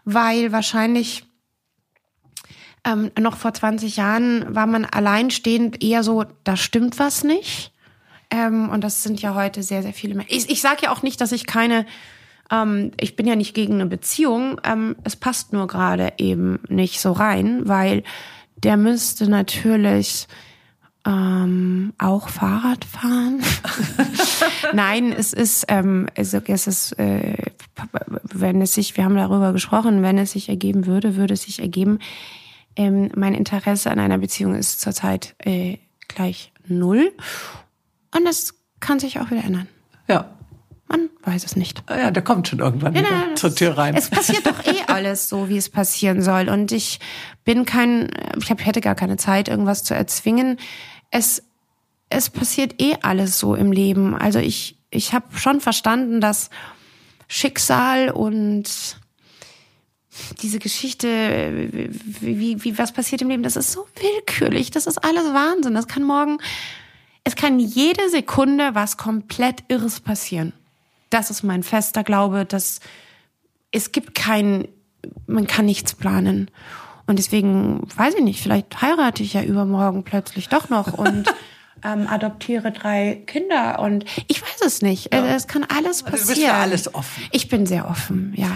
weil 0.05 0.51
wahrscheinlich 0.51 1.25
ähm, 2.85 3.11
noch 3.19 3.37
vor 3.37 3.55
20 3.55 3.97
Jahren 3.97 4.55
war 4.55 4.67
man 4.67 4.85
alleinstehend 4.85 5.83
eher 5.83 6.03
so, 6.03 6.25
da 6.45 6.57
stimmt 6.57 6.99
was 6.99 7.25
nicht. 7.25 7.73
Ähm, 8.31 8.69
und 8.71 8.83
das 8.83 9.03
sind 9.03 9.23
ja 9.23 9.35
heute 9.35 9.63
sehr, 9.63 9.83
sehr 9.83 9.93
viele 9.93 10.15
mehr. 10.15 10.27
Ich, 10.29 10.51
ich 10.51 10.61
sage 10.61 10.83
ja 10.85 10.93
auch 10.93 11.03
nicht, 11.03 11.21
dass 11.21 11.33
ich 11.33 11.47
keine, 11.47 11.87
ähm, 12.51 12.91
ich 12.99 13.17
bin 13.17 13.27
ja 13.27 13.37
nicht 13.37 13.55
gegen 13.55 13.75
eine 13.75 13.87
Beziehung. 13.87 14.61
Ähm, 14.65 14.97
es 15.05 15.17
passt 15.17 15.53
nur 15.53 15.67
gerade 15.67 16.13
eben 16.19 16.59
nicht 16.69 17.01
so 17.01 17.13
rein, 17.13 17.69
weil 17.69 18.03
der 18.65 18.77
müsste 18.77 19.29
natürlich 19.29 20.27
ähm, 21.07 21.93
auch 21.99 22.29
Fahrrad 22.29 22.85
fahren. 22.85 23.43
Nein, 24.73 25.13
es 25.13 25.33
ist, 25.33 25.67
ähm, 25.69 26.09
es, 26.15 26.33
es 26.33 26.67
ist, 26.67 26.99
äh, 26.99 27.37
wenn 28.33 28.63
es 28.63 28.73
sich, 28.73 28.97
wir 28.97 29.05
haben 29.05 29.17
darüber 29.17 29.53
gesprochen, 29.53 30.03
wenn 30.03 30.17
es 30.19 30.33
sich 30.33 30.49
ergeben 30.49 30.87
würde, 30.87 31.17
würde 31.17 31.35
es 31.35 31.43
sich 31.43 31.61
ergeben. 31.61 31.99
Ähm, 32.77 33.11
mein 33.15 33.35
Interesse 33.35 33.91
an 33.91 33.99
einer 33.99 34.19
Beziehung 34.19 34.55
ist 34.55 34.81
zurzeit 34.81 35.35
äh, 35.39 35.77
gleich 36.09 36.53
null. 36.67 37.13
Und 38.17 38.25
das 38.25 38.55
kann 38.81 38.99
sich 38.99 39.21
auch 39.21 39.31
wieder 39.31 39.45
ändern. 39.45 39.69
Ja. 40.09 40.31
Man 40.97 41.11
weiß 41.23 41.45
es 41.45 41.57
nicht. 41.57 41.83
Ja, 41.89 42.11
der 42.11 42.23
kommt 42.23 42.49
schon 42.49 42.61
irgendwann 42.61 42.95
ja, 42.95 43.01
wieder 43.01 43.35
zur 43.35 43.55
Tür 43.55 43.77
rein. 43.77 43.95
Es 43.97 44.11
passiert 44.11 44.47
doch 44.47 44.65
eh 44.65 44.83
alles 44.87 45.29
so, 45.29 45.49
wie 45.49 45.57
es 45.57 45.69
passieren 45.69 46.23
soll. 46.23 46.49
Und 46.49 46.73
ich 46.73 47.01
bin 47.45 47.65
kein, 47.65 48.11
ich 48.41 48.51
hab, 48.51 48.65
hätte 48.65 48.81
gar 48.81 48.95
keine 48.95 49.17
Zeit, 49.17 49.49
irgendwas 49.49 49.85
zu 49.85 49.95
erzwingen. 49.95 50.59
Es, 51.11 51.43
es 52.11 52.31
passiert 52.31 52.81
eh 52.81 52.97
alles 53.03 53.39
so 53.39 53.55
im 53.55 53.73
Leben. 53.73 54.15
Also 54.15 54.39
ich, 54.39 54.77
ich 54.91 55.13
habe 55.13 55.37
schon 55.37 55.61
verstanden, 55.61 56.21
dass 56.21 56.51
Schicksal 57.29 58.11
und 58.11 58.99
diese 60.43 60.61
Geschichte, 60.61 61.09
wie, 62.21 62.63
wie 62.63 62.79
was 62.79 62.93
passiert 62.93 63.23
im 63.23 63.29
Leben, 63.29 63.43
das 63.43 63.57
ist 63.57 63.73
so 63.73 63.87
willkürlich, 64.01 64.71
das 64.71 64.87
ist 64.87 64.99
alles 64.99 65.25
Wahnsinn. 65.25 65.75
Das 65.75 65.89
kann 65.89 66.05
morgen 66.05 66.39
es 67.25 67.37
kann 67.37 67.59
jede 67.59 68.11
Sekunde 68.11 68.75
was 68.75 68.99
komplett 68.99 69.65
Irres 69.69 70.01
passieren. 70.01 70.53
Das 71.15 71.31
ist 71.31 71.45
mein 71.45 71.63
fester 71.63 72.03
Glaube, 72.03 72.45
dass 72.45 72.81
es 73.71 73.93
gibt 73.93 74.17
kein, 74.17 74.67
man 75.29 75.47
kann 75.47 75.65
nichts 75.65 75.95
planen. 75.95 76.51
Und 77.07 77.21
deswegen, 77.21 77.87
weiß 77.95 78.15
ich 78.15 78.25
nicht, 78.25 78.43
vielleicht 78.43 78.83
heirate 78.83 79.23
ich 79.23 79.35
ja 79.35 79.43
übermorgen 79.43 80.03
plötzlich 80.03 80.49
doch 80.49 80.71
noch 80.71 80.93
und 80.93 81.33
ähm, 81.85 82.09
adoptiere 82.09 82.73
drei 82.73 83.23
Kinder 83.27 83.79
und 83.79 84.05
ich 84.27 84.43
weiß 84.43 84.63
es 84.67 84.83
nicht. 84.83 85.15
Ja. 85.15 85.25
Es 85.25 85.47
kann 85.47 85.63
alles 85.63 86.03
passieren. 86.03 86.27
Du 86.27 86.35
bist 86.35 86.47
für 86.47 86.53
alles 86.53 86.95
offen. 86.97 87.23
Ich 87.31 87.49
bin 87.49 87.65
sehr 87.67 87.89
offen, 87.89 88.33
ja. 88.35 88.51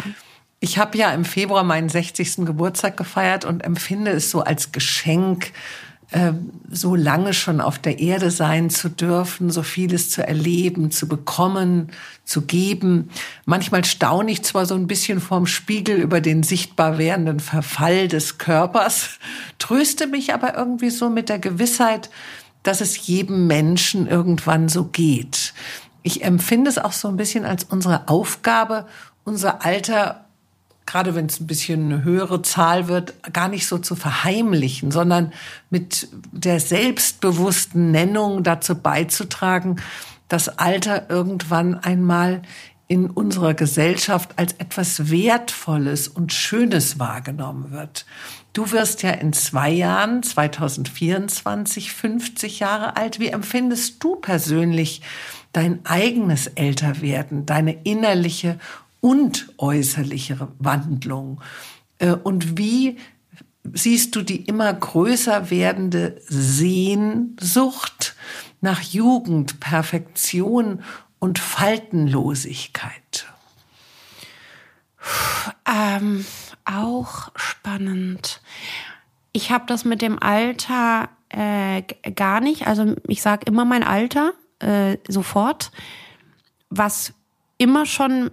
Ich 0.59 0.79
habe 0.79 0.99
ja 0.99 1.13
im 1.13 1.25
Februar 1.25 1.63
meinen 1.63 1.89
60. 1.89 2.39
Geburtstag 2.39 2.97
gefeiert 2.97 3.45
und 3.45 3.61
empfinde 3.61 4.11
es 4.11 4.33
so 4.33 4.41
als 4.41 4.73
Geschenk, 4.73 5.53
so 6.71 6.95
lange 6.95 7.35
schon 7.35 7.61
auf 7.61 7.79
der 7.79 7.99
Erde 7.99 8.31
sein 8.31 8.71
zu 8.71 8.89
dürfen, 8.89 9.51
so 9.51 9.63
vieles 9.63 10.09
zu 10.09 10.27
erleben, 10.27 10.91
zu 10.91 11.07
bekommen, 11.07 11.91
zu 12.25 12.43
geben. 12.43 13.11
Manchmal 13.45 13.85
staune 13.85 14.31
ich 14.31 14.43
zwar 14.43 14.65
so 14.65 14.75
ein 14.75 14.87
bisschen 14.87 15.21
vorm 15.21 15.47
Spiegel 15.47 15.97
über 15.97 16.23
den 16.23 16.43
sichtbar 16.43 16.97
werdenden 16.97 17.41
Verfall 17.41 18.09
des 18.09 18.39
Körpers, 18.39 19.19
tröste 19.59 20.07
mich 20.07 20.33
aber 20.33 20.57
irgendwie 20.57 20.89
so 20.89 21.11
mit 21.11 21.29
der 21.29 21.39
Gewissheit, 21.39 22.09
dass 22.63 22.81
es 22.81 23.07
jedem 23.07 23.47
Menschen 23.47 24.07
irgendwann 24.07 24.71
so 24.71 24.85
geht. 24.85 25.53
Ich 26.03 26.25
empfinde 26.25 26.71
es 26.71 26.79
auch 26.79 26.93
so 26.93 27.09
ein 27.09 27.19
bisschen 27.19 27.45
als 27.45 27.65
unsere 27.65 28.09
Aufgabe, 28.09 28.87
unser 29.25 29.63
Alter 29.63 30.28
gerade 30.89 31.15
wenn 31.15 31.27
es 31.27 31.39
ein 31.39 31.47
bisschen 31.47 31.93
eine 31.93 32.03
höhere 32.03 32.41
Zahl 32.41 32.89
wird, 32.89 33.15
gar 33.35 33.49
nicht 33.49 33.67
so 33.67 33.77
zu 33.77 33.95
verheimlichen, 33.95 34.91
sondern 34.91 35.35
mit 35.69 36.09
der 36.33 36.61
selbstbewussten 36.61 37.91
Nennung 37.91 38.43
dazu 38.43 38.75
beizutragen, 38.75 39.77
dass 40.29 40.49
Alter 40.49 41.11
irgendwann 41.11 41.75
einmal 41.75 42.41
in 42.87 43.11
unserer 43.11 43.53
Gesellschaft 43.53 44.31
als 44.37 44.55
etwas 44.55 45.11
Wertvolles 45.11 46.09
und 46.09 46.33
Schönes 46.33 46.99
wahrgenommen 46.99 47.71
wird. 47.71 48.07
Du 48.55 48.73
wirst 48.73 49.03
ja 49.03 49.11
in 49.11 49.35
zwei 49.35 49.71
Jahren, 49.71 50.23
2024, 50.23 51.93
50 51.93 52.61
Jahre 52.61 52.97
alt. 52.97 53.21
Wie 53.21 53.29
empfindest 53.29 54.03
du 54.03 54.17
persönlich 54.17 55.03
dein 55.53 55.85
eigenes 55.85 56.47
Älterwerden, 56.47 57.45
deine 57.45 57.73
innerliche 57.85 58.59
und 59.01 59.53
äußerliche 59.59 60.49
Wandlung? 60.59 61.41
Äh, 61.99 62.13
und 62.13 62.59
wie 62.59 62.99
siehst 63.73 64.17
du 64.17 64.23
die 64.23 64.43
immer 64.43 64.73
größer 64.73 65.51
werdende 65.51 66.21
Sehnsucht 66.27 68.17
nach 68.61 68.81
Jugend, 68.81 69.61
Perfektion 69.61 70.83
und 71.19 71.39
Faltenlosigkeit? 71.39 73.27
Ähm, 75.67 76.25
auch 76.65 77.31
spannend. 77.35 78.41
Ich 79.33 79.51
habe 79.51 79.65
das 79.67 79.85
mit 79.85 80.03
dem 80.03 80.21
Alter 80.21 81.09
äh, 81.29 81.83
gar 82.15 82.41
nicht. 82.41 82.67
Also 82.67 82.97
ich 83.07 83.23
sage 83.23 83.47
immer 83.47 83.65
mein 83.65 83.85
Alter 83.85 84.33
äh, 84.61 84.97
sofort, 85.07 85.71
was 86.71 87.13
immer 87.59 87.87
schon 87.87 88.31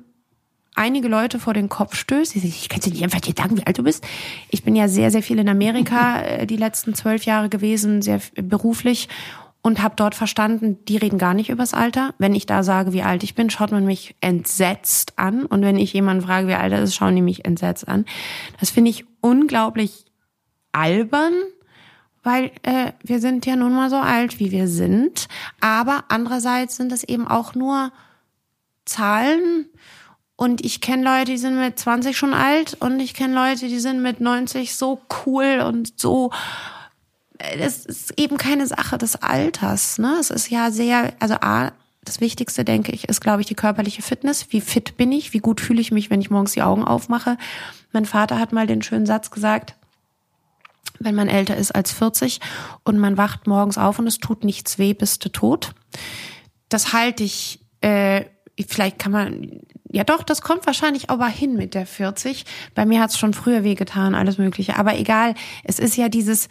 einige 0.76 1.08
Leute 1.08 1.40
vor 1.40 1.54
den 1.54 1.70
Kopf 1.70 1.96
stößt. 1.96 2.36
Ich 2.36 2.70
kann 2.70 2.82
dir 2.82 2.92
nicht 2.92 3.04
einfach 3.04 3.22
dir 3.22 3.34
sagen, 3.36 3.58
wie 3.58 3.66
alt 3.66 3.78
du 3.78 3.84
bist. 3.84 4.06
Ich 4.50 4.64
bin 4.64 4.76
ja 4.76 4.88
sehr, 4.88 5.12
sehr 5.12 5.24
viel 5.24 5.40
in 5.40 5.50
Amerika 5.50 6.22
äh, 6.22 6.46
die 6.46 6.58
letzten 6.58 6.94
zwölf 6.94 7.26
Jahre 7.26 7.50
gewesen, 7.50 8.02
sehr 8.02 8.22
beruflich 8.36 9.10
und 9.66 9.82
habe 9.82 9.96
dort 9.98 10.14
verstanden, 10.14 10.78
die 10.86 10.98
reden 10.98 11.18
gar 11.18 11.34
nicht 11.34 11.50
übers 11.50 11.74
Alter. 11.74 12.14
Wenn 12.20 12.36
ich 12.36 12.46
da 12.46 12.62
sage, 12.62 12.94
wie 12.94 13.02
alt 13.02 13.24
ich 13.24 13.34
bin, 13.34 13.50
schaut 13.50 13.72
man 13.72 13.84
mich 13.84 14.16
entsetzt 14.22 15.18
an. 15.18 15.48
Und 15.48 15.64
wenn 15.64 15.78
ich 15.78 15.92
jemanden 15.92 16.22
frage, 16.22 16.48
wie 16.48 16.54
alt 16.54 16.72
er 16.72 16.84
ist, 16.84 16.94
schauen 16.94 17.16
die 17.16 17.24
mich 17.24 17.46
entsetzt 17.46 17.88
an. 17.88 18.06
Das 18.60 18.70
finde 18.70 18.92
ich 18.92 19.06
unglaublich 19.22 20.06
albern, 20.72 21.34
weil 22.22 22.52
äh, 22.62 22.92
wir 23.02 23.20
sind 23.20 23.48
ja 23.48 23.56
nun 23.56 23.74
mal 23.74 23.90
so 23.90 23.96
alt, 23.96 24.40
wie 24.40 24.52
wir 24.52 24.68
sind. 24.68 25.28
Aber 25.62 26.04
andererseits 26.10 26.76
sind 26.76 26.92
es 26.92 27.04
eben 27.04 27.28
auch 27.28 27.56
nur 27.56 27.92
Zahlen. 28.86 29.66
Und 30.38 30.66
ich 30.66 30.82
kenne 30.82 31.04
Leute, 31.04 31.32
die 31.32 31.38
sind 31.38 31.58
mit 31.58 31.80
20 31.80 32.18
schon 32.18 32.34
alt 32.34 32.76
und 32.82 33.00
ich 33.00 33.14
kenne 33.14 33.34
Leute, 33.34 33.68
die 33.68 33.80
sind 33.80 34.02
mit 34.02 34.20
90 34.20 34.76
so 34.76 35.02
cool 35.26 35.62
und 35.66 36.00
so 36.00 36.32
es 37.38 37.86
ist 37.86 38.20
eben 38.20 38.38
keine 38.38 38.68
Sache 38.68 38.98
des 38.98 39.16
Alters. 39.18 39.98
Ne? 39.98 40.18
Es 40.20 40.30
ist 40.30 40.50
ja 40.50 40.72
sehr, 40.72 41.14
also 41.20 41.36
A, 41.36 41.72
das 42.04 42.22
Wichtigste, 42.22 42.64
denke 42.64 42.92
ich, 42.92 43.10
ist, 43.10 43.22
glaube 43.22 43.42
ich, 43.42 43.48
die 43.48 43.56
körperliche 43.56 44.02
Fitness. 44.02 44.48
Wie 44.50 44.62
fit 44.62 44.96
bin 44.98 45.12
ich? 45.12 45.34
Wie 45.34 45.40
gut 45.40 45.60
fühle 45.60 45.82
ich 45.82 45.92
mich, 45.92 46.10
wenn 46.10 46.22
ich 46.22 46.30
morgens 46.30 46.54
die 46.54 46.62
Augen 46.62 46.84
aufmache? 46.84 47.38
Mein 47.92 48.06
Vater 48.06 48.40
hat 48.40 48.54
mal 48.54 48.68
den 48.68 48.82
schönen 48.82 49.06
Satz 49.06 49.32
gesagt, 49.32 49.76
wenn 51.00 51.16
man 51.16 51.28
älter 51.28 51.58
ist 51.58 51.74
als 51.74 51.92
40 51.92 52.40
und 52.84 53.00
man 53.00 53.18
wacht 53.18 53.48
morgens 53.48 53.78
auf 53.78 54.00
und 54.00 54.08
es 54.08 54.20
tut 54.20 54.44
nichts 54.44 54.78
weh, 54.78 54.94
bist 54.94 55.26
du 55.26 55.30
tot. 55.30 55.74
Das 56.70 56.94
halte 56.94 57.24
ich, 57.24 57.60
äh, 57.82 58.26
vielleicht 58.68 59.00
kann 59.00 59.12
man, 59.12 59.60
ja 59.92 60.04
doch, 60.04 60.24
das 60.24 60.42
kommt 60.42 60.66
wahrscheinlich 60.66 61.10
aber 61.10 61.28
hin 61.28 61.56
mit 61.56 61.74
der 61.74 61.86
40. 61.86 62.46
Bei 62.74 62.86
mir 62.86 63.02
hat 63.02 63.10
es 63.10 63.18
schon 63.18 63.34
früher 63.34 63.64
wehgetan, 63.64 64.16
alles 64.16 64.38
Mögliche. 64.38 64.78
Aber 64.78 64.98
egal, 64.98 65.36
es 65.64 65.80
ist 65.80 65.98
ja 65.98 66.10
dieses, 66.10 66.48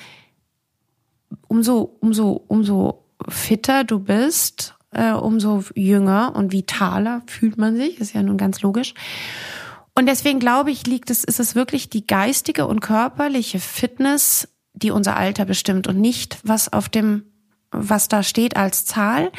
umso, 1.48 1.97
umso, 2.01 2.44
umso 2.48 3.05
fitter 3.28 3.85
du 3.85 4.01
bist, 4.01 4.76
äh, 4.90 5.12
umso 5.12 5.64
jünger 5.74 6.35
und 6.36 6.52
vitaler 6.52 7.22
fühlt 7.26 7.59
man 7.59 7.76
sich, 7.76 8.01
ist 8.01 8.14
ja 8.14 8.22
nun 8.22 8.36
ganz 8.36 8.60
logisch. 8.62 8.94
Und 9.94 10.06
deswegen 10.06 10.40
glaube 10.40 10.70
ich, 10.70 10.86
liegt 10.86 11.10
es, 11.10 11.24
ist 11.24 11.40
es 11.40 11.55
wirklich 11.55 11.89
die 11.89 12.06
geistige 12.06 12.66
und 12.66 12.81
körperliche 12.81 13.60
Fitness, 13.60 14.48
die 14.72 14.90
unser 14.90 15.16
Alter 15.16 15.44
bestimmt 15.44 15.86
und 15.86 16.01
nicht 16.01 16.39
was 16.43 16.72
auf 16.72 16.89
dem 16.89 17.24
was 17.76 18.09
da 18.09 18.22
steht 18.22 18.56
als 18.56 18.84
Zahl. 18.84 19.30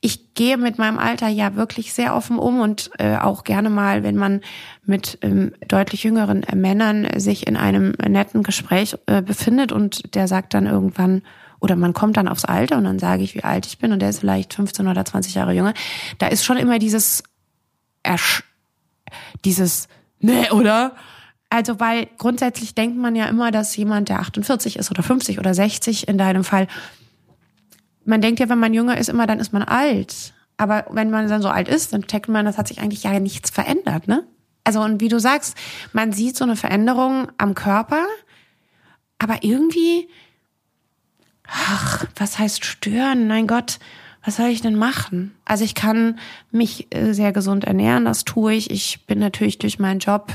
Ich 0.00 0.34
gehe 0.34 0.56
mit 0.56 0.78
meinem 0.78 0.98
Alter 0.98 1.28
ja 1.28 1.56
wirklich 1.56 1.92
sehr 1.92 2.14
offen 2.14 2.38
um 2.38 2.60
und 2.60 2.90
äh, 2.98 3.16
auch 3.16 3.44
gerne 3.44 3.70
mal, 3.70 4.02
wenn 4.02 4.16
man 4.16 4.40
mit 4.84 5.18
ähm, 5.22 5.52
deutlich 5.68 6.04
jüngeren 6.04 6.42
äh, 6.42 6.56
Männern 6.56 7.06
sich 7.16 7.46
in 7.46 7.56
einem 7.56 7.92
netten 8.06 8.42
Gespräch 8.42 8.96
äh, 9.06 9.22
befindet 9.22 9.72
und 9.72 10.14
der 10.14 10.28
sagt 10.28 10.54
dann 10.54 10.66
irgendwann, 10.66 11.22
oder 11.60 11.76
man 11.76 11.92
kommt 11.92 12.16
dann 12.16 12.28
aufs 12.28 12.46
Alter 12.46 12.78
und 12.78 12.84
dann 12.84 12.98
sage 12.98 13.22
ich, 13.22 13.34
wie 13.34 13.44
alt 13.44 13.66
ich 13.66 13.78
bin 13.78 13.92
und 13.92 14.00
der 14.00 14.10
ist 14.10 14.20
vielleicht 14.20 14.54
15 14.54 14.88
oder 14.88 15.04
20 15.04 15.34
Jahre 15.34 15.52
jünger. 15.52 15.74
Da 16.18 16.28
ist 16.28 16.44
schon 16.44 16.56
immer 16.56 16.78
dieses, 16.78 17.22
Ersch 18.02 18.44
dieses, 19.44 19.88
ne, 20.20 20.52
oder? 20.52 20.94
Also, 21.48 21.80
weil 21.80 22.08
grundsätzlich 22.16 22.74
denkt 22.74 22.96
man 22.96 23.16
ja 23.16 23.26
immer, 23.26 23.50
dass 23.50 23.76
jemand, 23.76 24.08
der 24.08 24.20
48 24.20 24.76
ist 24.76 24.90
oder 24.90 25.02
50 25.02 25.38
oder 25.38 25.52
60 25.52 26.06
in 26.06 26.16
deinem 26.16 26.44
Fall, 26.44 26.68
man 28.10 28.20
denkt 28.20 28.40
ja, 28.40 28.48
wenn 28.48 28.58
man 28.58 28.74
jünger 28.74 28.98
ist, 28.98 29.08
immer, 29.08 29.26
dann 29.26 29.40
ist 29.40 29.52
man 29.52 29.62
alt. 29.62 30.34
Aber 30.56 30.84
wenn 30.90 31.10
man 31.10 31.28
dann 31.28 31.40
so 31.40 31.48
alt 31.48 31.68
ist, 31.68 31.92
dann 31.94 32.06
checkt 32.06 32.28
man, 32.28 32.44
das 32.44 32.58
hat 32.58 32.68
sich 32.68 32.80
eigentlich 32.80 33.04
ja 33.04 33.18
nichts 33.18 33.50
verändert, 33.50 34.08
ne? 34.08 34.24
Also, 34.62 34.82
und 34.82 35.00
wie 35.00 35.08
du 35.08 35.18
sagst, 35.18 35.56
man 35.94 36.12
sieht 36.12 36.36
so 36.36 36.44
eine 36.44 36.54
Veränderung 36.54 37.28
am 37.38 37.54
Körper, 37.54 38.04
aber 39.18 39.38
irgendwie 39.42 40.06
ach, 41.50 42.04
was 42.16 42.38
heißt 42.38 42.64
stören? 42.64 43.28
Mein 43.28 43.46
Gott, 43.46 43.78
was 44.24 44.36
soll 44.36 44.48
ich 44.48 44.60
denn 44.60 44.76
machen? 44.76 45.34
Also 45.44 45.64
ich 45.64 45.74
kann 45.74 46.18
mich 46.50 46.94
äh, 46.94 47.12
sehr 47.12 47.32
gesund 47.32 47.64
ernähren, 47.64 48.04
das 48.04 48.24
tue 48.24 48.54
ich. 48.54 48.70
Ich 48.70 49.06
bin 49.06 49.18
natürlich 49.18 49.58
durch 49.58 49.78
meinen 49.78 50.00
Job 50.00 50.32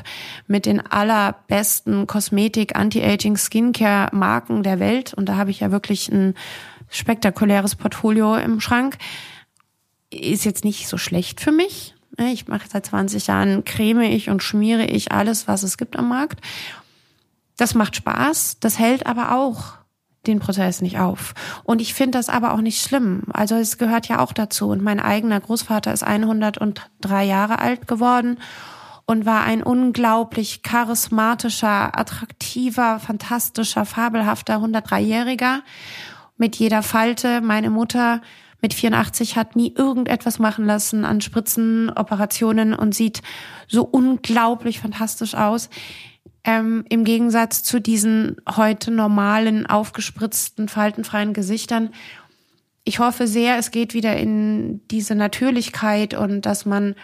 mit 0.48 0.66
den 0.66 0.86
allerbesten 0.86 2.08
Kosmetik, 2.08 2.76
Anti-Aging, 2.76 3.38
Skincare-Marken 3.38 4.64
der 4.64 4.80
Welt 4.80 5.14
und 5.14 5.30
da 5.30 5.38
habe 5.38 5.52
ich 5.52 5.60
ja 5.60 5.72
wirklich 5.72 6.12
ein 6.12 6.34
spektakuläres 6.90 7.76
Portfolio 7.76 8.36
im 8.36 8.60
Schrank. 8.60 8.98
Ist 10.10 10.46
jetzt 10.46 10.64
nicht 10.64 10.88
so 10.88 10.98
schlecht 10.98 11.42
für 11.42 11.52
mich. 11.52 11.96
Ich 12.18 12.48
mache 12.48 12.68
seit 12.70 12.86
20 12.86 13.28
Jahren, 13.28 13.66
creme 13.66 14.04
ich 14.04 14.30
und 14.30 14.42
schmiere 14.42 14.86
ich 14.86 15.12
alles, 15.12 15.48
was 15.48 15.64
es 15.64 15.78
gibt 15.78 15.98
am 15.98 16.08
Markt. 16.08 16.40
Das 17.58 17.74
macht 17.74 17.96
Spaß, 17.96 18.58
das 18.60 18.80
hält 18.80 19.06
aber 19.06 19.36
auch 19.36 19.74
den 20.28 20.40
Prozess 20.40 20.82
nicht 20.82 20.98
auf. 21.00 21.34
Und 21.64 21.82
ich 21.82 21.94
finde 21.94 22.18
das 22.18 22.30
aber 22.30 22.54
auch 22.54 22.62
nicht 22.62 22.82
schlimm. 22.82 23.24
Also 23.32 23.56
es 23.56 23.78
gehört 23.78 24.08
ja 24.08 24.20
auch 24.20 24.34
dazu. 24.34 24.70
Und 24.70 24.82
mein 24.82 25.00
eigener 25.00 25.40
Großvater 25.40 25.94
ist 25.94 26.04
103 26.04 27.24
Jahre 27.24 27.60
alt 27.60 27.88
geworden 27.88 28.40
und 29.06 29.26
war 29.26 29.44
ein 29.44 29.62
unglaublich 29.62 30.64
charismatischer, 30.64 31.98
attraktiver, 31.98 33.00
fantastischer, 33.00 33.86
fabelhafter 33.86 34.58
103-Jähriger 34.58 35.60
mit 36.38 36.56
jeder 36.56 36.84
Falte. 36.84 37.42
Meine 37.42 37.70
Mutter 37.70 38.22
mit 38.62 38.74
84 38.74 39.36
hat 39.36 39.56
nie 39.56 39.74
irgendetwas 39.76 40.40
machen 40.40 40.66
lassen 40.66 41.06
an 41.06 41.22
Spritzen, 41.22 41.90
Operationen 41.90 42.74
und 42.74 42.96
sieht 42.96 43.22
so 43.68 43.84
unglaublich 43.84 44.80
fantastisch 44.80 45.36
aus. 45.36 45.70
Ähm, 46.44 46.86
Im 46.90 47.04
Gegensatz 47.04 47.64
zu 47.64 47.80
diesen 47.80 48.38
heute 48.56 48.92
normalen, 48.92 49.66
aufgespritzten, 49.66 50.68
faltenfreien 50.68 51.34
Gesichtern. 51.34 51.90
Ich 52.84 53.00
hoffe 53.00 53.28
sehr, 53.28 53.58
es 53.58 53.72
geht 53.72 53.94
wieder 53.96 54.16
in 54.16 54.82
diese 54.90 55.16
Natürlichkeit 55.16 56.14
und 56.14 56.46
dass 56.46 56.66
man, 56.66 56.96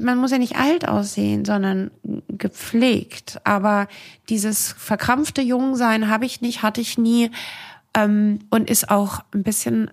man 0.00 0.18
muss 0.18 0.32
ja 0.32 0.38
nicht 0.38 0.56
alt 0.56 0.86
aussehen, 0.86 1.44
sondern 1.44 1.90
gepflegt. 2.28 3.40
Aber 3.44 3.88
dieses 4.28 4.72
verkrampfte 4.72 5.42
Jungsein 5.42 6.08
habe 6.08 6.26
ich 6.26 6.40
nicht, 6.40 6.62
hatte 6.62 6.80
ich 6.80 6.98
nie 6.98 7.30
ähm, 7.94 8.40
und 8.50 8.68
ist 8.68 8.90
auch 8.90 9.20
ein 9.32 9.42
bisschen, 9.42 9.90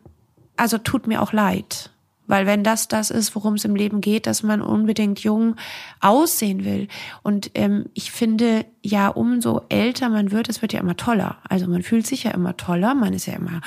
also 0.57 0.77
tut 0.77 1.07
mir 1.07 1.21
auch 1.21 1.33
leid. 1.33 1.91
Weil 2.25 2.45
wenn 2.45 2.63
das 2.63 2.87
das 2.87 3.09
ist, 3.09 3.35
worum 3.35 3.55
es 3.55 3.65
im 3.65 3.75
Leben 3.75 3.99
geht, 3.99 4.27
dass 4.27 4.43
man 4.43 4.61
unbedingt 4.61 5.19
jung 5.19 5.55
aussehen 5.99 6.63
will. 6.63 6.87
Und 7.21 7.51
ähm, 7.53 7.85
ich 7.93 8.11
finde, 8.11 8.65
ja, 8.81 9.09
umso 9.09 9.61
älter 9.69 10.09
man 10.09 10.31
wird, 10.31 10.47
es 10.47 10.61
wird 10.61 10.71
ja 10.73 10.79
immer 10.79 10.95
toller. 10.95 11.37
Also 11.49 11.67
man 11.67 11.83
fühlt 11.83 12.07
sich 12.07 12.23
ja 12.23 12.31
immer 12.31 12.55
toller, 12.55 12.95
man 12.95 13.13
ist 13.13 13.25
ja 13.25 13.33
immer, 13.33 13.61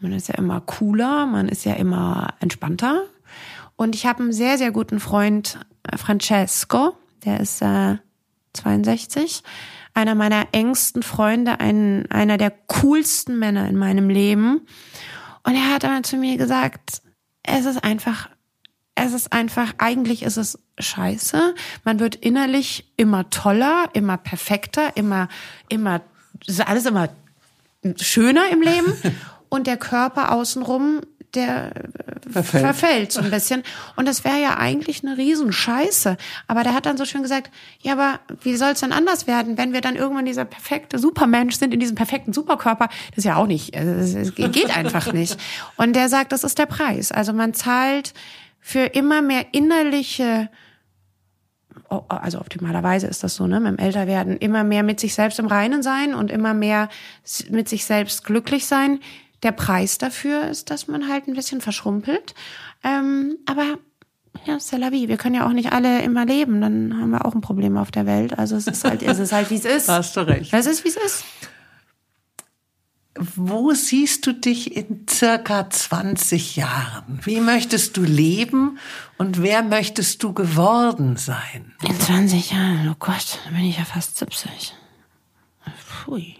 man 0.00 0.12
ist 0.12 0.28
ja 0.28 0.34
immer 0.36 0.62
cooler, 0.62 1.26
man 1.26 1.48
ist 1.48 1.64
ja 1.64 1.74
immer 1.74 2.34
entspannter. 2.40 3.02
Und 3.78 3.94
ich 3.94 4.06
habe 4.06 4.24
einen 4.24 4.32
sehr, 4.32 4.58
sehr 4.58 4.72
guten 4.72 4.98
Freund, 4.98 5.56
äh, 5.84 5.96
Francesco, 5.96 6.96
der 7.24 7.38
ist 7.38 7.62
äh, 7.62 7.96
62, 8.52 9.44
einer 9.94 10.16
meiner 10.16 10.48
engsten 10.50 11.04
Freunde, 11.04 11.60
ein, 11.60 12.10
einer 12.10 12.38
der 12.38 12.50
coolsten 12.50 13.38
Männer 13.38 13.68
in 13.68 13.76
meinem 13.76 14.10
Leben. 14.10 14.66
Und 15.44 15.54
er 15.54 15.72
hat 15.72 15.84
einmal 15.84 16.02
zu 16.02 16.16
mir 16.16 16.36
gesagt, 16.36 17.02
es 17.44 17.66
ist 17.66 17.84
einfach, 17.84 18.28
es 18.96 19.12
ist 19.12 19.32
einfach, 19.32 19.74
eigentlich 19.78 20.24
ist 20.24 20.38
es 20.38 20.58
scheiße. 20.80 21.54
Man 21.84 22.00
wird 22.00 22.16
innerlich 22.16 22.92
immer 22.96 23.30
toller, 23.30 23.90
immer 23.92 24.16
perfekter, 24.16 24.96
immer, 24.96 25.28
immer, 25.68 26.00
alles 26.66 26.84
immer 26.84 27.10
schöner 27.96 28.50
im 28.50 28.60
Leben. 28.60 28.92
Und 29.50 29.68
der 29.68 29.76
Körper 29.76 30.32
außenrum, 30.32 31.00
der 31.34 31.72
verfällt, 32.30 32.64
verfällt 32.64 33.12
so 33.12 33.20
ein 33.20 33.30
bisschen. 33.30 33.62
Und 33.96 34.06
das 34.08 34.24
wäre 34.24 34.40
ja 34.40 34.56
eigentlich 34.56 35.04
eine 35.04 35.16
Riesenscheiße. 35.16 36.16
Aber 36.46 36.62
der 36.62 36.74
hat 36.74 36.86
dann 36.86 36.96
so 36.96 37.04
schön 37.04 37.22
gesagt, 37.22 37.50
ja, 37.80 37.92
aber 37.92 38.20
wie 38.42 38.56
soll 38.56 38.72
es 38.72 38.80
denn 38.80 38.92
anders 38.92 39.26
werden, 39.26 39.58
wenn 39.58 39.72
wir 39.72 39.80
dann 39.80 39.96
irgendwann 39.96 40.26
dieser 40.26 40.44
perfekte 40.44 40.98
Supermensch 40.98 41.56
sind 41.56 41.74
in 41.74 41.80
diesem 41.80 41.96
perfekten 41.96 42.32
Superkörper? 42.32 42.88
Das 43.10 43.18
ist 43.18 43.24
ja 43.24 43.36
auch 43.36 43.46
nicht, 43.46 43.76
also 43.76 44.18
es 44.18 44.34
geht 44.34 44.76
einfach 44.76 45.12
nicht. 45.12 45.38
Und 45.76 45.94
der 45.94 46.08
sagt, 46.08 46.32
das 46.32 46.44
ist 46.44 46.58
der 46.58 46.66
Preis. 46.66 47.12
Also 47.12 47.32
man 47.32 47.54
zahlt 47.54 48.14
für 48.60 48.80
immer 48.84 49.22
mehr 49.22 49.46
innerliche 49.52 50.50
also 51.88 52.40
optimalerweise 52.40 53.06
ist 53.06 53.24
das 53.24 53.34
so, 53.36 53.46
ne, 53.46 53.60
mit 53.60 53.72
dem 53.72 53.78
Älterwerden, 53.78 54.36
immer 54.36 54.62
mehr 54.62 54.82
mit 54.82 55.00
sich 55.00 55.14
selbst 55.14 55.38
im 55.38 55.46
Reinen 55.46 55.82
sein 55.82 56.14
und 56.14 56.30
immer 56.30 56.52
mehr 56.52 56.88
mit 57.50 57.68
sich 57.68 57.84
selbst 57.84 58.24
glücklich 58.24 58.66
sein. 58.66 59.00
Der 59.42 59.52
Preis 59.52 59.98
dafür 59.98 60.48
ist, 60.48 60.70
dass 60.70 60.88
man 60.88 61.08
halt 61.08 61.28
ein 61.28 61.34
bisschen 61.34 61.60
verschrumpelt. 61.60 62.34
Ähm, 62.82 63.36
aber 63.46 63.78
ja, 64.46 64.56
c'est 64.58 64.78
la 64.78 64.90
vie. 64.90 65.08
Wir 65.08 65.16
können 65.16 65.34
ja 65.34 65.46
auch 65.46 65.52
nicht 65.52 65.72
alle 65.72 66.02
immer 66.02 66.24
leben. 66.24 66.60
Dann 66.60 66.96
haben 67.00 67.10
wir 67.10 67.24
auch 67.24 67.34
ein 67.34 67.40
Problem 67.40 67.76
auf 67.76 67.90
der 67.90 68.06
Welt. 68.06 68.38
Also 68.38 68.56
es 68.56 68.66
ist 68.66 68.84
halt, 68.84 69.02
es 69.02 69.18
ist 69.18 69.32
halt, 69.32 69.50
wie 69.50 69.56
es 69.56 69.64
ist. 69.76 69.88
Hast 69.88 70.16
du 70.16 70.20
recht. 70.26 70.52
Es 70.52 70.66
ist, 70.66 70.84
wie 70.84 70.88
es 70.88 70.96
ist. 70.96 71.24
Wo 73.20 73.72
siehst 73.72 74.26
du 74.26 74.32
dich 74.32 74.76
in 74.76 75.06
circa 75.10 75.68
20 75.68 76.54
Jahren? 76.54 77.18
Wie 77.24 77.40
möchtest 77.40 77.96
du 77.96 78.02
leben 78.02 78.78
und 79.16 79.42
wer 79.42 79.64
möchtest 79.64 80.22
du 80.22 80.32
geworden 80.32 81.16
sein? 81.16 81.74
In 81.82 81.98
20 81.98 82.52
Jahren, 82.52 82.88
oh 82.88 82.96
Gott, 83.00 83.40
dann 83.44 83.54
bin 83.54 83.64
ich 83.64 83.78
ja 83.78 83.84
fast 83.84 84.18
70. 84.18 84.74
Pfui. 85.70 86.36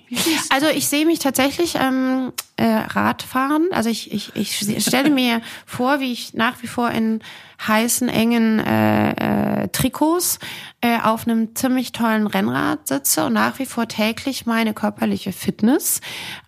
Also 0.51 0.69
ich 0.69 0.89
sehe 0.89 1.07
mich 1.07 1.19
tatsächlich 1.19 1.75
ähm, 1.75 2.33
äh, 2.57 2.65
Radfahren. 2.65 3.69
Also 3.73 3.91
ich, 3.91 4.13
ich, 4.13 4.35
ich 4.35 4.85
stelle 4.85 5.11
mir 5.11 5.41
vor, 5.67 6.01
wie 6.01 6.13
ich 6.13 6.35
nach 6.35 6.63
wie 6.63 6.67
vor 6.67 6.91
in 6.91 7.21
heißen, 7.67 8.09
engen 8.09 8.61
äh, 8.61 9.65
äh, 9.65 9.69
Trikots 9.69 10.39
äh, 10.81 11.01
auf 11.01 11.27
einem 11.27 11.57
ziemlich 11.57 11.93
tollen 11.93 12.27
Rennrad 12.27 12.87
sitze 12.87 13.27
und 13.27 13.33
nach 13.33 13.59
wie 13.59 13.67
vor 13.67 13.89
täglich 13.89 14.47
meine 14.47 14.75
körperliche 14.75 15.33
Fitness 15.33 16.01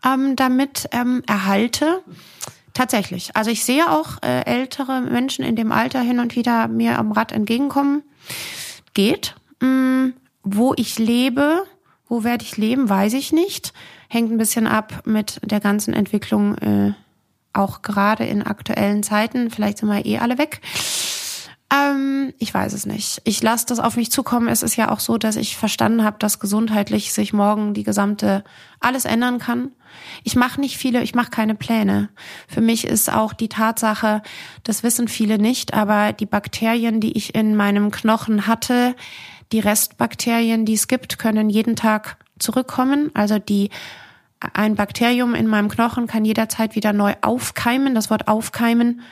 ähm, 0.04 0.36
damit 0.36 0.88
ähm, 0.92 1.22
erhalte. 1.26 2.02
Tatsächlich. 2.74 3.34
Also 3.34 3.50
ich 3.50 3.64
sehe 3.64 3.90
auch 3.90 4.22
äh, 4.22 4.44
ältere 4.44 5.00
Menschen 5.00 5.44
in 5.44 5.56
dem 5.56 5.72
Alter 5.72 6.00
hin 6.00 6.20
und 6.20 6.36
wieder 6.36 6.68
mir 6.68 6.98
am 6.98 7.12
Rad 7.12 7.32
entgegenkommen. 7.32 8.02
Geht. 8.94 9.34
Mm, 9.60 10.10
wo 10.42 10.72
ich 10.76 10.98
lebe, 10.98 11.64
wo 12.10 12.24
werde 12.24 12.44
ich 12.44 12.58
leben, 12.58 12.90
weiß 12.90 13.14
ich 13.14 13.32
nicht. 13.32 13.72
Hängt 14.08 14.30
ein 14.30 14.38
bisschen 14.38 14.66
ab 14.66 15.02
mit 15.06 15.40
der 15.42 15.60
ganzen 15.60 15.94
Entwicklung, 15.94 16.58
äh, 16.58 16.92
auch 17.52 17.82
gerade 17.82 18.24
in 18.26 18.42
aktuellen 18.42 19.02
Zeiten. 19.02 19.50
Vielleicht 19.50 19.78
sind 19.78 19.88
wir 19.88 20.04
eh 20.04 20.18
alle 20.18 20.36
weg. 20.36 20.60
Ähm, 21.72 22.34
ich 22.38 22.52
weiß 22.52 22.72
es 22.72 22.84
nicht. 22.84 23.22
Ich 23.24 23.42
lasse 23.42 23.66
das 23.66 23.78
auf 23.78 23.96
mich 23.96 24.10
zukommen. 24.10 24.48
Es 24.48 24.64
ist 24.64 24.74
ja 24.74 24.90
auch 24.90 24.98
so, 24.98 25.18
dass 25.18 25.36
ich 25.36 25.56
verstanden 25.56 26.02
habe, 26.02 26.18
dass 26.18 26.40
gesundheitlich 26.40 27.12
sich 27.12 27.32
morgen 27.32 27.74
die 27.74 27.84
gesamte 27.84 28.42
alles 28.80 29.04
ändern 29.04 29.38
kann. 29.38 29.70
Ich 30.24 30.34
mache 30.34 30.60
nicht 30.60 30.76
viele, 30.76 31.02
ich 31.02 31.14
mache 31.14 31.30
keine 31.30 31.54
Pläne. 31.54 32.08
Für 32.48 32.60
mich 32.60 32.84
ist 32.84 33.12
auch 33.12 33.32
die 33.32 33.48
Tatsache, 33.48 34.22
das 34.64 34.82
wissen 34.82 35.06
viele 35.06 35.38
nicht, 35.38 35.74
aber 35.74 36.12
die 36.12 36.26
Bakterien, 36.26 37.00
die 37.00 37.16
ich 37.16 37.34
in 37.34 37.54
meinem 37.54 37.90
Knochen 37.92 38.48
hatte, 38.48 38.96
die 39.52 39.60
Restbakterien, 39.60 40.64
die 40.64 40.74
es 40.74 40.88
gibt, 40.88 41.18
können 41.18 41.50
jeden 41.50 41.76
Tag 41.76 42.16
zurückkommen. 42.38 43.10
Also 43.14 43.38
die 43.38 43.70
ein 44.54 44.74
Bakterium 44.74 45.34
in 45.34 45.46
meinem 45.46 45.68
Knochen 45.68 46.06
kann 46.06 46.24
jederzeit 46.24 46.74
wieder 46.74 46.92
neu 46.92 47.14
aufkeimen. 47.20 47.94
Das 47.94 48.10
Wort 48.10 48.28
aufkeimen 48.28 49.02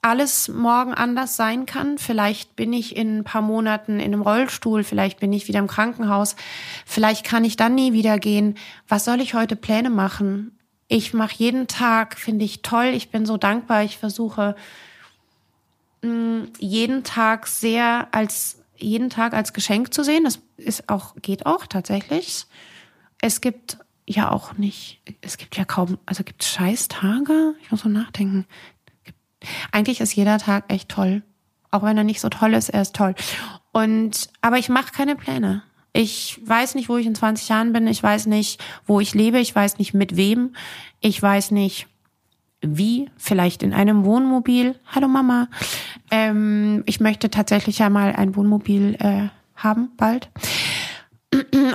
alles 0.00 0.48
morgen 0.48 0.94
anders 0.94 1.36
sein 1.36 1.66
kann. 1.66 1.98
Vielleicht 1.98 2.56
bin 2.56 2.72
ich 2.72 2.96
in 2.96 3.18
ein 3.18 3.24
paar 3.24 3.42
Monaten 3.42 4.00
in 4.00 4.14
einem 4.14 4.22
Rollstuhl, 4.22 4.84
vielleicht 4.84 5.20
bin 5.20 5.34
ich 5.34 5.48
wieder 5.48 5.58
im 5.58 5.66
Krankenhaus, 5.66 6.34
vielleicht 6.86 7.26
kann 7.26 7.44
ich 7.44 7.56
dann 7.56 7.74
nie 7.74 7.92
wieder 7.92 8.18
gehen. 8.18 8.54
Was 8.88 9.04
soll 9.04 9.20
ich 9.20 9.34
heute 9.34 9.54
Pläne 9.54 9.90
machen? 9.90 10.58
Ich 10.88 11.12
mache 11.12 11.34
jeden 11.36 11.66
Tag, 11.66 12.18
finde 12.18 12.46
ich 12.46 12.62
toll. 12.62 12.92
Ich 12.94 13.10
bin 13.10 13.26
so 13.26 13.36
dankbar. 13.36 13.82
Ich 13.82 13.98
versuche 13.98 14.56
mh, 16.02 16.46
jeden 16.58 17.04
Tag 17.04 17.46
sehr 17.46 18.08
als 18.12 18.58
jeden 18.76 19.10
Tag 19.10 19.32
als 19.32 19.52
Geschenk 19.52 19.94
zu 19.94 20.02
sehen. 20.02 20.24
Das 20.24 20.40
ist 20.56 20.88
auch 20.88 21.14
geht 21.22 21.46
auch 21.46 21.66
tatsächlich. 21.66 22.46
Es 23.20 23.40
gibt 23.40 23.78
ja 24.06 24.30
auch 24.30 24.56
nicht, 24.56 25.00
es 25.20 25.36
gibt 25.36 25.56
ja 25.56 25.64
kaum, 25.64 25.98
also 26.06 26.22
gibt 26.22 26.42
es 26.42 26.48
Scheißtage? 26.50 27.54
Ich 27.62 27.70
muss 27.70 27.80
so 27.80 27.88
nachdenken. 27.88 28.46
Eigentlich 29.72 30.00
ist 30.00 30.14
jeder 30.14 30.38
Tag 30.38 30.64
echt 30.68 30.88
toll. 30.88 31.22
Auch 31.70 31.82
wenn 31.82 31.98
er 31.98 32.04
nicht 32.04 32.20
so 32.20 32.28
toll 32.28 32.54
ist, 32.54 32.68
er 32.68 32.82
ist 32.82 32.94
toll. 32.94 33.14
Und, 33.72 34.28
aber 34.40 34.58
ich 34.58 34.68
mache 34.68 34.92
keine 34.92 35.16
Pläne. 35.16 35.62
Ich 35.92 36.40
weiß 36.44 36.74
nicht, 36.74 36.88
wo 36.88 36.96
ich 36.96 37.06
in 37.06 37.14
20 37.14 37.48
Jahren 37.48 37.72
bin. 37.72 37.86
Ich 37.86 38.02
weiß 38.02 38.26
nicht, 38.26 38.62
wo 38.86 39.00
ich 39.00 39.14
lebe. 39.14 39.38
Ich 39.40 39.54
weiß 39.54 39.78
nicht, 39.78 39.94
mit 39.94 40.16
wem. 40.16 40.54
Ich 41.00 41.20
weiß 41.20 41.50
nicht, 41.50 41.88
wie. 42.62 43.10
Vielleicht 43.16 43.62
in 43.62 43.72
einem 43.72 44.04
Wohnmobil. 44.04 44.76
Hallo 44.86 45.08
Mama. 45.08 45.48
Ähm, 46.10 46.82
ich 46.86 47.00
möchte 47.00 47.30
tatsächlich 47.30 47.78
ja 47.78 47.90
mal 47.90 48.14
ein 48.14 48.36
Wohnmobil 48.36 48.96
äh, 48.98 49.28
haben, 49.56 49.90
bald. 49.96 50.30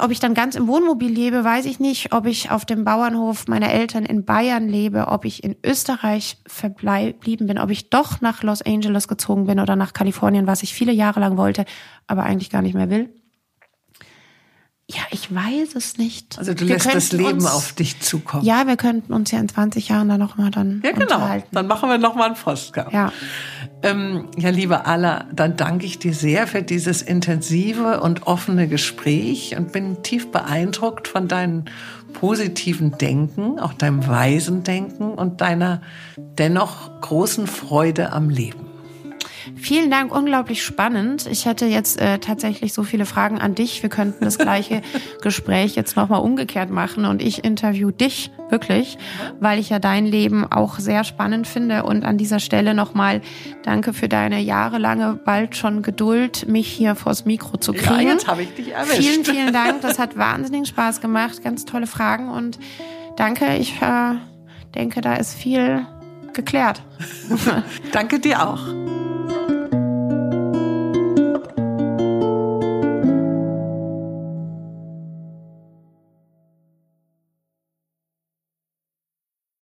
Ob 0.01 0.11
ich 0.11 0.19
dann 0.19 0.33
ganz 0.33 0.55
im 0.55 0.67
Wohnmobil 0.67 1.11
lebe, 1.11 1.43
weiß 1.43 1.65
ich 1.65 1.79
nicht. 1.79 2.13
Ob 2.13 2.25
ich 2.25 2.51
auf 2.51 2.65
dem 2.65 2.83
Bauernhof 2.83 3.47
meiner 3.47 3.71
Eltern 3.71 4.05
in 4.05 4.25
Bayern 4.25 4.67
lebe, 4.67 5.07
ob 5.07 5.25
ich 5.25 5.43
in 5.43 5.55
Österreich 5.63 6.37
verblieben 6.47 7.47
bin, 7.47 7.59
ob 7.59 7.69
ich 7.69 7.89
doch 7.89 8.21
nach 8.21 8.43
Los 8.43 8.61
Angeles 8.61 9.07
gezogen 9.07 9.45
bin 9.45 9.59
oder 9.59 9.75
nach 9.75 9.93
Kalifornien, 9.93 10.47
was 10.47 10.63
ich 10.63 10.73
viele 10.73 10.93
Jahre 10.93 11.19
lang 11.19 11.37
wollte, 11.37 11.65
aber 12.07 12.23
eigentlich 12.23 12.49
gar 12.49 12.61
nicht 12.61 12.73
mehr 12.73 12.89
will. 12.89 13.13
Ja, 14.93 15.01
ich 15.11 15.33
weiß 15.33 15.75
es 15.75 15.97
nicht. 15.97 16.37
Also 16.37 16.53
du 16.53 16.67
wir 16.67 16.75
lässt 16.75 16.93
das 16.93 17.11
Leben 17.11 17.33
uns, 17.33 17.45
auf 17.45 17.73
dich 17.73 17.99
zukommen. 18.01 18.43
Ja, 18.43 18.67
wir 18.67 18.77
könnten 18.77 19.13
uns 19.13 19.31
ja 19.31 19.39
in 19.39 19.47
20 19.47 19.89
Jahren 19.89 20.09
dann 20.09 20.19
noch 20.19 20.37
mal 20.37 20.51
dann 20.51 20.81
Ja, 20.83 20.91
genau. 20.91 21.29
Dann 21.51 21.67
machen 21.67 21.89
wir 21.89 21.97
noch 21.97 22.15
mal 22.15 22.25
einen 22.25 22.35
Postcard. 22.35 22.91
Ja. 22.91 23.11
Ähm, 23.83 24.27
ja, 24.37 24.49
liebe 24.49 24.85
Alla, 24.85 25.25
dann 25.33 25.57
danke 25.57 25.85
ich 25.85 25.97
dir 25.99 26.13
sehr 26.13 26.45
für 26.47 26.61
dieses 26.61 27.01
intensive 27.01 28.01
und 28.01 28.27
offene 28.27 28.67
Gespräch 28.67 29.55
und 29.57 29.71
bin 29.71 30.03
tief 30.03 30.31
beeindruckt 30.31 31.07
von 31.07 31.27
deinem 31.27 31.65
positiven 32.13 32.97
Denken, 32.97 33.59
auch 33.59 33.73
deinem 33.73 34.07
weisen 34.07 34.63
Denken 34.63 35.11
und 35.13 35.41
deiner 35.41 35.81
dennoch 36.17 37.01
großen 37.01 37.47
Freude 37.47 38.11
am 38.11 38.29
Leben. 38.29 38.70
Vielen 39.55 39.91
Dank, 39.91 40.13
unglaublich 40.13 40.63
spannend. 40.63 41.27
Ich 41.27 41.45
hätte 41.45 41.65
jetzt 41.65 41.99
äh, 41.99 42.19
tatsächlich 42.19 42.73
so 42.73 42.83
viele 42.83 43.05
Fragen 43.05 43.39
an 43.39 43.55
dich. 43.55 43.81
Wir 43.83 43.89
könnten 43.89 44.23
das 44.23 44.37
gleiche 44.37 44.81
Gespräch 45.21 45.75
jetzt 45.75 45.95
nochmal 45.95 46.21
umgekehrt 46.21 46.69
machen 46.69 47.05
und 47.05 47.21
ich 47.21 47.43
interview 47.43 47.91
dich 47.91 48.31
wirklich, 48.49 48.97
weil 49.39 49.59
ich 49.59 49.69
ja 49.69 49.79
dein 49.79 50.05
Leben 50.05 50.45
auch 50.51 50.79
sehr 50.79 51.03
spannend 51.03 51.47
finde. 51.47 51.83
Und 51.83 52.03
an 52.03 52.17
dieser 52.17 52.39
Stelle 52.39 52.73
nochmal 52.73 53.21
danke 53.63 53.93
für 53.93 54.09
deine 54.09 54.39
jahrelange, 54.39 55.19
bald 55.23 55.55
schon 55.55 55.81
Geduld, 55.81 56.47
mich 56.47 56.67
hier 56.67 56.95
vors 56.95 57.25
Mikro 57.25 57.57
zu 57.57 57.73
kriegen. 57.73 58.07
Ja, 58.07 58.13
jetzt 58.13 58.27
habe 58.27 58.43
ich 58.43 58.53
dich 58.53 58.71
erwischt. 58.71 58.97
Vielen, 58.97 59.25
vielen 59.25 59.53
Dank. 59.53 59.81
Das 59.81 59.99
hat 59.99 60.17
wahnsinnig 60.17 60.67
Spaß 60.67 61.01
gemacht. 61.01 61.43
Ganz 61.43 61.65
tolle 61.65 61.87
Fragen 61.87 62.29
und 62.29 62.59
danke. 63.15 63.55
Ich 63.57 63.81
äh, 63.81 64.15
denke, 64.75 65.01
da 65.01 65.15
ist 65.15 65.33
viel 65.33 65.85
geklärt. 66.33 66.81
danke 67.91 68.19
dir 68.19 68.47
auch. 68.47 68.61